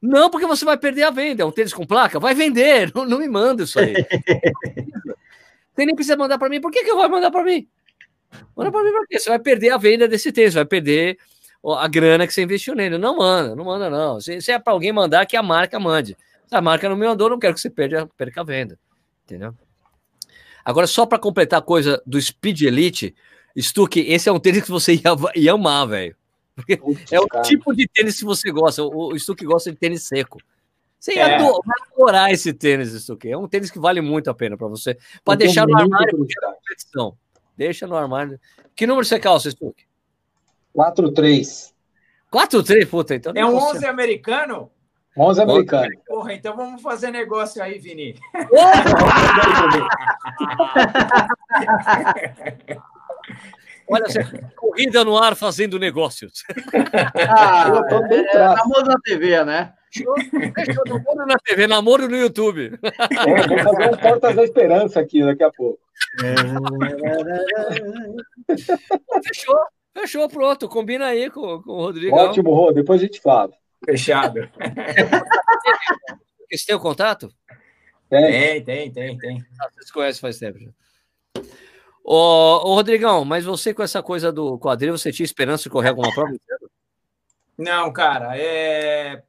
não, 0.08 0.30
porque 0.30 0.48
você 0.48 0.64
vai 0.64 0.78
perder 0.78 1.04
a 1.04 1.12
venda. 1.12 1.44
É 1.44 1.46
um 1.46 1.52
tênis 1.52 1.74
com 1.74 1.86
placa? 1.86 2.18
Vai 2.18 2.34
vender, 2.34 2.92
não, 2.96 3.06
não 3.06 3.20
me 3.20 3.28
manda 3.28 3.64
isso 3.64 3.78
aí. 3.78 3.94
Você 5.76 5.86
nem 5.86 5.94
precisa 5.94 6.18
mandar 6.18 6.40
para 6.40 6.50
mim. 6.50 6.60
Por 6.60 6.72
que, 6.72 6.84
que 6.84 6.90
eu 6.90 6.96
vou 6.96 7.08
mandar 7.08 7.30
para 7.30 7.44
mim? 7.44 7.68
Manda 8.56 8.72
para 8.72 8.84
mim 8.84 8.92
por 8.92 9.06
quê? 9.08 9.20
Você 9.20 9.30
vai 9.30 9.38
perder 9.38 9.70
a 9.70 9.78
venda 9.78 10.08
desse 10.08 10.32
texto, 10.32 10.56
vai 10.56 10.66
perder 10.66 11.20
a 11.64 11.88
grana 11.88 12.26
que 12.26 12.34
você 12.34 12.42
investiu 12.42 12.74
nele. 12.74 12.98
Não 12.98 13.18
manda, 13.18 13.56
não 13.56 13.64
manda, 13.64 13.88
não. 13.88 14.20
Se, 14.20 14.42
se 14.42 14.52
é 14.52 14.58
para 14.58 14.74
alguém 14.74 14.92
mandar, 14.92 15.28
que 15.28 15.38
a 15.38 15.44
marca 15.44 15.80
mande. 15.80 16.18
Se 16.48 16.56
a 16.56 16.62
marca 16.62 16.90
não 16.90 16.96
me 16.96 17.06
mandou, 17.06 17.30
não 17.30 17.38
quero 17.38 17.54
que 17.54 17.62
você 17.62 17.70
perca, 17.70 18.10
perca 18.18 18.42
a 18.42 18.44
venda. 18.44 18.80
Entendeu? 19.24 19.54
Agora, 20.66 20.88
só 20.88 21.06
para 21.06 21.20
completar 21.20 21.60
a 21.60 21.62
coisa 21.62 22.02
do 22.08 22.20
Speed 22.20 22.64
Elite, 22.64 23.16
Stuck, 23.56 24.00
esse 24.00 24.28
é 24.28 24.32
um 24.32 24.40
tênis 24.40 24.64
que 24.64 24.72
você 24.72 24.96
ia, 24.96 25.02
ia 25.36 25.52
amar, 25.52 25.88
velho. 25.88 26.16
É 27.12 27.20
o 27.20 27.28
tipo 27.44 27.76
de 27.76 27.88
tênis 27.88 28.18
que 28.18 28.26
você 28.26 28.52
gosta. 28.52 28.84
O, 28.84 29.14
o 29.14 29.20
Stuck 29.20 29.44
gosta 29.46 29.72
de 29.72 29.78
tênis 29.78 30.04
seco. 30.04 30.40
Você 31.00 31.14
ia 31.14 31.28
é. 31.28 31.38
adorar 31.38 32.32
esse 32.32 32.52
tênis, 32.54 32.92
isso 32.92 33.14
aqui. 33.14 33.30
É 33.30 33.38
um 33.38 33.48
tênis 33.48 33.70
que 33.70 33.80
vale 33.80 34.02
muito 34.02 34.30
a 34.30 34.34
pena 34.34 34.58
para 34.58 34.68
você. 34.68 34.98
Pode 35.24 35.40
deixar 35.40 35.68
no 35.68 35.78
armário 35.78 36.18
competição. 36.18 37.16
Deixa 37.56 37.86
no 37.86 37.96
armário. 37.96 38.40
Que 38.76 38.88
número 38.88 39.06
você 39.06 39.20
calça, 39.20 39.52
Stuck? 39.52 39.86
4-3. 40.76 41.74
4-3, 42.32 42.90
puta, 42.90 43.16
então. 43.16 43.34
É 43.36 43.46
um 43.46 43.56
11 43.56 43.86
americano? 43.86 44.72
11 45.16 45.42
americano. 45.42 45.90
Porra, 46.06 46.34
então 46.34 46.56
vamos 46.56 46.82
fazer 46.82 47.12
negócio 47.12 47.62
aí, 47.62 47.80
Vini. 47.80 48.16
Olha, 53.90 54.06
corrida 54.56 55.04
no 55.04 55.18
ar 55.18 55.36
fazendo 55.36 55.80
negócios. 55.80 56.44
Ah, 57.30 57.70
eu 57.70 57.88
tô 57.88 58.08
bem 58.08 58.26
é, 58.28 58.38
namoro 58.38 58.86
na 58.86 59.00
TV, 59.00 59.44
né? 59.44 59.74
Fechou, 59.92 60.16
namoro 60.86 61.26
na 61.26 61.36
TV, 61.38 61.68
namoro 61.68 62.08
no 62.08 62.16
YouTube. 62.16 62.80
É, 62.84 63.48
vou 63.48 63.64
fazer 63.64 63.90
um 63.94 63.98
Portas 63.98 64.36
da 64.36 64.44
Esperança 64.44 65.00
aqui 65.00 65.24
daqui 65.24 65.44
a 65.44 65.52
pouco. 65.52 65.80
fechou, 69.26 69.60
fechou, 69.94 70.30
pronto. 70.30 70.70
Combina 70.70 71.08
aí 71.08 71.30
com, 71.30 71.62
com 71.62 71.72
o 71.72 71.82
Rodrigo. 71.82 72.16
Ótimo, 72.16 72.54
Rô, 72.54 72.72
depois 72.72 73.02
a 73.02 73.06
gente 73.06 73.22
fala. 73.22 73.52
Fechado. 73.86 74.50
Você 76.52 76.66
tem 76.66 76.76
o 76.76 76.80
contato? 76.80 77.30
Tem, 78.10 78.64
tem, 78.64 78.92
tem, 78.92 79.18
tem. 79.18 79.44
Ah, 79.60 79.70
vocês 79.74 79.92
conhecem 79.92 80.22
faz 80.22 80.40
tempo 80.40 80.60
já. 80.60 80.70
Ô, 82.10 82.16
ô, 82.16 82.76
Rodrigão, 82.76 83.26
mas 83.26 83.44
você 83.44 83.74
com 83.74 83.84
essa 83.84 84.02
coisa 84.02 84.32
do 84.32 84.58
quadril, 84.58 84.98
você 84.98 85.12
tinha 85.12 85.26
esperança 85.26 85.64
de 85.64 85.70
correr 85.70 85.90
alguma 85.90 86.10
prova? 86.14 86.34
Não, 87.58 87.92
cara, 87.92 88.38
é... 88.38 89.22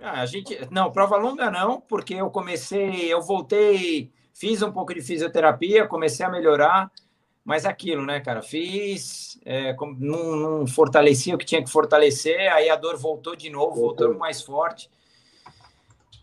Ah, 0.00 0.22
a 0.22 0.26
gente... 0.26 0.58
Não, 0.70 0.90
prova 0.90 1.18
longa 1.18 1.50
não, 1.50 1.82
porque 1.82 2.14
eu 2.14 2.30
comecei, 2.30 3.12
eu 3.12 3.20
voltei, 3.20 4.10
fiz 4.32 4.62
um 4.62 4.72
pouco 4.72 4.94
de 4.94 5.02
fisioterapia, 5.02 5.86
comecei 5.86 6.24
a 6.24 6.30
melhorar, 6.30 6.90
mas 7.44 7.66
aquilo, 7.66 8.06
né, 8.06 8.20
cara, 8.20 8.40
fiz, 8.40 9.38
é, 9.44 9.76
não, 9.98 10.34
não 10.34 10.66
fortalecia 10.66 11.34
o 11.34 11.38
que 11.38 11.44
tinha 11.44 11.62
que 11.62 11.70
fortalecer, 11.70 12.50
aí 12.54 12.70
a 12.70 12.76
dor 12.76 12.96
voltou 12.96 13.36
de 13.36 13.50
novo, 13.50 13.78
voltou 13.78 14.14
mais 14.16 14.40
forte, 14.40 14.88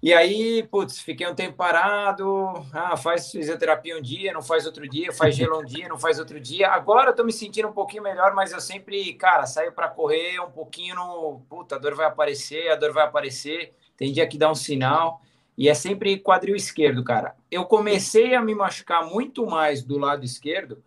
e 0.02 0.14
aí, 0.14 0.64
putz, 0.64 1.00
fiquei 1.00 1.28
um 1.28 1.36
tempo 1.36 1.58
parado. 1.58 2.54
Ah, 2.72 2.96
faz 2.96 3.30
fisioterapia 3.32 3.98
um 3.98 4.02
dia, 4.02 4.32
não 4.32 4.42
faz 4.42 4.66
outro 4.66 4.88
dia, 4.88 5.12
faz 5.12 5.36
gelo 5.36 5.60
um 5.60 5.66
dia, 5.66 5.90
não 5.90 6.00
faz 6.00 6.20
outro 6.20 6.40
dia. 6.40 6.70
Agora 6.70 7.10
eu 7.10 7.16
tô 7.16 7.24
me 7.24 7.34
sentindo 7.34 7.68
um 7.68 7.74
pouquinho 7.74 8.04
melhor, 8.04 8.34
mas 8.34 8.54
eu 8.54 8.62
sempre, 8.62 9.14
cara, 9.16 9.46
saio 9.46 9.74
para 9.74 9.90
correr 9.90 10.40
um 10.40 10.50
pouquinho 10.50 10.96
no. 10.96 11.42
Puta, 11.50 11.76
a 11.76 11.80
dor 11.80 11.96
vai 11.96 12.06
aparecer, 12.06 12.70
a 12.72 12.76
dor 12.76 12.94
vai 12.94 13.04
aparecer. 13.04 13.74
Tem 13.98 14.14
dia 14.14 14.26
que 14.26 14.38
dá 14.38 14.50
um 14.50 14.56
sinal. 14.56 15.22
E 15.58 15.68
é 15.68 15.74
sempre 15.74 16.18
quadril 16.18 16.56
esquerdo, 16.56 17.04
cara. 17.04 17.36
Eu 17.52 17.66
comecei 17.66 18.34
a 18.34 18.42
me 18.42 18.56
machucar 18.56 19.06
muito 19.06 19.46
mais 19.46 19.84
do 19.84 19.98
lado 19.98 20.24
esquerdo 20.24 20.82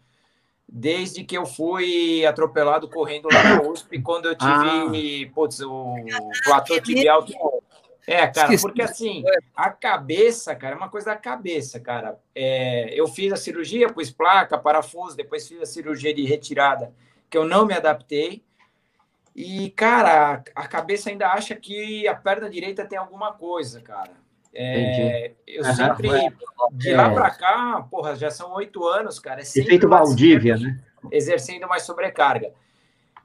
desde 0.67 1.23
que 1.23 1.37
eu 1.37 1.45
fui 1.45 2.25
atropelado 2.25 2.89
correndo 2.89 3.29
lá 3.31 3.43
na 3.43 3.63
USP, 3.63 4.01
quando 4.01 4.25
eu 4.27 4.35
tive, 4.35 5.27
ah. 5.27 5.35
putz, 5.35 5.61
o 5.61 5.97
platô 6.45 6.81
tibial 6.81 7.23
é, 8.07 8.27
cara, 8.27 8.47
Esqueci. 8.47 8.63
porque 8.63 8.83
assim, 8.83 9.23
a 9.55 9.71
cabeça, 9.71 10.55
cara, 10.57 10.75
é 10.75 10.77
uma 10.77 10.89
coisa 10.89 11.07
da 11.07 11.17
cabeça, 11.17 11.79
cara. 11.79 12.19
É, 12.35 12.93
eu 12.99 13.07
fiz 13.07 13.33
a 13.33 13.37
cirurgia, 13.37 13.93
pus 13.93 14.11
placa, 14.11 14.59
parafuso, 14.59 15.17
depois 15.17 15.47
fiz 15.47 15.61
a 15.61 15.67
cirurgia 15.67 16.13
de 16.13 16.25
retirada, 16.25 16.93
que 17.31 17.39
eu 17.39 17.45
não 17.45 17.65
me 17.65 17.75
adaptei. 17.75 18.43
E, 19.35 19.71
cara, 19.71 20.43
a 20.55 20.69
cabeça 20.69 21.11
ainda 21.11 21.29
acha 21.29 21.55
que 21.55 22.07
a 22.07 22.15
perna 22.15 22.51
direita 22.51 22.85
tem 22.85 22.99
alguma 22.99 23.33
coisa, 23.33 23.81
cara. 23.81 24.21
É, 24.55 25.33
eu 25.47 25.65
uhum. 25.65 25.75
sempre, 25.75 26.09
de 26.73 26.93
lá 26.93 27.09
para 27.09 27.31
cá, 27.31 27.87
porra, 27.91 28.15
já 28.15 28.31
são 28.31 28.53
oito 28.55 28.87
anos, 28.87 29.19
cara. 29.19 29.41
É 29.41 29.43
Efeito 29.43 29.89
Valdívia, 29.89 30.57
né? 30.59 30.79
Exercendo 31.11 31.67
mais 31.67 31.85
sobrecarga. 31.85 32.53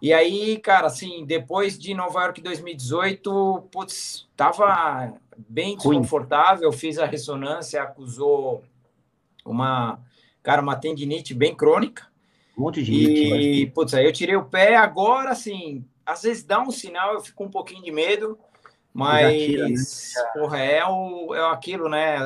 E 0.01 0.13
aí, 0.13 0.57
cara, 0.59 0.87
assim, 0.87 1.25
depois 1.25 1.77
de 1.77 1.93
Nova 1.93 2.21
York 2.21 2.41
2018, 2.41 3.67
putz, 3.71 4.27
tava 4.35 5.13
bem 5.49 5.75
desconfortável, 5.75 6.71
fiz 6.71 6.99
a 6.99 7.05
ressonância, 7.05 7.81
acusou 7.81 8.63
uma, 9.43 9.99
cara, 10.43 10.61
uma 10.61 10.75
tendinite 10.75 11.33
bem 11.33 11.55
crônica. 11.55 12.07
Um 12.57 12.63
monte 12.63 12.83
de 12.83 12.93
E, 12.93 13.67
putz, 13.67 13.93
aí 13.93 14.05
eu 14.05 14.13
tirei 14.13 14.35
o 14.35 14.45
pé, 14.45 14.75
agora, 14.75 15.31
assim, 15.31 15.83
às 16.05 16.23
vezes 16.23 16.43
dá 16.43 16.61
um 16.61 16.71
sinal, 16.71 17.13
eu 17.13 17.21
fico 17.21 17.43
um 17.43 17.49
pouquinho 17.49 17.83
de 17.83 17.91
medo, 17.91 18.37
mas, 18.93 19.35
tira, 19.35 19.67
né? 19.67 19.75
porra, 20.33 20.59
é, 20.59 20.85
o, 20.85 21.35
é 21.35 21.51
aquilo, 21.51 21.87
né? 21.87 22.17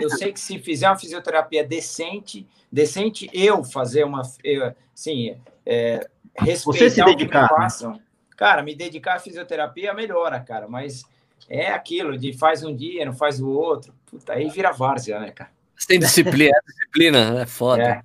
Eu 0.00 0.10
sei 0.10 0.32
que 0.32 0.38
se 0.38 0.58
fizer 0.58 0.88
uma 0.88 0.98
fisioterapia 0.98 1.64
decente, 1.64 2.46
decente, 2.70 3.28
eu 3.32 3.64
fazer 3.64 4.04
uma, 4.04 4.22
eu, 4.44 4.72
assim, 4.94 5.36
é, 5.66 6.08
respeitar 6.38 6.78
Você 6.78 6.90
se 6.90 7.04
dedicar, 7.04 7.44
o 7.44 7.48
que 7.48 7.54
me 7.54 7.60
passam. 7.60 7.92
Né? 7.92 8.00
Cara, 8.36 8.62
me 8.62 8.74
dedicar 8.74 9.16
à 9.16 9.18
fisioterapia 9.18 9.94
melhora, 9.94 10.40
cara, 10.40 10.66
mas 10.68 11.04
é 11.48 11.70
aquilo 11.70 12.16
de 12.18 12.32
faz 12.32 12.64
um 12.64 12.74
dia, 12.74 13.04
não 13.04 13.12
faz 13.12 13.40
o 13.40 13.48
outro. 13.48 13.94
Puta, 14.06 14.32
aí 14.32 14.48
vira 14.48 14.72
várzea, 14.72 15.20
né, 15.20 15.30
cara? 15.30 15.50
Você 15.76 15.86
tem 15.86 15.98
disciplina, 15.98 16.52
é 16.56 16.60
disciplina, 16.66 17.42
é 17.42 17.46
foda. 17.46 17.82
É. 17.82 18.02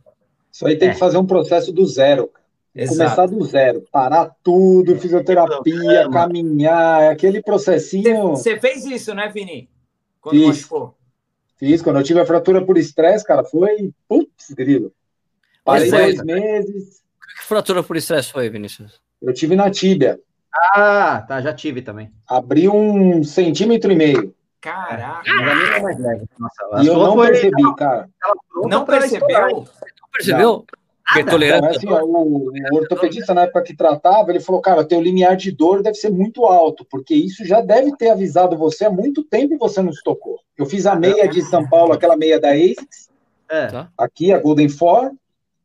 Isso 0.51 0.65
aí 0.65 0.75
tem 0.75 0.89
é. 0.89 0.93
que 0.93 0.99
fazer 0.99 1.17
um 1.17 1.25
processo 1.25 1.71
do 1.71 1.85
zero. 1.85 2.31
Começar 2.87 3.25
do 3.25 3.43
zero, 3.43 3.83
parar 3.91 4.35
tudo, 4.43 4.99
fisioterapia, 4.99 6.07
caminhar, 6.11 7.01
é 7.01 7.09
aquele 7.09 7.41
processinho. 7.41 8.29
Você 8.29 8.59
fez 8.59 8.85
isso, 8.85 9.15
né, 9.15 9.29
Vini? 9.29 9.67
Quando 10.21 10.35
Fiz. 10.35 10.47
machucou? 10.47 10.95
Fiz, 11.57 11.81
quando 11.81 11.97
eu 11.97 12.03
tive 12.03 12.19
a 12.19 12.25
fratura 12.25 12.63
por 12.63 12.77
estresse, 12.77 13.25
cara, 13.25 13.43
foi. 13.43 13.91
Putz, 14.07 14.53
querido. 14.53 14.93
Parei 15.63 15.89
dois 15.89 16.23
meses. 16.23 17.01
Que 17.37 17.43
fratura 17.43 17.83
por 17.83 17.95
estresse 17.95 18.31
foi, 18.31 18.49
Vinícius? 18.49 18.99
Eu 19.21 19.33
tive 19.33 19.55
na 19.55 19.69
tíbia. 19.69 20.19
Ah, 20.73 21.23
tá, 21.27 21.39
já 21.39 21.53
tive 21.53 21.81
também. 21.81 22.11
Abri 22.27 22.67
um 22.67 23.23
centímetro 23.23 23.91
e 23.91 23.95
meio. 23.95 24.33
Caraca! 24.59 25.29
É 25.29 25.79
mais 25.79 25.99
leve. 25.99 26.25
Nossa, 26.39 26.83
e 26.83 26.87
eu 26.87 26.97
não 26.97 27.13
foi... 27.13 27.27
percebi, 27.27 27.75
cara. 27.75 28.09
Não 28.67 28.85
percebeu? 28.85 29.27
Não 29.29 30.09
percebeu? 30.11 30.65
Ah, 31.09 31.23
tolerante. 31.23 31.77
Então, 31.77 31.95
assim, 31.95 32.05
o, 32.05 32.51
o, 32.73 32.75
ortopedista, 32.75 33.33
na 33.33 33.43
época 33.43 33.63
que 33.63 33.75
tratava, 33.75 34.29
ele 34.29 34.41
falou: 34.41 34.59
cara, 34.59 34.83
teu 34.83 34.99
limiar 34.99 35.37
de 35.37 35.51
dor 35.51 35.81
deve 35.81 35.95
ser 35.95 36.09
muito 36.09 36.43
alto, 36.45 36.85
porque 36.89 37.13
isso 37.13 37.45
já 37.45 37.61
deve 37.61 37.95
ter 37.95 38.09
avisado 38.09 38.57
você 38.57 38.85
há 38.85 38.89
muito 38.89 39.23
tempo 39.23 39.53
e 39.53 39.57
você 39.57 39.81
não 39.81 39.93
se 39.93 40.03
tocou. 40.03 40.39
Eu 40.57 40.65
fiz 40.65 40.85
a 40.85 40.95
meia 40.95 41.27
de 41.29 41.41
São 41.43 41.67
Paulo, 41.69 41.93
aquela 41.93 42.17
meia 42.17 42.39
da 42.39 42.49
ASICS, 42.49 43.09
é. 43.49 43.67
Tá. 43.67 43.89
aqui, 43.97 44.33
a 44.33 44.39
Golden 44.39 44.67
Four, 44.67 45.11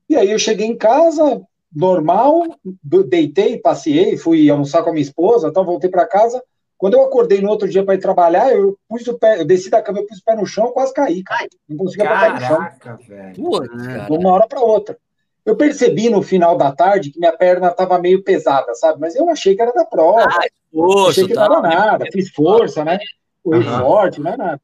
e 0.09 0.15
aí 0.15 0.31
eu 0.31 0.39
cheguei 0.39 0.67
em 0.67 0.77
casa, 0.77 1.43
normal, 1.75 2.43
deitei, 2.83 3.59
passei, 3.59 4.17
fui 4.17 4.49
almoçar 4.51 4.83
com 4.83 4.91
a 4.91 4.93
minha 4.93 5.03
esposa, 5.03 5.49
então 5.49 5.65
voltei 5.65 5.91
para 5.91 6.07
casa. 6.07 6.43
Quando 6.77 6.95
eu 6.95 7.03
acordei 7.03 7.41
no 7.41 7.49
outro 7.49 7.69
dia 7.69 7.85
para 7.85 7.95
ir 7.95 7.99
trabalhar, 7.99 8.53
eu 8.53 8.77
pus 8.89 9.07
o 9.07 9.17
pé, 9.17 9.41
eu 9.41 9.45
desci 9.45 9.71
da 9.71 9.81
cama, 9.81 10.01
eu 10.01 10.07
pus 10.07 10.19
o 10.19 10.25
pé 10.25 10.35
no 10.35 10.45
chão, 10.45 10.73
quase 10.73 10.93
caí, 10.93 11.23
cara. 11.23 11.47
Não 11.69 11.77
conseguia 11.77 12.09
botar 12.09 12.35
no 12.35 12.41
chão. 12.41 12.99
Velho. 13.07 14.07
de 14.07 14.17
uma 14.17 14.33
hora 14.33 14.49
para 14.49 14.61
outra. 14.61 14.99
Eu 15.45 15.57
percebi 15.57 16.09
no 16.09 16.23
final 16.23 16.57
da 16.57 16.71
tarde 16.73 17.11
que 17.11 17.19
minha 17.19 17.33
perna 17.33 17.69
estava 17.69 17.99
meio 17.99 18.23
pesada, 18.23 18.75
sabe? 18.75 19.01
Mas 19.01 19.15
eu 19.15 19.29
achei 19.29 19.57
que 19.57 19.63
era 19.63 19.73
da 19.73 19.85
prova. 19.85 20.23
Ah, 20.23 20.47
esforço, 20.47 21.09
achei 21.09 21.27
que 21.27 21.35
não 21.35 21.45
era 21.45 21.55
tá. 21.55 21.69
nada. 21.69 22.05
Fiz 22.13 22.31
força, 22.31 22.85
né? 22.85 22.99
Foi 23.43 23.59
uhum. 23.59 23.79
forte, 23.79 24.21
não 24.21 24.33
é 24.33 24.37
nada. 24.37 24.61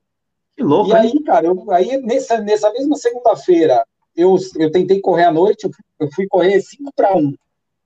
Que 0.56 0.62
louco. 0.62 0.90
E 0.90 0.94
aí, 0.94 1.08
hein? 1.08 1.22
cara, 1.24 1.46
eu, 1.46 1.70
aí 1.70 1.98
nessa, 1.98 2.38
nessa 2.38 2.72
mesma 2.72 2.96
segunda-feira, 2.96 3.84
eu, 4.18 4.36
eu 4.56 4.70
tentei 4.70 5.00
correr 5.00 5.24
à 5.24 5.32
noite, 5.32 5.64
eu, 5.64 5.70
eu 6.00 6.08
fui 6.12 6.26
correr 6.26 6.60
5 6.60 6.92
para 6.94 7.16
1. 7.16 7.34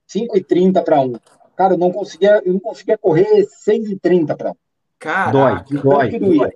5 0.07 0.37
e 0.37 0.43
30 0.43 0.81
para 0.81 0.99
1. 0.99 1.13
Cara, 1.55 1.75
eu 1.75 1.77
não 1.77 1.91
conseguia, 1.91 2.41
eu 2.43 2.53
não 2.53 2.59
conseguia 2.59 2.97
correr 2.97 3.45
6 3.47 3.91
e 3.91 3.99
30 3.99 4.35
para 4.35 4.51
1. 4.51 4.55
Cara, 4.99 5.31
dói, 5.31 5.63
dói, 5.69 6.19
dói. 6.19 6.53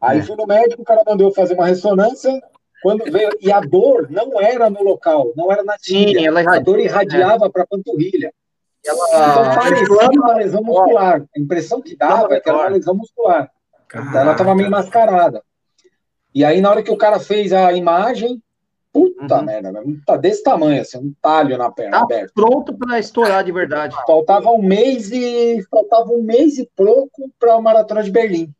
Aí 0.00 0.20
é. 0.20 0.22
fui 0.22 0.36
no 0.36 0.46
médico, 0.46 0.82
o 0.82 0.84
cara 0.84 1.02
mandou 1.04 1.32
fazer 1.32 1.54
uma 1.54 1.66
ressonância, 1.66 2.32
quando 2.80 3.04
veio, 3.10 3.30
e 3.40 3.50
a 3.50 3.60
dor 3.60 4.08
não 4.08 4.40
era 4.40 4.70
no 4.70 4.82
local, 4.84 5.32
não 5.36 5.50
era 5.50 5.64
na 5.64 5.76
tíbia. 5.76 6.20
Sim, 6.20 6.26
ela 6.26 6.40
a 6.40 6.60
dor 6.60 6.78
irradiava 6.78 7.46
é. 7.46 7.48
para 7.48 7.64
a 7.64 7.66
panturrilha. 7.66 8.32
Ela, 8.86 9.08
então 9.08 9.54
parecia 9.56 10.20
uma 10.20 10.34
lesão 10.36 10.62
muscular. 10.62 11.24
A 11.36 11.40
impressão 11.40 11.82
que 11.82 11.96
dava 11.96 12.34
é 12.34 12.40
que 12.40 12.48
era 12.48 12.58
uma 12.58 12.68
lesão 12.68 12.94
muscular. 12.94 13.50
Então, 13.86 14.20
ela 14.20 14.32
estava 14.32 14.54
meio 14.54 14.70
mascarada. 14.70 15.42
E 16.32 16.44
aí, 16.44 16.60
na 16.60 16.70
hora 16.70 16.82
que 16.82 16.90
o 16.92 16.96
cara 16.96 17.18
fez 17.18 17.52
a 17.52 17.72
imagem, 17.72 18.40
puta 18.98 19.38
uhum. 19.38 19.44
merda, 19.44 19.84
tá 20.06 20.16
desse 20.16 20.42
tamanho, 20.42 20.80
assim, 20.80 20.98
um 20.98 21.14
talho 21.22 21.56
na 21.56 21.70
perna 21.70 21.98
tá 21.98 22.04
aberta. 22.04 22.32
pronto 22.34 22.76
para 22.76 22.98
estourar 22.98 23.44
de 23.44 23.52
verdade. 23.52 23.96
Faltava 24.06 24.50
um 24.50 24.62
mês 24.62 25.10
e 25.12 25.62
faltava 25.70 26.10
um 26.10 26.22
mês 26.22 26.58
e 26.58 26.68
pouco 26.74 27.30
para 27.38 27.54
a 27.54 27.60
maratona 27.60 28.02
de 28.02 28.10
Berlim. 28.10 28.52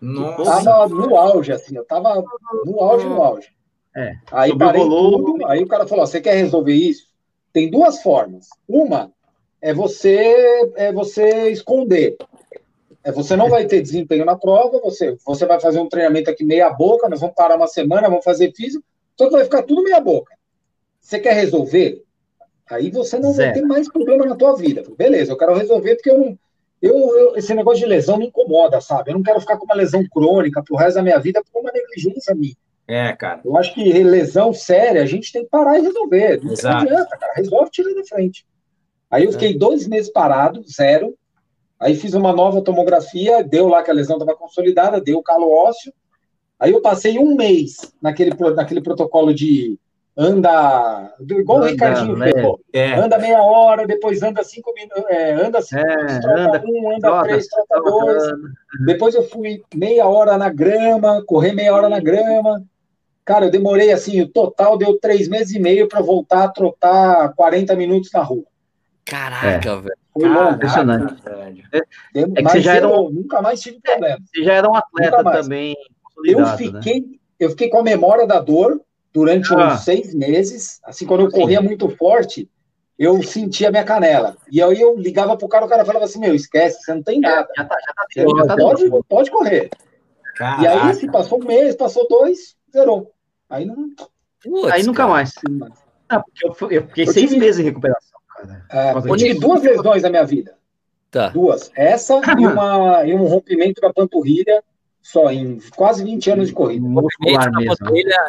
Nossa. 0.00 0.64
Tava 0.64 0.88
no 0.88 1.16
auge, 1.16 1.52
assim, 1.52 1.76
eu 1.76 1.84
tava 1.84 2.22
no 2.64 2.80
auge, 2.80 3.06
no 3.06 3.22
auge. 3.22 3.48
É. 3.94 4.14
Aí 4.30 4.56
parei 4.56 4.82
tudo, 4.82 5.46
aí 5.46 5.62
o 5.62 5.68
cara 5.68 5.86
falou: 5.86 6.06
você 6.06 6.20
quer 6.20 6.34
resolver 6.34 6.74
isso? 6.74 7.06
Tem 7.52 7.70
duas 7.70 8.02
formas. 8.02 8.48
Uma 8.68 9.10
é 9.62 9.72
você 9.72 10.72
é 10.76 10.92
você 10.92 11.50
esconder. 11.50 12.16
É, 13.02 13.12
você 13.12 13.36
não 13.36 13.48
vai 13.48 13.66
ter 13.66 13.80
desempenho 13.80 14.24
na 14.24 14.36
prova, 14.36 14.80
você, 14.80 15.16
você 15.24 15.46
vai 15.46 15.60
fazer 15.60 15.78
um 15.78 15.88
treinamento 15.88 16.28
aqui 16.28 16.44
meia 16.44 16.68
boca, 16.68 17.08
nós 17.08 17.20
vamos 17.20 17.36
parar 17.36 17.56
uma 17.56 17.68
semana, 17.68 18.08
vamos 18.08 18.24
fazer 18.24 18.52
físico, 18.52 18.84
só 19.16 19.26
que 19.26 19.32
vai 19.32 19.44
ficar 19.44 19.62
tudo 19.62 19.82
meia 19.82 20.00
boca. 20.00 20.34
Você 21.00 21.18
quer 21.18 21.34
resolver? 21.34 22.02
Aí 22.70 22.90
você 22.90 23.18
não 23.18 23.32
Zero. 23.32 23.52
vai 23.52 23.60
ter 23.60 23.66
mais 23.66 23.88
problema 23.88 24.26
na 24.26 24.34
tua 24.34 24.56
vida. 24.56 24.82
Beleza, 24.96 25.32
eu 25.32 25.36
quero 25.36 25.54
resolver 25.54 25.94
porque 25.94 26.10
eu 26.10 26.18
não, 26.18 26.38
eu, 26.82 27.18
eu, 27.18 27.36
esse 27.36 27.54
negócio 27.54 27.80
de 27.80 27.86
lesão 27.86 28.18
me 28.18 28.26
incomoda, 28.26 28.80
sabe? 28.80 29.10
Eu 29.10 29.14
não 29.14 29.22
quero 29.22 29.40
ficar 29.40 29.56
com 29.56 29.64
uma 29.64 29.74
lesão 29.74 30.04
crônica 30.08 30.62
pro 30.62 30.76
resto 30.76 30.96
da 30.96 31.02
minha 31.02 31.18
vida 31.18 31.42
por 31.52 31.60
uma 31.60 31.72
negligência 31.72 32.34
minha. 32.34 32.54
É, 32.88 33.12
cara. 33.12 33.40
Eu 33.44 33.56
acho 33.56 33.74
que 33.74 34.02
lesão 34.02 34.52
séria 34.52 35.02
a 35.02 35.06
gente 35.06 35.32
tem 35.32 35.42
que 35.42 35.50
parar 35.50 35.78
e 35.78 35.82
resolver. 35.82 36.40
Não 36.42 36.52
Exato. 36.52 36.84
adianta, 36.84 37.16
cara. 37.16 37.32
Resolve, 37.34 37.70
tira 37.70 37.94
da 37.94 38.04
frente. 38.04 38.46
Aí 39.10 39.24
eu 39.24 39.32
fiquei 39.32 39.54
é. 39.54 39.58
dois 39.58 39.86
meses 39.88 40.10
parado, 40.10 40.62
zero. 40.68 41.14
Aí 41.78 41.94
fiz 41.94 42.14
uma 42.14 42.32
nova 42.32 42.62
tomografia, 42.62 43.42
deu 43.42 43.68
lá 43.68 43.82
que 43.82 43.90
a 43.90 43.94
lesão 43.94 44.16
estava 44.16 44.36
consolidada, 44.36 45.00
deu 45.00 45.22
calo 45.22 45.50
ósseo. 45.50 45.92
Aí 46.58 46.72
eu 46.72 46.80
passei 46.80 47.18
um 47.18 47.36
mês 47.36 47.92
naquele, 48.00 48.32
naquele 48.54 48.80
protocolo 48.80 49.34
de 49.34 49.78
anda, 50.16 51.14
igual 51.20 51.58
anda, 51.58 51.66
o 51.66 51.70
Ricardinho 51.70 52.16
né? 52.16 52.32
fez, 52.32 52.46
é. 52.72 52.94
anda 52.94 53.18
meia 53.18 53.42
hora, 53.42 53.86
depois 53.86 54.22
anda 54.22 54.42
cinco 54.42 54.72
minutos, 54.72 55.04
é, 55.10 55.34
anda 55.34 55.60
cinco 55.60 55.82
é, 55.82 55.96
minutos, 55.96 56.18
troca 56.20 56.40
anda, 56.40 56.64
um, 56.66 56.90
anda 56.90 57.00
troca, 57.00 57.28
três, 57.28 57.48
troca, 57.48 57.66
troca 57.68 57.90
dois. 57.90 58.22
Depois 58.86 59.14
eu 59.14 59.28
fui 59.28 59.62
meia 59.74 60.06
hora 60.06 60.38
na 60.38 60.48
grama, 60.48 61.22
correr 61.26 61.52
meia 61.52 61.74
hora 61.74 61.88
na 61.88 62.00
grama. 62.00 62.62
Cara, 63.26 63.46
eu 63.46 63.50
demorei 63.50 63.92
assim, 63.92 64.20
o 64.22 64.28
total 64.28 64.78
deu 64.78 64.98
três 64.98 65.28
meses 65.28 65.54
e 65.54 65.58
meio 65.58 65.88
para 65.88 66.00
voltar 66.00 66.44
a 66.44 66.48
trotar 66.48 67.34
40 67.34 67.74
minutos 67.76 68.10
na 68.12 68.22
rua. 68.22 68.44
Caraca, 69.04 69.70
é. 69.70 69.76
velho. 69.76 69.96
Foi 70.12 70.22
Caraca, 70.22 70.54
impressionante. 70.54 71.22
Velho. 71.22 71.64
É, 71.72 71.78
é 72.20 72.24
que 72.24 72.42
você 72.42 72.60
já 72.60 72.76
era 72.76 72.88
um... 72.88 73.10
nunca 73.10 73.42
mais 73.42 73.60
tive 73.60 73.80
problema. 73.80 74.18
Você 74.24 74.42
já 74.42 74.54
era 74.54 74.70
um 74.70 74.74
atleta 74.74 75.22
também. 75.22 75.76
Eu 76.24 76.40
né? 76.40 76.56
fiquei, 76.56 77.00
né? 77.00 77.06
eu 77.38 77.50
fiquei 77.50 77.68
com 77.68 77.78
a 77.78 77.82
memória 77.82 78.26
da 78.26 78.40
dor, 78.40 78.80
durante 79.16 79.54
ah. 79.54 79.72
uns 79.72 79.80
seis 79.80 80.14
meses. 80.14 80.78
Assim, 80.84 81.06
quando 81.06 81.24
eu 81.24 81.30
corria 81.30 81.60
Sim. 81.60 81.64
muito 81.64 81.88
forte, 81.88 82.50
eu 82.98 83.22
sentia 83.22 83.70
minha 83.70 83.82
canela. 83.82 84.36
E 84.52 84.62
aí 84.62 84.78
eu 84.78 84.94
ligava 84.94 85.34
pro 85.38 85.48
cara, 85.48 85.64
o 85.64 85.68
cara 85.68 85.86
falava 85.86 86.04
assim: 86.04 86.20
Meu, 86.20 86.34
esquece, 86.34 86.82
você 86.82 86.92
não 86.92 87.02
tem 87.02 87.20
nada. 87.20 87.48
Já 87.56 87.64
tá, 87.64 87.76
já 87.80 87.94
tá, 87.94 88.04
já 88.36 88.46
tá 88.46 88.56
pode, 88.56 88.90
pode 89.08 89.30
correr. 89.30 89.70
Caraca. 90.36 90.62
E 90.62 90.66
aí, 90.66 90.94
se 90.94 91.10
passou 91.10 91.42
um 91.42 91.46
mês, 91.46 91.74
passou 91.74 92.06
dois, 92.08 92.56
zerou. 92.70 93.10
Aí 93.48 93.64
não. 93.64 93.88
Putz, 94.42 94.70
aí 94.70 94.82
nunca 94.82 94.98
cara. 94.98 95.10
mais. 95.10 95.32
Não, 95.48 96.22
porque 96.22 96.46
eu, 96.46 96.70
eu 96.70 96.88
fiquei 96.88 97.04
eu 97.04 97.12
seis 97.12 97.30
tive... 97.30 97.40
meses 97.40 97.58
em 97.58 97.64
recuperação. 97.64 98.20
É, 98.70 98.92
eu 98.92 99.16
tive 99.16 99.40
duas 99.40 99.62
lesões 99.62 100.02
na 100.02 100.10
minha 100.10 100.24
vida. 100.24 100.58
Tá. 101.10 101.28
Duas. 101.28 101.70
Essa 101.74 102.20
e, 102.38 102.46
uma, 102.46 103.06
e 103.06 103.14
um 103.14 103.24
rompimento 103.24 103.80
da 103.80 103.90
panturrilha 103.90 104.62
só 105.06 105.30
em 105.30 105.60
quase 105.76 106.02
20 106.02 106.30
anos 106.32 106.48
de 106.48 106.52
corrida. 106.52 106.84
Muscular 106.84 107.50
mesmo. 107.52 107.76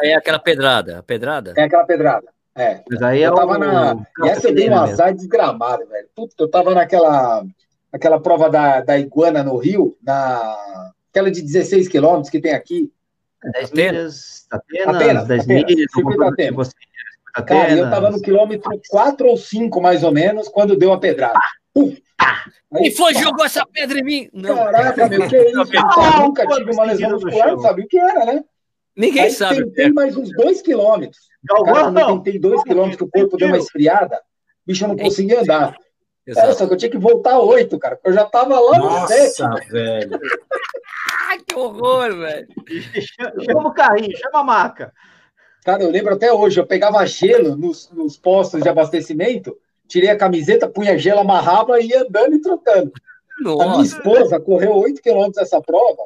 É 0.00 0.14
aquela 0.14 0.38
pedrada, 0.38 0.98
a 0.98 1.02
pedrada? 1.02 1.52
É 1.56 1.64
aquela 1.64 1.84
pedrada. 1.84 2.28
É. 2.54 2.82
Mas 2.88 3.02
aí 3.02 3.22
eu 3.22 3.32
é 3.32 3.36
tava 3.36 3.56
o... 3.56 3.58
na. 3.58 3.96
E 4.24 4.28
essa 4.28 4.48
eu 4.48 4.54
dei 4.54 4.70
um 4.70 4.78
azar 4.78 5.12
desgramado, 5.12 5.86
velho. 5.88 6.06
Puta, 6.14 6.34
eu 6.38 6.48
tava 6.48 6.74
naquela 6.74 7.44
aquela 7.92 8.20
prova 8.20 8.48
da, 8.48 8.80
da 8.80 8.96
iguana 8.96 9.42
no 9.42 9.56
Rio, 9.56 9.96
na 10.02 10.54
aquela 11.10 11.32
de 11.32 11.42
16 11.42 11.88
quilômetros 11.88 12.30
que 12.30 12.40
tem 12.40 12.52
aqui. 12.52 12.92
10 13.42 13.72
milhas, 13.72 14.46
Atenas, 14.50 14.96
Atenas 14.96 15.26
10 15.26 15.46
milhas, 15.46 15.86
Atenas. 16.20 16.74
Cara, 17.44 17.72
eu 17.72 17.90
tava 17.90 18.10
no 18.10 18.20
quilômetro 18.20 18.70
4 18.88 19.26
ou 19.26 19.36
5, 19.36 19.80
mais 19.80 20.04
ou 20.04 20.12
menos, 20.12 20.48
quando 20.48 20.76
deu 20.76 20.92
a 20.92 20.98
pedrada. 20.98 21.38
E 22.80 22.90
foi, 22.90 23.14
jogou 23.14 23.44
essa 23.44 23.64
pedra 23.66 23.98
em 23.98 24.04
mim. 24.04 24.30
Não. 24.32 24.56
Caraca, 24.56 25.08
meu, 25.08 25.28
que 25.28 25.36
é 25.36 25.50
isso? 25.50 25.58
Eu 25.58 26.20
nunca 26.20 26.46
tive 26.46 26.72
uma 26.72 26.84
lesão 26.84 27.10
muscular, 27.10 27.48
não 27.48 27.60
sabia 27.60 27.84
o 27.84 27.88
que 27.88 27.98
era, 27.98 28.24
né? 28.26 28.44
Ninguém 28.96 29.22
Aí 29.22 29.30
sabe. 29.30 29.64
Tentei 29.64 29.92
mais 29.92 30.16
uns 30.16 30.30
dois 30.32 30.60
quilômetros. 30.60 31.28
Cara, 31.64 32.00
eu 32.00 32.06
tentei 32.18 32.38
dois 32.38 32.62
quilômetros 32.64 32.96
que 32.96 33.04
o 33.04 33.10
corpo 33.10 33.36
deu 33.36 33.48
uma 33.48 33.58
esfriada. 33.58 34.20
Bicho, 34.66 34.84
eu 34.84 34.88
não 34.88 34.96
conseguia 34.96 35.40
andar. 35.40 35.74
Exato. 36.26 36.58
só 36.58 36.66
que 36.66 36.74
eu 36.74 36.76
tinha 36.76 36.90
que 36.90 36.98
voltar 36.98 37.38
oito, 37.38 37.78
cara, 37.78 37.96
porque 37.96 38.10
eu 38.10 38.12
já 38.12 38.26
tava 38.26 38.60
lá 38.60 38.78
no 38.78 39.08
sete. 39.08 39.40
Nossa, 39.40 39.64
velho. 39.70 40.20
que 41.46 41.54
horror, 41.54 42.18
velho. 42.18 42.48
Chama 43.46 43.68
o 43.68 43.72
carrinho, 43.72 44.14
chama 44.18 44.40
a 44.40 44.44
maca. 44.44 44.92
Cara, 45.64 45.82
eu 45.82 45.90
lembro 45.90 46.14
até 46.14 46.30
hoje, 46.30 46.60
eu 46.60 46.66
pegava 46.66 47.06
gelo 47.06 47.56
nos, 47.56 47.88
nos 47.90 48.18
postos 48.18 48.62
de 48.62 48.68
abastecimento 48.68 49.56
tirei 49.88 50.10
a 50.10 50.16
camiseta, 50.16 50.68
punha 50.68 50.96
gelo, 50.98 51.20
amarrava 51.20 51.80
e 51.80 51.88
ia 51.88 52.02
andando 52.02 52.36
e 52.36 52.40
trocando. 52.40 52.92
Nossa. 53.40 53.64
A 53.64 53.68
minha 53.70 53.84
esposa 53.84 54.40
correu 54.40 54.76
8 54.76 55.00
quilômetros 55.00 55.38
essa 55.38 55.60
prova 55.60 56.04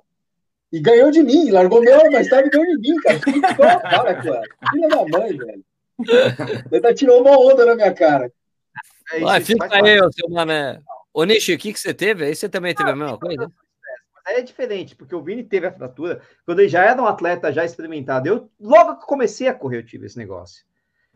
e 0.73 0.81
ganhou 0.81 1.11
de 1.11 1.23
mim, 1.23 1.51
largou 1.51 1.83
meu, 1.83 2.11
mas 2.11 2.27
estava 2.27 2.49
ganhou 2.49 2.67
de 2.67 2.79
mim, 2.79 2.97
cara. 3.03 3.21
Para, 3.83 4.15
cara. 4.15 4.43
Filha 4.71 4.89
da 4.89 5.05
mãe, 5.05 5.37
velho. 5.37 5.65
Ainda 6.73 6.95
tirou 6.95 7.21
uma 7.21 7.39
onda 7.39 7.67
na 7.67 7.75
minha 7.75 7.93
cara. 7.93 8.33
É 9.13 9.21
Vai, 9.21 9.41
fica 9.41 9.69
aí, 9.71 9.99
seu 10.13 10.29
mané. 10.31 10.81
Ô, 11.13 11.25
Nishi, 11.25 11.53
o 11.53 11.59
que, 11.59 11.73
que 11.73 11.81
você 11.81 11.93
teve? 11.93 12.25
Aí 12.25 12.35
você 12.35 12.49
também 12.49 12.75
teve 12.75 12.89
ah, 12.89 12.93
a 12.95 12.97
mesma 12.97 13.19
coisa? 13.19 13.53
Mas 14.25 14.39
é 14.39 14.43
diferente, 14.43 14.97
porque 14.97 15.15
o 15.15 15.23
Vini 15.23 15.43
teve 15.43 15.67
a 15.67 15.73
fratura 15.73 16.23
quando 16.47 16.61
ele 16.61 16.69
já 16.69 16.85
era 16.85 17.03
um 17.03 17.07
atleta 17.07 17.53
já 17.53 17.65
experimentado. 17.65 18.29
Eu, 18.29 18.49
logo 18.59 19.01
que 19.01 19.07
comecei 19.07 19.49
a 19.49 19.55
correr, 19.55 19.79
eu 19.79 19.87
tive 19.87 20.07
esse 20.07 20.17
negócio. 20.17 20.65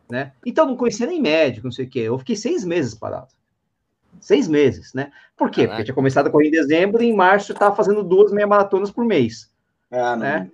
Né? 0.09 0.33
Então 0.45 0.65
não 0.65 0.75
conhecia 0.75 1.05
nem 1.05 1.21
médico, 1.21 1.67
não 1.67 1.71
sei 1.71 1.85
o 1.85 1.89
quê. 1.89 1.99
Eu 1.99 2.17
fiquei 2.19 2.35
seis 2.35 2.63
meses 2.63 2.93
parado. 2.93 3.27
Seis 4.19 4.47
meses, 4.47 4.93
né? 4.93 5.11
Por 5.35 5.49
quê? 5.49 5.61
Caraca. 5.61 5.69
Porque 5.69 5.81
eu 5.81 5.85
tinha 5.85 5.95
começado 5.95 6.27
a 6.27 6.29
correr 6.29 6.47
em 6.47 6.51
dezembro 6.51 7.03
e 7.03 7.07
em 7.07 7.15
março 7.15 7.51
eu 7.51 7.53
estava 7.53 7.75
fazendo 7.75 8.03
duas 8.03 8.31
meia 8.31 8.47
maratonas 8.47 8.89
por 8.89 9.05
mês. 9.05 9.51
Ah, 9.91 10.15
né? 10.15 10.51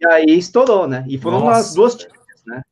E 0.00 0.06
aí 0.06 0.38
estourou, 0.38 0.86
né? 0.86 1.04
E 1.08 1.18
foram 1.18 1.40
Nossa, 1.40 1.58
umas 1.58 1.74
duas 1.74 1.94
típicas, 1.94 2.42
né? 2.46 2.62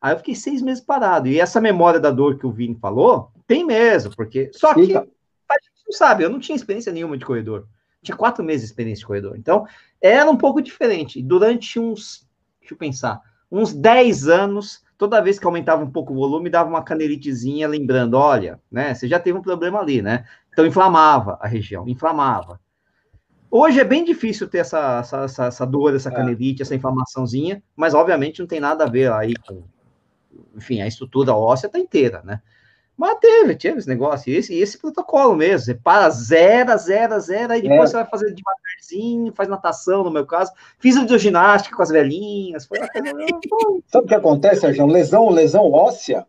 Aí 0.00 0.14
eu 0.14 0.18
fiquei 0.18 0.34
seis 0.34 0.62
meses 0.62 0.82
parado. 0.82 1.28
E 1.28 1.40
essa 1.40 1.60
memória 1.60 1.98
da 1.98 2.10
dor 2.10 2.38
que 2.38 2.46
o 2.46 2.52
Vini 2.52 2.76
falou, 2.80 3.30
tem 3.46 3.64
mesmo, 3.64 4.14
porque. 4.14 4.50
Só 4.52 4.72
que 4.72 4.80
a 4.94 5.00
gente 5.00 5.82
não 5.86 5.92
sabe, 5.92 6.22
eu 6.22 6.30
não 6.30 6.38
tinha 6.38 6.56
experiência 6.56 6.92
nenhuma 6.92 7.18
de 7.18 7.24
corredor. 7.24 7.66
Tinha 8.02 8.16
quatro 8.16 8.44
meses 8.44 8.62
de 8.62 8.66
experiência 8.68 9.00
de 9.00 9.06
corredor. 9.06 9.36
Então, 9.36 9.66
era 10.00 10.30
um 10.30 10.36
pouco 10.36 10.62
diferente. 10.62 11.22
Durante 11.22 11.80
uns, 11.80 12.26
deixa 12.60 12.74
eu 12.74 12.78
pensar, 12.78 13.20
uns 13.50 13.72
10 13.74 14.28
anos, 14.28 14.84
toda 14.98 15.22
vez 15.22 15.38
que 15.38 15.46
aumentava 15.46 15.82
um 15.82 15.90
pouco 15.90 16.12
o 16.12 16.16
volume, 16.16 16.50
dava 16.50 16.68
uma 16.68 16.82
canelitezinha 16.82 17.68
lembrando, 17.68 18.14
olha, 18.14 18.60
né, 18.70 18.92
você 18.92 19.06
já 19.06 19.20
teve 19.20 19.38
um 19.38 19.42
problema 19.42 19.78
ali, 19.78 20.02
né? 20.02 20.24
Então 20.52 20.66
inflamava 20.66 21.38
a 21.40 21.46
região, 21.46 21.88
inflamava. 21.88 22.60
Hoje 23.48 23.80
é 23.80 23.84
bem 23.84 24.04
difícil 24.04 24.48
ter 24.48 24.58
essa, 24.58 24.98
essa, 24.98 25.24
essa, 25.24 25.44
essa 25.46 25.64
dor, 25.64 25.94
essa 25.94 26.10
é. 26.10 26.12
canelite, 26.12 26.60
essa 26.60 26.74
inflamaçãozinha, 26.74 27.62
mas 27.76 27.94
obviamente 27.94 28.40
não 28.40 28.46
tem 28.46 28.60
nada 28.60 28.84
a 28.84 28.90
ver 28.90 29.10
aí 29.12 29.34
com, 29.36 29.62
enfim, 30.56 30.82
a 30.82 30.86
estrutura 30.86 31.32
óssea 31.32 31.68
está 31.68 31.78
inteira, 31.78 32.20
né? 32.24 32.42
Mas 32.98 33.16
teve, 33.20 33.54
teve 33.54 33.78
esse 33.78 33.88
negócio, 33.88 34.28
e 34.28 34.36
esse, 34.36 34.52
esse 34.58 34.76
protocolo 34.76 35.36
mesmo. 35.36 35.66
Você 35.66 35.74
para, 35.74 36.10
zero, 36.10 36.76
zero, 36.76 37.20
zero, 37.20 37.52
aí 37.52 37.62
depois 37.62 37.82
é. 37.82 37.86
você 37.86 37.96
vai 37.98 38.06
fazer 38.06 38.34
devagarzinho, 38.34 39.32
faz 39.32 39.48
natação, 39.48 40.02
no 40.02 40.10
meu 40.10 40.26
caso. 40.26 40.50
Fiz 40.80 40.96
ginástica 41.22 41.76
com 41.76 41.82
as 41.82 41.90
velhinhas. 41.90 42.66
Foi 42.66 42.78
Sabe 43.86 44.04
o 44.04 44.08
que 44.08 44.14
acontece, 44.14 44.62
Sérgio? 44.62 44.84
Lesão, 44.86 45.28
lesão 45.28 45.70
óssea, 45.70 46.26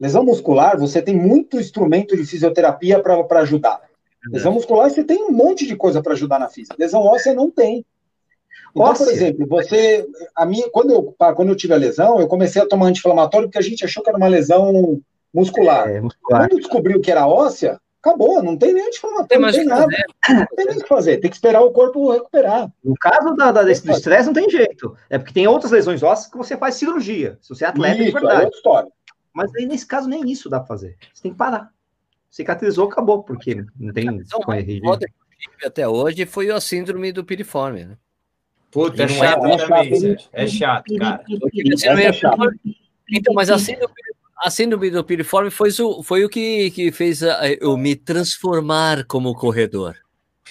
lesão 0.00 0.24
muscular, 0.24 0.76
você 0.76 1.00
tem 1.00 1.14
muito 1.14 1.60
instrumento 1.60 2.16
de 2.16 2.26
fisioterapia 2.26 3.00
para 3.00 3.40
ajudar. 3.42 3.80
Lesão 4.28 4.52
muscular, 4.52 4.90
você 4.90 5.04
tem 5.04 5.22
um 5.22 5.30
monte 5.30 5.68
de 5.68 5.76
coisa 5.76 6.02
para 6.02 6.14
ajudar 6.14 6.40
na 6.40 6.48
física. 6.48 6.74
Lesão 6.76 7.00
óssea 7.00 7.32
não 7.32 7.48
tem. 7.48 7.86
Então, 8.72 8.82
óssea. 8.82 9.06
por 9.06 9.12
exemplo, 9.12 9.46
você. 9.46 10.04
A 10.34 10.44
minha, 10.44 10.68
quando, 10.70 10.90
eu, 10.90 11.14
quando 11.36 11.50
eu 11.50 11.56
tive 11.56 11.74
a 11.74 11.76
lesão, 11.76 12.20
eu 12.20 12.26
comecei 12.26 12.60
a 12.60 12.66
tomar 12.66 12.86
anti-inflamatório 12.86 13.46
porque 13.46 13.58
a 13.58 13.62
gente 13.62 13.84
achou 13.84 14.02
que 14.02 14.08
era 14.08 14.18
uma 14.18 14.26
lesão 14.26 15.00
muscular. 15.32 15.88
É, 15.88 16.00
muscular. 16.00 16.48
Quando 16.48 16.60
descobriu 16.60 17.00
que 17.00 17.10
era 17.10 17.26
óssea, 17.26 17.80
acabou, 18.02 18.42
não 18.42 18.56
tem 18.56 18.72
nem 18.72 18.86
anti-inflamatório, 18.86 19.40
não 19.42 19.52
tem 19.52 19.64
nada. 19.64 19.86
Não 20.28 20.46
tem 20.56 20.66
nem 20.66 20.76
o 20.76 20.80
que 20.80 20.88
fazer, 20.88 21.18
tem 21.18 21.30
que 21.30 21.36
esperar 21.36 21.62
o 21.62 21.70
corpo 21.70 22.12
recuperar. 22.12 22.72
No 22.82 22.94
caso 22.94 23.34
da, 23.34 23.52
da, 23.52 23.62
desse, 23.62 23.84
do 23.84 23.92
estresse, 23.92 24.26
não 24.26 24.34
tem 24.34 24.48
jeito. 24.48 24.96
É 25.10 25.18
porque 25.18 25.34
tem 25.34 25.46
outras 25.46 25.72
lesões 25.72 26.02
ósseas 26.02 26.30
que 26.30 26.38
você 26.38 26.56
faz 26.56 26.76
cirurgia. 26.76 27.38
Se 27.40 27.50
você 27.50 27.64
é 27.64 27.68
atleta, 27.68 28.02
isso, 28.02 28.16
é 28.16 28.20
verdade. 28.20 28.42
É 28.42 28.44
outra 28.44 28.56
história. 28.56 28.92
Mas 29.32 29.54
aí, 29.54 29.66
nesse 29.66 29.86
caso, 29.86 30.08
nem 30.08 30.28
isso 30.30 30.48
dá 30.48 30.58
pra 30.58 30.66
fazer. 30.66 30.96
Você 31.12 31.22
tem 31.22 31.32
que 31.32 31.38
parar. 31.38 31.70
Cicatrizou, 32.30 32.88
acabou, 32.88 33.22
porque 33.22 33.64
não 33.78 33.92
tem 33.92 34.06
então, 34.06 34.40
até 35.64 35.88
hoje 35.88 36.26
foi 36.26 36.50
a 36.50 36.60
síndrome 36.60 37.12
do 37.12 37.24
piriforme, 37.24 37.84
né? 37.84 37.96
Puta, 38.70 39.04
é 39.04 39.08
chato 39.08 39.46
é, 39.46 39.56
também, 39.56 40.16
é 40.32 40.46
chato, 40.46 40.96
cara. 40.96 41.24
É 41.26 42.12
chato. 42.12 42.36
Então, 43.10 43.32
mas 43.32 43.48
a 43.48 43.58
síndrome 43.58 43.94
a 44.42 44.50
síndrome 44.50 44.90
do 44.90 45.04
piriforme 45.04 45.50
foi, 45.50 45.70
o, 45.80 46.02
foi 46.02 46.24
o 46.24 46.28
que, 46.28 46.70
que 46.70 46.92
fez 46.92 47.20
eu 47.60 47.76
me 47.76 47.96
transformar 47.96 49.04
como 49.04 49.34
corredor. 49.34 49.96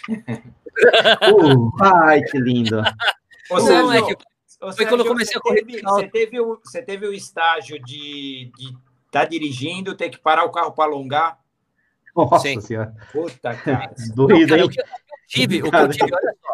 uh, 0.09 1.72
ai, 1.81 2.22
que 2.22 2.38
lindo. 2.38 2.81
Ou 3.49 3.59
seja, 3.59 3.81
Não, 3.81 3.93
é 3.93 4.01
que 4.01 4.15
foi 4.59 4.73
Sérgio, 4.73 4.88
quando 4.88 5.01
eu 5.01 5.07
comecei 5.07 5.38
a 5.38 5.39
correr. 5.39 5.64
Teve, 5.64 5.81
você, 5.81 6.07
teve 6.07 6.39
o, 6.39 6.59
você 6.64 6.81
teve 6.81 7.07
o 7.07 7.14
estágio 7.14 7.80
de 7.84 8.51
estar 8.57 8.76
tá 9.11 9.26
dirigindo, 9.26 9.95
ter 9.95 10.09
que 10.09 10.18
parar 10.18 10.45
o 10.45 10.51
carro 10.51 10.72
para 10.72 10.85
alongar? 10.85 11.39
Nossa 12.15 12.39
Sim. 12.39 12.59
senhora. 12.59 12.95
Puta, 13.11 13.53
cara. 13.64 13.93
Doído, 14.15 14.57
Não, 14.57 14.57
cara, 14.57 14.65
o 14.65 14.69
que 14.69 14.80
eu 14.80 14.85
tive, 15.27 15.61
o 15.61 15.69
que 15.69 15.76
eu 15.76 15.89
tive, 15.89 16.14
olha 16.14 16.35
só, 16.41 16.47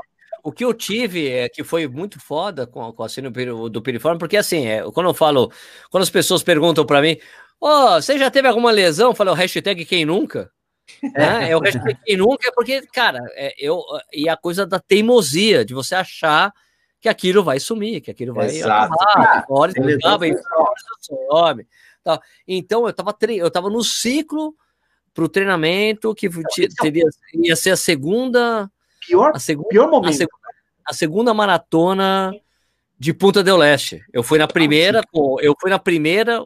o 0.43 0.51
que 0.51 0.65
eu 0.65 0.73
tive 0.73 1.29
é 1.29 1.47
que 1.47 1.63
foi 1.63 1.87
muito 1.87 2.19
foda 2.19 2.67
com, 2.67 2.91
com 2.91 3.03
a 3.03 3.09
síndrome 3.09 3.69
do 3.69 3.81
piriforme, 3.81 4.19
porque 4.19 4.35
assim, 4.35 4.67
é, 4.67 4.83
quando 4.91 5.09
eu 5.09 5.13
falo, 5.13 5.49
quando 5.89 6.03
as 6.03 6.09
pessoas 6.09 6.43
perguntam 6.43 6.85
para 6.85 7.01
mim, 7.01 7.17
ó, 7.61 7.95
oh, 7.95 8.01
você 8.01 8.17
já 8.17 8.29
teve 8.29 8.47
alguma 8.47 8.69
lesão? 8.69 9.11
Eu 9.11 9.15
falo, 9.15 9.31
o 9.31 9.35
hashtag 9.35 9.85
quem 9.85 10.05
nunca? 10.05 10.51
É, 11.15 11.51
é 11.51 11.57
o 11.57 11.61
hashtag 11.61 11.97
quem 12.03 12.17
nunca, 12.17 12.49
é 12.49 12.51
porque, 12.51 12.81
cara, 12.87 13.19
é, 13.35 13.53
eu, 13.57 13.81
e 14.11 14.27
a 14.27 14.35
coisa 14.35 14.65
da 14.65 14.79
teimosia, 14.79 15.63
de 15.63 15.73
você 15.73 15.95
achar 15.95 16.51
que 16.99 17.07
aquilo 17.07 17.41
vai 17.41 17.57
sumir, 17.57 18.01
que 18.01 18.11
aquilo 18.11 18.33
vai 18.33 18.47
Exato. 18.47 18.93
acabar, 18.93 19.45
hora 19.49 19.71
some. 20.99 21.67
Tá. 22.03 22.19
Então, 22.45 22.85
eu 22.85 22.93
tava, 22.93 23.15
eu 23.29 23.49
tava 23.49 23.69
no 23.69 23.81
ciclo 23.81 24.53
pro 25.13 25.29
treinamento 25.29 26.13
que 26.13 26.29
teria, 26.81 27.05
ia 27.33 27.55
ser 27.55 27.71
a 27.71 27.77
segunda 27.77 28.69
Pior, 29.07 29.31
a 29.35 29.39
segunda, 29.39 29.69
pior 29.69 29.89
momento. 29.89 30.13
A, 30.13 30.13
seg 30.13 30.29
a 30.85 30.93
segunda 30.93 31.33
maratona 31.33 32.33
de 33.03 33.13
Punta 33.13 33.43
del 33.43 33.57
Leste. 33.57 34.01
Eu 34.13 34.23
fui 34.23 34.37
na 34.37 34.47
primeira, 34.47 35.01
eu 35.41 35.53
fui 35.59 35.69
na 35.69 35.77
primeira, 35.77 36.45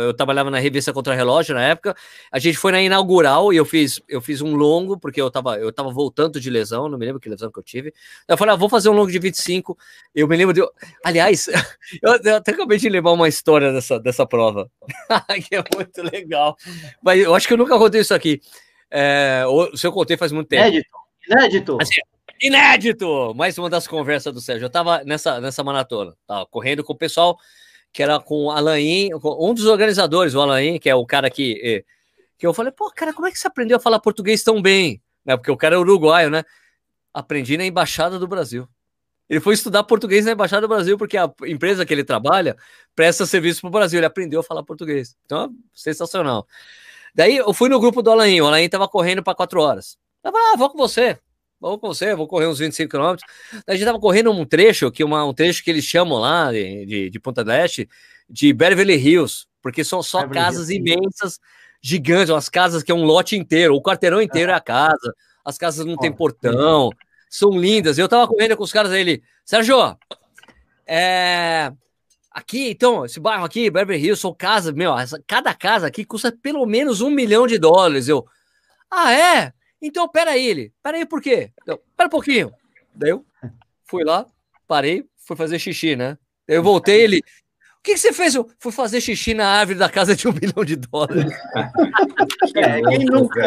eu 0.00 0.14
trabalhava 0.14 0.50
na 0.50 0.58
revista 0.58 0.90
Contra 0.90 1.14
Relógio 1.14 1.54
na 1.54 1.62
época. 1.62 1.94
A 2.30 2.38
gente 2.38 2.56
foi 2.56 2.72
na 2.72 2.80
inaugural 2.80 3.52
e 3.52 3.58
eu 3.58 3.64
fiz, 3.66 4.00
eu 4.08 4.18
fiz 4.20 4.40
um 4.40 4.54
longo 4.54 4.98
porque 4.98 5.20
eu 5.20 5.30
tava, 5.30 5.58
eu 5.58 5.70
tava 5.70 5.90
voltando 5.90 6.40
de 6.40 6.48
lesão, 6.48 6.88
não 6.88 6.96
me 6.96 7.04
lembro 7.04 7.20
que 7.20 7.28
lesão 7.28 7.52
que 7.52 7.58
eu 7.58 7.62
tive. 7.62 7.92
Eu 8.26 8.38
falei, 8.38 8.54
ah, 8.54 8.56
vou 8.56 8.70
fazer 8.70 8.88
um 8.88 8.94
longo 8.94 9.10
de 9.10 9.18
25. 9.18 9.76
Eu 10.14 10.26
me 10.26 10.34
lembro 10.34 10.54
de, 10.54 10.62
aliás, 11.04 11.48
eu, 12.02 12.12
eu 12.24 12.36
até 12.36 12.52
acabei 12.52 12.78
de 12.78 12.88
levar 12.88 13.12
uma 13.12 13.28
história 13.28 13.70
dessa, 13.70 14.00
dessa 14.00 14.26
prova, 14.26 14.70
que 15.46 15.56
é 15.56 15.64
muito 15.74 16.02
legal. 16.02 16.56
Mas 17.02 17.20
eu 17.20 17.34
acho 17.34 17.46
que 17.46 17.52
eu 17.52 17.58
nunca 17.58 17.76
contei 17.76 18.00
isso 18.00 18.14
aqui. 18.14 18.40
É, 18.90 19.44
ou, 19.46 19.76
se 19.76 19.86
eu 19.86 19.92
contei 19.92 20.16
faz 20.16 20.32
muito 20.32 20.48
tempo. 20.48 20.62
Inédito. 20.62 21.01
Inédito. 21.28 21.78
Assim, 21.80 22.00
inédito! 22.40 23.34
Mais 23.34 23.56
uma 23.58 23.70
das 23.70 23.86
conversas 23.86 24.32
do 24.32 24.40
Sérgio. 24.40 24.66
Eu 24.66 24.70
tava 24.70 25.02
nessa, 25.04 25.40
nessa 25.40 25.62
maratona, 25.62 26.14
tava 26.26 26.46
correndo 26.46 26.82
com 26.82 26.92
o 26.92 26.96
pessoal 26.98 27.38
que 27.92 28.02
era 28.02 28.18
com 28.18 28.46
o 28.46 28.50
Alain, 28.50 29.10
um 29.14 29.52
dos 29.52 29.66
organizadores, 29.66 30.34
o 30.34 30.40
Alain, 30.40 30.78
que 30.78 30.88
é 30.88 30.94
o 30.94 31.04
cara 31.04 31.28
que, 31.28 31.60
eh, 31.62 31.84
que 32.38 32.46
eu 32.46 32.54
falei, 32.54 32.72
pô, 32.72 32.90
cara, 32.90 33.12
como 33.12 33.26
é 33.26 33.30
que 33.30 33.38
você 33.38 33.46
aprendeu 33.46 33.76
a 33.76 33.80
falar 33.80 34.00
português 34.00 34.42
tão 34.42 34.62
bem? 34.62 35.02
Né, 35.24 35.36
porque 35.36 35.50
o 35.50 35.56
cara 35.56 35.74
é 35.76 35.78
uruguaio, 35.78 36.30
né? 36.30 36.42
Aprendi 37.12 37.56
na 37.58 37.66
Embaixada 37.66 38.18
do 38.18 38.26
Brasil. 38.26 38.66
Ele 39.28 39.40
foi 39.40 39.54
estudar 39.54 39.84
português 39.84 40.24
na 40.24 40.32
Embaixada 40.32 40.62
do 40.62 40.68
Brasil, 40.68 40.96
porque 40.96 41.16
a 41.16 41.30
empresa 41.46 41.86
que 41.86 41.92
ele 41.92 42.02
trabalha 42.02 42.56
presta 42.96 43.26
serviço 43.26 43.60
para 43.60 43.68
o 43.68 43.70
Brasil. 43.70 43.98
Ele 43.98 44.06
aprendeu 44.06 44.40
a 44.40 44.42
falar 44.42 44.62
português. 44.62 45.16
Então, 45.24 45.54
sensacional. 45.72 46.46
Daí 47.14 47.36
eu 47.36 47.52
fui 47.52 47.68
no 47.68 47.78
grupo 47.78 48.02
do 48.02 48.10
Alain. 48.10 48.40
O 48.40 48.46
Alain 48.46 48.64
estava 48.64 48.88
correndo 48.88 49.22
para 49.22 49.34
quatro 49.34 49.60
horas. 49.60 49.98
Eu 50.24 50.32
falei, 50.32 50.46
ah, 50.52 50.56
vou 50.56 50.70
com 50.70 50.78
você. 50.78 51.18
Vou 51.60 51.78
com 51.78 51.86
você, 51.86 52.12
vou 52.14 52.26
correr 52.26 52.48
uns 52.48 52.58
25 52.58 52.90
quilômetros. 52.90 53.30
A 53.66 53.72
gente 53.72 53.84
tava 53.84 54.00
correndo 54.00 54.32
um 54.32 54.44
trecho, 54.44 54.90
que 54.90 55.04
uma, 55.04 55.24
um 55.24 55.32
trecho 55.32 55.62
que 55.62 55.70
eles 55.70 55.84
chamam 55.84 56.18
lá 56.18 56.50
de, 56.50 56.84
de, 56.86 57.10
de 57.10 57.20
Ponta 57.20 57.44
Leste, 57.44 57.88
de 58.28 58.52
Beverly 58.52 58.96
Hills, 58.96 59.46
porque 59.62 59.84
são 59.84 60.02
só 60.02 60.22
Beverly 60.22 60.40
casas 60.40 60.70
Hills. 60.70 60.92
imensas, 60.92 61.38
gigantes, 61.80 62.30
umas 62.30 62.48
casas 62.48 62.82
que 62.82 62.90
é 62.90 62.94
um 62.94 63.04
lote 63.04 63.36
inteiro, 63.36 63.76
o 63.76 63.82
quarteirão 63.82 64.20
inteiro 64.20 64.50
é 64.50 64.54
a 64.54 64.60
casa, 64.60 65.14
as 65.44 65.56
casas 65.56 65.86
não 65.86 65.94
oh, 65.94 65.98
tem 65.98 66.12
portão, 66.12 66.90
são 67.30 67.50
lindas. 67.50 67.96
Eu 67.96 68.08
tava 68.08 68.26
correndo 68.26 68.56
com 68.56 68.64
os 68.64 68.72
caras 68.72 68.90
aí, 68.90 69.00
ele, 69.00 69.22
Sérgio, 69.44 69.96
é, 70.84 71.72
aqui, 72.28 72.70
então, 72.70 73.04
esse 73.04 73.20
bairro 73.20 73.44
aqui, 73.44 73.70
Beverly 73.70 74.02
Hills, 74.02 74.20
são 74.20 74.34
casas, 74.34 74.74
meu, 74.74 74.98
essa, 74.98 75.22
cada 75.28 75.54
casa 75.54 75.86
aqui 75.86 76.04
custa 76.04 76.32
pelo 76.32 76.66
menos 76.66 77.00
um 77.00 77.10
milhão 77.10 77.46
de 77.46 77.56
dólares. 77.56 78.08
Eu, 78.08 78.26
ah, 78.90 79.12
é? 79.12 79.52
Então, 79.82 80.08
peraí, 80.08 80.46
ele. 80.46 80.72
Peraí, 80.80 81.04
por 81.04 81.20
quê? 81.20 81.50
Então, 81.60 81.78
pera 81.96 82.06
um 82.06 82.10
pouquinho. 82.10 82.52
Daí 82.94 83.10
eu 83.10 83.26
fui 83.84 84.04
lá, 84.04 84.26
parei, 84.66 85.04
fui 85.16 85.36
fazer 85.36 85.58
xixi, 85.58 85.96
né? 85.96 86.16
Eu 86.46 86.62
voltei, 86.62 87.02
ele. 87.02 87.22
O 87.82 87.84
que, 87.84 87.94
que 87.94 87.98
você 87.98 88.12
fez? 88.12 88.32
Eu 88.36 88.48
fui 88.60 88.70
fazer 88.70 89.00
xixi 89.00 89.34
na 89.34 89.44
árvore 89.44 89.76
da 89.76 89.88
casa 89.88 90.14
de 90.14 90.28
um 90.28 90.32
milhão 90.40 90.64
de 90.64 90.76
dólares. 90.76 91.32
É, 92.54 92.80
quem 92.80 93.06
nunca? 93.06 93.40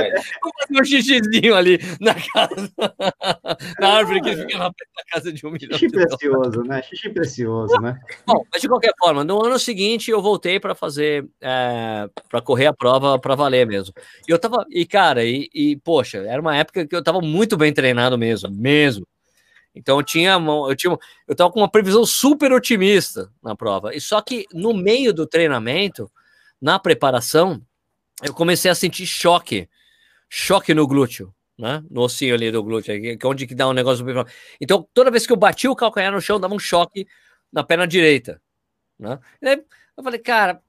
Vou 0.43 0.51
fazer 0.59 0.81
um 0.81 0.83
xixizinho 0.83 1.55
ali 1.55 1.79
na 2.01 2.13
casa, 2.15 2.69
na 3.79 3.93
árvore 3.93 4.19
que 4.19 4.35
fica 4.35 4.57
na 4.57 4.73
casa 5.09 5.31
de 5.31 5.47
um 5.47 5.51
milhão 5.51 5.79
Xixi 5.79 5.87
de 5.87 5.93
precioso, 5.93 6.51
dólares. 6.51 6.67
né? 6.67 6.81
Xixi 6.81 7.09
precioso, 7.11 7.77
né? 7.79 7.97
Bom, 8.27 8.43
mas 8.51 8.61
de 8.61 8.67
qualquer 8.67 8.91
forma, 8.99 9.23
no 9.23 9.41
ano 9.41 9.57
seguinte 9.57 10.11
eu 10.11 10.21
voltei 10.21 10.59
para 10.59 10.75
fazer, 10.75 11.25
é, 11.39 12.09
para 12.29 12.41
correr 12.41 12.65
a 12.65 12.73
prova 12.73 13.17
para 13.17 13.35
valer 13.35 13.65
mesmo. 13.65 13.93
E 14.27 14.31
eu 14.33 14.37
tava, 14.37 14.65
e 14.69 14.85
cara, 14.85 15.23
e, 15.23 15.49
e 15.55 15.77
poxa, 15.77 16.17
era 16.17 16.41
uma 16.41 16.57
época 16.57 16.85
que 16.85 16.93
eu 16.93 17.01
tava 17.01 17.21
muito 17.21 17.55
bem 17.55 17.71
treinado 17.71 18.17
mesmo, 18.17 18.49
mesmo. 18.51 19.07
Então 19.75 19.97
eu 19.97 20.03
tinha, 20.03 20.33
eu 20.33 20.75
tinha, 20.75 20.97
eu 21.27 21.35
tava 21.35 21.51
com 21.51 21.59
uma 21.59 21.69
previsão 21.69 22.05
super 22.05 22.51
otimista 22.53 23.29
na 23.43 23.55
prova. 23.55 23.93
E 23.93 23.99
só 23.99 24.21
que 24.21 24.45
no 24.53 24.73
meio 24.73 25.13
do 25.13 25.27
treinamento, 25.27 26.09
na 26.61 26.79
preparação, 26.79 27.61
eu 28.23 28.33
comecei 28.33 28.71
a 28.71 28.75
sentir 28.75 29.05
choque, 29.05 29.67
choque 30.29 30.73
no 30.73 30.87
glúteo, 30.87 31.33
né? 31.59 31.83
No 31.91 32.01
ossinho 32.01 32.33
ali 32.33 32.51
do 32.51 32.63
glúteo, 32.63 32.99
que 33.01 33.17
é 33.21 33.27
onde 33.27 33.45
que 33.45 33.53
dá 33.53 33.67
um 33.67 33.73
negócio. 33.73 34.05
Então 34.61 34.87
toda 34.93 35.11
vez 35.11 35.27
que 35.27 35.33
eu 35.33 35.37
bati 35.37 35.67
o 35.67 35.75
calcanhar 35.75 36.13
no 36.13 36.21
chão, 36.21 36.39
dava 36.39 36.55
um 36.55 36.59
choque 36.59 37.05
na 37.51 37.63
perna 37.63 37.85
direita, 37.85 38.41
né? 38.97 39.19
Eu 39.97 40.03
falei, 40.03 40.19
cara, 40.19 40.61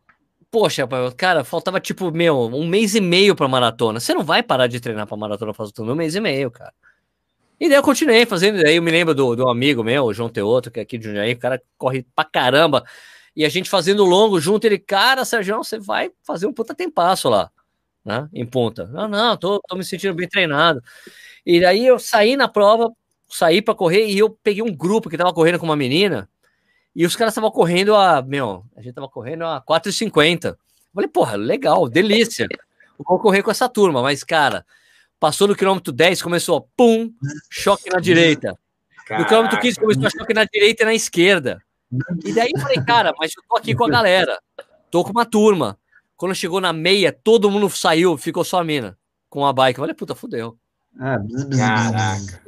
poxa, 0.50 0.86
cara, 1.16 1.44
faltava 1.44 1.80
tipo, 1.80 2.10
meu, 2.10 2.38
um 2.38 2.66
mês 2.66 2.94
e 2.94 3.00
meio 3.00 3.34
pra 3.36 3.48
maratona. 3.48 4.00
Você 4.00 4.14
não 4.14 4.24
vai 4.24 4.42
parar 4.42 4.66
de 4.66 4.80
treinar 4.80 5.06
pra 5.06 5.16
maratona 5.16 5.52
fazendo 5.54 5.92
um 5.92 5.94
mês 5.94 6.14
e 6.14 6.20
meio, 6.20 6.50
cara. 6.50 6.72
E 7.58 7.68
daí 7.68 7.78
eu 7.78 7.82
continuei 7.82 8.26
fazendo. 8.26 8.62
Daí 8.62 8.76
eu 8.76 8.82
me 8.82 8.90
lembro 8.90 9.14
do, 9.14 9.34
do 9.34 9.48
amigo 9.48 9.82
meu, 9.82 10.04
o 10.04 10.14
João 10.14 10.28
Teoto, 10.28 10.70
que 10.70 10.80
é 10.80 10.82
aqui 10.82 10.98
de 10.98 11.06
Jundiaí, 11.06 11.32
o 11.32 11.38
cara 11.38 11.60
corre 11.78 12.06
pra 12.14 12.24
caramba. 12.24 12.84
E 13.34 13.44
a 13.44 13.48
gente 13.48 13.68
fazendo 13.68 14.04
longo 14.04 14.40
junto, 14.40 14.66
ele, 14.66 14.78
cara, 14.78 15.24
Sérgio, 15.24 15.58
você 15.58 15.78
vai 15.78 16.10
fazer 16.22 16.46
um 16.46 16.52
puta 16.52 16.74
tempasso 16.74 17.28
lá, 17.28 17.50
né? 18.04 18.28
Em 18.32 18.46
ponta. 18.46 18.86
Não, 18.86 19.08
não, 19.08 19.36
tô, 19.36 19.60
tô 19.60 19.76
me 19.76 19.84
sentindo 19.84 20.14
bem 20.14 20.28
treinado. 20.28 20.82
E 21.44 21.60
daí 21.60 21.86
eu 21.86 21.98
saí 21.98 22.36
na 22.36 22.48
prova, 22.48 22.90
saí 23.28 23.60
para 23.60 23.74
correr 23.74 24.06
e 24.06 24.18
eu 24.18 24.30
peguei 24.30 24.62
um 24.62 24.74
grupo 24.74 25.08
que 25.10 25.18
tava 25.18 25.32
correndo 25.32 25.58
com 25.58 25.66
uma 25.66 25.76
menina. 25.76 26.28
E 26.94 27.04
os 27.04 27.14
caras 27.14 27.32
estavam 27.32 27.50
correndo 27.50 27.94
a, 27.94 28.22
meu, 28.22 28.64
a 28.74 28.80
gente 28.80 28.94
tava 28.94 29.08
correndo 29.08 29.44
a 29.44 29.60
4,50. 29.60 30.56
Falei, 30.94 31.08
porra, 31.08 31.36
legal, 31.36 31.88
delícia. 31.90 32.48
Vou 32.98 33.20
correr 33.20 33.42
com 33.42 33.50
essa 33.50 33.68
turma, 33.68 34.00
mas, 34.00 34.24
cara, 34.24 34.64
passou 35.26 35.48
no 35.48 35.56
quilômetro 35.56 35.92
10, 35.92 36.22
começou, 36.22 36.70
pum, 36.76 37.12
choque 37.50 37.90
na 37.90 37.98
direita. 37.98 38.56
Caraca. 39.04 39.24
No 39.24 39.28
quilômetro 39.28 39.60
15 39.60 39.80
começou 39.80 40.06
a 40.06 40.10
choque 40.10 40.32
na 40.32 40.44
direita 40.44 40.84
e 40.84 40.86
na 40.86 40.94
esquerda. 40.94 41.60
E 42.24 42.32
daí 42.32 42.48
eu 42.54 42.60
falei, 42.60 42.76
cara, 42.84 43.12
mas 43.18 43.32
eu 43.36 43.42
tô 43.48 43.56
aqui 43.56 43.74
com 43.74 43.84
a 43.84 43.90
galera, 43.90 44.38
tô 44.88 45.02
com 45.02 45.10
uma 45.10 45.26
turma. 45.26 45.76
Quando 46.16 46.32
chegou 46.32 46.60
na 46.60 46.72
meia, 46.72 47.10
todo 47.10 47.50
mundo 47.50 47.68
saiu, 47.68 48.16
ficou 48.16 48.44
só 48.44 48.60
a 48.60 48.64
mina 48.64 48.96
com 49.28 49.44
a 49.44 49.52
bike. 49.52 49.80
Eu 49.80 49.82
falei, 49.82 49.96
puta, 49.96 50.14
fudeu. 50.14 50.56
Ah, 50.96 51.18
bzz, 51.18 51.44
bzz, 51.46 51.58
Caraca. 51.58 52.42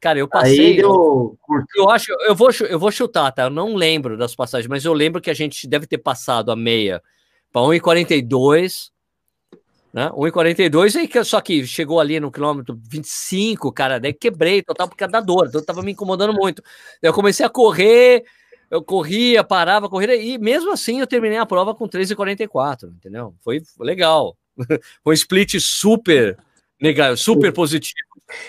Cara, 0.00 0.18
eu 0.18 0.26
passei. 0.26 0.82
Eu, 0.82 1.38
eu, 1.76 1.90
acho, 1.90 2.10
eu 2.26 2.34
vou, 2.34 2.50
eu 2.68 2.78
vou 2.80 2.90
chutar, 2.90 3.30
tá? 3.30 3.44
Eu 3.44 3.50
não 3.50 3.76
lembro 3.76 4.18
das 4.18 4.34
passagens, 4.34 4.68
mas 4.68 4.84
eu 4.84 4.92
lembro 4.92 5.20
que 5.20 5.30
a 5.30 5.34
gente 5.34 5.68
deve 5.68 5.86
ter 5.86 5.98
passado 5.98 6.50
a 6.50 6.56
meia 6.56 7.00
para 7.52 7.62
1,42, 7.62 8.90
né? 9.92 10.10
1,42 10.10 10.96
aí 10.96 11.08
que 11.08 11.22
só 11.24 11.40
que 11.40 11.66
chegou 11.66 12.00
ali 12.00 12.20
no 12.20 12.30
quilômetro 12.30 12.78
25, 12.90 13.72
cara, 13.72 13.98
daí 13.98 14.12
quebrei 14.12 14.62
total 14.62 14.88
porque 14.88 15.06
da 15.06 15.20
dor, 15.20 15.46
então 15.48 15.62
tava 15.62 15.82
me 15.82 15.92
incomodando 15.92 16.32
muito. 16.32 16.62
Eu 17.00 17.12
comecei 17.12 17.44
a 17.44 17.48
correr, 17.48 18.24
eu 18.70 18.82
corria, 18.82 19.42
parava, 19.42 19.88
corria 19.88 20.14
e 20.16 20.38
mesmo 20.38 20.72
assim 20.72 21.00
eu 21.00 21.06
terminei 21.06 21.38
a 21.38 21.46
prova 21.46 21.74
com 21.74 21.88
3,44, 21.88 22.90
entendeu? 22.90 23.34
Foi, 23.40 23.60
foi 23.60 23.86
legal. 23.86 24.36
Foi 25.04 25.12
um 25.12 25.14
split 25.14 25.54
super 25.60 26.36
legal, 26.80 27.16
super 27.16 27.52
positivo. 27.52 27.94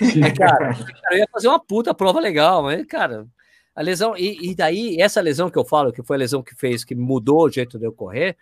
É, 0.01 0.31
cara, 0.35 0.75
eu 1.11 1.17
ia 1.19 1.27
fazer 1.31 1.47
uma 1.47 1.59
puta 1.59 1.93
prova 1.93 2.19
legal, 2.19 2.63
mas, 2.63 2.85
cara, 2.87 3.27
a 3.75 3.81
lesão. 3.81 4.17
E, 4.17 4.49
e, 4.49 4.55
daí, 4.55 4.99
essa 4.99 5.21
lesão 5.21 5.49
que 5.49 5.57
eu 5.57 5.63
falo, 5.63 5.93
que 5.93 6.03
foi 6.03 6.17
a 6.17 6.19
lesão 6.19 6.43
que 6.43 6.55
fez, 6.55 6.83
que 6.83 6.95
mudou 6.95 7.45
o 7.45 7.49
jeito 7.49 7.77
de 7.77 7.85
eu 7.85 7.93
correr, 7.93 8.35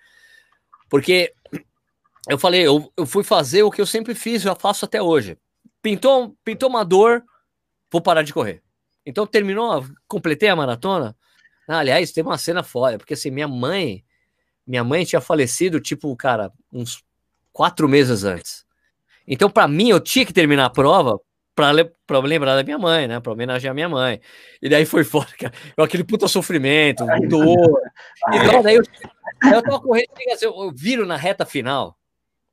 porque 0.90 1.34
eu 2.30 2.38
falei, 2.38 2.66
eu, 2.66 2.92
eu 2.98 3.06
fui 3.06 3.24
fazer 3.24 3.64
o 3.64 3.72
que 3.72 3.82
eu 3.82 3.86
sempre 3.86 4.14
fiz, 4.14 4.44
eu 4.44 4.56
faço 4.56 4.86
até 4.86 5.02
hoje. 5.02 5.38
Pintou, 5.82 6.36
pintou 6.44 6.70
uma 6.70 6.84
dor, 6.84 7.24
vou 7.92 8.02
parar 8.02 8.24
de 8.24 8.34
correr. 8.34 8.62
Então 9.06 9.26
terminou, 9.26 9.86
completei 10.08 10.50
a 10.50 10.56
maratona. 10.56 11.16
Ah, 11.68 11.80
aliás, 11.80 12.12
tem 12.12 12.24
uma 12.24 12.38
cena 12.38 12.64
foda, 12.64 12.98
porque 12.98 13.14
assim, 13.14 13.32
minha 13.32 13.48
mãe, 13.48 14.04
minha 14.66 14.84
mãe 14.84 15.06
tinha 15.06 15.22
falecido, 15.22 15.80
tipo, 15.80 16.16
cara, 16.16 16.52
uns 16.72 17.04
quatro 17.54 17.88
meses 17.88 18.24
antes. 18.24 18.66
Então, 19.28 19.50
para 19.50 19.68
mim, 19.68 19.90
eu 19.90 20.00
tinha 20.00 20.26
que 20.26 20.32
terminar 20.32 20.66
a 20.66 20.70
prova 20.70 21.20
para 21.56 22.20
lembrar 22.20 22.56
da 22.56 22.64
minha 22.64 22.78
mãe, 22.78 23.08
né? 23.08 23.20
Para 23.20 23.32
homenagear 23.32 23.72
a 23.72 23.74
minha 23.74 23.90
mãe. 23.90 24.22
E 24.62 24.70
daí 24.70 24.86
foi 24.86 25.04
fora, 25.06 25.28
cara. 25.38 25.54
aquele 25.80 26.04
puta 26.04 26.28
sofrimento, 26.28 27.06
dor. 27.28 27.82
Então, 28.34 28.62
daí 28.62 28.76
eu, 28.76 28.84
eu 29.54 29.62
tava 29.64 29.80
correndo, 29.80 30.12
assim, 30.32 30.46
eu 30.46 30.72
viro 30.72 31.06
na 31.06 31.18
reta 31.18 31.46
final, 31.46 31.97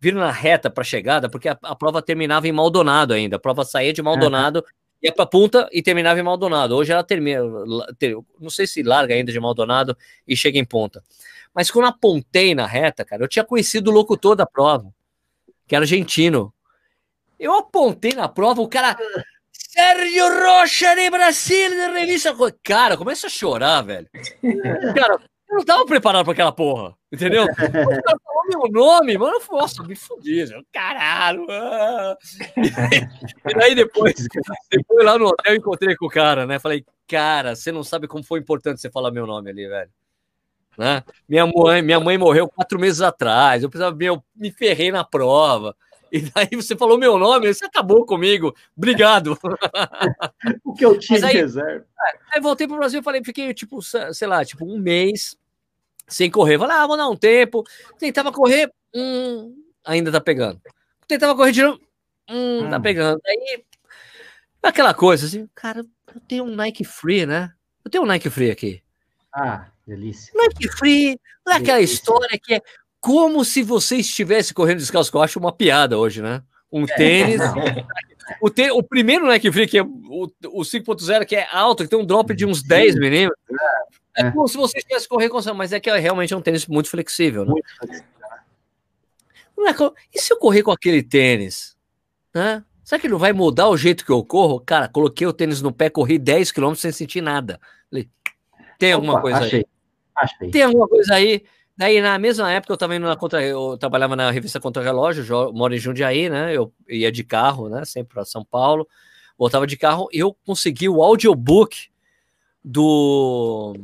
viro 0.04 0.18
na 0.18 0.30
reta 0.30 0.68
para 0.68 0.84
chegada, 0.84 1.30
porque 1.30 1.48
a, 1.48 1.58
a, 1.62 1.74
prova 1.74 2.02
terminava 2.02 2.46
em 2.46 2.52
Maldonado 2.52 3.14
ainda. 3.14 3.36
A 3.36 3.38
prova 3.38 3.64
saía 3.64 3.90
de 3.90 4.02
Maldonado, 4.02 4.58
uhum. 4.58 4.64
ia 5.02 5.12
para 5.12 5.24
Punta 5.24 5.66
e 5.72 5.82
terminava 5.82 6.20
em 6.20 6.22
Maldonado. 6.22 6.76
Hoje 6.76 6.92
ela 6.92 7.02
termina, 7.02 7.40
ter, 7.98 8.14
não 8.38 8.50
sei 8.50 8.66
se 8.66 8.82
larga 8.82 9.14
ainda 9.14 9.32
de 9.32 9.40
Maldonado 9.40 9.96
e 10.28 10.36
chega 10.36 10.58
em 10.58 10.64
Ponta. 10.64 11.02
Mas 11.54 11.70
quando 11.70 11.86
apontei 11.86 12.54
na 12.54 12.66
reta, 12.66 13.02
cara, 13.02 13.22
eu 13.24 13.28
tinha 13.28 13.44
conhecido 13.44 13.90
o 13.90 13.94
locutor 13.94 14.36
da 14.36 14.44
prova, 14.44 14.92
que 15.66 15.74
era 15.74 15.84
argentino. 15.84 16.52
Eu 17.40 17.54
apontei 17.54 18.12
na 18.12 18.28
prova, 18.28 18.60
o 18.60 18.68
cara. 18.68 18.98
Sérgio 19.52 20.28
Rocha 20.28 20.94
de 20.94 21.10
Brasil, 21.10 21.70
de 21.70 21.98
revista. 21.98 22.34
Cara, 22.62 22.96
começa 22.96 23.26
a 23.26 23.30
chorar, 23.30 23.82
velho. 23.82 24.08
Cara, 24.94 25.18
não 25.54 25.64
tava 25.64 25.86
preparado 25.86 26.24
para 26.24 26.32
aquela 26.32 26.52
porra, 26.52 26.94
entendeu? 27.12 27.44
O 27.44 27.54
cara 27.54 28.18
falou 28.24 28.44
meu 28.48 28.68
nome, 28.70 29.16
mano. 29.16 29.38
Nossa, 29.50 29.82
me 29.82 29.94
fudi, 29.94 30.44
caralho. 30.72 31.46
Ah. 31.50 32.16
E 33.48 33.54
daí 33.54 33.74
depois, 33.74 34.14
depois 34.70 35.04
lá 35.04 35.18
no 35.18 35.26
hotel, 35.26 35.52
eu 35.52 35.58
encontrei 35.58 35.96
com 35.96 36.06
o 36.06 36.10
cara, 36.10 36.46
né? 36.46 36.58
Falei, 36.58 36.84
cara, 37.06 37.54
você 37.54 37.70
não 37.70 37.84
sabe 37.84 38.08
como 38.08 38.24
foi 38.24 38.40
importante 38.40 38.80
você 38.80 38.90
falar 38.90 39.10
meu 39.10 39.26
nome 39.26 39.50
ali, 39.50 39.66
velho. 39.68 39.90
Né? 40.76 41.02
Minha 41.28 41.46
mãe, 41.46 41.82
minha 41.82 42.00
mãe 42.00 42.18
morreu 42.18 42.48
quatro 42.48 42.78
meses 42.78 43.00
atrás. 43.00 43.62
Eu 43.62 43.70
precisava, 43.70 43.94
meu, 43.94 44.22
me 44.34 44.50
ferrei 44.50 44.90
na 44.90 45.04
prova. 45.04 45.76
E 46.10 46.20
daí 46.20 46.48
você 46.52 46.76
falou 46.76 46.96
meu 46.96 47.18
nome, 47.18 47.52
você 47.52 47.64
acabou 47.64 48.06
comigo. 48.06 48.54
Obrigado. 48.76 49.38
o 50.64 50.72
que 50.72 50.84
eu 50.84 50.98
tinha 50.98 51.26
aí, 51.26 51.34
reserva. 51.34 51.84
É, 52.06 52.18
aí 52.34 52.40
voltei 52.40 52.66
para 52.66 52.76
o 52.76 52.78
Brasil 52.78 53.00
e 53.00 53.02
falei, 53.02 53.22
fiquei 53.24 53.52
tipo, 53.52 53.80
sei 53.82 54.28
lá, 54.28 54.44
tipo 54.44 54.64
um 54.64 54.78
mês 54.78 55.36
sem 56.06 56.30
correr. 56.30 56.58
Falei, 56.58 56.76
ah, 56.76 56.86
vou 56.86 56.96
dar 56.96 57.08
um 57.08 57.16
tempo. 57.16 57.64
Tentava 57.98 58.32
correr, 58.32 58.70
hum, 58.94 59.54
ainda 59.84 60.10
tá 60.12 60.20
pegando. 60.20 60.60
Tentava 61.06 61.34
correr 61.34 61.52
de 61.52 61.62
novo, 61.62 61.80
hum, 62.30 62.64
hum. 62.64 62.70
tá 62.70 62.80
pegando. 62.80 63.20
Aí, 63.26 63.64
aquela 64.62 64.94
coisa 64.94 65.26
assim, 65.26 65.48
cara, 65.54 65.84
eu 66.14 66.20
tenho 66.26 66.44
um 66.44 66.54
Nike 66.54 66.84
Free, 66.84 67.26
né? 67.26 67.52
Eu 67.84 67.90
tenho 67.90 68.04
um 68.04 68.06
Nike 68.06 68.30
Free 68.30 68.50
aqui. 68.50 68.82
Ah, 69.32 69.66
delícia. 69.86 70.32
Nike 70.34 70.68
Free, 70.68 71.18
não 71.44 71.52
é 71.52 71.56
aquela 71.56 71.80
história 71.80 72.38
que 72.38 72.54
é 72.54 72.62
como 73.00 73.44
se 73.44 73.62
você 73.62 73.96
estivesse 73.96 74.54
correndo 74.54 74.78
descalço, 74.78 75.10
que 75.10 75.16
eu 75.16 75.22
acho 75.22 75.38
uma 75.38 75.52
piada 75.52 75.98
hoje, 75.98 76.22
né? 76.22 76.42
Um 76.72 76.84
é. 76.84 76.94
tênis. 76.94 77.40
o, 78.40 78.48
tênis, 78.48 78.72
o 78.72 78.82
primeiro 78.82 79.26
Nike 79.26 79.52
Free, 79.52 79.66
que 79.66 79.78
é 79.78 79.82
o, 79.82 80.30
o 80.46 80.62
5.0, 80.62 81.26
que 81.26 81.36
é 81.36 81.46
alto, 81.52 81.82
que 81.82 81.90
tem 81.90 81.98
um 81.98 82.06
drop 82.06 82.34
de 82.34 82.46
uns 82.46 82.62
10 82.62 82.94
milímetros. 82.94 83.38
É, 84.16 84.22
é 84.22 84.30
como 84.30 84.46
se 84.48 84.56
você 84.56 84.78
estivesse 84.78 85.08
correndo 85.08 85.30
com 85.30 85.54
mas 85.54 85.72
é 85.72 85.80
que 85.80 85.90
é 85.90 85.98
realmente 85.98 86.32
é 86.32 86.36
um 86.36 86.42
tênis 86.42 86.66
muito 86.66 86.88
flexível, 86.88 87.44
né? 87.44 87.50
Muito 87.52 87.76
flexível. 87.76 88.08
Né? 89.58 89.70
É 89.70 89.74
e 90.12 90.20
se 90.20 90.32
eu 90.32 90.38
correr 90.38 90.62
com 90.62 90.70
aquele 90.70 91.02
tênis? 91.02 91.76
Né? 92.34 92.62
Será 92.84 93.00
que 93.00 93.08
não 93.08 93.18
vai 93.18 93.32
mudar 93.32 93.68
o 93.68 93.76
jeito 93.76 94.04
que 94.04 94.12
eu 94.12 94.22
corro? 94.22 94.60
Cara, 94.60 94.88
coloquei 94.88 95.26
o 95.26 95.32
tênis 95.32 95.62
no 95.62 95.72
pé, 95.72 95.88
corri 95.88 96.18
10 96.18 96.52
km 96.52 96.74
sem 96.74 96.92
sentir 96.92 97.22
nada. 97.22 97.58
Falei, 97.88 98.08
tem 98.78 98.92
alguma 98.92 99.14
Opa, 99.14 99.22
coisa 99.22 99.38
achei, 99.38 99.58
aí? 99.60 99.66
Achei. 100.16 100.50
Tem 100.50 100.62
alguma 100.62 100.86
coisa 100.86 101.14
aí? 101.14 101.44
Daí, 101.76 102.00
na 102.00 102.18
mesma 102.18 102.52
época, 102.52 102.72
eu 102.72 102.76
também 102.76 102.98
na 102.98 103.16
contra, 103.16 103.42
eu 103.42 103.76
trabalhava 103.78 104.14
na 104.14 104.30
revista 104.30 104.60
Contra 104.60 104.82
Relógio, 104.82 105.52
moro 105.52 105.74
em 105.74 105.78
Jundiaí, 105.78 106.28
né? 106.28 106.54
Eu 106.54 106.72
ia 106.88 107.10
de 107.10 107.24
carro, 107.24 107.68
né? 107.68 107.84
Sempre 107.84 108.14
para 108.14 108.24
São 108.24 108.44
Paulo, 108.44 108.86
voltava 109.36 109.66
de 109.66 109.76
carro, 109.76 110.08
e 110.12 110.18
eu 110.20 110.36
consegui 110.46 110.88
o 110.88 111.02
audiobook 111.02 111.88
do, 112.64 113.74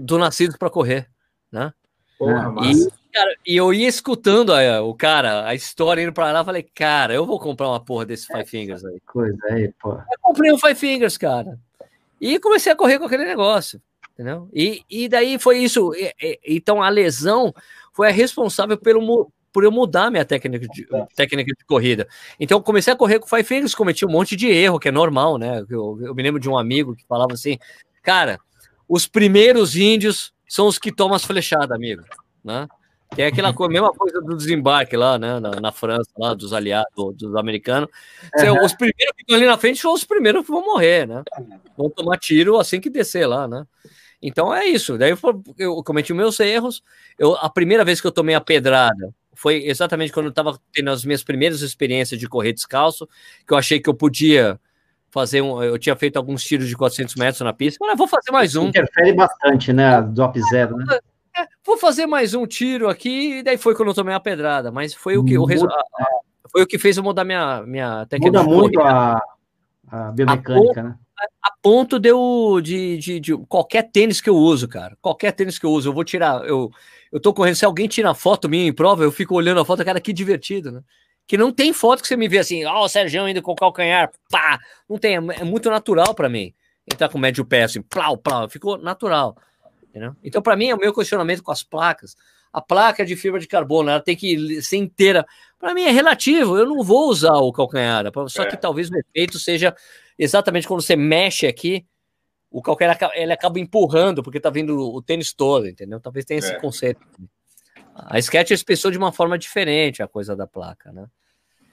do 0.00 0.18
Nascidos 0.18 0.56
para 0.56 0.70
Correr, 0.70 1.08
né? 1.50 1.72
Porra, 2.18 2.54
e, 2.64 2.90
cara, 3.12 3.36
e 3.46 3.56
eu 3.56 3.72
ia 3.72 3.88
escutando 3.88 4.52
a, 4.52 4.82
o 4.82 4.94
cara, 4.94 5.46
a 5.46 5.54
história 5.54 6.02
indo 6.02 6.12
para 6.12 6.32
lá, 6.32 6.44
falei, 6.44 6.62
cara, 6.62 7.14
eu 7.14 7.26
vou 7.26 7.38
comprar 7.38 7.68
uma 7.68 7.78
porra 7.78 8.06
desse 8.06 8.26
Five 8.26 8.46
Fingers 8.46 8.84
aí. 8.84 8.98
Coisa 9.06 9.38
aí, 9.50 9.72
pô. 9.80 9.92
Eu 9.92 10.18
comprei 10.22 10.50
um 10.52 10.58
Five 10.58 10.74
Fingers, 10.74 11.16
cara. 11.16 11.58
E 12.20 12.38
comecei 12.40 12.72
a 12.72 12.76
correr 12.76 12.98
com 12.98 13.04
aquele 13.04 13.24
negócio 13.24 13.80
entendeu? 14.16 14.48
E, 14.52 14.82
e 14.90 15.08
daí 15.08 15.38
foi 15.38 15.58
isso. 15.58 15.94
E, 15.94 16.12
e, 16.20 16.38
então 16.46 16.82
a 16.82 16.88
lesão 16.88 17.54
foi 17.92 18.08
a 18.08 18.12
responsável 18.12 18.76
pelo, 18.78 19.30
por 19.52 19.62
eu 19.62 19.70
mudar 19.70 20.10
minha 20.10 20.24
técnica 20.24 20.66
de, 20.66 20.88
técnica 21.14 21.52
de 21.56 21.64
corrida. 21.66 22.08
Então 22.40 22.58
eu 22.58 22.62
comecei 22.62 22.92
a 22.92 22.96
correr 22.96 23.18
com 23.18 23.28
Five 23.28 23.44
Fingers, 23.44 23.74
cometi 23.74 24.06
um 24.06 24.10
monte 24.10 24.34
de 24.34 24.48
erro, 24.48 24.80
que 24.80 24.88
é 24.88 24.92
normal, 24.92 25.38
né? 25.38 25.64
Eu, 25.68 25.98
eu 26.02 26.14
me 26.14 26.22
lembro 26.22 26.40
de 26.40 26.48
um 26.48 26.56
amigo 26.56 26.96
que 26.96 27.04
falava 27.06 27.34
assim, 27.34 27.58
cara, 28.06 28.38
os 28.88 29.08
primeiros 29.08 29.74
índios 29.74 30.32
são 30.48 30.68
os 30.68 30.78
que 30.78 30.92
tomam 30.92 31.16
as 31.16 31.24
flechadas, 31.24 31.72
amigo, 31.72 32.04
né? 32.44 32.68
Que 33.12 33.22
é 33.22 33.26
aquela 33.26 33.52
coisa, 33.52 33.72
mesma 33.72 33.92
coisa 33.92 34.20
do 34.20 34.36
desembarque 34.36 34.96
lá, 34.96 35.18
né, 35.18 35.38
na, 35.40 35.60
na 35.60 35.72
França, 35.72 36.10
lá, 36.18 36.34
dos 36.34 36.52
aliados, 36.52 37.16
dos 37.16 37.34
americanos. 37.36 37.88
Uhum. 38.36 38.64
Os 38.64 38.74
primeiros 38.74 39.14
que 39.16 39.22
estão 39.22 39.36
ali 39.36 39.46
na 39.46 39.58
frente 39.58 39.80
são 39.80 39.92
os 39.92 40.04
primeiros 40.04 40.44
que 40.44 40.50
vão 40.50 40.64
morrer, 40.64 41.06
né? 41.06 41.22
Vão 41.76 41.90
tomar 41.90 42.18
tiro 42.18 42.58
assim 42.58 42.80
que 42.80 42.90
descer 42.90 43.26
lá, 43.26 43.46
né? 43.48 43.64
Então 44.20 44.54
é 44.54 44.66
isso. 44.66 44.98
Daí 44.98 45.10
eu, 45.10 45.18
eu 45.58 45.84
cometi 45.84 46.12
meus 46.12 46.38
erros. 46.40 46.82
Eu, 47.18 47.36
a 47.36 47.48
primeira 47.48 47.84
vez 47.84 48.00
que 48.00 48.06
eu 48.06 48.12
tomei 48.12 48.34
a 48.34 48.40
pedrada 48.40 49.14
foi 49.34 49.64
exatamente 49.66 50.12
quando 50.12 50.26
eu 50.26 50.30
estava 50.30 50.58
tendo 50.72 50.90
as 50.90 51.04
minhas 51.04 51.22
primeiras 51.22 51.60
experiências 51.60 52.18
de 52.18 52.28
correr 52.28 52.52
descalço, 52.52 53.08
que 53.46 53.52
eu 53.52 53.58
achei 53.58 53.78
que 53.78 53.88
eu 53.88 53.94
podia 53.94 54.58
fazer 55.16 55.40
um. 55.40 55.62
Eu 55.62 55.78
tinha 55.78 55.96
feito 55.96 56.18
alguns 56.18 56.44
tiros 56.44 56.68
de 56.68 56.76
400 56.76 57.14
metros 57.14 57.40
na 57.40 57.54
pista. 57.54 57.82
Ah, 57.88 57.94
vou 57.96 58.06
fazer 58.06 58.30
mais 58.30 58.54
um. 58.54 58.68
Interfere 58.68 59.14
bastante, 59.14 59.72
né? 59.72 60.02
Drop 60.02 60.38
zero, 60.50 60.76
né? 60.76 60.84
É, 61.34 61.46
vou 61.64 61.78
fazer 61.78 62.06
mais 62.06 62.34
um 62.34 62.46
tiro 62.46 62.86
aqui, 62.86 63.38
e 63.38 63.42
daí 63.42 63.56
foi 63.56 63.74
quando 63.74 63.88
eu 63.88 63.94
tomei 63.94 64.14
a 64.14 64.20
pedrada, 64.20 64.70
mas 64.70 64.92
foi 64.92 65.16
o 65.16 65.24
que, 65.24 65.38
o, 65.38 65.46
foi 66.50 66.62
o 66.62 66.66
que 66.66 66.78
fez 66.78 66.98
eu 66.98 67.02
mudar 67.02 67.24
minha, 67.24 67.62
minha 67.62 68.04
técnica. 68.06 68.42
Muda 68.42 68.56
muito 68.56 68.80
a, 68.80 69.22
a 69.88 70.12
biomecânica, 70.12 70.80
a 70.80 70.84
né? 70.84 70.96
A 71.42 71.50
ponto 71.62 71.98
de, 71.98 72.10
eu, 72.10 72.60
de, 72.62 72.98
de, 72.98 73.20
de, 73.20 73.36
qualquer 73.48 73.90
tênis 73.90 74.20
que 74.20 74.28
eu 74.28 74.36
uso, 74.36 74.68
cara. 74.68 74.98
Qualquer 75.00 75.32
tênis 75.32 75.58
que 75.58 75.64
eu 75.64 75.70
uso, 75.70 75.88
eu 75.88 75.94
vou 75.94 76.04
tirar. 76.04 76.44
Eu, 76.44 76.70
eu 77.10 77.18
tô 77.18 77.32
correndo, 77.32 77.54
se 77.54 77.64
alguém 77.64 77.88
tira 77.88 78.12
foto 78.12 78.50
minha 78.50 78.66
em 78.66 78.72
prova, 78.72 79.02
eu 79.02 79.10
fico 79.10 79.34
olhando 79.34 79.60
a 79.60 79.64
foto, 79.64 79.82
cara, 79.82 80.00
que 80.00 80.12
divertido, 80.12 80.70
né? 80.70 80.82
Que 81.26 81.36
não 81.36 81.52
tem 81.52 81.72
foto 81.72 82.02
que 82.02 82.08
você 82.08 82.16
me 82.16 82.28
vê 82.28 82.38
assim, 82.38 82.64
ó, 82.64 82.80
oh, 82.80 82.84
o 82.84 82.88
Sérgio 82.88 83.28
indo 83.28 83.42
com 83.42 83.52
o 83.52 83.56
calcanhar, 83.56 84.10
pá! 84.30 84.58
Não 84.88 84.96
tem, 84.98 85.16
é, 85.16 85.18
é 85.40 85.44
muito 85.44 85.68
natural 85.68 86.14
para 86.14 86.28
mim. 86.28 86.54
Entrar 86.90 87.08
com 87.08 87.18
médio 87.18 87.44
pé 87.44 87.64
assim, 87.64 87.82
plau, 87.82 88.16
plau, 88.16 88.48
ficou 88.48 88.78
natural. 88.78 89.36
Entendeu? 89.88 90.14
Então, 90.22 90.40
para 90.40 90.54
mim, 90.54 90.68
é 90.68 90.74
o 90.74 90.78
meu 90.78 90.94
questionamento 90.94 91.42
com 91.42 91.50
as 91.50 91.62
placas. 91.62 92.16
A 92.52 92.60
placa 92.60 93.04
de 93.04 93.16
fibra 93.16 93.40
de 93.40 93.48
carbono, 93.48 93.90
ela 93.90 94.00
tem 94.00 94.14
que 94.14 94.62
ser 94.62 94.76
inteira. 94.76 95.26
Para 95.58 95.74
mim 95.74 95.82
é 95.82 95.90
relativo, 95.90 96.56
eu 96.56 96.66
não 96.66 96.82
vou 96.82 97.08
usar 97.08 97.34
o 97.34 97.52
calcanhar, 97.52 98.04
só 98.28 98.42
é. 98.42 98.46
que 98.46 98.56
talvez 98.56 98.90
o 98.90 98.96
efeito 98.96 99.38
seja 99.38 99.74
exatamente 100.18 100.68
quando 100.68 100.80
você 100.80 100.96
mexe 100.96 101.46
aqui, 101.46 101.84
o 102.50 102.62
calcanhar 102.62 102.98
ele 103.14 103.32
acaba 103.32 103.58
empurrando, 103.58 104.22
porque 104.22 104.40
tá 104.40 104.48
vindo 104.48 104.78
o 104.78 105.02
tênis 105.02 105.32
todo, 105.32 105.68
entendeu? 105.68 106.00
Talvez 106.00 106.24
tenha 106.24 106.38
esse 106.38 106.52
é. 106.52 106.60
conceito. 106.60 107.00
A 107.98 108.20
Skechers 108.20 108.62
pensou 108.62 108.90
de 108.90 108.98
uma 108.98 109.10
forma 109.10 109.38
diferente 109.38 110.02
a 110.02 110.08
coisa 110.08 110.36
da 110.36 110.46
placa, 110.46 110.92
né? 110.92 111.06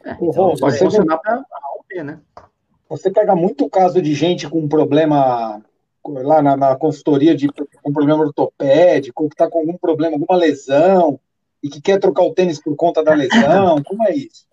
É, 0.06 0.12
então, 0.22 0.56
pode 0.56 0.78
funcionar 0.78 1.18
para 1.18 1.44
né? 2.04 2.20
Você 2.90 3.12
pega 3.12 3.36
muito 3.36 3.70
caso 3.70 4.02
de 4.02 4.14
gente 4.14 4.50
com 4.50 4.68
problema 4.68 5.62
lá 6.06 6.42
na, 6.42 6.58
na 6.58 6.76
consultoria 6.76 7.36
de 7.36 7.48
com 7.82 7.94
problema 7.94 8.24
ortopédico, 8.24 9.28
que 9.30 9.36
está 9.36 9.50
com 9.50 9.60
algum 9.60 9.78
problema, 9.78 10.16
alguma 10.16 10.38
lesão, 10.38 11.20
e 11.62 11.70
que 11.70 11.82
quer 11.82 12.00
trocar 12.00 12.24
o 12.24 12.34
tênis 12.34 12.62
por 12.62 12.76
conta 12.76 13.04
da 13.04 13.14
lesão? 13.14 13.82
Como 13.84 14.04
é 14.04 14.14
isso? 14.14 14.46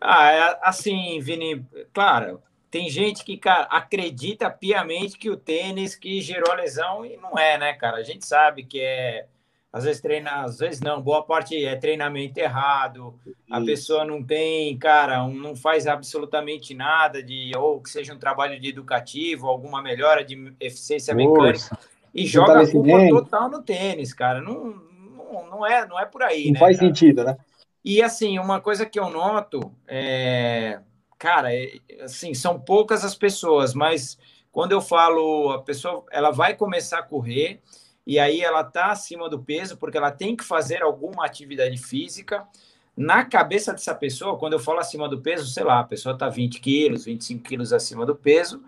Ah, 0.00 0.30
é, 0.30 0.58
assim, 0.62 1.18
Vini, 1.20 1.64
claro, 1.92 2.42
tem 2.70 2.90
gente 2.90 3.24
que 3.24 3.36
cara, 3.36 3.64
acredita 3.64 4.50
piamente 4.50 5.18
que 5.18 5.30
o 5.30 5.36
tênis 5.36 5.96
que 5.96 6.20
gerou 6.20 6.52
a 6.52 6.56
lesão 6.56 7.04
e 7.04 7.16
não 7.16 7.38
é, 7.38 7.58
né, 7.58 7.72
cara? 7.72 7.96
A 7.98 8.02
gente 8.02 8.26
sabe 8.26 8.64
que 8.64 8.80
é 8.80 9.26
às 9.72 9.84
vezes 9.84 10.00
treina, 10.00 10.44
às 10.44 10.58
vezes 10.58 10.80
não, 10.80 11.00
boa 11.00 11.22
parte 11.22 11.62
é 11.64 11.76
treinamento 11.76 12.38
errado, 12.40 13.14
a 13.50 13.60
pessoa 13.60 14.04
não 14.04 14.22
tem, 14.22 14.76
cara, 14.78 15.22
um, 15.22 15.34
não 15.34 15.54
faz 15.54 15.86
absolutamente 15.86 16.74
nada 16.74 17.22
de, 17.22 17.52
ou 17.56 17.80
que 17.80 17.90
seja 17.90 18.14
um 18.14 18.18
trabalho 18.18 18.58
de 18.58 18.68
educativo, 18.68 19.46
alguma 19.46 19.82
melhora 19.82 20.24
de 20.24 20.54
eficiência 20.58 21.14
mecânica, 21.14 21.78
e 22.14 22.26
joga 22.26 22.62
a 22.62 22.70
culpa 22.70 23.08
total 23.08 23.50
no 23.50 23.62
tênis, 23.62 24.14
cara, 24.14 24.40
não, 24.40 24.74
não, 25.16 25.50
não, 25.50 25.66
é, 25.66 25.86
não 25.86 26.00
é 26.00 26.06
por 26.06 26.22
aí, 26.22 26.46
não 26.46 26.52
né? 26.54 26.60
faz 26.60 26.78
cara? 26.78 26.88
sentido, 26.88 27.24
né? 27.24 27.36
E 27.84 28.02
assim, 28.02 28.38
uma 28.38 28.60
coisa 28.60 28.86
que 28.86 28.98
eu 28.98 29.10
noto, 29.10 29.72
é, 29.86 30.80
cara, 31.18 31.54
é, 31.54 31.72
assim, 32.00 32.32
são 32.32 32.58
poucas 32.58 33.04
as 33.04 33.14
pessoas, 33.14 33.74
mas 33.74 34.18
quando 34.50 34.72
eu 34.72 34.80
falo, 34.80 35.50
a 35.52 35.62
pessoa, 35.62 36.04
ela 36.10 36.30
vai 36.30 36.56
começar 36.56 37.00
a 37.00 37.02
correr, 37.02 37.60
e 38.08 38.18
aí 38.18 38.40
ela 38.40 38.62
está 38.62 38.86
acima 38.86 39.28
do 39.28 39.38
peso 39.38 39.76
porque 39.76 39.98
ela 39.98 40.10
tem 40.10 40.34
que 40.34 40.42
fazer 40.42 40.82
alguma 40.82 41.26
atividade 41.26 41.76
física. 41.76 42.48
Na 42.96 43.22
cabeça 43.22 43.70
dessa 43.70 43.94
pessoa, 43.94 44.38
quando 44.38 44.54
eu 44.54 44.58
falo 44.58 44.78
acima 44.78 45.06
do 45.06 45.20
peso, 45.20 45.46
sei 45.52 45.62
lá, 45.62 45.80
a 45.80 45.84
pessoa 45.84 46.14
está 46.14 46.26
20 46.26 46.58
quilos, 46.58 47.04
25 47.04 47.44
quilos 47.44 47.70
acima 47.70 48.06
do 48.06 48.16
peso. 48.16 48.64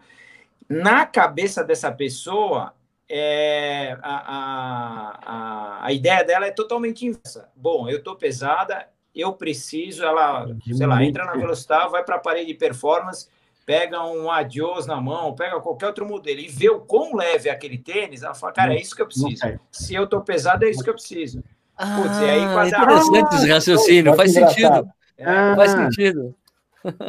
Na 0.68 1.06
cabeça 1.06 1.64
dessa 1.64 1.90
pessoa, 1.90 2.74
é, 3.08 3.96
a, 4.02 4.16
a, 4.36 5.20
a, 5.24 5.86
a 5.86 5.92
ideia 5.94 6.22
dela 6.22 6.44
é 6.44 6.50
totalmente 6.50 7.06
inversa. 7.06 7.48
Bom, 7.56 7.88
eu 7.88 7.96
estou 7.96 8.16
pesada, 8.16 8.90
eu 9.14 9.32
preciso, 9.32 10.04
ela, 10.04 10.54
sei 10.70 10.86
lá, 10.86 11.02
entra 11.02 11.24
na 11.24 11.32
velocidade, 11.32 11.90
vai 11.90 12.04
para 12.04 12.16
a 12.16 12.20
parede 12.20 12.48
de 12.48 12.54
performance, 12.58 13.26
pega 13.70 14.04
um 14.04 14.28
Adios 14.28 14.84
na 14.84 15.00
mão, 15.00 15.32
pega 15.32 15.60
qualquer 15.60 15.86
outro 15.86 16.04
modelo 16.04 16.40
e 16.40 16.48
vê 16.48 16.68
o 16.68 16.80
quão 16.80 17.14
leve 17.14 17.48
é 17.48 17.52
aquele 17.52 17.78
tênis, 17.78 18.24
ela 18.24 18.34
fala, 18.34 18.52
cara, 18.52 18.74
é 18.74 18.80
isso 18.80 18.96
que 18.96 19.00
eu 19.00 19.06
preciso. 19.06 19.60
Se 19.70 19.94
eu 19.94 20.08
tô 20.08 20.20
pesado, 20.22 20.64
é 20.64 20.70
isso 20.70 20.82
que 20.82 20.90
eu 20.90 20.94
preciso. 20.94 21.40
Ah, 21.76 22.00
Putz, 22.02 22.18
e 22.18 22.24
aí 22.24 22.44
ah, 22.46 22.52
quase 22.52 22.74
interessante 22.74 23.34
esse 23.36 23.48
raciocínio, 23.48 24.16
faz 24.16 24.32
sentido. 24.32 24.90
É, 25.16 25.54
faz 25.54 25.70
sentido. 25.70 26.34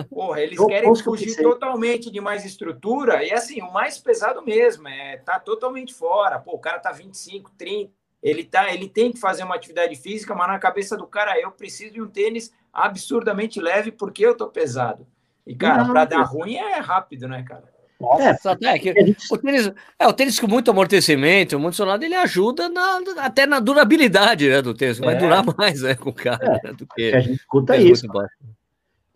Porra, 0.07 0.41
eles 0.41 0.63
querem 0.63 0.95
fugir 0.97 1.35
totalmente 1.41 2.11
de 2.11 2.21
mais 2.21 2.45
estrutura 2.45 3.23
e 3.23 3.33
assim, 3.33 3.59
o 3.63 3.73
mais 3.73 3.97
pesado 3.97 4.43
mesmo, 4.43 4.87
é 4.87 5.17
tá 5.17 5.39
totalmente 5.39 5.95
fora. 5.95 6.37
Pô, 6.37 6.51
o 6.51 6.59
cara 6.59 6.77
tá 6.77 6.91
25, 6.91 7.53
30, 7.57 7.91
ele 8.21 8.43
tá, 8.43 8.71
ele 8.71 8.87
tem 8.87 9.11
que 9.11 9.19
fazer 9.19 9.43
uma 9.43 9.55
atividade 9.55 9.95
física, 9.95 10.35
mas 10.35 10.47
na 10.47 10.59
cabeça 10.59 10.95
do 10.95 11.07
cara, 11.07 11.39
eu 11.41 11.49
preciso 11.49 11.93
de 11.93 12.01
um 12.03 12.07
tênis 12.07 12.53
absurdamente 12.71 13.59
leve 13.59 13.91
porque 13.91 14.23
eu 14.23 14.37
tô 14.37 14.47
pesado. 14.47 15.07
E, 15.51 15.55
cara, 15.55 15.83
para 15.83 16.05
dar 16.05 16.23
ruim 16.23 16.55
é 16.55 16.79
rápido, 16.79 17.27
né, 17.27 17.43
cara? 17.43 17.63
Nossa, 17.99 18.57
é, 18.63 18.67
é 18.67 18.79
que, 18.79 18.89
o, 19.29 19.37
tênis, 19.37 19.71
é, 19.99 20.07
o 20.07 20.13
tênis 20.13 20.39
com 20.39 20.47
muito 20.47 20.71
amortecimento, 20.71 21.59
muito 21.59 21.75
sonado, 21.75 22.03
ele 22.03 22.15
ajuda 22.15 22.67
na, 22.67 22.99
até 23.17 23.45
na 23.45 23.59
durabilidade 23.59 24.49
né, 24.49 24.61
do 24.61 24.73
tênis. 24.73 24.97
Vai 24.97 25.15
é. 25.15 25.19
durar 25.19 25.43
mais 25.55 25.81
né, 25.81 25.93
com 25.93 26.09
o 26.09 26.13
cara 26.13 26.59
é, 26.63 26.67
né, 26.67 26.73
do 26.73 26.87
que. 26.87 27.13
A 27.13 27.19
gente 27.19 27.41
escuta 27.41 27.75
isso. 27.75 28.07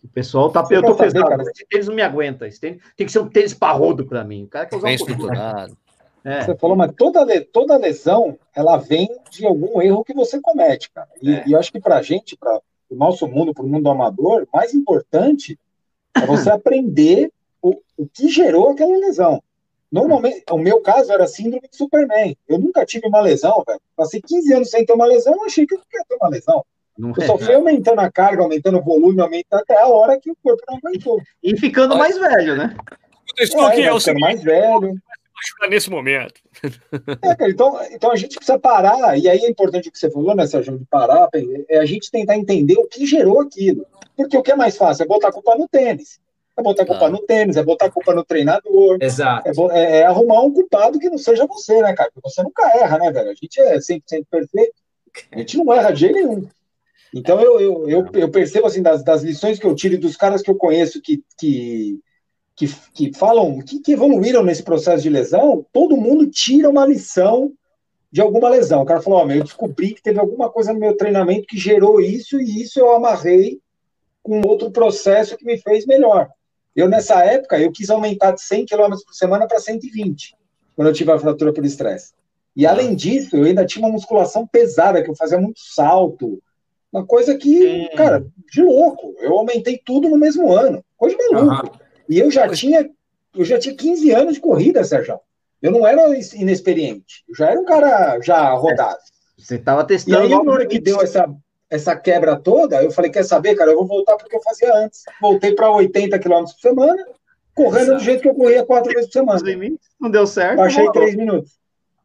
O 0.04 0.08
pessoal 0.10 0.52
tá. 0.52 0.64
Eu 0.70 0.84
tô 0.84 0.94
pensando, 0.94 1.26
cara, 1.26 1.42
esse 1.42 1.66
tênis 1.68 1.88
não 1.88 1.96
me 1.96 2.04
aguenta. 2.04 2.48
Esse 2.48 2.60
tênis, 2.60 2.80
tem 2.96 3.08
que 3.08 3.12
ser 3.12 3.20
um 3.20 3.30
tênis 3.30 3.54
parrudo 3.54 4.06
para 4.06 4.24
mim. 4.24 4.44
O 4.44 4.48
cara 4.48 4.66
quer 4.66 4.76
usar 4.76 4.88
Bem 4.88 4.98
um 4.98 5.00
estruturado. 5.00 5.78
É. 6.24 6.42
Você 6.44 6.56
falou, 6.56 6.76
mas 6.76 6.92
toda, 6.96 7.26
toda 7.46 7.78
lesão 7.78 8.38
ela 8.54 8.78
vem 8.78 9.08
de 9.32 9.46
algum 9.48 9.82
erro 9.82 10.04
que 10.04 10.14
você 10.14 10.40
comete, 10.42 10.92
cara. 10.92 11.08
E, 11.22 11.34
é. 11.34 11.44
e 11.48 11.54
eu 11.54 11.60
acho 11.60 11.72
que 11.72 11.80
para 11.80 11.98
a 11.98 12.02
gente, 12.02 12.36
para 12.36 12.60
o 12.90 12.96
nosso 12.96 13.28
mundo, 13.28 13.54
para 13.54 13.64
o 13.64 13.68
mundo 13.68 13.90
amador, 13.90 14.48
mais 14.54 14.74
importante 14.76 15.58
é 16.16 16.26
você 16.26 16.50
aprender 16.50 17.32
o, 17.62 17.76
o 17.98 18.08
que 18.08 18.28
gerou 18.30 18.70
aquela 18.70 18.98
lesão. 18.98 19.42
Normalmente, 19.92 20.44
o 20.52 20.58
meu 20.58 20.82
caso 20.82 21.12
era 21.12 21.28
síndrome 21.28 21.68
de 21.70 21.78
Superman. 21.78 22.38
Eu 22.48 22.60
nunca 22.60 22.86
tive 22.86 23.08
uma 23.08 23.22
lesão, 23.22 23.64
velho. 23.66 23.80
Passei 23.96 24.22
15 24.22 24.54
anos 24.54 24.70
sem 24.70 24.86
ter 24.86 24.94
uma 24.94 25.06
lesão, 25.06 25.46
achei 25.46 25.66
que 25.66 25.74
eu 25.74 25.78
não 25.78 25.86
ia 25.94 26.06
ter 26.08 26.16
uma 26.16 26.30
lesão. 26.30 26.66
Não 26.98 27.10
eu 27.10 27.24
é, 27.24 27.26
só 27.26 27.38
fui 27.38 27.54
aumentando 27.54 28.00
a 28.00 28.12
carga, 28.12 28.42
aumentando 28.42 28.78
o 28.78 28.84
volume, 28.84 29.22
aumentando 29.22 29.62
até 29.62 29.80
a 29.80 29.88
hora 29.88 30.20
que 30.20 30.32
o 30.32 30.38
corpo 30.42 30.64
não 30.68 30.78
aguentou. 30.78 31.22
E 31.44 31.58
ficando 31.58 31.98
mais 31.98 32.18
velho, 32.18 32.56
né? 32.56 32.76
Estou 33.38 33.62
aqui, 33.62 33.82
é, 33.82 33.94
o 33.94 34.20
mais 34.20 34.42
velho. 34.42 34.98
Nesse 35.70 35.90
momento. 35.90 36.42
É, 37.22 37.36
cara, 37.36 37.52
então, 37.52 37.80
então 37.92 38.12
a 38.12 38.16
gente 38.16 38.36
precisa 38.36 38.58
parar, 38.58 39.18
e 39.18 39.28
aí 39.28 39.40
é 39.40 39.50
importante 39.50 39.90
o 39.90 39.92
que 39.92 40.00
você 40.00 40.10
falou, 40.10 40.36
né, 40.36 40.48
Sérgio, 40.48 40.78
de 40.78 40.86
parar, 40.86 41.30
é 41.70 41.78
a 41.78 41.86
gente 41.86 42.10
tentar 42.10 42.38
entender 42.38 42.78
o 42.78 42.88
que 42.88 43.06
gerou 43.06 43.42
aquilo. 43.42 43.86
Porque 44.16 44.38
o 44.38 44.42
que 44.42 44.52
é 44.52 44.56
mais 44.56 44.78
fácil 44.78 45.04
é 45.04 45.08
botar 45.08 45.30
a 45.30 45.32
culpa 45.32 45.56
no 45.56 45.68
tênis. 45.68 46.20
É 46.58 46.64
botar 46.64 46.84
a 46.84 46.86
culpa 46.86 47.06
ah. 47.06 47.10
no 47.10 47.20
tênis, 47.20 47.58
é 47.58 47.64
botar 47.64 47.88
a 47.88 47.92
culpa 47.92 48.14
no 48.14 48.24
treinador. 48.24 48.98
Exato. 49.02 49.50
É, 49.72 49.80
é, 49.80 49.98
é, 49.98 50.04
arrumar 50.06 50.42
um 50.42 50.54
culpado 50.54 50.98
que 51.00 51.10
não 51.10 51.18
seja 51.18 51.46
você, 51.46 51.82
né, 51.82 51.94
cara? 51.94 52.10
Porque 52.14 52.30
você 52.30 52.42
nunca 52.42 52.66
erra, 52.78 52.98
né, 52.98 53.12
velho? 53.12 53.30
A 53.30 53.34
gente 53.34 53.60
é 53.60 53.78
100% 53.78 54.26
perfeito. 54.32 54.74
A 55.32 55.40
gente 55.40 55.58
não 55.58 55.74
erra 55.74 55.92
de 55.92 56.00
jeito 56.00 56.16
nenhum. 56.16 56.48
Então 57.14 57.42
eu, 57.42 57.60
eu, 57.60 57.90
eu, 57.90 58.10
eu, 58.14 58.30
percebo 58.30 58.68
assim 58.68 58.82
das, 58.82 59.04
das 59.04 59.22
lições 59.22 59.60
que 59.60 59.66
eu 59.66 59.76
tiro 59.76 59.98
dos 59.98 60.18
caras 60.18 60.42
que 60.42 60.50
eu 60.50 60.56
conheço 60.56 61.02
que, 61.02 61.24
que, 61.38 62.00
que, 62.56 62.68
que 62.94 63.12
falam, 63.14 63.60
que, 63.60 63.80
que 63.80 63.92
evoluíram 63.92 64.44
nesse 64.44 64.64
processo 64.64 65.04
de 65.04 65.10
lesão, 65.10 65.66
todo 65.74 65.98
mundo 65.98 66.28
tira 66.28 66.70
uma 66.70 66.86
lição 66.86 67.52
de 68.12 68.22
alguma 68.22 68.50
lesão. 68.50 68.82
O 68.82 68.86
cara 68.86 69.02
falou: 69.02 69.26
oh, 69.26 69.32
eu 69.32 69.44
descobri 69.44 69.94
que 69.94 70.02
teve 70.02 70.20
alguma 70.20 70.50
coisa 70.50 70.72
no 70.72 70.80
meu 70.80 70.96
treinamento 70.96 71.48
que 71.48 71.58
gerou 71.58 72.00
isso, 72.00 72.40
e 72.40 72.62
isso 72.62 72.80
eu 72.80 72.92
amarrei 72.96 73.60
com 74.24 74.42
outro 74.48 74.72
processo 74.72 75.38
que 75.38 75.46
me 75.46 75.58
fez 75.58 75.86
melhor. 75.86 76.30
Eu, 76.76 76.90
nessa 76.90 77.24
época, 77.24 77.60
eu 77.60 77.72
quis 77.72 77.90
aumentar 77.90 78.32
de 78.32 78.42
100 78.42 78.66
km 78.66 78.90
por 79.06 79.14
semana 79.14 79.48
para 79.48 79.60
120, 79.60 80.36
quando 80.76 80.88
eu 80.88 80.94
tive 80.94 81.12
a 81.12 81.20
fratura 81.20 81.54
por 81.54 81.66
estresse. 81.66 82.14
E, 82.56 82.66
além 82.66 82.96
disso, 82.96 83.36
eu 83.36 83.44
ainda 83.44 83.66
tinha 83.66 83.86
uma 83.86 83.92
musculação 83.92 84.48
pesada, 84.48 85.04
que 85.04 85.10
eu 85.10 85.16
fazia 85.16 85.40
muito 85.40 85.60
salto, 85.60 86.42
uma 86.92 87.06
coisa 87.06 87.38
que, 87.38 87.90
cara, 87.96 88.26
de 88.50 88.62
louco. 88.62 89.14
Eu 89.20 89.38
aumentei 89.38 89.80
tudo 89.84 90.10
no 90.10 90.18
mesmo 90.18 90.52
ano, 90.52 90.84
coisa 90.98 91.18
de 91.18 91.30
maluco. 91.30 91.68
Uhum. 91.68 91.85
E 92.10 92.20
eu 92.20 92.30
já 92.32 92.48
tinha, 92.50 92.90
eu 93.36 93.46
já 93.46 93.60
tinha 93.60 93.76
15 93.76 94.12
anos 94.12 94.34
de 94.36 94.40
corrida, 94.40 94.84
Sérgio. 94.84 95.20
Eu 95.62 95.72
não 95.72 95.88
era 95.88 96.02
inexperiente, 96.34 97.24
eu 97.28 97.36
já 97.36 97.50
era 97.50 97.60
um 97.60 97.66
cara 97.66 98.20
já 98.22 98.54
rodado. 98.54 99.00
Você 99.38 99.56
estava 99.56 99.84
testando. 99.84 100.28
E 100.28 100.34
aí, 100.34 100.44
na 100.44 100.52
hora 100.52 100.66
que 100.66 100.80
deu 100.80 101.02
essa, 101.02 101.28
essa 101.70 101.96
quebra 101.96 102.36
toda, 102.36 102.84
eu 102.84 102.92
falei, 102.92 103.12
quer 103.12 103.24
saber, 103.24 103.56
cara, 103.56 103.72
eu 103.72 103.78
vou 103.78 103.88
voltar 103.88 104.16
porque 104.18 104.36
eu 104.36 104.42
fazia 104.42 104.74
antes. 104.76 105.04
Voltei 105.22 105.54
para 105.54 105.72
80 105.72 106.20
km 106.20 106.44
por 106.44 106.60
semana, 106.60 107.06
correndo 107.54 107.84
Exato. 107.84 107.98
do 107.98 108.04
jeito 108.04 108.22
que 108.22 108.30
eu 108.30 108.36
corria 108.36 108.66
quatro 108.66 108.92
vezes 108.92 109.08
por 109.08 109.14
semana. 109.14 109.78
Não 110.00 110.10
deu 110.10 110.28
certo. 110.28 110.58
Baixei 110.58 110.90
três 110.92 111.16
minutos. 111.16 111.54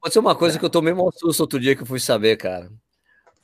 Pode 0.00 0.14
ser 0.14 0.20
uma 0.20 0.34
coisa 0.34 0.58
que 0.58 0.64
eu 0.64 0.70
tomei 0.70 0.92
um 0.94 1.10
susto 1.12 1.40
outro 1.40 1.60
dia 1.60 1.76
que 1.76 1.82
eu 1.82 1.86
fui 1.86 2.00
saber, 2.00 2.36
cara. 2.36 2.70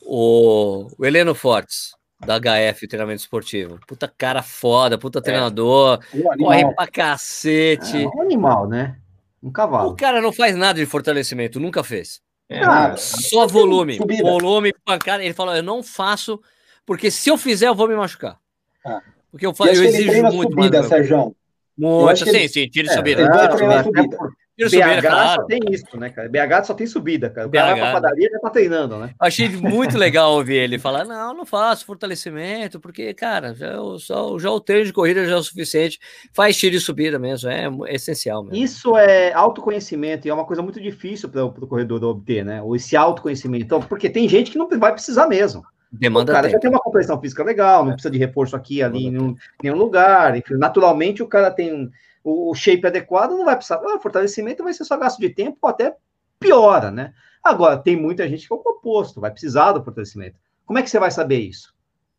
O, 0.03 0.89
o 0.99 1.05
Heleno 1.05 1.35
Fortes, 1.35 1.96
da 2.19 2.39
HF 2.39 2.89
Treinamento 2.89 3.21
Esportivo. 3.21 3.79
Puta 3.87 4.09
cara 4.09 4.43
foda, 4.43 4.97
puta 4.97 5.19
é. 5.19 5.23
treinador, 5.23 6.01
corre 6.39 6.75
pra 6.75 6.87
cacete. 6.87 8.05
É 8.05 8.09
um 8.09 8.23
animal, 8.23 8.69
né? 8.69 8.97
Um 9.43 9.51
cavalo. 9.51 9.91
O 9.91 9.97
cara 9.97 10.21
não 10.21 10.33
faz 10.33 10.57
nada 10.57 10.79
de 10.79 10.87
fortalecimento, 10.87 11.61
nunca 11.61 11.85
fez. 11.85 12.21
É, 12.49 12.63
ah, 12.63 12.97
só 12.97 13.47
volume. 13.47 13.97
Subida. 13.97 14.23
Volume, 14.23 14.73
pancada. 14.85 15.25
Ele 15.25 15.35
falou: 15.35 15.55
eu 15.55 15.63
não 15.63 15.83
faço, 15.83 16.41
porque 16.85 17.11
se 17.11 17.29
eu 17.29 17.37
fizer, 17.37 17.69
eu 17.69 17.75
vou 17.75 17.89
me 17.89 17.97
machucar. 17.97 18.39
Ah. 18.85 19.03
Porque 19.31 19.47
eu, 19.47 19.53
eu 19.59 19.85
exijo 19.85 20.23
muito. 20.33 20.53
Subida, 20.53 20.83
Sérgio. 20.85 21.37
Muito, 21.77 22.25
sim, 22.25 22.31
ele... 22.31 22.49
sim, 22.49 22.69
tira 22.69 22.89
e 22.89 22.91
é, 22.91 22.95
subida. 22.95 23.23
Ele 23.23 23.31
treinar 23.55 23.85
subida. 23.85 24.17
Tiro 24.17 24.37
BH 24.57 24.71
subida, 24.71 25.03
claro. 25.03 25.41
só 25.41 25.47
tem 25.47 25.61
isso, 25.71 25.97
né, 25.99 26.09
cara? 26.09 26.29
BH 26.29 26.65
só 26.65 26.75
tem 26.75 26.87
subida, 26.87 27.29
cara. 27.29 27.47
O 27.47 27.51
BH, 27.51 27.57
cara 27.57 27.73
vai 27.73 27.81
pra 27.81 27.93
padaria 27.93 28.31
já 28.31 28.39
tá 28.39 28.51
treinando, 28.51 28.97
né? 28.99 29.11
Achei 29.21 29.49
muito 29.57 29.99
legal 29.99 30.33
ouvir 30.33 30.57
ele 30.57 30.79
falar: 30.79 31.05
não, 31.05 31.35
não 31.35 31.45
faço 31.45 31.85
fortalecimento, 31.85 32.81
porque, 32.81 33.13
cara, 33.13 33.55
já, 33.55 33.75
só, 33.99 34.39
já 34.39 34.51
o 34.51 34.61
treino 34.61 34.87
de 34.87 34.93
corrida 34.93 35.27
já 35.27 35.35
é 35.35 35.37
o 35.37 35.43
suficiente. 35.43 36.01
Faz 36.33 36.57
tiro 36.57 36.75
e 36.75 36.81
subida 36.81 37.19
mesmo, 37.19 37.51
é, 37.51 37.69
é 37.87 37.95
essencial 37.95 38.43
mesmo. 38.43 38.57
Isso 38.57 38.97
é 38.97 39.33
autoconhecimento 39.35 40.27
e 40.27 40.31
é 40.31 40.35
uma 40.35 40.47
coisa 40.47 40.63
muito 40.63 40.81
difícil 40.81 41.29
para 41.29 41.45
o 41.45 41.67
corredor 41.67 42.03
obter, 42.05 42.45
né? 42.45 42.63
Ou 42.63 42.75
esse 42.75 42.97
autoconhecimento. 42.97 43.65
Então, 43.65 43.81
porque 43.81 44.09
tem 44.09 44.27
gente 44.29 44.51
que 44.51 44.59
não 44.59 44.69
vai 44.79 44.93
precisar 44.93 45.29
mesmo. 45.29 45.63
Demanda 45.93 46.33
o 46.33 46.35
cara 46.35 46.49
tempo. 46.49 46.57
já 46.57 46.61
tem 46.61 46.71
uma 46.71 46.81
compreensão 46.81 47.21
física 47.21 47.45
legal, 47.45 47.85
não 47.85 47.93
precisa 47.93 48.11
de 48.11 48.19
reforço 48.19 48.57
aqui, 48.57 48.83
ali, 48.83 49.07
em 49.07 49.11
nenhum, 49.11 49.35
nenhum 49.63 49.77
lugar. 49.77 50.37
Enfim, 50.37 50.55
naturalmente, 50.55 51.23
o 51.23 51.29
cara 51.29 51.51
tem 51.51 51.91
o, 52.27 52.55
shape 52.55 52.87
adequado, 52.87 53.31
não 53.31 53.45
vai 53.45 53.55
precisar. 53.55 53.81
Ah, 53.85 54.01
fortalecimento 54.01 54.65
vai 54.65 54.73
ser 54.73 54.85
só 54.85 54.97
gasto 54.97 55.21
de 55.21 55.31
tempo, 55.31 55.59
ou 55.63 55.71
até 55.71 55.95
piora, 56.41 56.91
né? 56.91 57.15
Agora, 57.43 57.79
tem 57.79 57.97
muita 57.97 58.29
gente 58.29 58.49
que 58.49 58.53
é 58.53 58.57
o 58.57 58.59
oposto, 58.59 59.21
vai 59.21 59.31
precisar 59.31 59.73
do 59.73 59.85
fortalecimento. 59.85 60.37
Como 60.65 60.79
é 60.79 60.83
que 60.83 60.91
você 60.91 60.99
vai 60.99 61.13
saber 61.13 61.39
isso? 61.39 61.73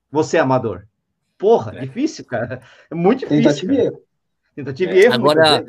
Você, 0.10 0.38
amador. 0.38 0.88
Porra, 1.38 1.74
é. 1.76 1.82
difícil, 1.82 2.24
cara. 2.24 2.62
É 2.90 2.96
muito 2.96 3.20
difícil. 3.20 3.44
Tentativa 3.44 3.74
e 3.74 3.86
erro. 3.86 4.02
Tentativa 4.56 4.92
e 4.94 5.00
erro. 5.00 5.14
Agora, 5.14 5.66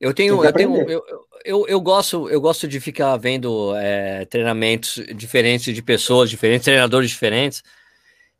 eu 0.00 0.14
tenho, 0.14 0.42
eu 0.42 0.52
tenho, 0.52 0.90
eu, 0.90 1.04
eu, 1.44 1.68
eu, 1.68 1.80
gosto, 1.80 2.30
eu 2.30 2.40
gosto 2.40 2.66
de 2.66 2.80
ficar 2.80 3.14
vendo 3.18 3.76
é, 3.76 4.24
treinamentos 4.24 5.04
diferentes 5.14 5.74
de 5.74 5.82
pessoas 5.82 6.30
diferentes, 6.30 6.64
treinadores 6.64 7.10
diferentes. 7.10 7.62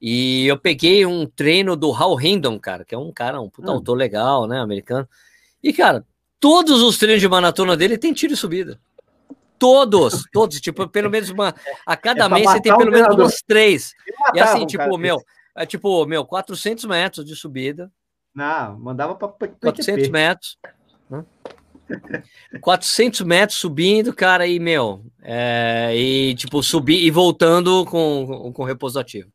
E 0.00 0.46
eu 0.46 0.58
peguei 0.58 1.04
um 1.04 1.26
treino 1.26 1.76
do 1.76 1.92
Hal 1.92 2.18
Hindon, 2.20 2.58
cara, 2.58 2.84
que 2.84 2.94
é 2.94 2.98
um 2.98 3.12
cara, 3.12 3.40
um 3.40 3.50
puta 3.50 3.70
hum. 3.70 3.74
autor 3.74 3.94
legal, 3.94 4.48
né, 4.48 4.58
americano. 4.58 5.06
E, 5.62 5.72
cara, 5.72 6.04
todos 6.40 6.82
os 6.82 6.98
treinos 6.98 7.20
de 7.20 7.28
maratona 7.28 7.76
dele 7.76 7.96
tem 7.96 8.12
tiro 8.12 8.32
e 8.32 8.36
subida. 8.36 8.80
Todos, 9.58 10.24
todos, 10.32 10.60
tipo, 10.60 10.88
pelo 10.88 11.10
menos 11.10 11.30
uma. 11.30 11.54
A 11.86 11.96
cada 11.96 12.24
é 12.24 12.28
mês 12.28 12.50
você 12.50 12.60
tem 12.60 12.76
pelo 12.76 12.90
menos 12.90 13.14
umas 13.14 13.42
três. 13.42 13.94
E 14.34 14.40
assim, 14.40 14.66
tipo, 14.66 14.98
meu, 14.98 15.22
é 15.56 15.64
tipo, 15.64 16.04
meu, 16.06 16.24
400 16.24 16.84
metros 16.84 17.24
de 17.24 17.36
subida. 17.36 17.90
Não, 18.34 18.78
mandava 18.78 19.14
para 19.14 19.28
400 19.28 20.08
metros. 20.08 20.58
Né? 21.08 21.24
400 22.60 23.20
metros 23.20 23.58
subindo, 23.58 24.14
cara, 24.14 24.46
e, 24.46 24.58
meu, 24.58 25.04
é, 25.22 25.92
e, 25.94 26.34
tipo, 26.34 26.62
subir 26.62 27.04
e 27.04 27.10
voltando 27.10 27.84
com, 27.86 28.52
com 28.52 28.64
repouso 28.64 28.98
ativo. 28.98 29.30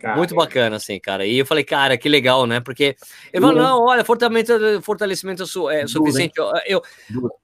Cara, 0.00 0.16
Muito 0.16 0.34
bacana, 0.34 0.76
assim, 0.76 0.98
cara. 0.98 1.26
E 1.26 1.38
eu 1.38 1.44
falei, 1.44 1.62
cara, 1.62 1.98
que 1.98 2.08
legal, 2.08 2.46
né? 2.46 2.58
Porque 2.58 2.96
ele 3.30 3.40
falou, 3.42 3.54
não, 3.54 3.84
olha, 3.84 4.02
fortalecimento, 4.02 4.80
fortalecimento 4.80 5.42
é 5.70 5.86
suficiente. 5.86 6.32
Eu, 6.66 6.82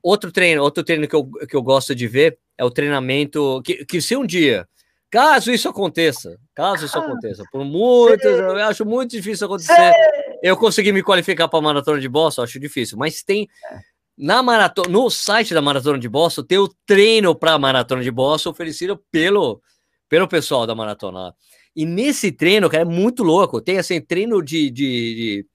outro 0.02 0.32
treino, 0.32 0.62
outro 0.62 0.82
treino 0.82 1.06
que 1.06 1.14
eu, 1.14 1.30
que 1.46 1.54
eu 1.54 1.62
gosto 1.62 1.94
de 1.94 2.08
ver 2.08 2.38
é 2.56 2.64
o 2.64 2.70
treinamento 2.70 3.60
que, 3.62 3.84
que 3.84 4.00
se 4.00 4.16
um 4.16 4.24
dia, 4.24 4.66
caso 5.10 5.52
isso 5.52 5.68
aconteça, 5.68 6.38
caso 6.54 6.86
isso 6.86 6.98
ah, 6.98 7.02
aconteça, 7.02 7.44
por 7.52 7.62
muitos, 7.62 8.24
eu 8.24 8.56
acho 8.64 8.86
muito 8.86 9.10
difícil 9.10 9.46
acontecer. 9.46 9.92
Eu 10.42 10.56
consegui 10.56 10.92
me 10.92 11.02
qualificar 11.02 11.48
para 11.48 11.58
a 11.58 11.62
maratona 11.62 12.00
de 12.00 12.08
Boston, 12.08 12.42
acho 12.42 12.58
difícil, 12.58 12.96
mas 12.96 13.22
tem 13.22 13.46
é. 13.70 13.78
na 14.16 14.42
maratona, 14.42 14.88
no 14.88 15.10
site 15.10 15.52
da 15.52 15.60
maratona 15.60 15.98
de 15.98 16.08
Boston, 16.08 16.42
tem 16.42 16.56
o 16.56 16.74
treino 16.86 17.34
para 17.34 17.52
a 17.52 17.58
maratona 17.58 18.02
de 18.02 18.10
Boston 18.10 18.48
oferecido 18.48 18.98
pelo 19.10 19.60
pelo 20.08 20.26
pessoal 20.26 20.66
da 20.66 20.74
maratona. 20.74 21.34
E 21.76 21.84
nesse 21.84 22.32
treino, 22.32 22.70
cara, 22.70 22.82
é 22.82 22.86
muito 22.86 23.22
louco. 23.22 23.60
Tem 23.60 23.76
assim, 23.78 24.00
treino 24.00 24.42
de, 24.42 24.70
de, 24.70 25.14
de 25.14 25.46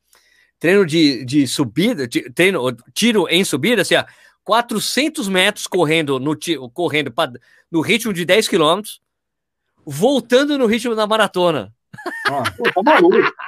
treino 0.59 0.85
de, 0.85 1.25
de 1.25 1.47
subida, 1.47 2.07
de, 2.07 2.29
treino, 2.29 2.71
tiro 2.93 3.27
em 3.27 3.43
subida, 3.43 3.81
assim, 3.81 3.95
ó, 3.95 4.05
400 4.43 5.27
metros 5.27 5.65
correndo 5.65 6.19
no 6.19 6.37
correndo 6.71 7.11
pra, 7.11 7.31
no 7.71 7.81
ritmo 7.81 8.13
de 8.13 8.23
10 8.23 8.47
quilômetros, 8.47 9.01
voltando 9.83 10.57
no 10.59 10.67
ritmo 10.67 10.95
da 10.95 11.07
maratona. 11.07 11.73
Ah, 12.27 12.43
pô, 12.55 12.63
tá 12.71 12.83
maluco. 12.83 13.17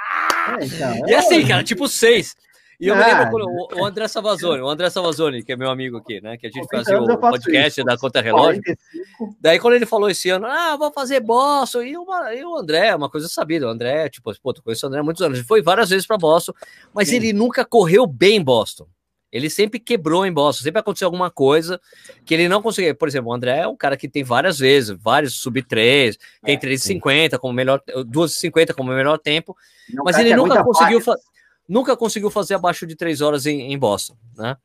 É, 0.46 0.66
então, 0.66 1.08
e 1.08 1.14
assim, 1.14 1.46
cara, 1.46 1.64
tipo 1.64 1.88
6. 1.88 2.36
E 2.80 2.88
eu 2.88 2.94
ah, 2.94 2.98
me 2.98 3.04
lembro 3.04 3.30
quando 3.30 3.46
o, 3.46 3.82
o 3.82 3.84
André 3.84 4.08
Savazone, 4.08 4.60
o 4.60 4.68
André 4.68 4.90
Savazone, 4.90 5.42
que 5.42 5.52
é 5.52 5.56
meu 5.56 5.70
amigo 5.70 5.98
aqui, 5.98 6.20
né? 6.20 6.36
Que 6.36 6.46
a 6.46 6.50
gente 6.50 6.66
fazia 6.68 7.00
o 7.00 7.18
podcast 7.18 7.80
isso. 7.80 7.86
da 7.86 7.96
Conta 7.96 8.20
Relógio. 8.20 8.62
45. 8.62 9.36
Daí, 9.40 9.58
quando 9.58 9.74
ele 9.74 9.86
falou 9.86 10.10
esse 10.10 10.28
ano, 10.30 10.46
ah, 10.46 10.76
vou 10.76 10.92
fazer 10.92 11.20
Boston, 11.20 11.82
e 11.82 11.96
o, 11.96 12.04
e 12.32 12.44
o 12.44 12.56
André, 12.56 12.94
uma 12.94 13.08
coisa 13.08 13.28
sabida, 13.28 13.66
o 13.66 13.70
André, 13.70 14.08
tipo, 14.08 14.32
pô, 14.40 14.52
tu 14.52 14.62
conheço 14.62 14.86
o 14.86 14.88
André 14.88 15.00
há 15.00 15.04
muitos 15.04 15.22
anos, 15.22 15.38
ele 15.38 15.46
foi 15.46 15.62
várias 15.62 15.90
vezes 15.90 16.06
para 16.06 16.18
Boston, 16.18 16.52
mas 16.92 17.08
Sim. 17.08 17.16
ele 17.16 17.32
nunca 17.32 17.64
correu 17.64 18.06
bem 18.06 18.36
em 18.36 18.42
Boston. 18.42 18.86
Ele 19.30 19.50
sempre 19.50 19.80
quebrou 19.80 20.24
em 20.24 20.32
Boston, 20.32 20.62
sempre 20.62 20.78
aconteceu 20.78 21.06
alguma 21.06 21.28
coisa 21.28 21.80
que 22.24 22.32
ele 22.32 22.48
não 22.48 22.62
conseguia. 22.62 22.94
Por 22.94 23.08
exemplo, 23.08 23.32
o 23.32 23.34
André 23.34 23.58
é 23.58 23.66
um 23.66 23.74
cara 23.74 23.96
que 23.96 24.08
tem 24.08 24.22
várias 24.22 24.60
vezes, 24.60 24.96
vários 24.96 25.34
sub 25.34 25.60
3, 25.60 26.16
tem 26.44 26.54
é, 26.54 26.58
3,50 26.58 27.36
como 27.40 27.52
melhor, 27.52 27.82
2,50 27.88 28.72
como 28.74 28.92
melhor 28.92 29.18
tempo, 29.18 29.56
mas 30.04 30.16
ele 30.18 30.36
nunca 30.36 30.62
conseguiu 30.62 31.00
fazer 31.00 31.20
nunca 31.68 31.96
conseguiu 31.96 32.30
fazer 32.30 32.54
abaixo 32.54 32.86
de 32.86 32.96
três 32.96 33.20
horas 33.20 33.46
em, 33.46 33.72
em 33.72 33.78
Boston, 33.78 34.16
né? 34.36 34.56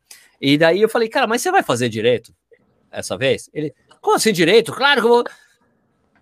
E 0.41 0.57
daí 0.57 0.81
eu 0.81 0.89
falei, 0.89 1.09
cara, 1.09 1.27
mas 1.27 1.41
você 1.41 1.51
vai 1.51 1.63
fazer 1.63 1.89
direito 1.89 2.34
essa 2.91 3.17
vez? 3.17 3.49
Ele, 3.53 3.73
como 4.01 4.15
assim 4.15 4.31
direito? 4.31 4.71
Claro 4.71 5.01
que 5.01 5.07
eu 5.07 5.11
vou. 5.11 5.23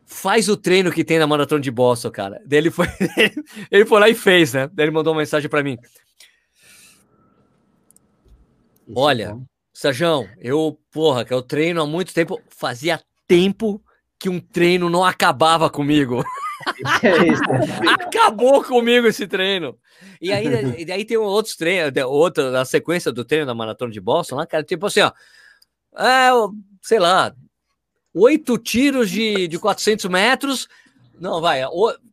Faz 0.05 0.47
o 0.47 0.55
treino 0.55 0.91
que 0.91 1.03
tem 1.03 1.19
na 1.19 1.27
maratona 1.27 1.61
de 1.61 1.69
Boston, 1.69 2.09
cara. 2.09 2.41
Daí 2.45 2.59
ele 2.59 2.71
foi, 2.71 2.87
ele 3.69 3.85
foi 3.85 3.99
lá 3.99 4.09
e 4.09 4.15
fez, 4.15 4.53
né? 4.53 4.69
Daí 4.73 4.85
ele 4.85 4.91
mandou 4.91 5.13
uma 5.13 5.19
mensagem 5.19 5.49
para 5.49 5.61
mim. 5.61 5.77
Olha, 8.95 9.37
Sajão, 9.73 10.27
eu, 10.39 10.79
porra, 10.91 11.25
que 11.25 11.33
eu 11.33 11.41
treino 11.41 11.81
há 11.81 11.85
muito 11.85 12.13
tempo, 12.13 12.41
fazia 12.49 13.01
tempo 13.27 13.83
que 14.17 14.29
um 14.29 14.39
treino 14.39 14.89
não 14.89 15.03
acabava 15.03 15.69
comigo. 15.69 16.23
Acabou 17.99 18.63
comigo 18.63 19.07
esse 19.07 19.27
treino. 19.27 19.77
E 20.21 20.31
aí, 20.31 20.45
e 20.87 20.91
aí 20.91 21.05
tem 21.05 21.17
outros 21.17 21.55
treinos, 21.55 21.91
outra 22.05 22.51
na 22.51 22.65
sequência 22.65 23.11
do 23.11 23.25
treino 23.25 23.45
da 23.45 23.55
maratona 23.55 23.91
de 23.91 23.99
Boston, 23.99 24.35
lá, 24.35 24.45
cara, 24.45 24.63
tipo 24.63 24.85
assim, 24.85 25.01
ó, 25.01 25.11
é, 25.97 26.29
sei 26.81 26.99
lá, 26.99 27.33
oito 28.13 28.57
tiros 28.57 29.09
de, 29.09 29.47
de 29.47 29.59
400 29.59 30.05
metros, 30.05 30.67
não, 31.19 31.41
vai, 31.41 31.61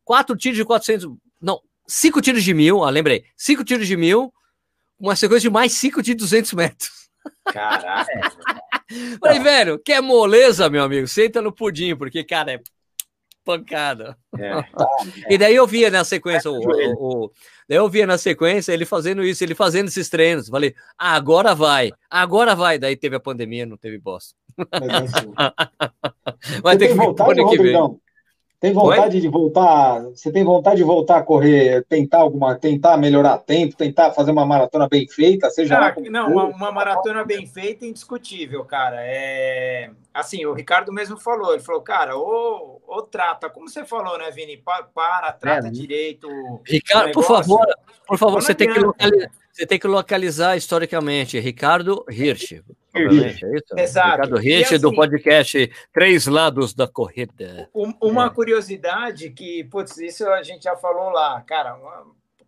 quatro 0.05 0.37
tiros 0.37 0.57
de 0.57 0.65
400, 0.65 1.11
não, 1.41 1.61
cinco 1.87 2.21
tiros 2.21 2.43
de 2.43 2.55
mil, 2.55 2.79
ó, 2.79 2.89
lembrei, 2.89 3.25
cinco 3.37 3.65
tiros 3.65 3.87
de 3.87 3.97
mil, 3.97 4.33
uma 4.99 5.17
sequência 5.17 5.49
de 5.49 5.51
mais 5.51 5.73
cinco 5.73 6.03
de 6.03 6.15
200 6.15 6.53
metros. 6.55 6.91
Caraca. 7.47 8.07
Falei, 9.19 9.41
velho, 9.41 9.79
quer 9.79 10.01
moleza, 10.03 10.69
meu 10.69 10.83
amigo? 10.83 11.09
Senta 11.09 11.41
no 11.41 11.53
pudim, 11.53 11.97
porque, 11.97 12.23
cara, 12.23 12.53
é 12.53 12.61
pancada. 13.45 14.17
É. 14.39 14.53
e 15.35 15.39
daí 15.39 15.55
eu 15.55 15.67
via 15.67 15.91
na 15.91 16.03
sequência, 16.03 16.51
o, 16.51 16.59
o, 16.59 17.25
o, 17.25 17.33
daí 17.69 17.79
eu 17.79 17.89
via 17.89 18.07
na 18.07 18.19
sequência 18.19 18.73
ele 18.73 18.85
fazendo 18.85 19.23
isso, 19.23 19.45
ele 19.45 19.55
fazendo 19.55 19.89
esses 19.89 20.09
treinos. 20.09 20.49
Falei, 20.49 20.75
ah, 20.99 21.15
agora 21.15 21.55
vai, 21.55 21.93
agora 22.09 22.55
vai. 22.55 22.79
Daí 22.79 22.97
teve 22.97 23.17
a 23.17 23.21
pandemia, 23.21 23.67
não 23.67 23.77
teve 23.77 23.99
bosta. 23.99 24.35
Vai 26.63 26.77
ter 26.79 26.89
que 26.89 26.95
voltar 26.95 27.31
ano 27.31 27.49
que 27.51 27.59
vem. 27.59 27.77
Tem 28.65 28.73
vontade 28.73 29.17
Oi? 29.17 29.21
de 29.21 29.29
voltar? 29.29 30.05
Você 30.05 30.33
tem 30.33 30.43
vontade 30.43 30.77
de 30.77 30.85
voltar 30.85 31.19
a 31.19 31.23
correr, 31.23 31.85
tentar 31.87 32.21
alguma, 32.21 32.55
tentar 32.55 32.97
melhorar 32.97 33.37
tempo, 33.37 33.77
tentar 33.77 34.11
fazer 34.13 34.31
uma 34.31 34.47
maratona 34.47 34.89
bem 34.89 35.07
feita, 35.07 35.51
seja 35.51 35.77
ah, 35.77 35.95
não, 36.11 36.31
uma, 36.31 36.45
uma, 36.45 36.73
maratona 36.73 37.27
bem 37.27 37.47
feita 37.47 37.85
é 37.85 37.89
indiscutível, 37.89 38.65
cara. 38.65 38.97
É 39.01 39.91
assim, 40.15 40.47
o 40.47 40.55
Ricardo 40.55 40.91
mesmo 40.95 41.19
falou, 41.19 41.53
ele 41.53 41.63
falou, 41.63 41.83
cara, 41.83 42.17
ou, 42.17 42.81
ou 42.87 43.03
trata, 43.03 43.51
como 43.51 43.69
você 43.69 43.85
falou, 43.85 44.17
né, 44.17 44.31
Vini? 44.31 44.57
Para, 44.57 44.85
para 44.85 45.33
trata 45.33 45.69
é, 45.69 45.71
direito. 45.71 46.27
Ricardo, 46.67 47.13
por 47.13 47.23
favor, 47.23 47.67
por 48.07 48.17
favor, 48.17 48.41
você 48.41 48.55
tem 48.55 48.73
que 48.73 48.79
localizar 48.81 49.31
você 49.53 49.67
tem 49.67 49.79
que 49.79 49.87
localizar 49.87 50.57
historicamente 50.57 51.39
Ricardo 51.39 52.03
Hirsch. 52.09 52.63
É 52.95 53.03
isso? 53.03 53.47
Exato. 53.77 54.37
Ricardo 54.37 54.39
assim, 54.39 54.79
do 54.79 54.95
podcast 54.95 55.73
Três 55.93 56.27
Lados 56.27 56.73
da 56.73 56.87
Corrida. 56.87 57.69
Uma 58.01 58.27
é. 58.27 58.31
curiosidade 58.31 59.31
que, 59.31 59.65
putz, 59.65 59.99
isso 59.99 60.29
a 60.29 60.43
gente 60.43 60.65
já 60.65 60.77
falou 60.77 61.11
lá, 61.11 61.41
cara. 61.43 61.77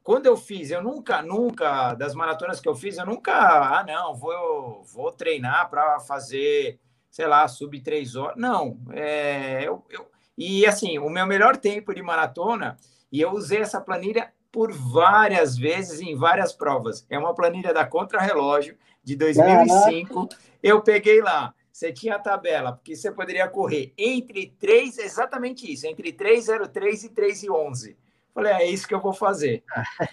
Quando 0.05 0.27
eu 0.27 0.37
fiz, 0.37 0.71
eu 0.71 0.81
nunca, 0.81 1.21
nunca, 1.21 1.95
das 1.95 2.15
maratonas 2.15 2.61
que 2.61 2.69
eu 2.69 2.77
fiz, 2.77 2.97
eu 2.97 3.05
nunca, 3.05 3.33
ah, 3.33 3.85
não, 3.85 4.15
vou, 4.15 4.85
vou 4.85 5.11
treinar 5.11 5.69
para 5.69 5.99
fazer, 5.99 6.79
sei 7.11 7.27
lá, 7.27 7.49
sub 7.49 7.81
três 7.81 8.15
horas. 8.15 8.37
Não, 8.37 8.79
é, 8.93 9.65
eu, 9.65 9.85
eu, 9.91 10.07
e 10.39 10.65
assim, 10.65 10.97
o 10.99 11.11
meu 11.11 11.27
melhor 11.27 11.57
tempo 11.57 11.93
de 11.93 12.03
maratona, 12.03 12.77
e 13.11 13.21
eu 13.21 13.33
usei 13.33 13.59
essa 13.59 13.81
planilha 13.81 14.33
por 14.53 14.73
várias 14.73 15.59
vezes 15.59 16.01
em 16.01 16.15
várias 16.15 16.53
provas. 16.53 17.05
É 17.11 17.19
uma 17.19 17.35
planilha 17.35 17.75
da 17.75 17.85
Contra-Relógio 17.85 18.77
de 19.07 19.15
2005. 19.15 20.29
Eu 20.61 20.83
peguei 20.83 21.23
lá 21.23 21.55
você 21.77 21.93
tinha 21.93 22.15
a 22.15 22.19
tabela, 22.19 22.73
porque 22.73 22.97
você 22.97 23.13
poderia 23.13 23.47
correr 23.49 23.93
entre 23.99 24.47
3, 24.59 24.97
exatamente 24.97 25.71
isso, 25.71 25.87
entre 25.87 26.11
3,03 26.11 27.05
e 27.05 27.09
3,11. 27.11 27.97
Falei, 28.33 28.53
é 28.55 28.71
isso 28.71 28.89
que 28.89 28.95
eu 28.95 29.01
vou 29.01 29.13
fazer. 29.13 29.63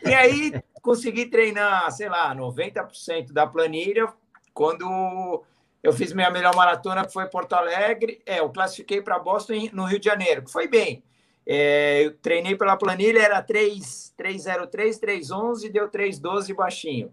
e 0.06 0.14
aí 0.14 0.62
consegui 0.82 1.26
treinar, 1.28 1.90
sei 1.94 2.10
lá, 2.10 2.36
90% 2.36 3.32
da 3.32 3.48
planilha 3.48 4.12
quando 4.54 5.42
eu 5.82 5.94
fiz 5.94 6.12
minha 6.12 6.30
melhor 6.30 6.54
maratona, 6.54 7.06
que 7.06 7.14
foi 7.14 7.28
Porto 7.28 7.54
Alegre. 7.54 8.22
É, 8.26 8.42
eu 8.42 8.50
classifiquei 8.50 9.02
para 9.02 9.18
Boston 9.18 9.54
no 9.72 9.86
Rio 9.86 10.00
de 10.00 10.06
Janeiro, 10.06 10.44
que 10.44 10.52
foi 10.52 10.68
bem. 10.68 11.02
É, 11.48 12.04
eu 12.04 12.18
treinei 12.18 12.58
pela 12.58 12.76
planilha, 12.76 13.22
era 13.22 13.42
3, 13.42 14.14
303, 14.18 15.00
311, 15.00 15.70
deu 15.70 15.88
312 15.88 16.54
baixinho 16.54 17.10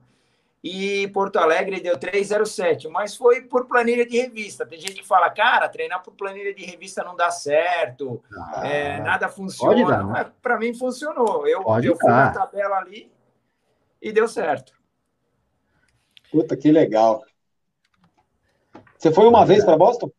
e 0.62 1.08
Porto 1.08 1.38
Alegre 1.38 1.80
deu 1.80 1.98
3,07, 1.98 2.88
mas 2.90 3.16
foi 3.16 3.42
por 3.42 3.66
planilha 3.66 4.04
de 4.04 4.18
revista. 4.18 4.66
Tem 4.66 4.78
gente 4.78 5.00
que 5.00 5.06
fala, 5.06 5.30
cara, 5.30 5.68
treinar 5.68 6.02
por 6.02 6.12
planilha 6.12 6.54
de 6.54 6.64
revista 6.64 7.02
não 7.02 7.16
dá 7.16 7.30
certo, 7.30 8.22
ah, 8.36 8.66
é, 8.66 9.00
nada 9.00 9.28
funciona. 9.28 10.02
Né? 10.04 10.30
Para 10.42 10.58
mim 10.58 10.74
funcionou. 10.74 11.46
Eu, 11.46 11.64
eu 11.82 11.96
fui 11.96 12.10
na 12.10 12.30
tabela 12.30 12.76
ali 12.76 13.10
e 14.02 14.12
deu 14.12 14.28
certo. 14.28 14.74
Puta, 16.30 16.56
que 16.56 16.70
legal. 16.70 17.24
Você 18.98 19.10
foi 19.10 19.26
uma 19.26 19.46
vez 19.46 19.64
para 19.64 19.78
Boston? 19.78 20.10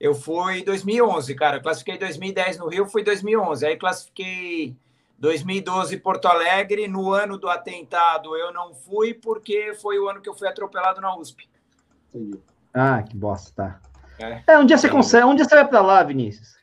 Eu 0.00 0.14
fui 0.14 0.60
em 0.60 0.64
2011, 0.64 1.34
cara. 1.34 1.60
Classifiquei 1.60 1.98
2010 1.98 2.58
no 2.58 2.68
Rio, 2.68 2.86
fui 2.86 3.04
2011. 3.04 3.66
Aí 3.66 3.76
classifiquei 3.76 4.74
2012 5.18 5.96
Porto 5.98 6.26
Alegre, 6.26 6.86
no 6.86 7.12
ano 7.12 7.36
do 7.36 7.48
atentado 7.48 8.36
eu 8.36 8.52
não 8.52 8.72
fui 8.72 9.12
porque 9.12 9.74
foi 9.74 9.98
o 9.98 10.08
ano 10.08 10.20
que 10.20 10.28
eu 10.28 10.34
fui 10.34 10.48
atropelado 10.48 11.00
na 11.00 11.16
USP. 11.16 11.48
Ah, 12.72 13.02
que 13.02 13.16
bosta, 13.16 13.52
tá. 13.54 13.80
É, 14.24 14.42
é 14.54 14.58
um 14.58 14.64
dia 14.64 14.78
você 14.78 14.88
consegue, 14.88 15.24
um 15.24 15.34
dia 15.34 15.44
você 15.44 15.54
vai 15.54 15.66
para 15.66 15.80
lá, 15.80 16.02
Vinícius. 16.02 16.56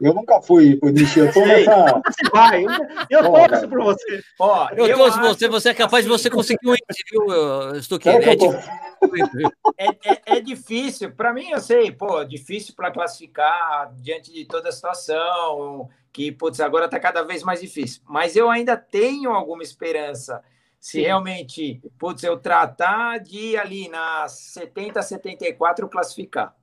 Eu 0.00 0.14
nunca 0.14 0.42
fui, 0.42 0.78
Vinícius. 0.82 1.28
Eu 1.28 1.32
tô 1.32 1.46
nessa... 1.46 2.02
Você 2.06 2.30
vai, 2.32 2.64
eu 3.08 3.22
torço 3.22 3.68
por 3.68 3.82
você. 3.82 4.22
Ó, 4.38 4.68
eu, 4.72 4.86
eu 4.86 4.96
torço 4.96 5.20
por 5.20 5.28
você, 5.28 5.48
você 5.48 5.68
é 5.68 5.74
capaz 5.74 6.04
de 6.04 6.10
você 6.10 6.28
conseguir 6.28 6.68
um 6.68 6.74
interview, 6.74 7.76
estou 7.76 7.98
querendo. 7.98 8.54
É, 9.78 9.86
é, 9.86 9.88
é, 10.04 10.22
é, 10.36 10.40
difícil, 10.40 11.12
para 11.12 11.32
mim 11.32 11.50
eu 11.50 11.60
sei, 11.60 11.90
pô, 11.90 12.22
difícil 12.24 12.74
para 12.74 12.90
classificar 12.90 13.92
diante 13.96 14.32
de 14.32 14.44
toda 14.44 14.68
a 14.68 14.72
situação 14.72 15.88
que, 16.12 16.30
putz, 16.30 16.60
agora 16.60 16.84
está 16.84 17.00
cada 17.00 17.22
vez 17.22 17.42
mais 17.42 17.60
difícil. 17.60 18.02
Mas 18.06 18.36
eu 18.36 18.50
ainda 18.50 18.76
tenho 18.76 19.30
alguma 19.30 19.62
esperança. 19.62 20.42
Se 20.78 20.98
Sim. 20.98 21.02
realmente, 21.02 21.80
putz, 21.98 22.22
eu 22.22 22.36
tratar 22.38 23.18
de 23.18 23.38
ir 23.38 23.56
ali 23.56 23.88
na 23.88 24.26
70, 24.28 25.00
74 25.00 25.88
classificar. 25.88 26.54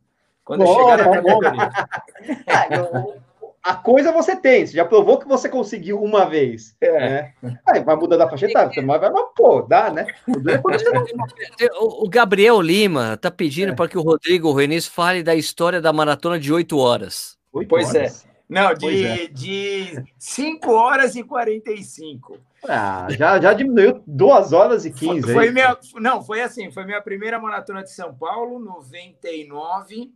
Quando 0.43 0.63
Boa, 0.63 0.91
chegar 0.91 0.97
na 0.97 1.15
categoria. 1.15 1.71
a 3.63 3.75
coisa 3.75 4.11
você 4.11 4.35
tem, 4.35 4.65
você 4.65 4.73
já 4.73 4.85
provou 4.85 5.19
que 5.19 5.27
você 5.27 5.47
conseguiu 5.47 6.01
uma 6.01 6.25
vez. 6.25 6.75
É. 6.81 7.31
Né? 7.41 7.59
Aí 7.67 7.83
vai 7.83 7.95
mudando 7.95 8.21
a 8.21 8.29
faixa 8.29 8.47
etária, 8.47 8.81
mas 8.81 8.99
vai, 8.99 9.09
mas, 9.09 9.25
pô, 9.35 9.61
dá, 9.61 9.89
né? 9.91 10.05
O, 11.79 12.05
o 12.05 12.09
Gabriel 12.09 12.61
Lima 12.61 13.17
tá 13.17 13.29
pedindo 13.29 13.71
é. 13.71 13.75
para 13.75 13.87
que 13.87 13.97
o 13.97 14.01
Rodrigo 14.01 14.53
Renis 14.53 14.85
fale 14.85 15.23
da 15.23 15.35
história 15.35 15.81
da 15.81 15.93
maratona 15.93 16.39
de 16.39 16.51
8 16.51 16.77
horas. 16.77 17.37
8 17.53 17.67
pois 17.67 17.95
é. 17.95 17.99
horas. 17.99 18.25
é. 18.25 18.28
Não, 18.49 18.73
de, 18.73 19.05
é. 19.05 19.27
de 19.27 20.03
5 20.17 20.71
horas 20.71 21.15
e 21.15 21.23
45. 21.23 22.39
Ah, 22.67 23.07
já, 23.11 23.39
já 23.39 23.53
diminuiu 23.53 24.03
2 24.07 24.53
horas 24.53 24.85
e 24.85 24.91
15. 24.91 25.21
Foi, 25.21 25.33
foi 25.33 25.51
minha, 25.51 25.77
não, 25.95 26.23
foi 26.23 26.41
assim, 26.41 26.71
foi 26.71 26.83
minha 26.83 27.01
primeira 27.01 27.39
maratona 27.39 27.83
de 27.83 27.91
São 27.91 28.13
Paulo, 28.13 28.59
99. 28.59 30.11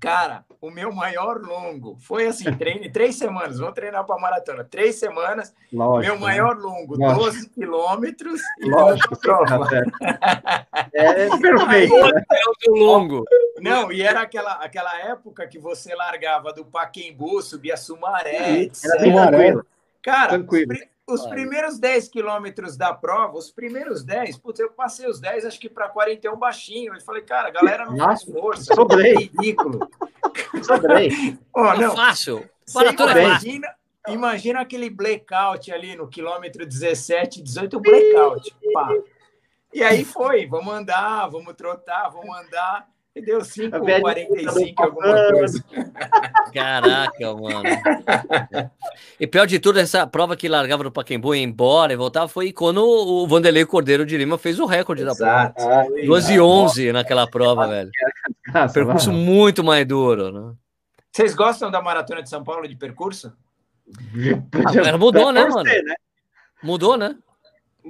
Cara, 0.00 0.44
o 0.60 0.70
meu 0.70 0.92
maior 0.92 1.40
longo 1.40 1.96
foi 1.98 2.26
assim, 2.26 2.52
treine 2.54 2.88
três 2.90 3.16
semanas, 3.16 3.58
vou 3.58 3.72
treinar 3.72 4.04
para 4.04 4.20
maratona, 4.20 4.62
três 4.62 4.94
semanas, 4.94 5.52
Lógico, 5.72 6.12
meu 6.12 6.14
né? 6.14 6.20
maior 6.20 6.56
longo, 6.56 6.96
Lógico. 6.96 7.24
12 7.24 7.50
quilômetros. 7.50 8.40
Lógico, 8.60 9.16
é, 10.94 11.26
é 11.26 11.38
perfeito. 11.38 11.94
É 11.96 12.70
o 12.70 12.74
longo. 12.76 13.24
Não, 13.60 13.90
e 13.90 14.02
era 14.02 14.20
aquela, 14.20 14.52
aquela 14.52 14.96
época 15.00 15.48
que 15.48 15.58
você 15.58 15.94
largava 15.94 16.52
do 16.52 16.64
Paquembu, 16.64 17.42
subia 17.42 17.76
Sumaré. 17.76 18.70
Era 18.84 19.02
Cara, 20.00 20.28
tranquilo. 20.28 20.74
Os 21.08 21.26
primeiros 21.26 21.78
10 21.78 22.08
quilômetros 22.08 22.76
da 22.76 22.92
prova, 22.92 23.38
os 23.38 23.50
primeiros 23.50 24.04
10, 24.04 24.36
putz, 24.38 24.60
eu 24.60 24.70
passei 24.70 25.08
os 25.08 25.18
10, 25.18 25.46
acho 25.46 25.58
que 25.58 25.68
para 25.68 25.88
41 25.88 26.36
baixinho. 26.36 26.94
Eu 26.94 27.00
falei, 27.00 27.22
cara, 27.22 27.48
a 27.48 27.50
galera 27.50 27.86
não 27.86 27.96
Nossa, 27.96 28.06
faz 28.06 28.24
força. 28.24 28.74
Sobrei. 28.74 29.14
É 29.14 29.18
ridículo. 29.18 29.88
Sobrei. 30.62 31.38
oh, 31.54 31.62
não. 31.62 31.92
É 31.92 31.96
fácil. 31.96 32.48
imagina, 33.26 33.74
imagina 34.08 34.60
aquele 34.60 34.90
blackout 34.90 35.72
ali 35.72 35.96
no 35.96 36.08
quilômetro 36.08 36.66
17, 36.66 37.42
18, 37.42 37.80
blackout. 37.80 38.54
Pá. 38.74 38.90
E 39.72 39.82
aí 39.82 40.04
foi, 40.04 40.46
vamos 40.46 40.72
andar, 40.72 41.26
vamos 41.28 41.54
trotar, 41.54 42.10
vamos 42.10 42.36
andar. 42.38 42.88
E 43.18 43.20
deu 43.20 43.40
5,45 43.40 44.74
alguma 44.78 45.32
coisa. 45.32 45.64
Caraca, 46.54 47.34
mano. 47.34 47.64
E 49.18 49.26
pior 49.26 49.44
de 49.44 49.58
tudo, 49.58 49.80
essa 49.80 50.06
prova 50.06 50.36
que 50.36 50.48
largava 50.48 50.84
no 50.84 50.92
Paquembu 50.92 51.34
e 51.34 51.38
ia 51.38 51.44
embora 51.44 51.92
e 51.92 51.96
voltava 51.96 52.28
foi 52.28 52.52
quando 52.52 52.78
o 52.84 53.26
Vanderlei 53.26 53.66
Cordeiro 53.66 54.06
de 54.06 54.16
Lima 54.16 54.38
fez 54.38 54.60
o 54.60 54.66
recorde 54.66 55.02
Exato. 55.02 55.18
da 55.18 55.50
prova. 55.50 56.06
2 56.06 56.30
e 56.30 56.38
11 56.40 56.92
naquela 56.92 57.28
prova, 57.28 57.66
velho. 57.66 57.90
percurso 58.72 59.10
muito 59.10 59.64
mais 59.64 59.84
duro, 59.84 60.30
né? 60.30 60.54
Vocês 61.10 61.34
gostam 61.34 61.72
da 61.72 61.82
Maratona 61.82 62.22
de 62.22 62.30
São 62.30 62.44
Paulo 62.44 62.68
de 62.68 62.76
percurso? 62.76 63.32
Ah, 64.92 64.96
mudou, 64.96 65.32
né, 65.32 65.44
mano? 65.44 65.64
Né? 65.64 65.94
Mudou, 66.62 66.96
né? 66.96 67.16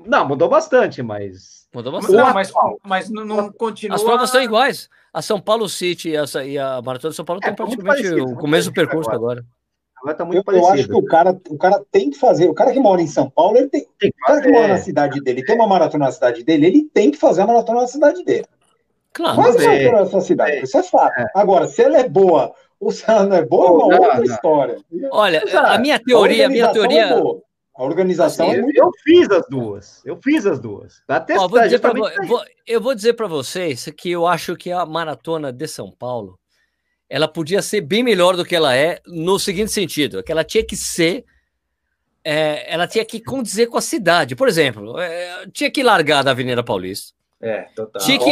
Não, 0.07 0.27
mudou 0.27 0.49
bastante, 0.49 1.03
mas. 1.03 1.58
Mudou 1.75 1.93
bastante. 1.93 2.17
Não, 2.17 2.33
mas, 2.33 2.53
mas 2.83 3.11
não, 3.11 3.25
não 3.25 3.53
continua. 3.53 3.97
As 3.97 4.03
provas 4.03 4.31
são 4.31 4.43
iguais. 4.43 4.89
A 5.13 5.21
São 5.21 5.41
Paulo 5.41 5.69
City 5.69 6.11
e 6.11 6.17
a, 6.17 6.25
e 6.45 6.59
a 6.59 6.81
Maratona 6.81 7.11
de 7.11 7.17
São 7.17 7.25
Paulo 7.25 7.41
é, 7.43 7.47
tem 7.47 7.55
tá 7.55 7.65
praticamente 7.65 8.03
parecido, 8.03 8.39
o 8.41 8.47
mesmo 8.47 8.73
percurso 8.73 9.11
agora. 9.11 9.45
agora. 9.97 10.17
tá 10.17 10.25
muito 10.25 10.51
eu, 10.51 10.59
eu 10.59 10.69
acho 10.69 10.87
que 10.87 10.95
o 10.95 11.05
cara, 11.05 11.39
o 11.49 11.59
cara 11.59 11.83
tem 11.91 12.11
que 12.11 12.19
fazer. 12.19 12.49
O 12.49 12.55
cara 12.55 12.73
que 12.73 12.81
mora 12.81 13.03
em 13.03 13.07
São 13.07 13.29
Paulo, 13.29 13.59
ele 13.59 13.69
tem. 13.69 13.87
tem 13.99 14.11
o 14.11 14.27
cara 14.27 14.41
que 14.41 14.51
mora 14.51 14.69
na 14.69 14.79
cidade 14.79 15.21
dele, 15.21 15.45
tem 15.45 15.55
uma 15.55 15.67
maratona 15.67 16.07
na 16.07 16.13
cidade 16.13 16.43
dele, 16.43 16.67
ele 16.67 16.85
tem 16.93 17.11
que 17.11 17.19
fazer 17.19 17.43
a 17.43 17.47
maratona 17.47 17.83
na 17.83 17.87
cidade 17.87 18.25
dele. 18.25 18.47
Claro. 19.13 19.37
Mas 19.37 19.57
a 19.57 19.63
maratona 19.63 20.01
na 20.01 20.07
sua 20.07 20.21
cidade, 20.21 20.53
é. 20.53 20.63
isso 20.63 20.79
é 20.79 20.83
fato. 20.83 21.21
É. 21.21 21.27
Agora, 21.35 21.67
se 21.67 21.83
ela 21.83 21.99
é 21.99 22.09
boa 22.09 22.55
ou 22.81 22.93
se 22.93 23.05
ela 23.09 23.27
não 23.27 23.37
é 23.37 23.45
boa, 23.45 23.67
é 23.67 23.71
uma 23.71 23.89
não, 23.89 24.03
outra 24.03 24.17
não. 24.17 24.25
história. 24.25 24.79
Olha, 25.11 25.43
a 25.67 25.79
minha 25.79 25.99
teoria, 25.99 26.47
a 26.47 26.49
minha 26.49 26.69
teoria. 26.73 27.03
É 27.03 27.48
a 27.79 27.85
organização 27.85 28.49
assim, 28.49 28.59
é 28.59 28.61
muito... 28.61 28.77
Eu 28.77 28.91
fiz 29.05 29.31
as 29.31 29.47
duas. 29.49 30.03
Eu 30.05 30.19
fiz 30.21 30.45
as 30.45 30.59
duas. 30.59 31.01
Até 31.07 31.39
Ó, 31.39 31.47
vou 31.47 31.63
dizer 31.63 31.79
pra, 31.79 31.93
vou, 31.93 32.43
eu 32.67 32.81
vou 32.81 32.93
dizer 32.93 33.13
para 33.13 33.29
vocês 33.29 33.89
que 33.97 34.11
eu 34.11 34.27
acho 34.27 34.57
que 34.57 34.73
a 34.73 34.85
maratona 34.85 35.53
de 35.53 35.69
São 35.69 35.89
Paulo 35.93 36.37
ela 37.09 37.29
podia 37.29 37.63
ser 37.63 37.81
bem 37.81 38.03
melhor 38.03 38.37
do 38.37 38.45
que 38.45 38.57
ela 38.57 38.75
é 38.75 39.01
no 39.07 39.39
seguinte 39.39 39.71
sentido, 39.71 40.25
que 40.25 40.33
ela 40.33 40.43
tinha 40.43 40.67
que 40.67 40.77
ser 40.77 41.25
é, 42.25 42.75
ela 42.75 42.89
tinha 42.89 43.05
que 43.05 43.21
condizer 43.21 43.69
com 43.69 43.79
a 43.79 43.81
cidade. 43.81 44.35
Por 44.35 44.49
exemplo, 44.49 44.99
é, 44.99 45.47
tinha 45.53 45.71
que 45.71 45.85
largar 45.85 46.25
da 46.25 46.33
Avenida 46.33 46.65
Paulista. 46.65 47.17
É, 47.41 47.63
total. 47.77 48.03
Tinha 48.03 48.19
que, 48.19 48.31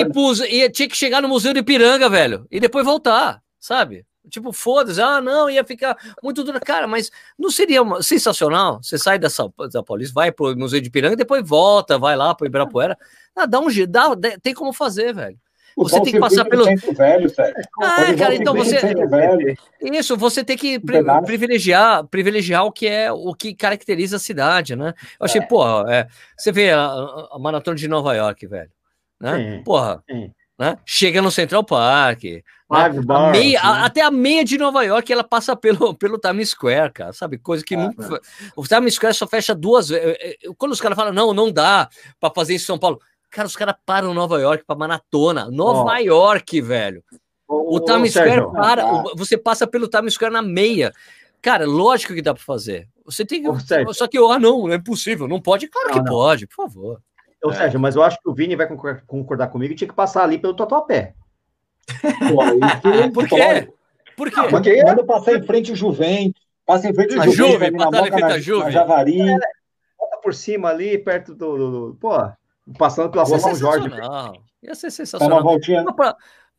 ir, 0.52 0.70
tinha 0.72 0.88
que 0.88 0.96
chegar 0.96 1.22
no 1.22 1.28
Museu 1.28 1.54
de 1.54 1.60
Ipiranga, 1.60 2.08
velho, 2.08 2.48
e 2.50 2.58
depois 2.58 2.84
voltar, 2.84 3.40
sabe? 3.60 4.04
Tipo, 4.28 4.52
foda-se, 4.52 5.00
ah, 5.00 5.20
não, 5.20 5.48
ia 5.48 5.64
ficar 5.64 5.96
muito 6.22 6.42
duro. 6.42 6.60
Cara, 6.60 6.86
mas 6.86 7.10
não 7.38 7.50
seria 7.50 7.82
uma... 7.82 8.02
sensacional? 8.02 8.82
Você 8.82 8.98
sai 8.98 9.18
dessa, 9.18 9.50
da 9.72 9.82
Paulista, 9.82 10.14
vai 10.14 10.32
pro 10.32 10.56
Museu 10.56 10.80
de 10.80 10.90
Piranga, 10.90 11.16
depois 11.16 11.46
volta, 11.46 11.98
vai 11.98 12.16
lá 12.16 12.34
pro 12.34 12.46
Ibirapuera. 12.46 12.96
Ah, 13.34 13.46
dá 13.46 13.60
um 13.60 13.70
jeito, 13.70 13.90
dá, 13.90 14.14
tem 14.42 14.54
como 14.54 14.72
fazer, 14.72 15.14
velho. 15.14 15.38
Você 15.76 16.00
tem 16.00 16.14
que 16.14 16.18
passar 16.18 16.46
pelo. 16.46 16.64
Velho, 16.64 17.32
ah, 17.82 18.14
cara, 18.18 18.34
então 18.34 18.54
você. 18.54 18.78
Isso, 19.82 20.16
você 20.16 20.42
tem 20.42 20.56
que 20.56 20.80
pri... 20.80 21.04
privilegiar, 21.26 22.06
privilegiar 22.06 22.64
o 22.64 22.72
que 22.72 22.86
é 22.86 23.12
o 23.12 23.34
que 23.34 23.54
caracteriza 23.54 24.16
a 24.16 24.18
cidade, 24.18 24.74
né? 24.74 24.94
Eu 25.20 25.26
achei, 25.26 25.42
é. 25.42 25.44
porra, 25.44 25.84
é... 25.92 26.08
você 26.34 26.50
vê 26.50 26.70
a, 26.70 26.82
a, 26.82 27.38
maratona 27.38 27.76
de 27.76 27.86
Nova 27.88 28.14
York, 28.14 28.46
velho. 28.46 28.70
Né? 29.20 29.36
Sim. 29.58 29.64
Porra. 29.64 30.02
Sim. 30.10 30.32
Né? 30.58 30.78
Chega 30.86 31.20
no 31.20 31.30
Central 31.30 31.62
Park. 31.64 32.24
Né? 32.24 32.44
A 32.70 33.30
meia, 33.30 33.60
a, 33.60 33.84
até 33.84 34.00
a 34.00 34.10
meia 34.10 34.44
de 34.44 34.56
Nova 34.56 34.82
York 34.82 35.12
ela 35.12 35.22
passa 35.22 35.54
pelo, 35.54 35.94
pelo 35.98 36.18
Times 36.18 36.50
Square, 36.50 36.92
cara, 36.92 37.12
sabe? 37.12 37.38
Coisa 37.38 37.64
que 37.64 37.74
é, 37.74 37.76
nunca. 37.76 38.20
O 38.56 38.66
Times 38.66 38.94
Square 38.94 39.14
só 39.14 39.26
fecha 39.26 39.54
duas 39.54 39.88
vezes. 39.88 40.16
Quando 40.56 40.72
os 40.72 40.80
caras 40.80 40.96
falam, 40.96 41.12
não, 41.12 41.34
não 41.34 41.52
dá 41.52 41.88
para 42.18 42.32
fazer 42.34 42.54
isso 42.54 42.64
em 42.64 42.66
São 42.66 42.78
Paulo. 42.78 43.00
Cara, 43.30 43.46
os 43.46 43.56
caras 43.56 43.74
param 43.84 44.14
Nova 44.14 44.40
York 44.40 44.64
para 44.66 44.78
maratona. 44.78 45.50
Nova 45.50 45.92
oh. 45.92 45.96
York, 45.96 46.60
velho. 46.60 47.04
Oh, 47.46 47.76
o 47.76 47.80
Times 47.80 48.12
Square 48.12 48.50
para. 48.52 48.82
Ah. 48.82 49.04
Você 49.14 49.36
passa 49.36 49.66
pelo 49.66 49.88
Times 49.88 50.14
Square 50.14 50.32
na 50.32 50.42
meia. 50.42 50.92
Cara, 51.42 51.66
lógico 51.66 52.14
que 52.14 52.22
dá 52.22 52.34
para 52.34 52.42
fazer. 52.42 52.88
Você 53.04 53.24
tem 53.24 53.42
que. 53.42 53.94
Só 53.94 54.08
que, 54.08 54.18
ah, 54.18 54.38
não, 54.38 54.66
não 54.66 54.72
é 54.72 54.78
possível. 54.78 55.28
Não 55.28 55.40
pode? 55.40 55.68
Claro 55.68 55.88
não, 55.88 55.94
que 55.94 56.00
não. 56.00 56.12
pode, 56.12 56.46
por 56.46 56.56
favor. 56.56 57.00
Ou 57.42 57.52
é. 57.52 57.54
seja, 57.54 57.78
mas 57.78 57.96
eu 57.96 58.02
acho 58.02 58.18
que 58.20 58.28
o 58.28 58.34
Vini 58.34 58.56
vai 58.56 58.66
concordar 59.06 59.48
comigo 59.48 59.72
e 59.72 59.76
tinha 59.76 59.88
que 59.88 59.94
passar 59.94 60.24
ali 60.24 60.38
pelo 60.38 60.54
Tatuapé. 60.54 61.14
Pô, 62.28 63.10
Por 63.12 63.28
quê? 63.28 63.68
Por 64.16 64.30
quê? 64.30 64.40
Porque 64.48 64.82
quando 64.82 65.04
passar 65.04 65.34
em 65.34 65.42
frente 65.42 65.72
o 65.72 65.76
Juventus, 65.76 66.42
passa 66.64 66.88
em 66.88 66.94
frente 66.94 67.16
o 67.16 67.22
a 67.22 67.28
Juve, 67.28 67.70
passar 67.70 68.08
em 68.08 68.10
frente 68.10 68.32
a 68.32 68.38
Juve. 68.38 68.70
Javari. 68.72 69.20
É, 69.20 69.38
bota 69.98 70.16
por 70.22 70.34
cima 70.34 70.70
ali, 70.70 70.98
perto 70.98 71.34
do, 71.34 71.56
do, 71.56 71.70
do 71.70 71.94
pô, 72.00 72.12
passando 72.78 73.10
pela 73.10 73.24
rua 73.24 73.38
São 73.38 73.54
Jorge. 73.54 73.90
Ia 74.62 74.74
ser 74.74 74.90
sensacional. 74.90 75.38
Tá 75.38 75.44
uma 75.44 75.50
voltinha. 75.50 75.84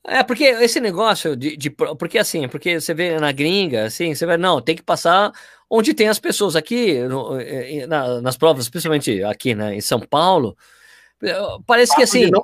É, 0.06 0.24
porque 0.24 0.46
esse 0.46 0.80
negócio 0.80 1.36
de, 1.36 1.58
de, 1.58 1.70
Porque 1.70 2.18
assim, 2.18 2.48
porque 2.48 2.80
você 2.80 2.94
vê 2.94 3.20
na 3.20 3.32
gringa, 3.32 3.86
assim, 3.86 4.16
você 4.16 4.26
vê, 4.26 4.38
não, 4.38 4.62
tem 4.62 4.76
que 4.76 4.84
passar 4.84 5.32
onde 5.70 5.94
tem 5.94 6.08
as 6.08 6.18
pessoas 6.18 6.56
aqui, 6.56 7.00
no, 7.02 7.40
eh, 7.40 7.80
eh, 7.80 7.88
na, 7.88 8.22
nas 8.22 8.38
provas, 8.38 8.64
especialmente 8.64 9.22
aqui 9.24 9.54
né, 9.54 9.76
em 9.76 9.82
São 9.82 10.00
Paulo. 10.00 10.58
Eh, 11.22 11.36
parece 11.66 11.96
que 11.96 12.04
assim. 12.04 12.30
Não... 12.30 12.44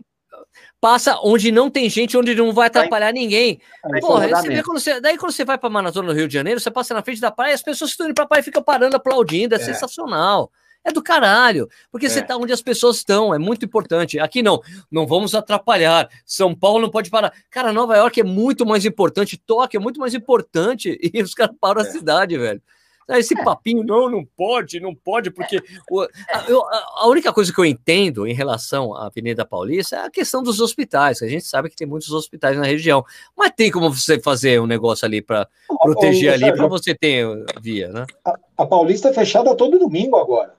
Passa 0.81 1.17
onde 1.23 1.49
não 1.49 1.69
tem 1.69 1.89
gente, 1.89 2.17
onde 2.17 2.35
não 2.35 2.51
vai 2.51 2.67
atrapalhar 2.67 3.13
ninguém. 3.13 3.61
Porra, 4.01 4.27
você 4.27 4.49
vê 4.49 4.61
quando 4.61 4.79
você, 4.81 4.99
daí 4.99 5.17
quando 5.17 5.31
você 5.31 5.45
vai 5.45 5.57
para 5.57 5.69
Maratona 5.69 6.09
no 6.09 6.13
Rio 6.13 6.27
de 6.27 6.33
Janeiro, 6.33 6.59
você 6.59 6.69
passa 6.69 6.93
na 6.93 7.01
frente 7.01 7.21
da 7.21 7.31
praia, 7.31 7.55
as 7.55 7.63
pessoas 7.63 7.91
estão 7.91 8.05
indo 8.05 8.13
para 8.13 8.25
a 8.25 8.27
praia 8.27 8.43
ficam 8.43 8.61
parando, 8.61 8.97
aplaudindo, 8.97 9.55
é, 9.55 9.57
é. 9.57 9.61
sensacional 9.61 10.51
é 10.83 10.91
do 10.91 11.01
caralho, 11.01 11.69
porque 11.91 12.07
é. 12.07 12.09
você 12.09 12.21
tá 12.21 12.35
onde 12.35 12.51
as 12.51 12.61
pessoas 12.61 12.97
estão, 12.97 13.33
é 13.33 13.39
muito 13.39 13.65
importante. 13.65 14.19
Aqui 14.19 14.43
não, 14.43 14.61
não 14.91 15.07
vamos 15.07 15.33
atrapalhar. 15.33 16.09
São 16.25 16.53
Paulo 16.53 16.81
não 16.81 16.89
pode 16.89 17.09
parar. 17.09 17.33
Cara, 17.49 17.71
Nova 17.71 17.95
York 17.95 18.19
é 18.19 18.23
muito 18.23 18.65
mais 18.65 18.85
importante, 18.85 19.37
Tóquio 19.37 19.77
é 19.77 19.81
muito 19.81 19.99
mais 19.99 20.13
importante, 20.13 20.99
e 21.13 21.21
os 21.21 21.33
caras 21.33 21.55
param 21.59 21.81
é. 21.81 21.87
a 21.87 21.89
cidade, 21.89 22.37
velho. 22.37 22.61
Esse 23.09 23.37
é. 23.37 23.43
papinho, 23.43 23.83
não, 23.83 24.09
não 24.09 24.25
pode, 24.25 24.79
não 24.79 24.95
pode, 24.95 25.29
porque 25.29 25.61
o, 25.91 26.01
a, 26.01 26.09
eu, 26.47 26.63
a, 26.65 27.07
única 27.07 27.33
coisa 27.33 27.51
que 27.51 27.59
eu 27.59 27.65
entendo 27.65 28.25
em 28.25 28.33
relação 28.33 28.93
à 28.93 29.07
Avenida 29.07 29.45
Paulista 29.45 29.97
é 29.97 29.99
a 30.05 30.09
questão 30.09 30.41
dos 30.41 30.61
hospitais. 30.61 31.21
A 31.21 31.27
gente 31.27 31.45
sabe 31.45 31.69
que 31.69 31.75
tem 31.75 31.85
muitos 31.85 32.11
hospitais 32.11 32.57
na 32.57 32.65
região, 32.65 33.03
mas 33.37 33.51
tem 33.55 33.69
como 33.69 33.93
você 33.93 34.19
fazer 34.19 34.61
um 34.61 34.65
negócio 34.65 35.05
ali 35.05 35.21
para 35.21 35.47
proteger 35.81 36.33
ali, 36.33 36.51
para 36.55 36.67
você 36.67 36.95
ter 36.95 37.27
via, 37.61 37.89
né? 37.89 38.05
A, 38.25 38.35
a 38.59 38.65
Paulista 38.65 39.09
é 39.09 39.13
fechada 39.13 39.55
todo 39.55 39.77
domingo 39.77 40.15
agora. 40.15 40.55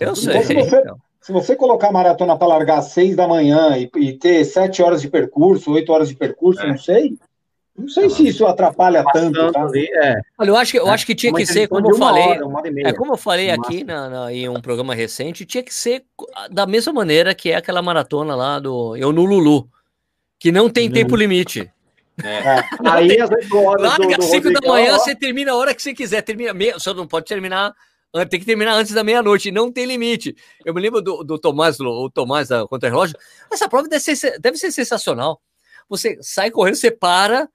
Eu 0.00 0.16
sei. 0.16 0.32
Então, 0.32 0.44
se, 0.44 0.54
você, 0.54 0.76
então. 0.78 0.98
se 1.20 1.32
você 1.32 1.56
colocar 1.56 1.88
a 1.88 1.92
maratona 1.92 2.36
para 2.36 2.48
largar 2.48 2.78
às 2.78 2.92
seis 2.92 3.14
da 3.14 3.28
manhã 3.28 3.76
e, 3.76 3.90
e, 3.96 4.12
ter 4.12 4.44
sete 4.44 4.82
horas 4.82 5.00
de 5.02 5.08
percurso, 5.08 5.72
oito 5.72 5.92
horas 5.92 6.08
de 6.08 6.16
percurso, 6.16 6.60
é. 6.62 6.68
não 6.68 6.78
sei. 6.78 7.18
Não 7.76 7.88
sei 7.88 8.10
se 8.10 8.26
isso 8.26 8.44
atrapalha 8.44 9.04
tanto. 9.12 9.52
Tá? 9.52 9.62
Ali, 9.62 9.88
é. 10.02 10.20
Olha, 10.36 10.48
eu 10.48 10.56
acho 10.56 10.72
que, 10.72 10.78
eu 10.80 10.88
é. 10.88 10.90
acho 10.90 11.06
que 11.06 11.14
tinha 11.14 11.32
que 11.32 11.46
ser, 11.46 11.68
como 11.68 11.88
eu 11.88 11.96
falei. 11.96 12.24
Hora, 12.24 12.88
é, 12.88 12.92
como 12.92 13.12
eu 13.12 13.16
falei 13.16 13.50
aqui 13.50 13.84
na, 13.84 14.08
na, 14.08 14.32
em 14.32 14.48
um 14.48 14.60
programa 14.60 14.96
recente, 14.96 15.46
tinha 15.46 15.62
que 15.62 15.72
ser 15.72 16.04
da 16.50 16.66
mesma 16.66 16.92
maneira 16.92 17.32
que 17.36 17.52
é 17.52 17.56
aquela 17.56 17.80
maratona 17.80 18.34
lá 18.34 18.58
do 18.58 18.96
Eu 18.96 19.12
no 19.12 19.24
Lulu, 19.24 19.68
que 20.40 20.50
não 20.50 20.68
tem 20.68 20.90
tempo 20.90 21.14
limite. 21.14 21.70
É. 22.24 22.28
é. 22.28 22.64
Aí, 22.84 23.20
às 23.20 23.30
8 23.30 23.56
horas. 23.56 23.82
Larga 23.82 24.16
às 24.18 24.24
5 24.24 24.52
da 24.52 24.68
manhã, 24.68 24.98
você 24.98 25.14
termina 25.14 25.52
a 25.52 25.56
hora 25.56 25.72
que 25.72 25.80
você 25.80 25.94
quiser. 25.94 26.22
Termina, 26.22 26.52
só 26.78 26.92
não 26.92 27.06
pode 27.06 27.26
terminar 27.26 27.72
tem 28.28 28.40
que 28.40 28.46
terminar 28.46 28.74
antes 28.74 28.92
da 28.92 29.04
meia-noite, 29.04 29.50
não 29.50 29.70
tem 29.70 29.84
limite. 29.84 30.34
Eu 30.64 30.74
me 30.74 30.80
lembro 30.80 31.02
do, 31.02 31.22
do 31.22 31.38
Tomás, 31.38 31.78
o 31.78 32.10
Tomás 32.10 32.48
da 32.48 32.66
Contra-Relógio. 32.66 33.16
Essa 33.50 33.68
prova 33.68 33.88
deve 33.88 34.00
ser, 34.00 34.38
deve 34.40 34.56
ser 34.56 34.72
sensacional. 34.72 35.40
Você 35.88 36.18
sai 36.20 36.50
correndo, 36.50 36.76
você 36.76 36.90
para 36.90 37.48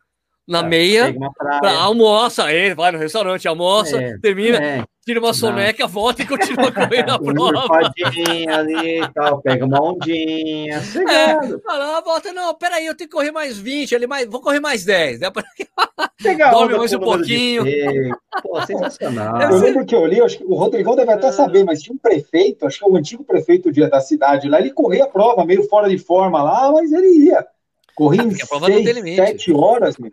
na 0.47 0.59
é, 0.59 0.63
meia, 0.63 1.15
pra, 1.61 1.71
almoça, 1.79 2.45
aí 2.45 2.73
vai 2.73 2.91
no 2.91 2.97
restaurante, 2.97 3.47
almoça, 3.47 4.01
é, 4.01 4.17
termina, 4.19 4.57
é, 4.57 4.85
tira 5.05 5.19
uma 5.19 5.33
soneca, 5.33 5.85
volta 5.85 6.21
e 6.21 6.27
continua 6.27 6.71
correndo 6.71 7.11
a 7.11 7.19
prova. 7.19 7.91
ali 8.51 9.01
e 9.01 9.07
tal, 9.13 9.41
pega 9.41 9.65
uma 9.65 9.81
ondinha, 9.81 10.77
é, 10.77 11.59
fala, 11.59 12.01
volta, 12.01 12.31
não, 12.31 12.53
peraí, 12.55 12.85
eu 12.85 12.95
tenho 12.95 13.09
que 13.09 13.15
correr 13.15 13.31
mais 13.31 13.57
20, 13.57 13.95
ali, 13.95 14.07
mais, 14.07 14.27
vou 14.27 14.41
correr 14.41 14.59
mais 14.59 14.85
10, 14.85 15.19
né? 15.19 15.31
Pegar 16.21 16.51
Dorme 16.51 16.77
mais 16.77 16.93
um 16.93 16.99
pouquinho. 16.99 17.63
Pô, 18.41 18.65
sensacional. 18.65 19.41
Eu 19.41 19.57
lembro 19.59 19.85
que 19.85 19.95
eu 19.95 20.05
li, 20.05 20.21
acho 20.21 20.37
que 20.37 20.45
o 20.45 20.55
Rodrigão 20.55 20.95
deve 20.95 21.11
até 21.11 21.31
saber, 21.31 21.63
mas 21.63 21.81
tinha 21.81 21.93
um 21.93 21.97
prefeito, 21.97 22.65
acho 22.65 22.79
que 22.79 22.85
é 22.85 22.87
o 22.87 22.95
antigo 22.95 23.23
prefeito 23.23 23.71
da 23.71 23.99
cidade 23.99 24.47
lá, 24.47 24.59
ele 24.59 24.71
corria 24.71 25.03
a 25.03 25.09
prova 25.09 25.45
meio 25.45 25.63
fora 25.67 25.89
de 25.89 25.97
forma 25.97 26.41
lá, 26.41 26.71
mas 26.71 26.91
ele 26.91 27.25
ia. 27.25 27.45
Corria 27.95 28.21
é, 28.21 28.25
em 28.25 28.31
6, 28.33 29.15
7 29.15 29.53
horas, 29.53 29.97
meu. 29.97 30.11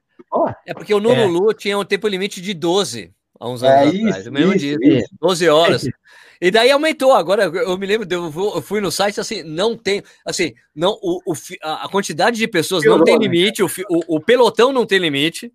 É 0.67 0.75
porque 0.75 0.93
o 0.93 1.01
Nululu 1.01 1.51
é. 1.51 1.55
tinha 1.55 1.79
um 1.79 1.85
tempo 1.85 2.07
limite 2.07 2.41
de 2.41 2.53
12 2.55 3.13
há 3.41 3.49
uns 3.49 3.63
anos 3.63 3.95
é 3.95 3.99
atrás. 3.99 4.19
Isso, 4.19 4.29
eu 4.29 4.33
mesmo 4.33 4.55
isso, 4.55 4.79
disse, 4.79 4.99
isso. 4.99 5.09
12 5.21 5.49
horas. 5.49 5.89
E 6.43 6.51
daí 6.51 6.71
aumentou. 6.71 7.13
Agora 7.13 7.45
eu 7.45 7.77
me 7.77 7.85
lembro, 7.85 8.09
eu 8.11 8.63
fui 8.63 8.81
no 8.81 8.91
site 8.91 9.21
assim, 9.21 9.43
não 9.43 9.77
tem, 9.77 10.03
assim, 10.25 10.55
não 10.75 10.93
o, 11.03 11.21
o 11.27 11.35
a 11.63 11.87
quantidade 11.87 12.39
de 12.39 12.49
pessoas 12.49 12.83
não 12.83 13.05
tem 13.05 13.19
limite, 13.19 13.63
o, 13.63 13.67
o, 13.91 14.17
o, 14.17 14.21
pelotão 14.21 14.73
não 14.73 14.87
tem 14.87 14.99
limite. 14.99 15.53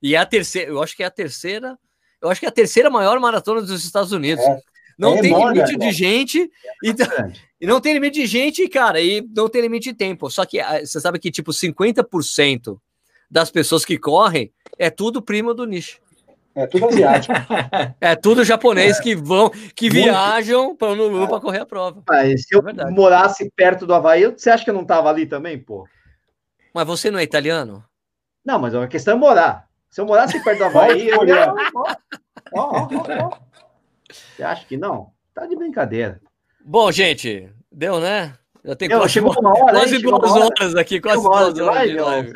E 0.00 0.14
é 0.14 0.18
a 0.18 0.24
terceira, 0.24 0.70
eu 0.70 0.80
acho 0.80 0.96
que 0.96 1.02
é 1.02 1.06
a 1.06 1.10
terceira, 1.10 1.76
eu 2.22 2.28
acho 2.28 2.38
que 2.38 2.46
é 2.46 2.48
a 2.48 2.52
terceira 2.52 2.88
maior 2.88 3.18
maratona 3.18 3.60
dos 3.60 3.84
Estados 3.84 4.12
Unidos. 4.12 4.44
É. 4.44 4.60
Não 4.96 5.16
é 5.16 5.20
tem 5.20 5.32
enorme, 5.32 5.58
limite 5.58 5.76
de 5.78 5.90
gente 5.90 6.38
e, 6.84 6.94
e, 7.60 7.66
não 7.66 7.80
tem 7.80 7.92
limite 7.92 8.20
de 8.20 8.26
gente, 8.26 8.68
cara, 8.68 9.00
e 9.00 9.20
não 9.34 9.48
tem 9.48 9.62
limite 9.62 9.90
de 9.90 9.98
tempo. 9.98 10.30
Só 10.30 10.44
que 10.44 10.60
ah, 10.60 10.78
você 10.78 11.00
sabe 11.00 11.18
que 11.18 11.32
tipo 11.32 11.50
50% 11.50 12.78
das 13.28 13.50
pessoas 13.50 13.84
que 13.84 13.98
correm 13.98 14.52
é 14.78 14.90
tudo 14.90 15.20
primo 15.20 15.52
do 15.52 15.66
nicho. 15.66 16.00
É 16.54 16.66
tudo 16.66 16.86
asiático. 16.86 17.34
é 18.00 18.14
tudo 18.14 18.44
japonês 18.44 18.98
é. 18.98 19.02
que 19.02 19.14
vão, 19.16 19.50
que 19.74 19.90
Muito. 19.90 20.04
viajam 20.04 20.76
para 20.76 20.94
para 21.28 21.40
correr 21.40 21.60
a 21.60 21.66
prova. 21.66 22.02
Mas 22.08 22.46
se 22.46 22.54
eu 22.54 22.62
é 22.68 22.90
morasse 22.90 23.50
perto 23.56 23.86
do 23.86 23.94
Havaí, 23.94 24.30
você 24.30 24.50
acha 24.50 24.62
que 24.62 24.70
eu 24.70 24.74
não 24.74 24.84
tava 24.84 25.10
ali 25.10 25.26
também, 25.26 25.58
pô? 25.58 25.86
Mas 26.72 26.86
você 26.86 27.10
não 27.10 27.18
é 27.18 27.22
italiano? 27.22 27.84
Não, 28.44 28.58
mas 28.58 28.74
a 28.74 28.86
questão 28.86 29.14
é 29.14 29.18
morar. 29.18 29.66
Se 29.90 30.00
eu 30.00 30.06
morasse 30.06 30.42
perto 30.42 30.58
do 30.58 30.64
Havaí, 30.64 31.08
eu 31.08 31.26
ia... 31.26 31.52
Você 34.10 34.42
acha 34.42 34.64
que 34.66 34.76
não? 34.76 35.10
Tá 35.34 35.46
de 35.46 35.56
brincadeira. 35.56 36.20
Bom, 36.64 36.90
gente, 36.92 37.50
deu, 37.70 37.98
né? 37.98 38.34
Já 38.64 38.74
tem 38.74 38.88
quase, 38.88 39.12
chegou 39.12 39.34
uma 39.38 39.50
hora, 39.50 39.72
quase 39.72 39.98
duas 39.98 40.32
horas 40.32 40.74
aqui, 40.76 41.00
quase 41.00 41.22
duas 41.22 41.36
horas 41.36 41.54
de 41.54 41.60
live. 41.60 42.00
live. 42.00 42.32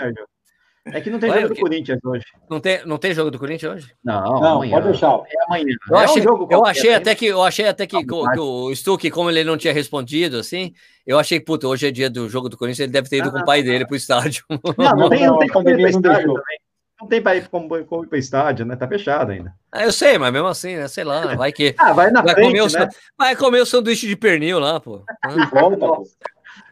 É 0.93 1.01
que 1.01 1.10
não 1.10 1.19
tem 1.19 1.31
Vai, 1.31 1.43
jogo 1.43 1.55
do 1.55 1.60
Corinthians 1.60 1.98
hoje. 2.05 2.24
Não 2.48 2.60
tem, 2.60 2.86
não 2.86 2.98
tem 2.98 3.15
jogo 3.15 3.31
do 3.31 3.39
Corinthians 3.39 3.74
hoje? 3.74 3.94
Não, 4.05 4.23
não 4.23 4.55
amanhã. 4.56 4.73
pode 4.73 4.86
deixar. 4.89 5.20
É 5.27 5.44
amanhã. 5.47 5.65
Eu 5.90 5.97
é 5.97 6.05
achei, 6.05 6.28
um 6.28 6.48
eu 6.51 6.66
achei 6.66 6.94
até 6.94 7.15
que 7.15 7.27
eu 7.27 7.43
achei 7.43 7.69
até 7.69 7.86
que, 7.86 7.98
que, 7.98 8.06
que 8.06 8.40
o 8.40 8.74
Stuck, 8.74 9.10
como 9.10 9.31
ele 9.31 9.44
não 9.44 9.56
tinha 9.56 9.73
respondido, 9.73 10.39
assim, 10.39 10.73
eu 11.06 11.19
achei, 11.19 11.40
puta, 11.40 11.69
hoje 11.69 11.86
é 11.86 11.90
dia 11.90 12.09
do 12.09 12.28
jogo 12.28 12.48
do 12.48 12.56
Corinthians, 12.56 12.81
ele 12.81 12.93
deve 12.93 13.09
ter 13.09 13.19
ido 13.19 13.28
ah, 13.28 13.32
com 13.32 13.39
o 13.39 13.44
pai 13.44 13.62
dele 13.62 13.86
pro 13.86 13.97
estádio. 13.97 14.44
Não, 14.78 14.97
não 14.97 15.09
tem, 15.09 15.27
não 15.27 15.39
tem 15.39 15.48
como 15.48 15.69
ir 15.69 15.77
pro 15.77 15.89
estádio 15.89 16.35
também. 16.35 16.59
Não 17.01 17.06
tem 17.06 17.23
para 17.23 17.36
ir 17.36 17.48
como, 17.48 17.85
como 17.85 18.05
ir 18.05 18.09
para 18.09 18.19
estádio, 18.19 18.66
né? 18.66 18.74
Tá 18.74 18.89
fechado 18.89 19.31
ainda. 19.31 19.55
Ah, 19.70 19.85
eu 19.85 19.93
sei, 19.93 20.19
mas 20.19 20.32
mesmo 20.32 20.48
assim, 20.48 20.77
né? 20.77 20.89
Sei 20.89 21.05
lá, 21.05 21.36
vai 21.36 21.52
que. 21.52 21.74
ah, 21.78 21.93
vai 21.93 22.10
na 22.10 22.23
vai 22.23 22.35
frente, 22.35 22.59
comer 22.59 22.78
né? 22.78 22.85
o, 22.86 22.89
Vai 23.16 23.36
comer 23.36 23.60
o 23.60 23.66
sanduíche 23.66 24.09
de 24.09 24.16
pernil 24.16 24.59
lá, 24.59 24.81
pô. 24.81 25.05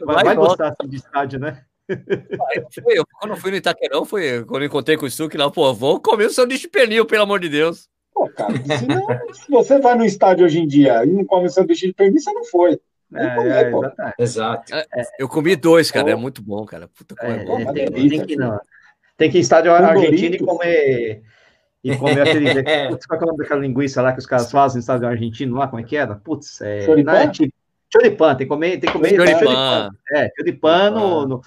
Vai, 0.00 0.24
vai 0.24 0.34
gostar 0.34 0.68
assim, 0.68 0.88
de 0.88 0.96
estádio, 0.96 1.38
né? 1.38 1.64
Eu, 1.88 3.04
quando 3.20 3.32
eu 3.32 3.36
fui 3.36 3.50
no 3.50 3.56
Itaquerão, 3.56 4.04
foi 4.04 4.44
quando 4.44 4.62
eu 4.62 4.66
encontrei 4.66 4.96
com 4.96 5.06
o 5.06 5.10
Stuck 5.10 5.36
lá, 5.36 5.50
pô, 5.50 5.72
vou 5.72 6.00
comer 6.00 6.26
o 6.26 6.30
sanduíche 6.30 6.62
de 6.62 6.68
pernil, 6.68 7.06
pelo 7.06 7.22
amor 7.22 7.40
de 7.40 7.48
Deus. 7.48 7.88
Pô, 8.12 8.28
cara, 8.28 8.52
se, 8.56 8.86
não, 8.86 9.06
se 9.32 9.50
você 9.50 9.78
vai 9.78 9.94
no 9.94 10.04
estádio 10.04 10.46
hoje 10.46 10.58
em 10.58 10.66
dia 10.66 11.04
e 11.04 11.08
não 11.08 11.24
come 11.24 11.48
sanduíche 11.48 11.86
de 11.86 11.92
pernil, 11.92 12.18
você 12.20 12.32
não 12.32 12.44
foi. 12.44 12.80
É, 13.14 13.70
comer, 13.70 13.92
é, 14.00 14.14
Exato. 14.18 14.74
É, 14.74 14.84
eu 15.18 15.28
comi 15.28 15.54
dois, 15.54 15.90
cara, 15.90 16.10
é 16.10 16.16
muito 16.16 16.42
bom, 16.42 16.64
cara. 16.64 16.88
Puta, 16.88 17.14
é, 17.20 17.30
é 17.30 17.44
bom. 17.44 17.72
Tem, 17.72 18.08
tem, 18.08 18.26
que, 18.26 18.36
não. 18.36 18.58
tem 19.16 19.30
que 19.30 19.36
ir 19.36 19.40
em 19.40 19.42
estádio 19.42 19.72
argentino 19.72 20.34
e 20.34 20.38
comer. 20.38 21.22
E 21.84 21.96
comer 21.96 22.22
aquele. 22.22 22.46
Putz, 22.90 23.06
qual 23.06 23.20
é 23.20 23.22
o 23.22 23.26
nome 23.26 23.38
daquela 23.38 23.60
linguiça 23.60 24.02
lá 24.02 24.12
que 24.12 24.18
os 24.18 24.26
caras 24.26 24.50
fazem 24.50 24.76
no 24.76 24.80
estádio 24.80 25.06
argentino 25.06 25.56
lá? 25.56 25.68
Como 25.68 25.80
é 25.80 25.84
que 25.84 25.96
era? 25.96 26.16
Putz, 26.16 26.60
é. 26.60 26.80
Choripan? 26.80 27.32
Choripan, 27.92 28.34
tem 28.34 28.46
que 28.46 28.52
comer. 28.52 28.80
Tem 28.80 28.90
que 28.90 28.92
comer 28.92 29.14
choripan. 29.14 29.90
É, 30.12 30.28
choripan 30.36 30.90
no, 30.90 31.28
no 31.28 31.42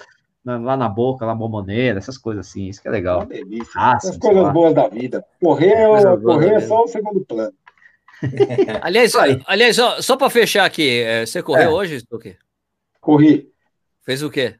lá 0.46 0.78
na 0.78 0.88
boca, 0.88 1.26
lá 1.26 1.36
bomboneira, 1.36 1.98
essas 1.98 2.18
coisas 2.18 2.48
assim, 2.48 2.68
isso 2.68 2.82
que 2.82 2.88
é 2.88 2.92
legal. 2.92 3.20
Uma 3.20 3.26
delícia. 3.26 3.72
Ah, 3.76 3.98
As 3.98 4.18
coisas 4.18 4.44
lá. 4.44 4.52
boas 4.52 4.74
da 4.74 4.88
vida. 4.88 5.26
Correr, 5.42 5.74
é, 5.74 6.18
correr 6.18 6.54
é 6.54 6.60
só 6.62 6.84
o 6.84 6.88
segundo 6.88 7.22
plano. 7.26 7.54
aliás, 8.82 9.14
aliás, 9.46 9.80
ó, 9.80 10.02
só 10.02 10.18
para 10.18 10.30
fechar 10.30 10.66
aqui, 10.66 11.02
é, 11.02 11.26
você 11.26 11.42
correu 11.42 11.72
é. 11.72 11.74
hoje, 11.74 12.00
Stuque? 12.00 12.38
Corri. 13.00 13.50
Fez 14.04 14.22
o 14.24 14.30
quê? 14.30 14.56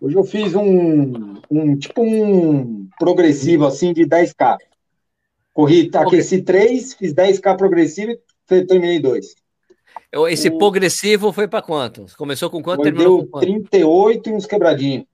Hoje 0.00 0.16
eu 0.16 0.24
fiz 0.24 0.54
um, 0.54 1.34
um 1.50 1.76
tipo 1.76 2.02
um 2.02 2.88
progressivo 2.98 3.66
assim 3.66 3.92
de 3.92 4.06
10K. 4.06 4.56
Corri, 5.52 5.90
aqueci 5.94 6.42
3, 6.42 6.94
fiz 6.94 7.12
10K 7.12 7.56
progressivo 7.56 8.12
e 8.12 8.64
terminei 8.64 8.98
2. 8.98 9.34
Esse 10.28 10.48
o... 10.48 10.58
progressivo 10.58 11.32
foi 11.32 11.46
para 11.46 11.62
quanto? 11.62 12.06
Começou 12.16 12.50
com 12.50 12.62
quanto? 12.62 12.82
Terminou 12.82 13.18
deu 13.18 13.26
com 13.26 13.32
quanto? 13.32 13.46
38 13.46 14.28
e 14.28 14.32
uns 14.32 14.46
quebradinhos. 14.46 15.04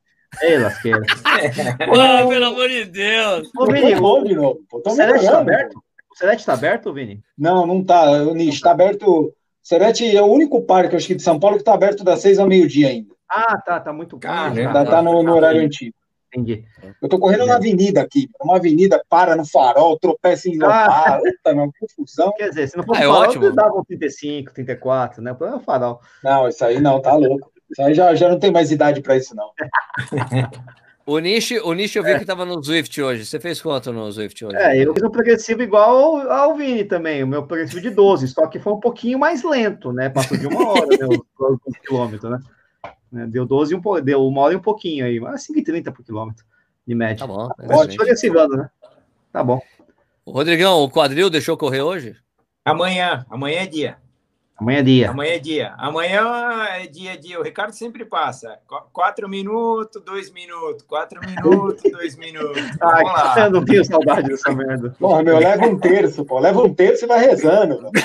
Ei, 0.42 0.58
lasqueira. 0.58 1.00
oh, 2.24 2.28
pelo 2.28 2.44
amor 2.46 2.68
de 2.68 2.84
Deus. 2.86 3.50
Ô, 3.56 3.66
Vini, 3.66 3.94
bom 3.94 4.24
de 4.24 4.34
novo. 4.34 4.60
o 4.72 4.90
Celeste 4.90 5.26
tá 5.26 5.38
aberto? 5.38 5.82
O 6.10 6.16
Celeste 6.16 6.46
tá 6.46 6.54
aberto, 6.54 6.92
Vini? 6.92 7.20
Não, 7.36 7.66
não 7.66 7.84
tá. 7.84 8.10
O 8.22 8.34
Nish, 8.34 8.60
tá 8.60 8.70
aberto. 8.70 9.06
O 9.06 9.34
Celeste 9.62 10.16
é 10.16 10.22
o 10.22 10.26
único 10.26 10.62
parque, 10.62 10.96
acho 10.96 11.06
que 11.06 11.14
de 11.14 11.22
São 11.22 11.38
Paulo, 11.38 11.58
que 11.58 11.64
tá 11.64 11.74
aberto 11.74 12.02
das 12.02 12.20
seis 12.20 12.38
ao 12.38 12.46
meio-dia 12.46 12.88
ainda. 12.88 13.14
Ah, 13.30 13.58
tá, 13.58 13.80
tá 13.80 13.92
muito 13.92 14.18
caro. 14.18 14.58
Ainda 14.58 14.72
tá, 14.72 14.84
tá 14.84 15.02
no, 15.02 15.22
no 15.22 15.34
horário 15.34 15.60
antigo. 15.60 15.94
Entendi. 16.36 16.64
Eu 17.02 17.08
tô 17.08 17.18
correndo 17.18 17.46
na 17.46 17.56
avenida 17.56 18.02
aqui, 18.02 18.28
uma 18.40 18.56
avenida, 18.56 19.02
para 19.08 19.34
no 19.36 19.44
farol, 19.44 19.98
tropeça 19.98 20.48
em 20.48 20.58
ah. 20.62 21.18
puta, 21.18 21.52
uma 21.52 21.70
confusão. 21.80 22.32
Quer 22.36 22.50
dizer, 22.50 22.68
se 22.68 22.76
não 22.76 22.84
fosse 22.84 23.00
ah, 23.00 23.04
é 23.04 23.08
farol, 23.08 23.22
ótimo. 23.22 23.52
dava 23.52 23.78
um 23.78 23.84
35, 23.84 24.52
34, 24.52 25.22
né? 25.22 25.32
O 25.32 25.36
problema 25.36 25.58
é 25.58 25.62
o 25.62 25.64
farol. 25.64 26.00
Não, 26.22 26.48
isso 26.48 26.64
aí 26.64 26.80
não, 26.80 27.00
tá 27.00 27.14
louco. 27.14 27.50
Isso 27.70 27.82
aí 27.82 27.94
já, 27.94 28.14
já 28.14 28.28
não 28.28 28.38
tem 28.38 28.52
mais 28.52 28.70
idade 28.70 29.00
para 29.00 29.16
isso, 29.16 29.34
não. 29.34 29.50
O 31.08 31.20
Nish, 31.20 31.52
o 31.62 31.72
Nish 31.72 31.94
eu 31.94 32.02
vi 32.02 32.10
é. 32.10 32.14
que 32.16 32.22
estava 32.22 32.44
no 32.44 32.60
Zwift 32.60 33.00
hoje. 33.00 33.24
Você 33.24 33.38
fez 33.38 33.62
quanto 33.62 33.92
no 33.92 34.10
Zwift 34.10 34.44
hoje? 34.44 34.56
É, 34.56 34.84
eu 34.84 34.92
fiz 34.92 35.04
um 35.04 35.10
progressivo 35.10 35.62
igual 35.62 36.18
ao, 36.18 36.32
ao 36.32 36.56
Vini 36.56 36.82
também, 36.82 37.22
o 37.22 37.28
meu 37.28 37.46
progressivo 37.46 37.80
de 37.80 37.90
12, 37.90 38.26
só 38.26 38.48
que 38.48 38.58
foi 38.58 38.72
um 38.72 38.80
pouquinho 38.80 39.16
mais 39.16 39.44
lento, 39.44 39.92
né? 39.92 40.08
Passou 40.08 40.36
de 40.36 40.48
uma 40.48 40.68
hora, 40.68 40.88
né? 40.88 41.06
Os 41.38 41.78
quilômetros, 41.78 42.28
né? 42.28 42.40
Né? 43.10 43.26
Deu 43.26 43.46
12 43.46 43.74
e 43.74 43.76
um 43.76 43.82
deu 44.02 44.26
uma 44.26 44.42
hora 44.42 44.54
e 44.54 44.56
um 44.56 44.62
pouquinho 44.62 45.04
aí, 45.04 45.20
mas 45.20 45.46
5,30 45.46 45.92
por 45.92 46.04
quilômetro 46.04 46.44
de 46.86 46.94
média. 46.94 47.18
Tá 47.18 47.26
bom. 47.26 47.48
Pode 47.68 47.96
progressivando, 47.96 48.56
né? 48.56 48.70
Tá 49.32 49.42
bom. 49.42 49.60
O 50.24 50.32
Rodrigão, 50.32 50.82
o 50.82 50.90
quadril 50.90 51.30
deixou 51.30 51.56
correr 51.56 51.82
hoje? 51.82 52.16
Amanhã, 52.64 53.24
amanhã 53.30 53.62
é 53.62 53.66
dia. 53.66 53.96
Amanhã 54.58 54.78
é 54.78 54.82
dia. 54.82 55.10
Amanhã 55.10 55.34
é 55.34 55.38
dia. 55.38 55.74
Amanhã 55.76 56.66
é 56.70 56.86
dia, 56.86 57.18
dia. 57.18 57.38
O 57.38 57.42
Ricardo 57.42 57.72
sempre 57.72 58.06
passa. 58.06 58.58
Quatro 58.90 59.28
minutos, 59.28 60.02
dois 60.02 60.32
minutos. 60.32 60.82
Quatro 60.82 61.20
minutos, 61.20 61.82
dois 61.92 62.16
minutos. 62.16 62.62
Ai, 62.80 63.04
lá. 63.04 63.34
Eu 63.38 63.50
não 63.50 63.64
tenho 63.64 63.84
saudade 63.84 64.28
dessa 64.28 64.50
merda. 64.52 64.96
Porra, 64.98 65.22
meu, 65.22 65.38
leva 65.38 65.66
um 65.66 65.78
terço, 65.78 66.24
pô. 66.24 66.38
Leva 66.38 66.62
um 66.62 66.72
terço 66.72 67.04
e 67.04 67.08
vai 67.08 67.26
rezando. 67.26 67.90
Tá 67.92 68.00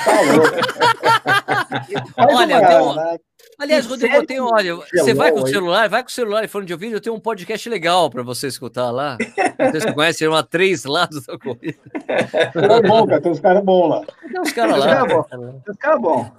Olha, 2.36 2.82
uma... 2.82 3.18
Aliás, 3.62 3.86
Rodrigo, 3.86 4.16
eu 4.16 4.26
tenho, 4.26 4.46
olha, 4.52 4.76
você 4.76 5.14
vai 5.14 5.32
com 5.32 5.42
o 5.42 5.48
celular, 5.48 5.88
vai 5.88 6.02
com 6.02 6.10
o 6.10 6.12
celular 6.12 6.44
e 6.44 6.48
fone 6.48 6.66
de 6.66 6.74
ouvido, 6.74 6.96
eu 6.96 7.02
tenho 7.02 7.16
um 7.16 7.20
podcast 7.20 7.70
legal 7.70 8.10
para 8.10 8.24
você 8.24 8.48
escutar 8.48 8.90
lá. 8.90 9.20
Vocês 9.60 9.86
conhecem, 9.94 10.28
uma 10.28 10.42
três 10.42 10.84
lados 10.84 11.28
da 11.28 11.38
corrida. 11.38 11.78
É 12.08 12.82
bom, 12.82 13.06
cara, 13.06 13.22
tem 13.22 13.32
uns 13.32 13.40
caras 13.40 13.64
bons 13.64 13.88
lá. 13.88 14.06
Tem 14.28 14.42
uns 14.42 14.52
caras 14.52 14.80
lá. 14.80 15.06
Tem 15.06 15.64
uns 15.70 15.78
caras 15.78 16.02
bons. 16.02 16.32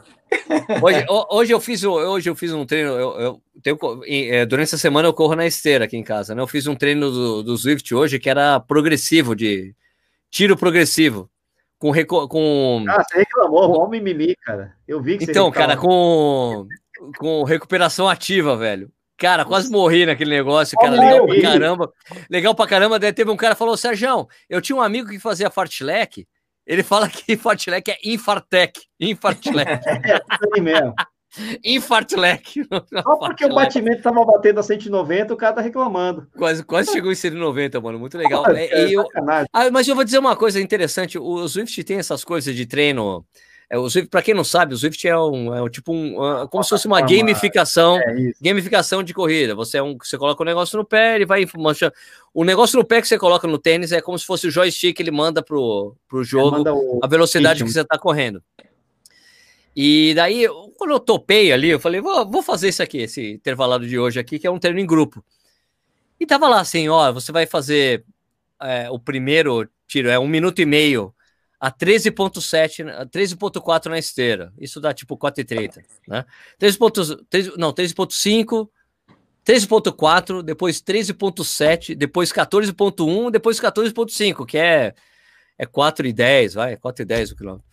Hoje, 0.83 1.07
hoje, 1.31 1.53
eu 1.53 1.61
fiz, 1.61 1.85
hoje 1.85 2.29
eu 2.29 2.35
fiz 2.35 2.53
um 2.53 2.67
treino. 2.67 2.91
Eu, 2.91 3.21
eu 3.21 3.43
tenho, 3.63 3.79
é, 4.05 4.45
durante 4.45 4.69
essa 4.69 4.79
semana 4.79 5.07
eu 5.07 5.15
corro 5.15 5.37
na 5.37 5.47
esteira 5.47 5.85
aqui 5.85 5.97
em 5.97 6.03
casa. 6.03 6.35
Né? 6.35 6.43
Eu 6.43 6.49
fiz 6.49 6.67
um 6.67 6.75
treino 6.75 7.09
do, 7.09 7.43
do 7.45 7.57
Swift 7.57 7.95
hoje 7.95 8.19
que 8.19 8.31
era 8.31 8.59
progressivo, 8.59 9.37
de 9.37 9.77
tiro 10.29 10.57
progressivo. 10.57 11.31
Com, 11.79 11.93
com... 12.29 12.85
Ah, 12.89 13.05
você 13.05 13.19
reclamou, 13.19 13.81
homem 13.81 14.01
mimimi, 14.01 14.37
cara. 14.37 14.73
Eu 14.87 15.01
vi 15.01 15.19
que 15.19 15.25
Então, 15.25 15.51
cara, 15.51 15.77
com 15.77 16.67
com 17.19 17.43
recuperação 17.45 18.09
ativa, 18.09 18.57
velho. 18.57 18.91
Cara, 19.17 19.45
quase 19.45 19.71
morri 19.71 20.05
naquele 20.05 20.31
negócio, 20.31 20.77
cara. 20.77 20.93
Legal 20.93 21.27
pra 21.27 21.41
caramba. 21.41 21.93
Legal 22.29 22.55
pra 22.55 22.67
caramba. 22.67 22.99
Daí 22.99 23.13
teve 23.13 23.31
um 23.31 23.37
cara 23.37 23.55
que 23.55 23.59
falou: 23.59 23.77
Sérgio, 23.77 24.27
eu 24.49 24.61
tinha 24.61 24.77
um 24.77 24.83
amigo 24.83 25.09
que 25.09 25.19
fazia 25.19 25.51
fartlek. 25.51 26.27
Ele 26.67 26.83
fala 26.83 27.09
que 27.09 27.37
fartlek 27.39 27.91
é 27.91 27.99
infartec. 28.05 28.81
Infartlek. 28.99 29.71
é, 29.89 30.21
assim 30.29 30.61
mesmo. 30.61 30.95
Infartlek. 31.65 32.67
Só 33.03 33.17
porque 33.17 33.47
o 33.47 33.55
batimento 33.55 34.03
tava 34.03 34.25
batendo 34.25 34.61
a 34.61 34.63
190, 34.63 35.33
o 35.33 35.37
cara 35.37 35.55
tá 35.55 35.61
reclamando. 35.63 36.27
Quase, 36.37 36.63
quase 36.63 36.93
chegou 36.93 37.11
em 37.11 37.15
190, 37.15 37.81
mano. 37.81 37.99
Muito 37.99 38.19
legal. 38.19 38.45
é, 38.51 38.93
eu... 38.93 39.07
ah, 39.53 39.71
mas 39.71 39.89
eu 39.89 39.95
vou 39.95 40.05
dizer 40.05 40.19
uma 40.19 40.37
coisa 40.37 40.61
interessante: 40.61 41.19
o 41.19 41.49
Swift 41.49 41.83
tem 41.85 41.99
essas 41.99 42.25
coisas 42.25 42.55
de 42.55 42.67
treino 42.67 43.25
é, 43.73 43.79
o 43.79 43.89
Swift, 43.89 44.11
para 44.11 44.21
quem 44.21 44.35
não 44.35 44.45
sabe, 44.45 44.75
o 44.75 44.77
Swift 44.77 45.09
é 45.09 45.17
um, 45.17 45.55
é 45.55 45.63
um 45.63 45.69
tipo 45.71 45.95
um, 45.95 46.15
como 46.49 46.63
se 46.63 46.69
fosse 46.69 46.87
uma 46.87 47.01
gamificação, 47.01 47.99
é 47.99 48.33
gamificação 48.39 49.03
de 49.03 49.15
corrida. 49.15 49.55
Você 49.55 49.79
é 49.79 49.83
um, 49.83 49.97
você 49.97 50.19
coloca 50.19 50.43
o 50.43 50.45
um 50.45 50.47
negócio 50.47 50.77
no 50.77 50.85
pé, 50.85 51.15
ele 51.15 51.25
vai 51.25 51.47
mancha. 51.57 51.91
O 52.35 52.45
negócio 52.45 52.79
no 52.79 52.85
pé 52.85 53.01
que 53.01 53.09
você 53.09 53.19
coloca 53.19 53.49
no 53.49 53.57
tênis 53.57 53.91
é 53.91 54.03
como 54.03 54.19
se 54.19 54.27
fosse 54.27 54.47
o 54.47 54.51
joystick, 54.51 55.01
ele 55.01 55.11
manda 55.11 55.43
pro, 55.43 55.97
pro 56.07 56.23
jogo 56.23 57.01
a 57.03 57.07
velocidade 57.07 57.61
ritmo. 57.61 57.67
que 57.69 57.73
você 57.73 57.81
está 57.81 57.97
correndo. 57.97 58.43
E 59.75 60.13
daí, 60.15 60.47
quando 60.77 60.91
eu 60.91 61.01
topei 61.01 61.51
ali, 61.51 61.71
eu 61.71 61.81
falei, 61.81 62.03
vou, 62.03 62.31
vou 62.31 62.43
fazer 62.43 62.69
isso 62.69 62.83
aqui, 62.83 62.99
esse 62.99 63.33
intervalado 63.33 63.89
de 63.89 63.99
hoje 63.99 64.21
aqui, 64.21 64.39
que 64.39 64.47
é 64.47 64.51
um 64.51 64.59
treino 64.59 64.81
em 64.81 64.87
grupo. 64.87 65.25
E 66.21 66.27
tava 66.27 66.47
lá 66.47 66.61
assim, 66.61 66.91
ó, 66.91 67.11
você 67.11 67.33
vai 67.33 67.47
fazer 67.47 68.05
é, 68.61 68.91
o 68.91 68.99
primeiro 68.99 69.67
tiro, 69.89 70.11
é 70.11 70.19
um 70.19 70.29
minuto 70.29 70.61
e 70.61 70.67
meio 70.67 71.15
a 71.63 71.71
13.7, 71.71 73.09
13.4 73.09 73.87
na 73.87 73.97
esteira. 73.97 74.53
Isso 74.59 74.81
dá 74.81 74.93
tipo 74.93 75.17
4,30, 75.17 75.85
né? 76.09 76.25
13.3, 76.61 77.55
não, 77.57 77.73
13.5, 77.73 78.69
13.4, 79.47 80.43
depois 80.43 80.83
13.7, 80.83 81.95
depois 81.95 82.33
14.1, 82.33 83.31
depois 83.31 83.61
14.5, 83.61 84.45
que 84.45 84.59
é 84.59 84.93
é 85.57 85.65
4,10, 85.65 86.55
vai, 86.55 86.77
4,10 86.77 87.31
o 87.31 87.37
quilômetro. 87.37 87.67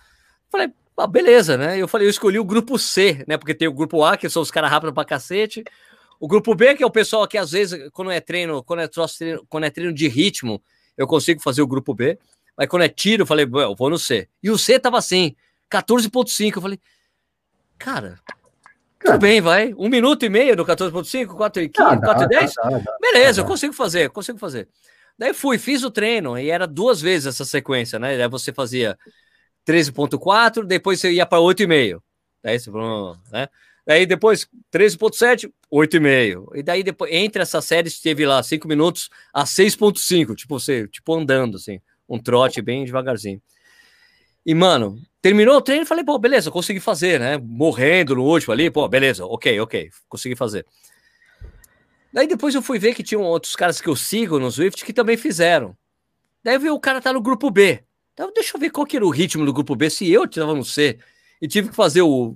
Falei, 0.52 0.72
ah, 0.96 1.08
beleza, 1.08 1.58
né? 1.58 1.76
Eu 1.82 1.88
falei, 1.88 2.06
eu 2.06 2.12
escolhi 2.12 2.38
o 2.38 2.46
grupo 2.46 2.78
C, 2.78 3.24
né? 3.28 3.38
Porque 3.38 3.56
tem 3.56 3.68
o 3.68 3.74
grupo 3.74 4.04
A, 4.04 4.16
que 4.16 4.30
são 4.30 4.44
os 4.44 4.52
caras 4.52 4.70
rápidos 4.70 4.94
pra 4.94 5.04
cacete. 5.04 5.64
O 6.20 6.28
grupo 6.28 6.54
B, 6.54 6.76
que 6.76 6.84
é 6.84 6.86
o 6.86 6.92
pessoal 6.92 7.28
que 7.28 7.40
às 7.40 7.50
vezes, 7.52 7.90
quando 7.92 8.12
é 8.12 8.20
treino, 8.20 8.64
quando 8.64 8.82
é, 8.82 8.88
treino, 8.88 9.44
quando 9.50 9.64
é 9.64 9.72
treino 9.72 9.94
de 9.94 10.08
ritmo, 10.08 10.62
eu 10.96 11.08
consigo 11.08 11.42
fazer 11.42 11.64
o 11.64 11.68
grupo 11.68 11.96
B. 11.96 12.20
Aí 12.60 12.68
quando 12.68 12.82
é 12.82 12.90
tiro, 12.90 13.24
eu 13.24 13.26
falei, 13.26 13.46
eu 13.46 13.74
vou 13.74 13.90
no 13.90 13.98
C. 13.98 14.28
E 14.44 14.52
o 14.52 14.58
C 14.58 14.78
tava 14.78 14.98
assim, 14.98 15.34
14,5. 15.72 16.58
Eu 16.58 16.62
falei, 16.62 16.80
cara, 17.78 18.20
tudo 19.00 19.18
bem, 19.18 19.40
vai. 19.40 19.74
Um 19.78 19.88
minuto 19.88 20.26
e 20.26 20.30
meio 20.30 20.58
no 20.58 20.66
14,5, 20.66 21.28
4 21.28 21.64
e 21.64 21.70
15, 21.70 22.02
4 22.02 22.24
e 22.24 22.28
10. 22.28 22.54
Beleza, 23.00 23.40
eu 23.40 23.46
consigo 23.46 23.72
fazer, 23.72 24.10
consigo 24.10 24.38
fazer. 24.38 24.68
Daí 25.18 25.34
fui, 25.34 25.58
fiz 25.58 25.86
o 25.86 25.92
treino 25.92 26.38
e 26.38 26.50
era 26.50 26.68
duas 26.68 27.00
vezes 27.00 27.28
essa 27.28 27.46
sequência, 27.46 27.98
né? 27.98 28.18
Daí 28.18 28.28
você 28.28 28.52
fazia 28.52 29.00
13,4, 29.66 30.66
depois 30.66 31.00
você 31.00 31.14
ia 31.14 31.26
para 31.26 31.40
8,5. 31.40 32.02
Daí 32.44 32.60
você 32.60 32.70
falou, 32.70 33.18
né? 33.32 33.48
Daí 33.88 34.06
depois 34.06 34.50
13,7, 34.70 35.50
8,5. 35.72 36.58
E 36.58 36.62
daí 36.62 36.84
depois, 36.84 37.10
entre 37.10 37.42
essas 37.42 37.64
séries, 37.64 38.02
teve 38.02 38.26
lá 38.26 38.44
5 38.44 38.68
minutos 38.68 39.10
a 39.34 39.46
6,5, 39.46 40.36
tipo, 40.36 40.60
você, 40.60 40.90
tipo 40.90 41.16
andando 41.16 41.56
assim 41.56 41.80
um 42.10 42.18
trote 42.18 42.62
bem 42.62 42.84
devagarzinho. 42.84 43.42
E, 44.46 44.56
mano, 44.56 45.00
terminou 45.22 45.58
o 45.58 45.62
treino, 45.62 45.86
falei, 45.86 46.04
pô, 46.04 46.18
beleza, 46.18 46.50
consegui 46.50 46.80
fazer, 46.80 47.20
né? 47.20 47.38
Morrendo 47.38 48.16
no 48.16 48.24
último 48.24 48.52
ali, 48.52 48.72
pô, 48.72 48.88
beleza, 48.88 49.26
ok, 49.26 49.60
ok, 49.60 49.92
consegui 50.08 50.36
fazer. 50.36 50.66
Daí 52.12 52.26
depois 52.26 52.56
eu 52.56 52.62
fui 52.62 52.80
ver 52.80 52.96
que 52.96 53.04
tinham 53.04 53.22
outros 53.22 53.56
caras 53.56 53.80
que 53.80 53.88
eu 53.88 53.96
sigo 53.96 54.40
no 54.40 54.52
Swift 54.52 54.84
que 54.84 54.92
também 54.92 55.16
fizeram. 55.16 55.78
Daí 56.44 56.56
eu 56.56 56.60
vi 56.60 56.70
o 56.70 56.80
cara 56.80 57.00
tá 57.00 57.14
no 57.14 57.22
grupo 57.22 57.52
B. 57.52 57.84
Então 58.14 58.34
deixa 58.34 58.58
eu 58.58 58.60
ver 58.60 58.72
qual 58.72 58.86
que 58.86 58.98
era 58.98 59.06
o 59.06 59.10
ritmo 59.12 59.46
do 59.46 59.54
grupo 59.54 59.76
B. 59.76 59.90
Se 59.90 60.10
eu 60.12 60.24
estava 60.24 60.56
no 60.56 60.66
C 60.66 60.98
e 61.40 61.48
tive 61.48 61.70
que 61.70 61.76
fazer 61.76 62.02
o, 62.02 62.36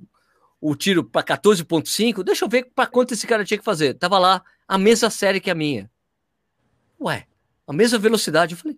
o 0.61 0.75
tiro 0.75 1.03
para 1.03 1.23
14.5, 1.23 2.23
deixa 2.23 2.45
eu 2.45 2.49
ver 2.49 2.71
para 2.75 2.85
quanto 2.85 3.13
esse 3.13 3.25
cara 3.25 3.43
tinha 3.43 3.57
que 3.57 3.65
fazer. 3.65 3.95
Tava 3.95 4.19
lá 4.19 4.43
a 4.67 4.77
mesma 4.77 5.09
série 5.09 5.41
que 5.41 5.49
a 5.49 5.55
minha. 5.55 5.89
Ué, 7.01 7.25
a 7.67 7.73
mesma 7.73 7.97
velocidade. 7.97 8.53
Eu 8.53 8.57
falei, 8.57 8.77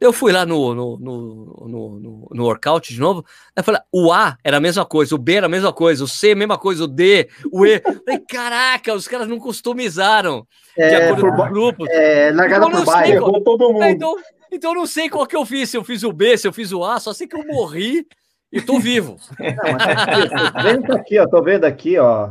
eu 0.00 0.12
fui 0.12 0.32
lá 0.32 0.46
no, 0.46 0.74
no, 0.74 0.98
no, 0.98 1.68
no, 1.68 2.28
no 2.30 2.44
workout 2.44 2.92
de 2.92 3.00
novo. 3.00 3.24
Aí 3.54 3.62
falei, 3.62 3.80
o 3.92 4.12
A 4.12 4.36
era 4.44 4.58
a 4.58 4.60
mesma 4.60 4.84
coisa, 4.84 5.14
o 5.14 5.18
B 5.18 5.34
era 5.34 5.46
a 5.46 5.48
mesma 5.48 5.72
coisa, 5.72 6.04
o 6.04 6.08
C 6.08 6.32
a 6.32 6.36
mesma 6.36 6.58
coisa, 6.58 6.84
o 6.84 6.86
D, 6.86 7.28
o 7.52 7.66
E. 7.66 7.80
Falei, 7.80 8.20
caraca, 8.28 8.94
os 8.94 9.08
caras 9.08 9.28
não 9.28 9.38
customizaram 9.38 10.46
é, 10.76 10.88
de 10.88 10.94
acordo 10.94 11.36
com 11.36 11.42
o 11.42 11.48
grupo. 11.48 11.86
É, 11.88 12.30
largada 12.32 12.66
então, 12.66 12.78
por 12.78 12.86
baixo, 12.86 13.42
todo 13.42 13.72
mundo. 13.72 13.84
Então, 13.84 14.16
então 14.50 14.74
não 14.74 14.86
sei 14.86 15.08
qual 15.08 15.26
que 15.26 15.36
eu 15.36 15.44
fiz, 15.44 15.70
se 15.70 15.76
eu 15.76 15.84
fiz 15.84 16.02
o 16.02 16.12
B, 16.12 16.36
se 16.36 16.46
eu 16.46 16.52
fiz 16.52 16.72
o 16.72 16.84
A, 16.84 17.00
só 17.00 17.12
sei 17.12 17.26
que 17.26 17.36
eu 17.36 17.44
morri 17.46 18.06
e 18.52 18.60
tô 18.60 18.78
vivo. 18.78 19.16
Não, 19.38 19.72
mas 19.72 20.52
tô 20.52 20.62
vendo 20.62 20.92
aqui, 20.94 21.18
ó, 21.18 21.26
tô 21.26 21.42
vendo 21.42 21.64
aqui, 21.64 21.98
ó. 21.98 22.30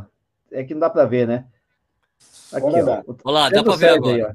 É 0.52 0.64
que 0.64 0.74
não 0.74 0.80
dá 0.80 0.90
para 0.90 1.06
ver, 1.06 1.28
né? 1.28 1.46
Aqui, 2.54 2.66
Olha, 2.66 3.04
ó. 3.06 3.14
Olha 3.26 3.34
lá, 3.34 3.50
dá 3.50 3.64
para 3.64 3.76
ver 3.76 3.90
agora. 3.90 4.28
Aí, 4.28 4.34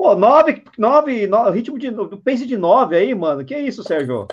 Pô, 0.00 0.14
nove, 0.16 0.62
nove, 0.78 1.26
nove 1.26 1.50
ritmo 1.50 1.78
de 1.78 1.92
pace 2.24 2.46
de 2.46 2.56
nove 2.56 2.96
aí, 2.96 3.14
mano. 3.14 3.44
Que 3.44 3.54
isso, 3.58 3.82
Sérgio? 3.84 4.26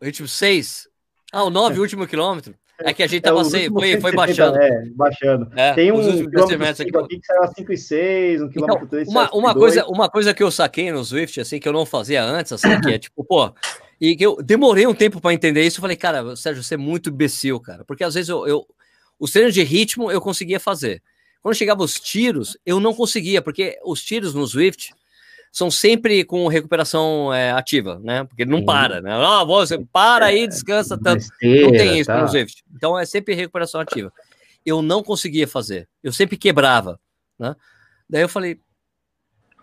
Ritmo 0.00 0.28
seis. 0.28 0.88
Ah, 1.32 1.42
o 1.42 1.50
nove, 1.50 1.80
último 1.80 2.06
quilômetro. 2.06 2.54
É 2.78 2.94
que 2.94 3.02
a 3.02 3.08
gente 3.08 3.22
tava 3.22 3.40
é, 3.40 3.44
sem, 3.44 3.68
foi, 3.68 3.98
foi 4.00 4.12
baixando. 4.12 4.56
É, 4.56 4.84
baixando. 4.94 5.50
É, 5.56 5.74
Tem 5.74 5.90
um 5.90 6.00
quilômetro 6.30 6.84
aqui, 6.84 6.96
aqui 6.96 7.18
que 7.18 7.26
saiu 7.26 7.42
a 7.42 7.48
5 7.48 7.72
e 7.72 7.76
6, 7.76 8.42
um 8.42 8.48
quilômetro 8.48 8.84
então, 8.84 8.88
3, 8.90 9.08
uma, 9.08 9.28
uma 9.32 9.54
coisa, 9.56 9.84
uma 9.86 10.08
coisa 10.08 10.32
que 10.32 10.42
eu 10.44 10.52
saquei 10.52 10.92
no 10.92 11.04
Swift, 11.04 11.40
assim, 11.40 11.58
que 11.58 11.68
eu 11.68 11.72
não 11.72 11.84
fazia 11.84 12.22
antes, 12.22 12.52
assim, 12.52 12.80
que 12.80 12.92
é 12.92 12.96
tipo, 12.96 13.24
pô, 13.24 13.52
e 14.00 14.14
que 14.14 14.24
eu 14.24 14.36
demorei 14.40 14.86
um 14.86 14.94
tempo 14.94 15.20
para 15.20 15.34
entender 15.34 15.66
isso, 15.66 15.78
eu 15.78 15.82
falei, 15.82 15.96
cara, 15.96 16.36
Sérgio, 16.36 16.62
você 16.62 16.74
é 16.74 16.78
muito 16.78 17.10
imbecil, 17.10 17.58
cara, 17.58 17.84
porque 17.84 18.04
às 18.04 18.14
vezes 18.14 18.28
eu, 18.28 18.46
eu 18.46 18.64
os 19.18 19.32
treinos 19.32 19.52
de 19.52 19.64
ritmo 19.64 20.12
eu 20.12 20.20
conseguia 20.20 20.60
fazer, 20.60 21.02
quando 21.46 21.54
chegava 21.54 21.84
os 21.84 22.00
tiros, 22.00 22.58
eu 22.66 22.80
não 22.80 22.92
conseguia, 22.92 23.40
porque 23.40 23.78
os 23.84 24.02
tiros 24.02 24.34
no 24.34 24.44
Swift 24.44 24.92
são 25.52 25.70
sempre 25.70 26.24
com 26.24 26.48
recuperação 26.48 27.32
é, 27.32 27.52
ativa, 27.52 28.00
né? 28.02 28.24
Porque 28.24 28.44
não 28.44 28.64
para, 28.64 29.00
né? 29.00 29.12
Ah, 29.12 29.44
você 29.44 29.78
para 29.92 30.26
aí, 30.26 30.48
descansa 30.48 30.98
tanto. 30.98 31.20
Besteira, 31.20 31.62
não 31.62 31.70
tem 31.70 32.00
isso 32.00 32.08
tá. 32.08 32.20
no 32.20 32.28
Swift. 32.28 32.64
Então 32.74 32.98
é 32.98 33.06
sempre 33.06 33.32
recuperação 33.32 33.80
ativa. 33.80 34.12
Eu 34.64 34.82
não 34.82 35.04
conseguia 35.04 35.46
fazer. 35.46 35.88
Eu 36.02 36.12
sempre 36.12 36.36
quebrava, 36.36 36.98
né? 37.38 37.54
Daí 38.10 38.22
eu 38.22 38.28
falei, 38.28 38.58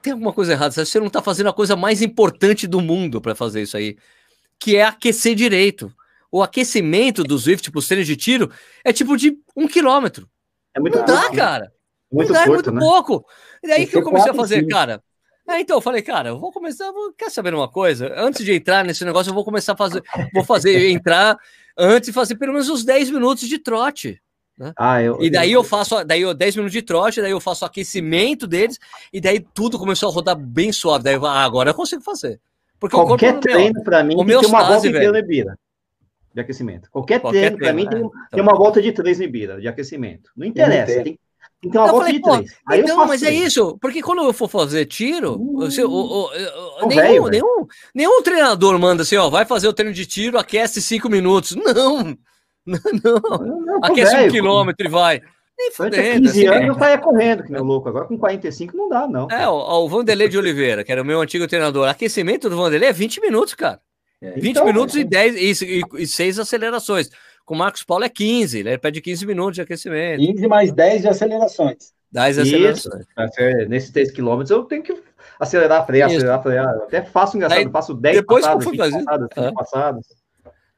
tem 0.02 0.14
alguma 0.14 0.32
coisa 0.32 0.54
errada. 0.54 0.72
Você 0.72 1.00
não 1.02 1.08
está 1.08 1.22
fazendo 1.22 1.50
a 1.50 1.54
coisa 1.54 1.76
mais 1.76 2.02
importante 2.02 2.66
do 2.66 2.80
mundo 2.80 3.20
para 3.20 3.36
fazer 3.36 3.62
isso 3.62 3.76
aí, 3.76 3.98
que 4.58 4.78
é 4.78 4.86
aquecer 4.86 5.36
direito. 5.36 5.94
O 6.32 6.42
aquecimento 6.42 7.26
do 7.26 7.38
Swift 7.38 7.70
para 7.70 7.80
os 7.80 7.88
treinos 7.90 8.08
de 8.08 8.16
tiro 8.16 8.50
é 8.86 8.94
tipo 8.94 9.18
de 9.18 9.38
um 9.54 9.68
quilômetro. 9.68 10.30
É 10.74 10.80
muito 10.80 10.98
não 10.98 11.06
dá, 11.06 11.30
cara. 11.30 11.73
Muito 12.14 12.32
não 12.32 12.44
curto, 12.46 12.70
é 12.70 12.72
muito 12.72 12.72
né? 12.72 12.80
pouco. 12.80 13.26
E 13.64 13.68
daí 13.68 13.88
que 13.88 13.98
eu 13.98 14.04
comecei 14.04 14.32
a 14.32 14.36
fazer, 14.36 14.66
cara. 14.68 15.02
É, 15.50 15.60
então 15.60 15.78
eu 15.78 15.82
falei, 15.82 16.02
cara, 16.02 16.30
eu 16.30 16.40
vou 16.40 16.52
começar. 16.52 16.92
Vou, 16.92 17.12
quer 17.14 17.30
saber 17.30 17.54
uma 17.54 17.68
coisa? 17.68 18.14
Antes 18.16 18.46
de 18.46 18.54
entrar 18.54 18.86
nesse 18.86 19.04
negócio, 19.04 19.30
eu 19.30 19.34
vou 19.34 19.44
começar 19.44 19.74
a 19.74 19.78
fazer. 19.78 20.02
Vou 20.34 20.44
fazer 20.44 20.88
entrar 20.92 21.38
antes 21.78 22.08
de 22.08 22.14
fazer 22.14 22.36
pelo 22.36 22.54
menos 22.54 22.70
uns 22.70 22.86
10 22.86 23.10
minutos 23.10 23.48
de 23.50 23.58
trote. 23.58 24.22
Né? 24.58 24.72
Ah, 24.78 25.02
eu, 25.02 25.20
e 25.20 25.32
daí 25.32 25.52
eu, 25.52 25.62
eu 25.62 25.64
faço, 25.64 26.04
daí 26.04 26.22
eu 26.22 26.34
10 26.34 26.58
minutos 26.58 26.74
de 26.74 26.82
trote, 26.84 27.20
daí 27.20 27.32
eu 27.32 27.42
faço 27.42 27.66
aquecimento 27.66 28.46
deles, 28.46 28.80
e 29.12 29.20
daí 29.20 29.40
tudo 29.40 29.80
começou 29.80 30.10
a 30.10 30.12
rodar 30.14 30.38
bem 30.38 30.72
suave. 30.72 31.04
Daí 31.04 31.16
eu, 31.16 31.26
ah, 31.26 31.44
agora 31.44 31.72
eu 31.72 31.74
consigo 31.74 32.02
fazer. 32.02 32.40
Porque 32.80 32.96
Qualquer 32.96 33.40
treino 33.40 33.84
para 33.84 34.04
mim 34.04 34.16
tem 34.16 34.46
uma 34.46 34.64
volta 34.64 34.88
inteira 34.88 35.22
de 35.22 35.28
bira 35.28 35.58
de 36.34 36.42
aquecimento. 36.42 36.90
Qualquer, 36.90 37.20
Qualquer 37.20 37.56
treino, 37.56 37.58
para 37.58 37.74
mim, 37.74 37.86
é. 37.86 37.90
tem, 37.90 38.00
então. 38.00 38.12
tem, 38.32 38.42
uma 38.42 38.56
volta 38.56 38.82
de 38.82 38.92
três 38.92 39.22
em 39.22 39.28
bira 39.30 39.62
de 39.62 39.68
aquecimento. 39.68 40.32
Não 40.36 40.46
interessa, 40.46 41.04
tem, 41.04 41.20
então, 41.64 41.84
uma 41.84 41.92
volta 41.92 42.06
falei, 42.08 42.22
três. 42.22 42.58
Aí 42.68 42.82
então, 42.82 43.06
mas 43.06 43.24
é 43.24 43.32
isso, 43.32 43.78
porque 43.80 44.02
quando 44.02 44.24
eu 44.24 44.34
for 44.34 44.50
fazer 44.50 44.86
tiro, 44.86 45.36
uh, 45.36 45.64
o, 45.64 45.90
o, 45.90 46.30
o, 46.82 46.88
nenhum, 46.88 47.28
nenhum, 47.28 47.68
nenhum 47.96 48.22
treinador 48.22 48.78
manda 48.78 49.04
assim, 49.04 49.16
ó, 49.16 49.30
vai 49.30 49.46
fazer 49.46 49.68
o 49.68 49.74
treino 49.74 49.94
de 49.94 50.06
tiro, 50.06 50.38
aquece 50.38 50.82
cinco 50.82 51.10
minutos. 51.10 51.56
Não, 52.66 52.80
não, 53.04 53.20
não. 53.22 53.62
não 53.62 53.80
aquece 53.84 54.16
velho, 54.16 54.30
um 54.30 54.32
quilômetro 54.32 54.88
e 54.88 54.90
vai. 54.90 55.22
Nem 55.60 55.72
fudendo, 55.72 56.28
15 56.28 56.30
assim, 56.30 56.48
anos 56.48 56.68
eu 56.70 56.80
saia 56.80 56.98
correndo, 56.98 57.44
que 57.44 57.52
nem 57.52 57.62
louco. 57.62 57.90
Agora 57.90 58.06
com 58.06 58.18
45 58.18 58.78
não 58.78 58.88
dá, 58.88 59.06
não. 59.06 59.28
É, 59.30 59.46
o, 59.50 59.54
o 59.54 59.90
Vanderlei 59.90 60.30
de 60.30 60.38
Oliveira, 60.38 60.82
que 60.82 60.90
era 60.90 61.02
o 61.02 61.06
meu 61.06 61.20
antigo 61.20 61.46
treinador, 61.46 61.90
aquecimento 61.90 62.50
do 62.50 62.56
Vanderlei 62.56 62.88
é 62.88 62.94
20 62.94 63.20
minutos, 63.20 63.54
cara. 63.54 63.82
É, 64.22 64.32
20 64.32 64.46
então, 64.52 64.66
minutos 64.66 64.96
é. 64.96 65.00
e 65.00 65.04
10 65.04 65.62
e, 65.62 65.64
e, 65.64 65.84
e 66.04 66.08
6 66.08 66.40
acelerações. 66.40 67.10
Com 67.46 67.56
o 67.56 67.58
Marcos 67.58 67.84
Paulo 67.84 68.04
é 68.04 68.10
15, 68.10 68.64
né? 68.64 68.72
Ele 68.72 68.78
pede 68.78 69.02
15 69.02 69.26
minutos 69.26 69.56
de 69.56 69.62
aquecimento. 69.62 70.20
15 70.20 70.48
mais 70.48 70.72
10 70.72 71.02
de 71.02 71.08
acelerações. 71.10 71.94
10 72.12 72.40
acelerações. 72.40 73.06
Nesses 73.68 73.90
3 73.92 74.12
km 74.12 74.44
eu 74.50 74.64
tenho 74.64 74.84
que 74.84 74.96
acelerar, 75.40 75.86
frear, 75.86 76.10
Isso. 76.10 76.18
acelerar, 76.18 76.44
frear. 76.44 76.74
Eu 76.76 76.84
até 76.84 77.02
faço 77.02 77.36
engraçado, 77.36 77.60
Aí, 77.60 77.70
faço 77.70 77.94
10 77.94 78.16
depois 78.18 78.46
passadas, 78.46 78.64
que 78.64 78.70
eu 78.70 78.72
fui 78.72 78.78
fazer, 78.78 79.04
passadas, 79.04 79.30
ah. 79.36 79.52
passadas. 79.54 80.24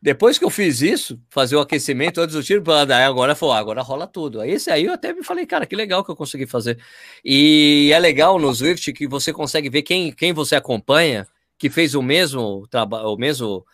Depois 0.01 0.37
que 0.37 0.45
eu 0.45 0.51
fiz 0.51 0.81
isso, 0.81 1.19
fazer 1.29 1.55
o 1.55 1.59
aquecimento 1.59 2.21
antes 2.21 2.35
do 2.35 2.43
tiro, 2.43 2.63
agora 2.71 3.33
foi, 3.33 3.57
agora 3.57 3.81
rola 3.81 4.05
tudo. 4.05 4.39
Aí 4.39 4.51
esse 4.51 4.69
aí 4.69 4.85
eu 4.85 4.93
até 4.93 5.11
me 5.11 5.23
falei, 5.23 5.47
cara, 5.47 5.65
que 5.65 5.75
legal 5.75 6.03
que 6.03 6.11
eu 6.11 6.15
consegui 6.15 6.45
fazer. 6.45 6.77
E 7.23 7.89
é 7.91 7.97
legal 7.97 8.37
no 8.37 8.53
Swift 8.53 8.93
que 8.93 9.07
você 9.07 9.33
consegue 9.33 9.67
ver 9.67 9.81
quem, 9.81 10.11
quem 10.11 10.31
você 10.31 10.55
acompanha, 10.55 11.25
que 11.57 11.71
fez 11.71 11.95
o 11.95 12.03
mesmo 12.03 12.67
trabalho, 12.67 13.07
o 13.07 13.17
mesmo 13.17 13.65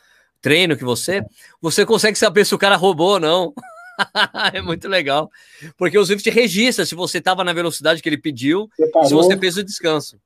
treino 0.42 0.76
que 0.76 0.84
você, 0.84 1.24
você 1.62 1.86
consegue 1.86 2.18
saber 2.18 2.46
se 2.46 2.56
o 2.56 2.58
cara 2.58 2.76
roubou 2.76 3.14
ou 3.14 3.20
não. 3.20 3.54
é 4.54 4.62
muito 4.62 4.88
legal. 4.88 5.30
Porque 5.78 5.98
o 5.98 6.06
Swift 6.06 6.30
registra 6.30 6.86
se 6.86 6.96
você 6.96 7.20
estava 7.20 7.44
na 7.44 7.54
velocidade 7.54 8.02
que 8.02 8.10
ele 8.10 8.18
pediu, 8.18 8.70
se 9.04 9.14
você 9.14 9.38
fez 9.38 9.58
o 9.58 9.64
descanso. 9.64 10.18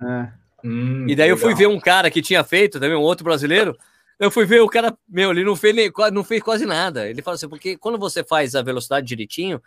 É. 0.00 0.28
Hum, 0.64 1.04
e 1.08 1.14
daí 1.14 1.28
legal. 1.28 1.28
eu 1.28 1.36
fui 1.36 1.54
ver 1.54 1.66
um 1.66 1.78
cara 1.78 2.10
que 2.10 2.22
tinha 2.22 2.42
feito, 2.42 2.80
também 2.80 2.96
um 2.96 3.02
outro 3.02 3.24
brasileiro. 3.24 3.76
Eu 4.18 4.30
fui 4.30 4.46
ver 4.46 4.60
o 4.60 4.68
cara, 4.68 4.96
meu, 5.08 5.32
ele 5.32 5.44
não 5.44 5.56
fez, 5.56 5.74
nem, 5.74 5.90
não 6.12 6.22
fez 6.22 6.42
quase 6.42 6.64
nada. 6.64 7.08
Ele 7.08 7.20
fala 7.20 7.34
assim, 7.34 7.48
porque 7.48 7.76
quando 7.76 7.98
você 7.98 8.22
faz 8.22 8.54
a 8.54 8.62
velocidade 8.62 9.06
direitinho, 9.06 9.60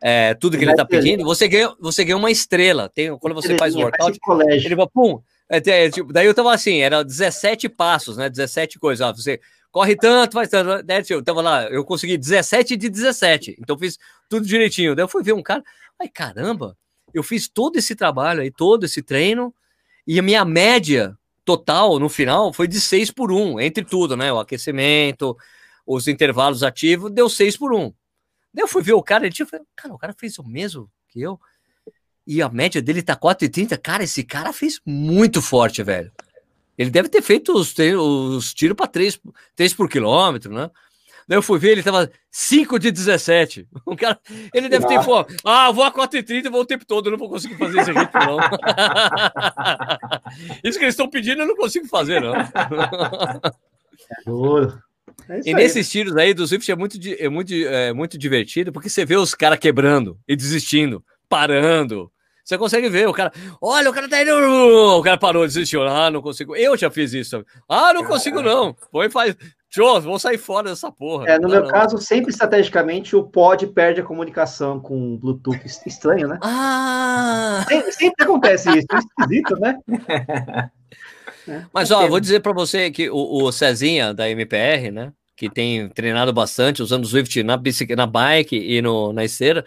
é, 0.00 0.34
tudo 0.34 0.58
que 0.58 0.64
ele 0.64 0.74
tá 0.74 0.84
pedindo, 0.84 1.24
você 1.24 1.48
ganha, 1.48 1.72
você 1.80 2.04
ganha 2.04 2.16
uma 2.16 2.30
estrela. 2.30 2.88
Tem, 2.88 3.16
quando 3.18 3.34
você 3.34 3.56
faz 3.56 3.74
o 3.74 3.78
workout, 3.78 4.18
ele 4.50 4.76
fala, 4.76 4.90
pum, 4.90 5.22
é, 5.48 5.90
tipo, 5.90 6.12
daí 6.12 6.26
eu 6.26 6.34
tava 6.34 6.54
assim, 6.54 6.78
era 6.78 7.04
17 7.04 7.68
passos, 7.68 8.16
né? 8.16 8.30
17 8.30 8.78
coisas. 8.78 9.06
Ó, 9.06 9.12
você 9.12 9.40
corre 9.70 9.96
tanto, 9.96 10.32
faz 10.32 10.48
tanto. 10.48 10.86
Né? 10.86 11.02
Eu 11.08 11.22
tava 11.22 11.42
lá, 11.42 11.64
eu 11.64 11.84
consegui 11.84 12.16
17 12.16 12.76
de 12.76 12.88
17. 12.88 13.56
Então 13.58 13.78
fiz 13.78 13.98
tudo 14.28 14.46
direitinho. 14.46 14.94
Daí 14.94 15.04
eu 15.04 15.08
fui 15.08 15.22
ver 15.22 15.32
um 15.34 15.42
cara, 15.42 15.62
ai 16.00 16.08
caramba, 16.08 16.76
eu 17.12 17.22
fiz 17.22 17.48
todo 17.48 17.76
esse 17.76 17.94
trabalho 17.94 18.40
aí, 18.40 18.50
todo 18.50 18.84
esse 18.84 19.02
treino, 19.02 19.54
e 20.06 20.18
a 20.18 20.22
minha 20.22 20.44
média 20.44 21.16
total 21.44 21.98
no 21.98 22.08
final 22.08 22.52
foi 22.52 22.66
de 22.66 22.80
6 22.80 23.10
por 23.10 23.30
1, 23.30 23.60
entre 23.60 23.84
tudo, 23.84 24.16
né? 24.16 24.32
O 24.32 24.38
aquecimento, 24.38 25.36
os 25.86 26.08
intervalos 26.08 26.62
ativos, 26.62 27.10
deu 27.10 27.28
6 27.28 27.56
por 27.56 27.74
1. 27.74 27.92
Daí 28.52 28.62
eu 28.62 28.68
fui 28.68 28.82
ver 28.82 28.94
o 28.94 29.02
cara, 29.02 29.26
ele 29.26 29.34
tinha, 29.34 29.46
cara, 29.76 29.94
o 29.94 29.98
cara 29.98 30.14
fez 30.18 30.38
o 30.38 30.44
mesmo 30.44 30.90
que 31.08 31.20
eu 31.20 31.38
e 32.26 32.40
a 32.40 32.48
média 32.48 32.80
dele 32.80 33.02
tá 33.02 33.16
4,30. 33.16 33.78
Cara, 33.78 34.04
esse 34.04 34.22
cara 34.22 34.52
fez 34.52 34.80
muito 34.84 35.42
forte, 35.42 35.82
velho. 35.82 36.10
Ele 36.76 36.90
deve 36.90 37.08
ter 37.08 37.22
feito 37.22 37.52
os, 37.52 37.74
os 37.78 38.52
tiros 38.52 38.76
para 38.76 38.86
3, 38.86 39.20
3 39.54 39.74
por 39.74 39.88
quilômetro, 39.88 40.52
né? 40.52 40.70
Daí 41.26 41.38
eu 41.38 41.42
fui 41.42 41.58
ver, 41.58 41.70
ele 41.70 41.82
tava 41.82 42.10
5 42.30 42.78
de 42.78 42.90
17. 42.90 43.66
O 43.86 43.96
cara, 43.96 44.18
ele 44.52 44.68
deve 44.68 44.86
ter, 44.86 45.02
pô, 45.04 45.24
ah, 45.44 45.70
vou 45.70 45.84
a 45.84 45.92
4,30 45.92 46.46
e 46.46 46.48
vou 46.48 46.62
o 46.62 46.66
tempo 46.66 46.84
todo, 46.84 47.06
eu 47.06 47.12
não 47.12 47.18
vou 47.18 47.28
conseguir 47.28 47.56
fazer 47.56 47.80
esse 47.80 47.92
jeito, 47.92 48.10
não. 48.14 48.38
Isso 50.64 50.78
que 50.78 50.84
eles 50.84 50.94
estão 50.94 51.08
pedindo, 51.08 51.42
eu 51.42 51.46
não 51.46 51.56
consigo 51.56 51.86
fazer, 51.86 52.20
não. 52.20 52.34
É 55.28 55.40
e 55.44 55.54
nesses 55.54 55.90
tiros 55.90 56.16
aí 56.16 56.34
do 56.34 56.46
Swift 56.46 56.70
é 56.70 56.76
muito, 56.76 56.98
é, 57.18 57.28
muito, 57.28 57.54
é 57.54 57.92
muito 57.92 58.18
divertido, 58.18 58.72
porque 58.72 58.88
você 58.88 59.04
vê 59.04 59.16
os 59.16 59.34
caras 59.34 59.58
quebrando 59.58 60.18
e 60.26 60.34
desistindo, 60.34 61.04
parando, 61.28 62.10
você 62.44 62.58
consegue 62.58 62.90
ver, 62.90 63.08
o 63.08 63.12
cara, 63.12 63.32
olha, 63.60 63.88
o 63.88 63.92
cara 63.92 64.08
tá 64.08 64.20
indo, 64.20 64.32
o 64.98 65.02
cara 65.02 65.16
parou, 65.16 65.46
desistiu, 65.46 65.82
ah, 65.82 66.10
não 66.10 66.20
consigo. 66.20 66.54
Eu 66.54 66.76
já 66.76 66.90
fiz 66.90 67.14
isso. 67.14 67.44
Ah, 67.66 67.94
não 67.94 68.04
consigo 68.04 68.42
não. 68.42 68.76
Foi 68.92 69.08
faz, 69.08 69.34
Tchô, 69.74 70.00
vou 70.00 70.20
sair 70.20 70.38
fora 70.38 70.68
dessa 70.68 70.92
porra. 70.92 71.26
É, 71.26 71.36
no 71.36 71.48
meu 71.48 71.62
não. 71.62 71.68
caso, 71.68 71.98
sempre 71.98 72.30
estrategicamente, 72.30 73.16
o 73.16 73.24
pod 73.24 73.66
perde 73.66 74.00
a 74.00 74.04
comunicação 74.04 74.78
com 74.78 75.14
o 75.14 75.18
Bluetooth. 75.18 75.58
Estranho, 75.84 76.28
né? 76.28 76.38
Ah! 76.42 77.64
Sempre, 77.66 77.92
sempre 77.92 78.24
acontece 78.24 78.68
isso, 78.68 78.86
é 78.92 78.98
esquisito, 78.98 79.56
né? 79.58 79.76
É, 81.48 81.62
Mas, 81.74 81.90
ó, 81.90 82.06
vou 82.06 82.20
dizer 82.20 82.38
para 82.38 82.52
você 82.52 82.88
que 82.90 83.10
o, 83.10 83.42
o 83.42 83.50
Cezinha, 83.50 84.14
da 84.14 84.30
MPR, 84.30 84.92
né, 84.92 85.12
que 85.36 85.50
tem 85.50 85.88
treinado 85.88 86.32
bastante, 86.32 86.80
usando 86.80 87.02
o 87.02 87.08
Swift 87.08 87.42
na, 87.42 87.56
bicicleta, 87.56 88.00
na 88.00 88.06
bike 88.06 88.56
e 88.56 88.80
no, 88.80 89.12
na 89.12 89.24
esteira, 89.24 89.64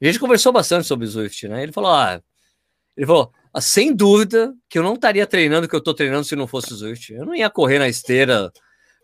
a 0.00 0.06
gente 0.06 0.20
conversou 0.20 0.52
bastante 0.52 0.86
sobre 0.86 1.06
o 1.06 1.08
Swift, 1.08 1.48
né? 1.48 1.62
Ele 1.62 1.72
falou, 1.72 1.90
ah, 1.90 2.22
ele 2.96 3.06
falou, 3.06 3.32
ah, 3.52 3.60
sem 3.60 3.94
dúvida 3.94 4.54
que 4.68 4.78
eu 4.78 4.82
não 4.82 4.94
estaria 4.94 5.26
treinando 5.26 5.66
o 5.66 5.68
que 5.68 5.74
eu 5.74 5.80
estou 5.80 5.94
treinando 5.94 6.24
se 6.24 6.36
não 6.36 6.46
fosse 6.46 6.72
o 6.72 6.76
Swift. 6.76 7.12
Eu 7.12 7.24
não 7.24 7.34
ia 7.34 7.50
correr 7.50 7.78
na 7.78 7.88
esteira 7.88 8.52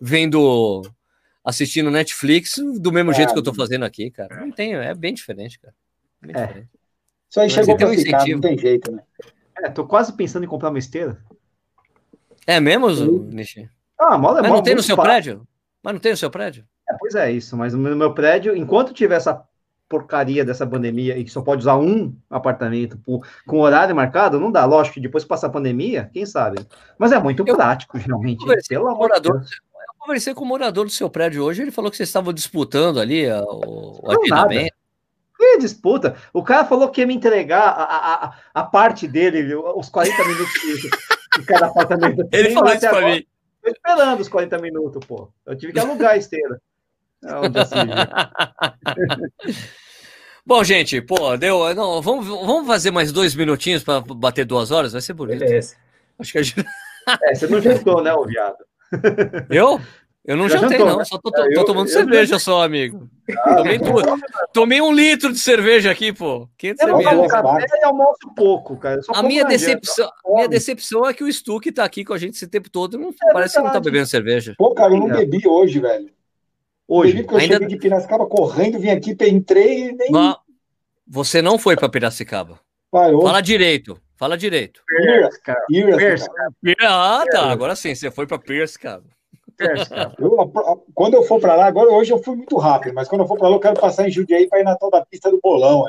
vendo, 0.01 0.83
assistindo 1.45 1.91
Netflix 1.91 2.57
do 2.81 2.93
mesmo 2.93 3.11
é, 3.11 3.15
jeito 3.15 3.33
que 3.33 3.39
eu 3.39 3.41
estou 3.41 3.55
fazendo 3.55 3.85
aqui, 3.85 4.11
cara. 4.11 4.41
Não 4.41 4.51
tem, 4.51 4.75
é 4.75 4.95
bem 4.95 5.15
diferente, 5.15 5.59
cara. 5.59 5.75
Bem 6.21 6.37
é. 6.37 6.47
diferente. 6.47 6.69
Isso 7.31 7.41
aí 7.41 7.51
chegou 7.51 7.77
para 7.77 7.89
um 7.89 7.95
ficar, 7.95 8.27
não 8.27 8.41
tem 8.41 8.57
jeito, 8.57 8.93
né? 8.93 9.03
É, 9.59 9.71
tô 9.71 9.87
quase 9.87 10.13
pensando 10.13 10.45
em 10.45 10.49
comprar 10.49 10.71
uma 10.71 10.79
esteira. 10.79 11.19
É 12.47 12.61
mesmo, 12.61 12.89
Nishi? 13.33 13.69
Ah, 13.99 14.19
mola, 14.19 14.43
Mas 14.43 14.53
não 14.53 14.63
tem 14.63 14.75
no 14.75 14.83
seu 14.83 14.97
fácil. 14.97 15.11
prédio? 15.11 15.49
Mas 15.83 15.95
não 15.95 16.01
tem 16.01 16.13
no 16.13 16.19
seu 16.19 16.31
prédio? 16.31 16.67
É, 16.89 16.95
pois 16.99 17.15
é, 17.15 17.33
isso. 17.33 17.57
Mas 17.57 17.73
no 17.75 17.97
meu 17.97 18.15
prédio, 18.15 18.57
enquanto 18.57 18.93
tiver 18.93 19.17
essa 19.17 19.45
porcaria 19.89 20.45
dessa 20.45 20.67
pandemia 20.67 21.17
e 21.19 21.25
que 21.25 21.31
só 21.31 21.43
pode 21.43 21.61
usar 21.61 21.77
um 21.77 22.15
apartamento 22.31 22.99
por, 22.99 23.27
com 23.47 23.61
horário 23.61 23.95
marcado, 23.95 24.41
não 24.41 24.51
dá. 24.51 24.65
Lógico 24.65 24.95
que 24.95 25.01
depois 25.01 25.25
que 25.25 25.29
passar 25.29 25.49
a 25.49 25.51
pandemia, 25.51 26.11
quem 26.13 26.25
sabe. 26.27 26.67
Mas 26.99 27.13
é 27.13 27.19
muito 27.19 27.45
eu, 27.47 27.55
prático, 27.55 27.99
realmente. 27.99 28.41
Eu 28.41 28.47
conversei, 28.47 28.79
com 28.79 28.95
morador, 28.95 29.37
eu 29.37 29.95
conversei 29.99 30.35
com 30.35 30.45
o 30.45 30.49
morador 30.49 30.85
do 30.85 30.91
seu 30.91 31.11
prédio 31.11 31.45
hoje, 31.45 31.63
ele 31.63 31.71
falou 31.71 31.91
que 31.91 31.97
vocês 31.97 32.09
estavam 32.09 32.33
disputando 32.33 32.99
ali 32.99 33.27
o, 33.31 34.01
o 34.03 34.11
agendamento. 34.11 34.75
Que 35.37 35.59
disputa? 35.59 36.17
O 36.33 36.43
cara 36.43 36.65
falou 36.65 36.89
que 36.89 37.01
ia 37.01 37.07
me 37.07 37.15
entregar 37.15 37.69
a, 37.69 38.27
a, 38.27 38.35
a 38.55 38.63
parte 38.63 39.07
dele, 39.07 39.55
os 39.55 39.89
40 39.89 40.25
minutos 40.25 40.53
de, 40.53 40.91
de 41.41 41.47
cada 41.47 41.67
apartamento. 41.67 42.27
Ele 42.33 42.51
falou 42.53 42.73
isso 42.73 42.89
para 42.89 43.07
mim. 43.07 43.27
Tô 43.63 43.71
esperando 43.71 44.21
os 44.21 44.29
40 44.29 44.59
minutos, 44.59 45.05
pô. 45.07 45.31
Eu 45.45 45.57
tive 45.57 45.73
que 45.73 45.81
alugar 45.81 46.13
a 46.13 46.17
esteira. 46.17 46.61
Bom, 50.47 50.63
gente, 50.63 51.01
pô, 51.01 51.39
deu. 51.39 51.75
Não, 51.75 52.03
vamos, 52.03 52.27
vamos 52.27 52.67
fazer 52.67 52.91
mais 52.91 53.11
dois 53.11 53.35
minutinhos 53.35 53.83
para 53.83 54.01
bater 54.01 54.45
duas 54.45 54.71
horas? 54.71 54.93
Vai 54.93 55.01
ser 55.01 55.15
bonito. 55.15 55.39
Beleza. 55.39 55.75
Acho 56.19 56.33
que 56.33 56.39
a 56.39 56.43
gente... 56.43 56.61
é, 57.23 57.35
você 57.35 57.47
não 57.47 57.63
jantou, 57.63 58.03
né, 58.03 58.13
o 58.13 58.27
viado? 58.27 58.59
Eu? 59.49 59.81
Eu 60.27 60.39
não 60.39 60.49
Já 60.49 60.59
jantei, 60.59 60.79
jantou, 60.79 60.93
não. 60.93 60.99
Né? 60.99 61.05
Só 61.05 61.19
tô, 61.19 61.31
tô, 61.31 61.43
é, 61.43 61.49
eu, 61.53 61.67
tomando 61.67 61.89
eu, 61.89 61.93
cerveja 61.93 62.37
eu... 62.37 62.39
só, 62.39 62.63
amigo. 62.63 63.11
Ah, 63.39 63.57
tomei, 63.57 63.79
tudo. 63.79 64.17
tomei 64.55 64.81
um 64.81 64.91
litro 64.91 65.31
de 65.31 65.39
cerveja 65.39 65.91
aqui, 65.91 66.15
pô. 66.15 66.49
500 66.57 66.81
eu 66.81 66.97
cerveja. 66.97 67.29
café 67.29 67.67
e 67.81 67.85
almoço 67.85 68.35
pouco, 68.35 68.75
cara. 68.79 69.03
a 69.15 69.23
minha 69.23 69.45
decepção, 69.45 70.11
minha 70.35 70.49
decepção 70.49 71.07
é 71.07 71.13
que 71.13 71.23
o 71.23 71.31
Stuck 71.31 71.71
tá 71.73 71.85
aqui 71.85 72.07
com 72.07 72.15
a 72.15 72.19
gente 72.19 72.37
esse 72.37 72.49
tempo 72.49 72.71
todo. 72.71 72.99
Não, 72.99 73.11
é 73.11 73.33
parece 73.35 73.57
que 73.57 73.63
não 73.63 73.71
tá 73.71 73.81
bebendo 73.81 74.07
cerveja. 74.07 74.55
Pô, 74.57 74.75
cara, 74.75 74.95
eu 74.95 74.99
não 74.99 75.09
bebi 75.09 75.47
hoje, 75.47 75.79
velho. 75.79 76.09
Hoje, 76.87 77.23
porque 77.23 77.35
eu 77.35 77.39
ainda... 77.39 77.55
cheguei 77.55 77.69
de 77.69 77.77
Piracicaba 77.79 78.27
correndo, 78.27 78.79
vim 78.79 78.91
aqui, 78.91 79.17
entrei 79.29 79.89
e 79.89 79.93
nem. 79.93 80.11
Você 81.07 81.41
não 81.43 81.59
foi 81.59 81.77
para 81.77 81.89
Piracicaba. 81.89 82.61
Vai, 82.93 83.11
Fala 83.13 83.41
direito. 83.41 84.01
Fala 84.17 84.39
direito. 84.39 84.81
Pierce, 84.87 85.43
cara. 85.43 85.65
Pierce, 85.67 85.97
Pierce, 85.97 86.29
cara. 86.29 87.21
Ah, 87.21 87.25
tá. 87.29 87.51
Agora 87.51 87.75
sim, 87.75 87.95
você 87.95 88.11
foi 88.11 88.27
para 88.27 88.39
Pierce, 88.39 88.79
cara. 88.79 89.03
Pierce, 89.57 89.91
cara. 89.91 90.15
Eu, 90.19 90.53
quando 90.95 91.15
eu 91.15 91.25
for 91.25 91.41
para 91.41 91.57
lá, 91.57 91.67
agora 91.67 91.91
hoje 91.91 92.13
eu 92.13 92.23
fui 92.23 92.37
muito 92.37 92.57
rápido, 92.57 92.95
mas 92.95 93.09
quando 93.09 93.23
eu 93.23 93.27
for 93.27 93.37
para 93.37 93.49
lá, 93.49 93.57
eu 93.57 93.61
quero 93.61 93.81
passar 93.81 94.07
em 94.07 94.11
Jundiaí 94.11 94.49
para 94.49 94.61
ir 94.61 94.65
na 94.65 94.77
tal 94.77 94.91
da 94.91 95.05
pista 95.05 95.31
do 95.31 95.41
bolão. 95.43 95.89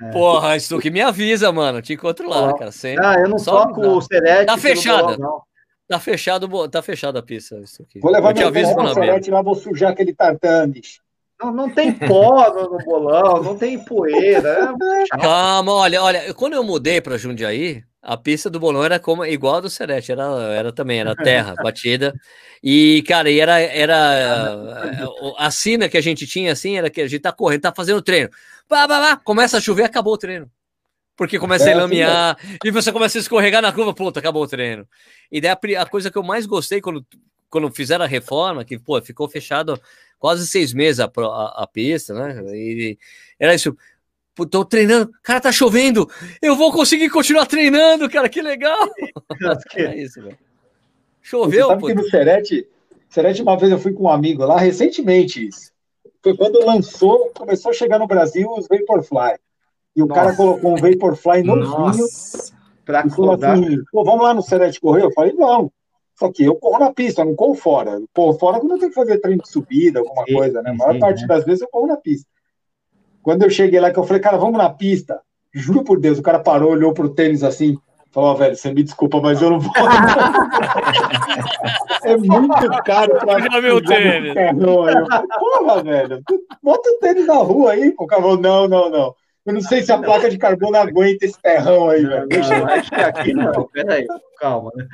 É. 0.00 0.10
Porra, 0.10 0.56
isso 0.56 0.78
que 0.78 0.90
me 0.90 1.00
avisa, 1.00 1.50
mano. 1.50 1.82
Te 1.82 1.94
encontro 1.94 2.28
lá, 2.28 2.56
cara. 2.56 2.70
Sempre. 2.70 3.04
Ah, 3.04 3.16
eu 3.18 3.28
não 3.28 3.38
Só 3.38 3.66
toco 3.66 3.80
o 3.80 4.00
Serete. 4.00 4.46
Tá 4.46 4.56
fechada. 4.56 5.16
Bolão, 5.16 5.42
tá 5.88 5.98
fechado, 5.98 6.68
tá 6.68 6.82
fechada 6.82 7.18
a 7.18 7.22
pista. 7.22 7.58
Isso 7.58 7.82
aqui. 7.82 7.98
Vou 8.00 8.12
levar 8.12 8.30
eu 8.32 8.36
meu 8.36 8.48
aviso 8.48 8.76
o 8.76 8.94
Serete 8.94 9.30
lá, 9.30 9.42
vou 9.42 9.54
sujar 9.54 9.92
aquele 9.92 10.12
tartanes. 10.12 11.00
Não, 11.40 11.52
não 11.52 11.70
tem 11.70 11.92
pó 11.92 12.52
no, 12.52 12.70
no 12.70 12.84
bolão, 12.84 13.42
não 13.42 13.56
tem 13.56 13.78
poeira. 13.78 14.74
É 15.10 15.16
Calma, 15.18 15.72
olha, 15.72 16.02
olha, 16.02 16.34
quando 16.34 16.54
eu 16.54 16.64
mudei 16.64 17.00
para 17.00 17.16
Jundiaí, 17.16 17.84
a 18.02 18.16
pista 18.16 18.50
do 18.50 18.58
bolão 18.58 18.84
era 18.84 18.98
como 18.98 19.24
igual 19.24 19.56
a 19.56 19.60
do 19.60 19.70
Serete, 19.70 20.10
era, 20.10 20.24
era 20.52 20.72
também, 20.72 20.98
era 20.98 21.14
terra 21.14 21.54
batida. 21.62 22.12
E, 22.62 23.04
cara, 23.06 23.30
e 23.30 23.38
era, 23.38 23.60
era 23.60 25.06
a 25.38 25.50
sina 25.50 25.88
que 25.88 25.96
a 25.96 26.00
gente 26.00 26.26
tinha 26.26 26.52
assim, 26.52 26.76
era 26.76 26.90
que 26.90 27.00
a 27.00 27.06
gente 27.06 27.20
tá 27.20 27.30
correndo, 27.30 27.62
tá 27.62 27.72
fazendo 27.74 28.02
treino. 28.02 28.30
Bah, 28.68 28.88
bah, 28.88 29.00
bah, 29.00 29.16
começa 29.16 29.58
a 29.58 29.60
chover, 29.60 29.84
acabou 29.84 30.14
o 30.14 30.18
treino. 30.18 30.50
Porque 31.18 31.36
começa 31.36 31.68
é, 31.68 31.72
a 31.72 31.78
lamear, 31.78 32.38
e 32.64 32.70
você 32.70 32.92
começa 32.92 33.18
a 33.18 33.20
escorregar 33.20 33.60
na 33.60 33.72
curva, 33.72 33.92
puta, 33.92 34.20
acabou 34.20 34.44
o 34.44 34.46
treino. 34.46 34.86
E 35.32 35.40
daí 35.40 35.50
a, 35.50 35.82
a 35.82 35.86
coisa 35.86 36.12
que 36.12 36.16
eu 36.16 36.22
mais 36.22 36.46
gostei 36.46 36.80
quando, 36.80 37.04
quando 37.50 37.68
fizeram 37.72 38.04
a 38.04 38.08
reforma, 38.08 38.64
que, 38.64 38.78
pô, 38.78 39.02
ficou 39.02 39.28
fechado 39.28 39.78
quase 40.16 40.46
seis 40.46 40.72
meses 40.72 41.00
a, 41.00 41.10
a, 41.16 41.64
a 41.64 41.66
pista, 41.66 42.14
né? 42.14 42.40
E 42.54 42.96
era 43.36 43.52
isso. 43.52 43.76
Tô 44.48 44.64
treinando, 44.64 45.10
cara, 45.20 45.40
tá 45.40 45.50
chovendo, 45.50 46.08
eu 46.40 46.54
vou 46.54 46.70
conseguir 46.72 47.10
continuar 47.10 47.46
treinando, 47.46 48.08
cara, 48.08 48.28
que 48.28 48.40
legal. 48.40 48.88
é 49.74 49.98
isso, 50.00 50.22
velho. 50.22 50.38
Choveu, 51.20 51.66
Você 51.66 51.72
sabe 51.72 51.80
pô. 51.80 51.86
que 51.88 51.94
no 51.94 52.08
Serete, 52.08 52.68
Serete, 53.10 53.42
uma 53.42 53.58
vez 53.58 53.72
eu 53.72 53.78
fui 53.80 53.92
com 53.92 54.04
um 54.04 54.08
amigo 54.08 54.44
lá, 54.44 54.56
recentemente 54.56 55.48
isso. 55.48 55.72
Foi 56.22 56.36
quando 56.36 56.64
lançou, 56.64 57.32
começou 57.34 57.72
a 57.72 57.74
chegar 57.74 57.98
no 57.98 58.06
Brasil 58.06 58.48
os 58.52 58.68
Vaporfly. 58.68 59.36
E 59.96 60.02
o 60.02 60.06
Nossa. 60.06 60.20
cara 60.20 60.36
colocou 60.36 60.72
um 60.72 60.76
Vaporfly 60.76 61.42
novinho. 61.42 62.06
Pra 62.84 63.04
e 63.06 63.10
falou 63.10 63.34
assim, 63.34 63.76
pô, 63.92 64.02
vamos 64.02 64.22
lá 64.22 64.32
no 64.32 64.42
Serete 64.42 64.80
correr? 64.80 65.02
Eu 65.02 65.12
falei, 65.12 65.34
não. 65.34 65.70
Só 66.18 66.32
que 66.32 66.42
eu 66.42 66.56
corro 66.56 66.80
na 66.80 66.92
pista, 66.92 67.20
eu 67.20 67.26
não 67.26 67.36
corro 67.36 67.54
fora. 67.54 67.92
Eu 67.92 68.08
corro 68.12 68.38
fora 68.38 68.58
quando 68.58 68.72
eu 68.72 68.78
tenho 68.78 68.90
que 68.90 68.94
fazer 68.94 69.18
treino 69.18 69.42
de 69.42 69.50
subida, 69.50 70.00
alguma 70.00 70.24
sim, 70.24 70.34
coisa, 70.34 70.62
né? 70.62 70.70
A 70.70 70.74
maior 70.74 70.94
sim, 70.94 70.98
parte 70.98 71.22
né? 71.22 71.28
das 71.28 71.44
vezes 71.44 71.60
eu 71.60 71.68
corro 71.68 71.86
na 71.86 71.96
pista. 71.96 72.26
Quando 73.22 73.42
eu 73.42 73.50
cheguei 73.50 73.78
lá, 73.78 73.92
que 73.92 73.98
eu 73.98 74.04
falei, 74.04 74.22
cara, 74.22 74.36
vamos 74.36 74.58
na 74.58 74.70
pista. 74.70 75.20
Juro 75.52 75.84
por 75.84 76.00
Deus, 76.00 76.18
o 76.18 76.22
cara 76.22 76.40
parou, 76.40 76.72
olhou 76.72 76.92
pro 76.92 77.14
tênis 77.14 77.44
assim, 77.44 77.76
falou, 78.10 78.32
oh, 78.32 78.36
velho, 78.36 78.56
você 78.56 78.72
me 78.72 78.82
desculpa, 78.82 79.20
mas 79.20 79.40
eu 79.40 79.50
não 79.50 79.60
vou. 79.60 79.70
é 82.02 82.16
muito 82.16 82.82
caro 82.84 83.18
pra 83.18 83.38
Já 83.38 83.60
meu 83.60 83.84
tênis. 83.84 84.34
Porra, 85.38 85.82
velho, 85.82 86.22
bota 86.62 86.88
o 86.88 86.98
tênis 87.00 87.26
na 87.26 87.34
rua 87.34 87.72
aí, 87.72 87.92
pô. 87.92 88.04
O 88.04 88.06
cara 88.06 88.22
falou, 88.22 88.40
não, 88.40 88.66
não, 88.66 88.90
não. 88.90 89.14
Eu 89.46 89.54
não 89.54 89.60
sei 89.60 89.82
se 89.82 89.90
a 89.90 89.98
placa 89.98 90.28
de 90.28 90.36
carbono 90.36 90.76
aguenta 90.76 91.24
esse 91.24 91.40
terrão 91.40 91.88
aí, 91.88 92.04
velho. 92.04 92.28
Deixa, 92.28 92.64
acho 92.64 92.90
que 92.90 93.00
aqui 93.00 93.32
não, 93.32 93.66
peraí, 93.68 94.06
calma, 94.38 94.70
né? 94.74 94.86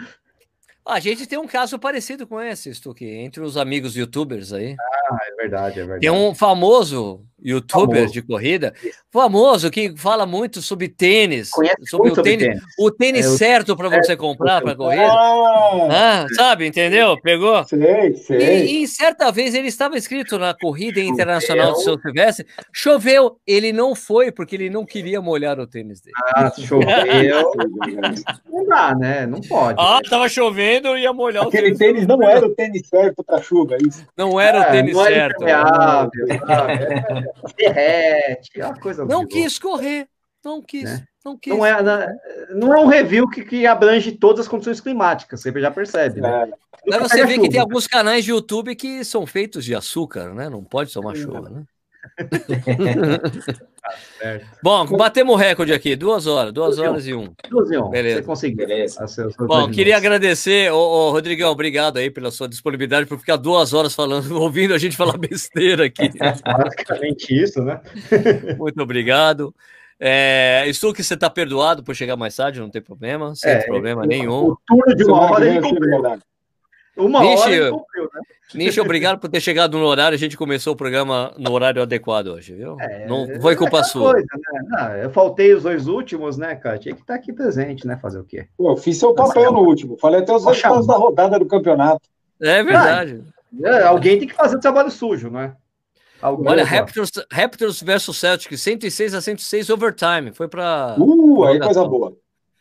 A 0.86 1.00
gente 1.00 1.26
tem 1.26 1.38
um 1.38 1.46
caso 1.46 1.78
parecido 1.78 2.26
com 2.26 2.38
esse, 2.40 2.72
Stuque, 2.74 3.06
entre 3.06 3.42
os 3.42 3.56
amigos 3.56 3.96
youtubers 3.96 4.52
aí. 4.52 4.76
Ah, 4.78 5.18
é 5.26 5.34
verdade, 5.36 5.80
é 5.80 5.82
verdade. 5.82 6.00
Tem 6.02 6.10
um 6.10 6.34
famoso 6.34 7.24
youtuber 7.44 7.96
famoso. 7.96 8.12
de 8.12 8.22
corrida, 8.22 8.74
famoso, 9.12 9.70
que 9.70 9.94
fala 9.96 10.24
muito 10.24 10.62
sobre 10.62 10.88
tênis, 10.88 11.50
Conhece 11.50 11.86
sobre 11.86 12.10
o 12.10 12.22
tênis, 12.22 12.46
tênis, 12.46 12.62
o 12.78 12.90
tênis 12.90 13.26
é, 13.26 13.36
certo 13.36 13.76
para 13.76 13.88
você 13.88 14.16
comprar 14.16 14.62
para 14.62 14.74
corrida. 14.74 15.12
Ah, 15.12 16.24
ah, 16.24 16.26
sabe, 16.34 16.66
entendeu? 16.66 17.20
Pegou? 17.20 17.62
Sei, 17.64 18.14
sei. 18.16 18.64
E, 18.64 18.82
e, 18.82 18.88
certa 18.88 19.30
vez 19.30 19.54
ele 19.54 19.68
estava 19.68 19.96
escrito 19.96 20.38
na 20.38 20.54
corrida 20.54 21.00
internacional 21.00 21.74
de 21.74 21.84
São 21.84 21.98
Silvestre, 21.98 22.46
choveu, 22.72 23.38
ele 23.46 23.72
não 23.72 23.94
foi 23.94 24.32
porque 24.32 24.56
ele 24.56 24.70
não 24.70 24.86
queria 24.86 25.20
molhar 25.20 25.60
o 25.60 25.66
tênis 25.66 26.00
dele. 26.00 26.16
Ah, 26.34 26.50
choveu. 26.56 27.52
não 28.50 28.66
dá, 28.66 28.94
né? 28.94 29.26
Não 29.26 29.40
pode. 29.40 29.78
Ah, 29.78 30.00
né? 30.02 30.08
tava 30.08 30.28
chovendo 30.28 30.96
e 30.96 31.02
ia 31.02 31.12
molhar 31.12 31.46
Aquele 31.46 31.72
o 31.72 31.76
tênis. 31.76 31.80
Aquele 31.80 32.06
tênis 32.06 32.06
não 32.06 32.22
era 32.28 32.46
o 32.46 32.54
tênis 32.54 32.88
certo 32.88 33.22
para 33.22 33.42
chuva, 33.42 33.74
é 33.74 33.78
isso. 33.86 34.06
Não 34.16 34.40
era 34.40 34.58
é, 34.58 34.68
o 34.68 34.72
tênis 34.72 34.96
não 34.96 35.04
certo. 35.04 35.44
Era 35.44 36.08
derrete, 37.56 38.60
é 38.60 38.66
uma 38.66 38.78
coisa 38.78 39.04
Não 39.04 39.26
quis 39.26 39.58
correr, 39.58 40.08
não 40.44 40.62
quis. 40.62 40.84
Né? 40.84 41.04
Não, 41.24 41.38
quis. 41.38 41.54
Não, 41.54 41.64
é, 41.64 42.08
não 42.50 42.74
é 42.74 42.80
um 42.80 42.86
review 42.86 43.28
que, 43.28 43.44
que 43.44 43.66
abrange 43.66 44.12
todas 44.12 44.40
as 44.40 44.48
condições 44.48 44.80
climáticas, 44.80 45.40
você 45.40 45.60
já 45.60 45.70
percebe, 45.70 46.20
né? 46.20 46.50
É. 46.86 46.98
você 46.98 47.24
vê 47.24 47.38
que 47.38 47.48
tem 47.48 47.60
alguns 47.60 47.86
canais 47.86 48.24
de 48.24 48.30
YouTube 48.30 48.76
que 48.76 49.04
são 49.04 49.26
feitos 49.26 49.64
de 49.64 49.74
açúcar, 49.74 50.34
né? 50.34 50.48
Não 50.48 50.62
pode 50.62 50.92
tomar 50.92 51.14
chuva, 51.14 51.48
né? 51.48 51.64
tá 54.20 54.40
Bom, 54.62 54.86
batemos 54.86 55.34
o 55.34 55.36
recorde 55.36 55.72
aqui, 55.72 55.94
duas 55.94 56.26
horas, 56.26 56.52
duas 56.52 56.78
horas 56.78 57.06
e 57.06 57.14
um. 57.14 57.32
Duas 57.48 57.70
e 57.70 57.76
um. 57.76 57.90
Beleza. 57.90 58.16
Você 58.16 58.22
conseguiu. 58.22 58.56
Beleza. 58.56 59.06
Bom, 59.40 59.70
queria 59.70 59.96
agradecer, 59.96 60.72
ô, 60.72 60.78
ô, 60.78 61.10
Rodrigão, 61.10 61.50
obrigado 61.50 61.98
aí 61.98 62.10
pela 62.10 62.30
sua 62.30 62.48
disponibilidade 62.48 63.06
por 63.06 63.18
ficar 63.18 63.36
duas 63.36 63.72
horas 63.72 63.94
falando, 63.94 64.34
ouvindo 64.40 64.74
a 64.74 64.78
gente 64.78 64.96
falar 64.96 65.18
besteira 65.18 65.86
aqui. 65.86 66.10
Basicamente 66.18 67.30
isso, 67.30 67.62
né? 67.62 67.80
Muito 68.58 68.80
obrigado. 68.82 69.54
É, 69.98 70.64
estou 70.66 70.92
que 70.92 71.02
você 71.02 71.14
está 71.14 71.30
perdoado 71.30 71.82
por 71.82 71.94
chegar 71.94 72.16
mais 72.16 72.34
tarde, 72.34 72.60
não 72.60 72.70
tem 72.70 72.82
problema, 72.82 73.34
sem 73.34 73.50
é, 73.50 73.64
problema 73.64 74.04
nenhum. 74.04 74.48
O 74.48 74.58
turno 74.66 74.94
de 74.94 75.04
uma 75.04 75.30
hora 75.30 75.46
ele 75.46 75.60
cumpriu. 75.60 76.02
Uma 76.96 77.20
Nishi, 77.20 77.60
hora 77.60 77.70
cumpriu, 77.70 78.04
né? 78.14 78.20
Nishi, 78.54 78.80
obrigado 78.80 79.18
por 79.18 79.28
ter 79.28 79.40
chegado 79.40 79.76
no 79.76 79.84
horário. 79.84 80.14
A 80.14 80.18
gente 80.18 80.36
começou 80.36 80.74
o 80.74 80.76
programa 80.76 81.34
no 81.36 81.50
horário 81.52 81.82
adequado 81.82 82.28
hoje, 82.28 82.54
viu? 82.54 82.76
É, 82.80 83.06
não 83.06 83.26
foi 83.40 83.56
culpa 83.56 83.80
é 83.80 83.82
sua. 83.82 84.12
Coisa, 84.12 84.26
né? 84.52 84.60
não, 84.68 84.96
eu 84.96 85.10
faltei 85.10 85.52
os 85.52 85.64
dois 85.64 85.88
últimos, 85.88 86.36
né, 86.36 86.54
cara? 86.54 86.78
Tinha 86.78 86.94
que 86.94 87.00
estar 87.00 87.14
aqui 87.14 87.32
presente, 87.32 87.86
né? 87.86 87.98
Fazer 88.00 88.20
o 88.20 88.24
quê? 88.24 88.46
Pô, 88.56 88.70
eu 88.70 88.76
fiz 88.76 88.96
seu 88.96 89.12
papel 89.12 89.50
no 89.52 89.60
último. 89.60 89.96
Falei 89.96 90.20
até 90.20 90.32
os 90.32 90.44
resultados 90.44 90.86
da 90.86 90.94
rodada 90.94 91.38
do 91.38 91.46
campeonato. 91.46 92.02
É 92.40 92.62
verdade. 92.62 93.24
Ah, 93.64 93.88
alguém 93.88 94.18
tem 94.18 94.28
que 94.28 94.34
fazer 94.34 94.56
o 94.56 94.60
trabalho 94.60 94.90
sujo, 94.90 95.30
né? 95.30 95.54
Algum 96.20 96.48
Olha, 96.48 96.64
Raptors, 96.64 97.10
Raptors 97.30 97.82
versus 97.82 98.16
Celtics, 98.18 98.60
106 98.62 99.14
a 99.14 99.20
106 99.20 99.68
overtime. 99.68 100.32
Foi 100.32 100.48
para. 100.48 100.96
Uh, 100.98 101.44
aí 101.44 101.58
coisa 101.58 101.84
boa. 101.84 102.16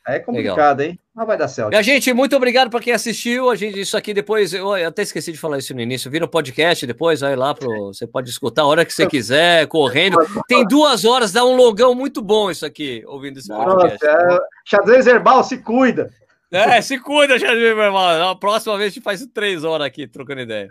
É 0.07 0.19
complicado, 0.19 0.79
Legal. 0.79 0.91
hein? 0.91 0.99
Mas 1.15 1.27
vai 1.27 1.37
dar 1.37 1.47
certo. 1.47 1.75
A 1.75 1.81
gente, 1.83 2.11
muito 2.11 2.35
obrigado 2.35 2.71
para 2.71 2.79
quem 2.79 2.91
assistiu. 2.91 3.51
A 3.51 3.55
gente, 3.55 3.79
isso 3.79 3.95
aqui 3.95 4.15
depois, 4.15 4.51
eu 4.51 4.73
até 4.73 5.03
esqueci 5.03 5.31
de 5.31 5.37
falar 5.37 5.59
isso 5.59 5.73
no 5.73 5.81
início. 5.81 6.09
Vira 6.09 6.25
o 6.25 6.27
podcast 6.27 6.87
depois, 6.87 7.19
vai 7.21 7.35
lá 7.35 7.53
pro. 7.53 7.93
Você 7.93 8.07
pode 8.07 8.31
escutar 8.31 8.63
a 8.63 8.65
hora 8.65 8.83
que 8.83 8.91
você 8.91 9.05
quiser, 9.05 9.67
correndo. 9.67 10.17
Tem 10.47 10.67
duas 10.67 11.05
horas, 11.05 11.31
dá 11.31 11.45
um 11.45 11.55
logão 11.55 11.93
muito 11.93 12.19
bom 12.19 12.49
isso 12.49 12.65
aqui, 12.65 13.03
ouvindo 13.05 13.37
esse 13.37 13.47
podcast. 13.47 14.03
Nossa, 14.03 14.33
é, 14.33 14.39
xadrez 14.65 15.05
herbal, 15.05 15.43
se 15.43 15.59
cuida. 15.59 16.09
É, 16.49 16.81
se 16.81 16.97
cuida, 16.97 17.37
xadrez 17.37 17.77
herbal. 17.77 18.17
Na 18.17 18.35
próxima 18.35 18.75
vez 18.75 18.91
a 18.91 18.93
gente 18.95 19.03
faz 19.03 19.23
três 19.31 19.63
horas 19.63 19.85
aqui, 19.85 20.07
trocando 20.07 20.41
ideia. 20.41 20.69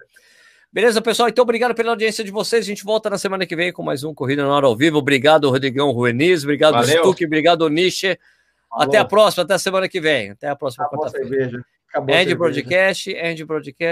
Beleza, 0.72 1.00
pessoal? 1.00 1.28
Então, 1.28 1.42
obrigado 1.42 1.74
pela 1.74 1.90
audiência 1.90 2.24
de 2.24 2.32
vocês. 2.32 2.64
A 2.64 2.66
gente 2.66 2.82
volta 2.82 3.08
na 3.08 3.18
semana 3.18 3.46
que 3.46 3.54
vem 3.54 3.72
com 3.72 3.82
mais 3.82 4.02
um 4.02 4.12
Corrida 4.12 4.42
na 4.42 4.52
Hora 4.56 4.66
ao 4.66 4.74
Vivo. 4.74 4.98
Obrigado, 4.98 5.50
Rodrigão 5.50 5.92
Rueniz. 5.92 6.42
Obrigado, 6.42 6.82
Stuck. 6.82 7.24
Obrigado, 7.24 7.68
Niche. 7.68 8.18
Até 8.72 8.98
a 8.98 9.04
próxima, 9.04 9.44
até 9.44 9.54
a 9.54 9.58
semana 9.58 9.88
que 9.88 10.00
vem. 10.00 10.30
Até 10.30 10.48
a 10.48 10.56
próxima 10.56 10.88
quarta-feira. 10.88 11.64
End 12.08 12.34
Broadcast, 12.34 13.10
End 13.10 13.44
Broadcast. 13.44 13.76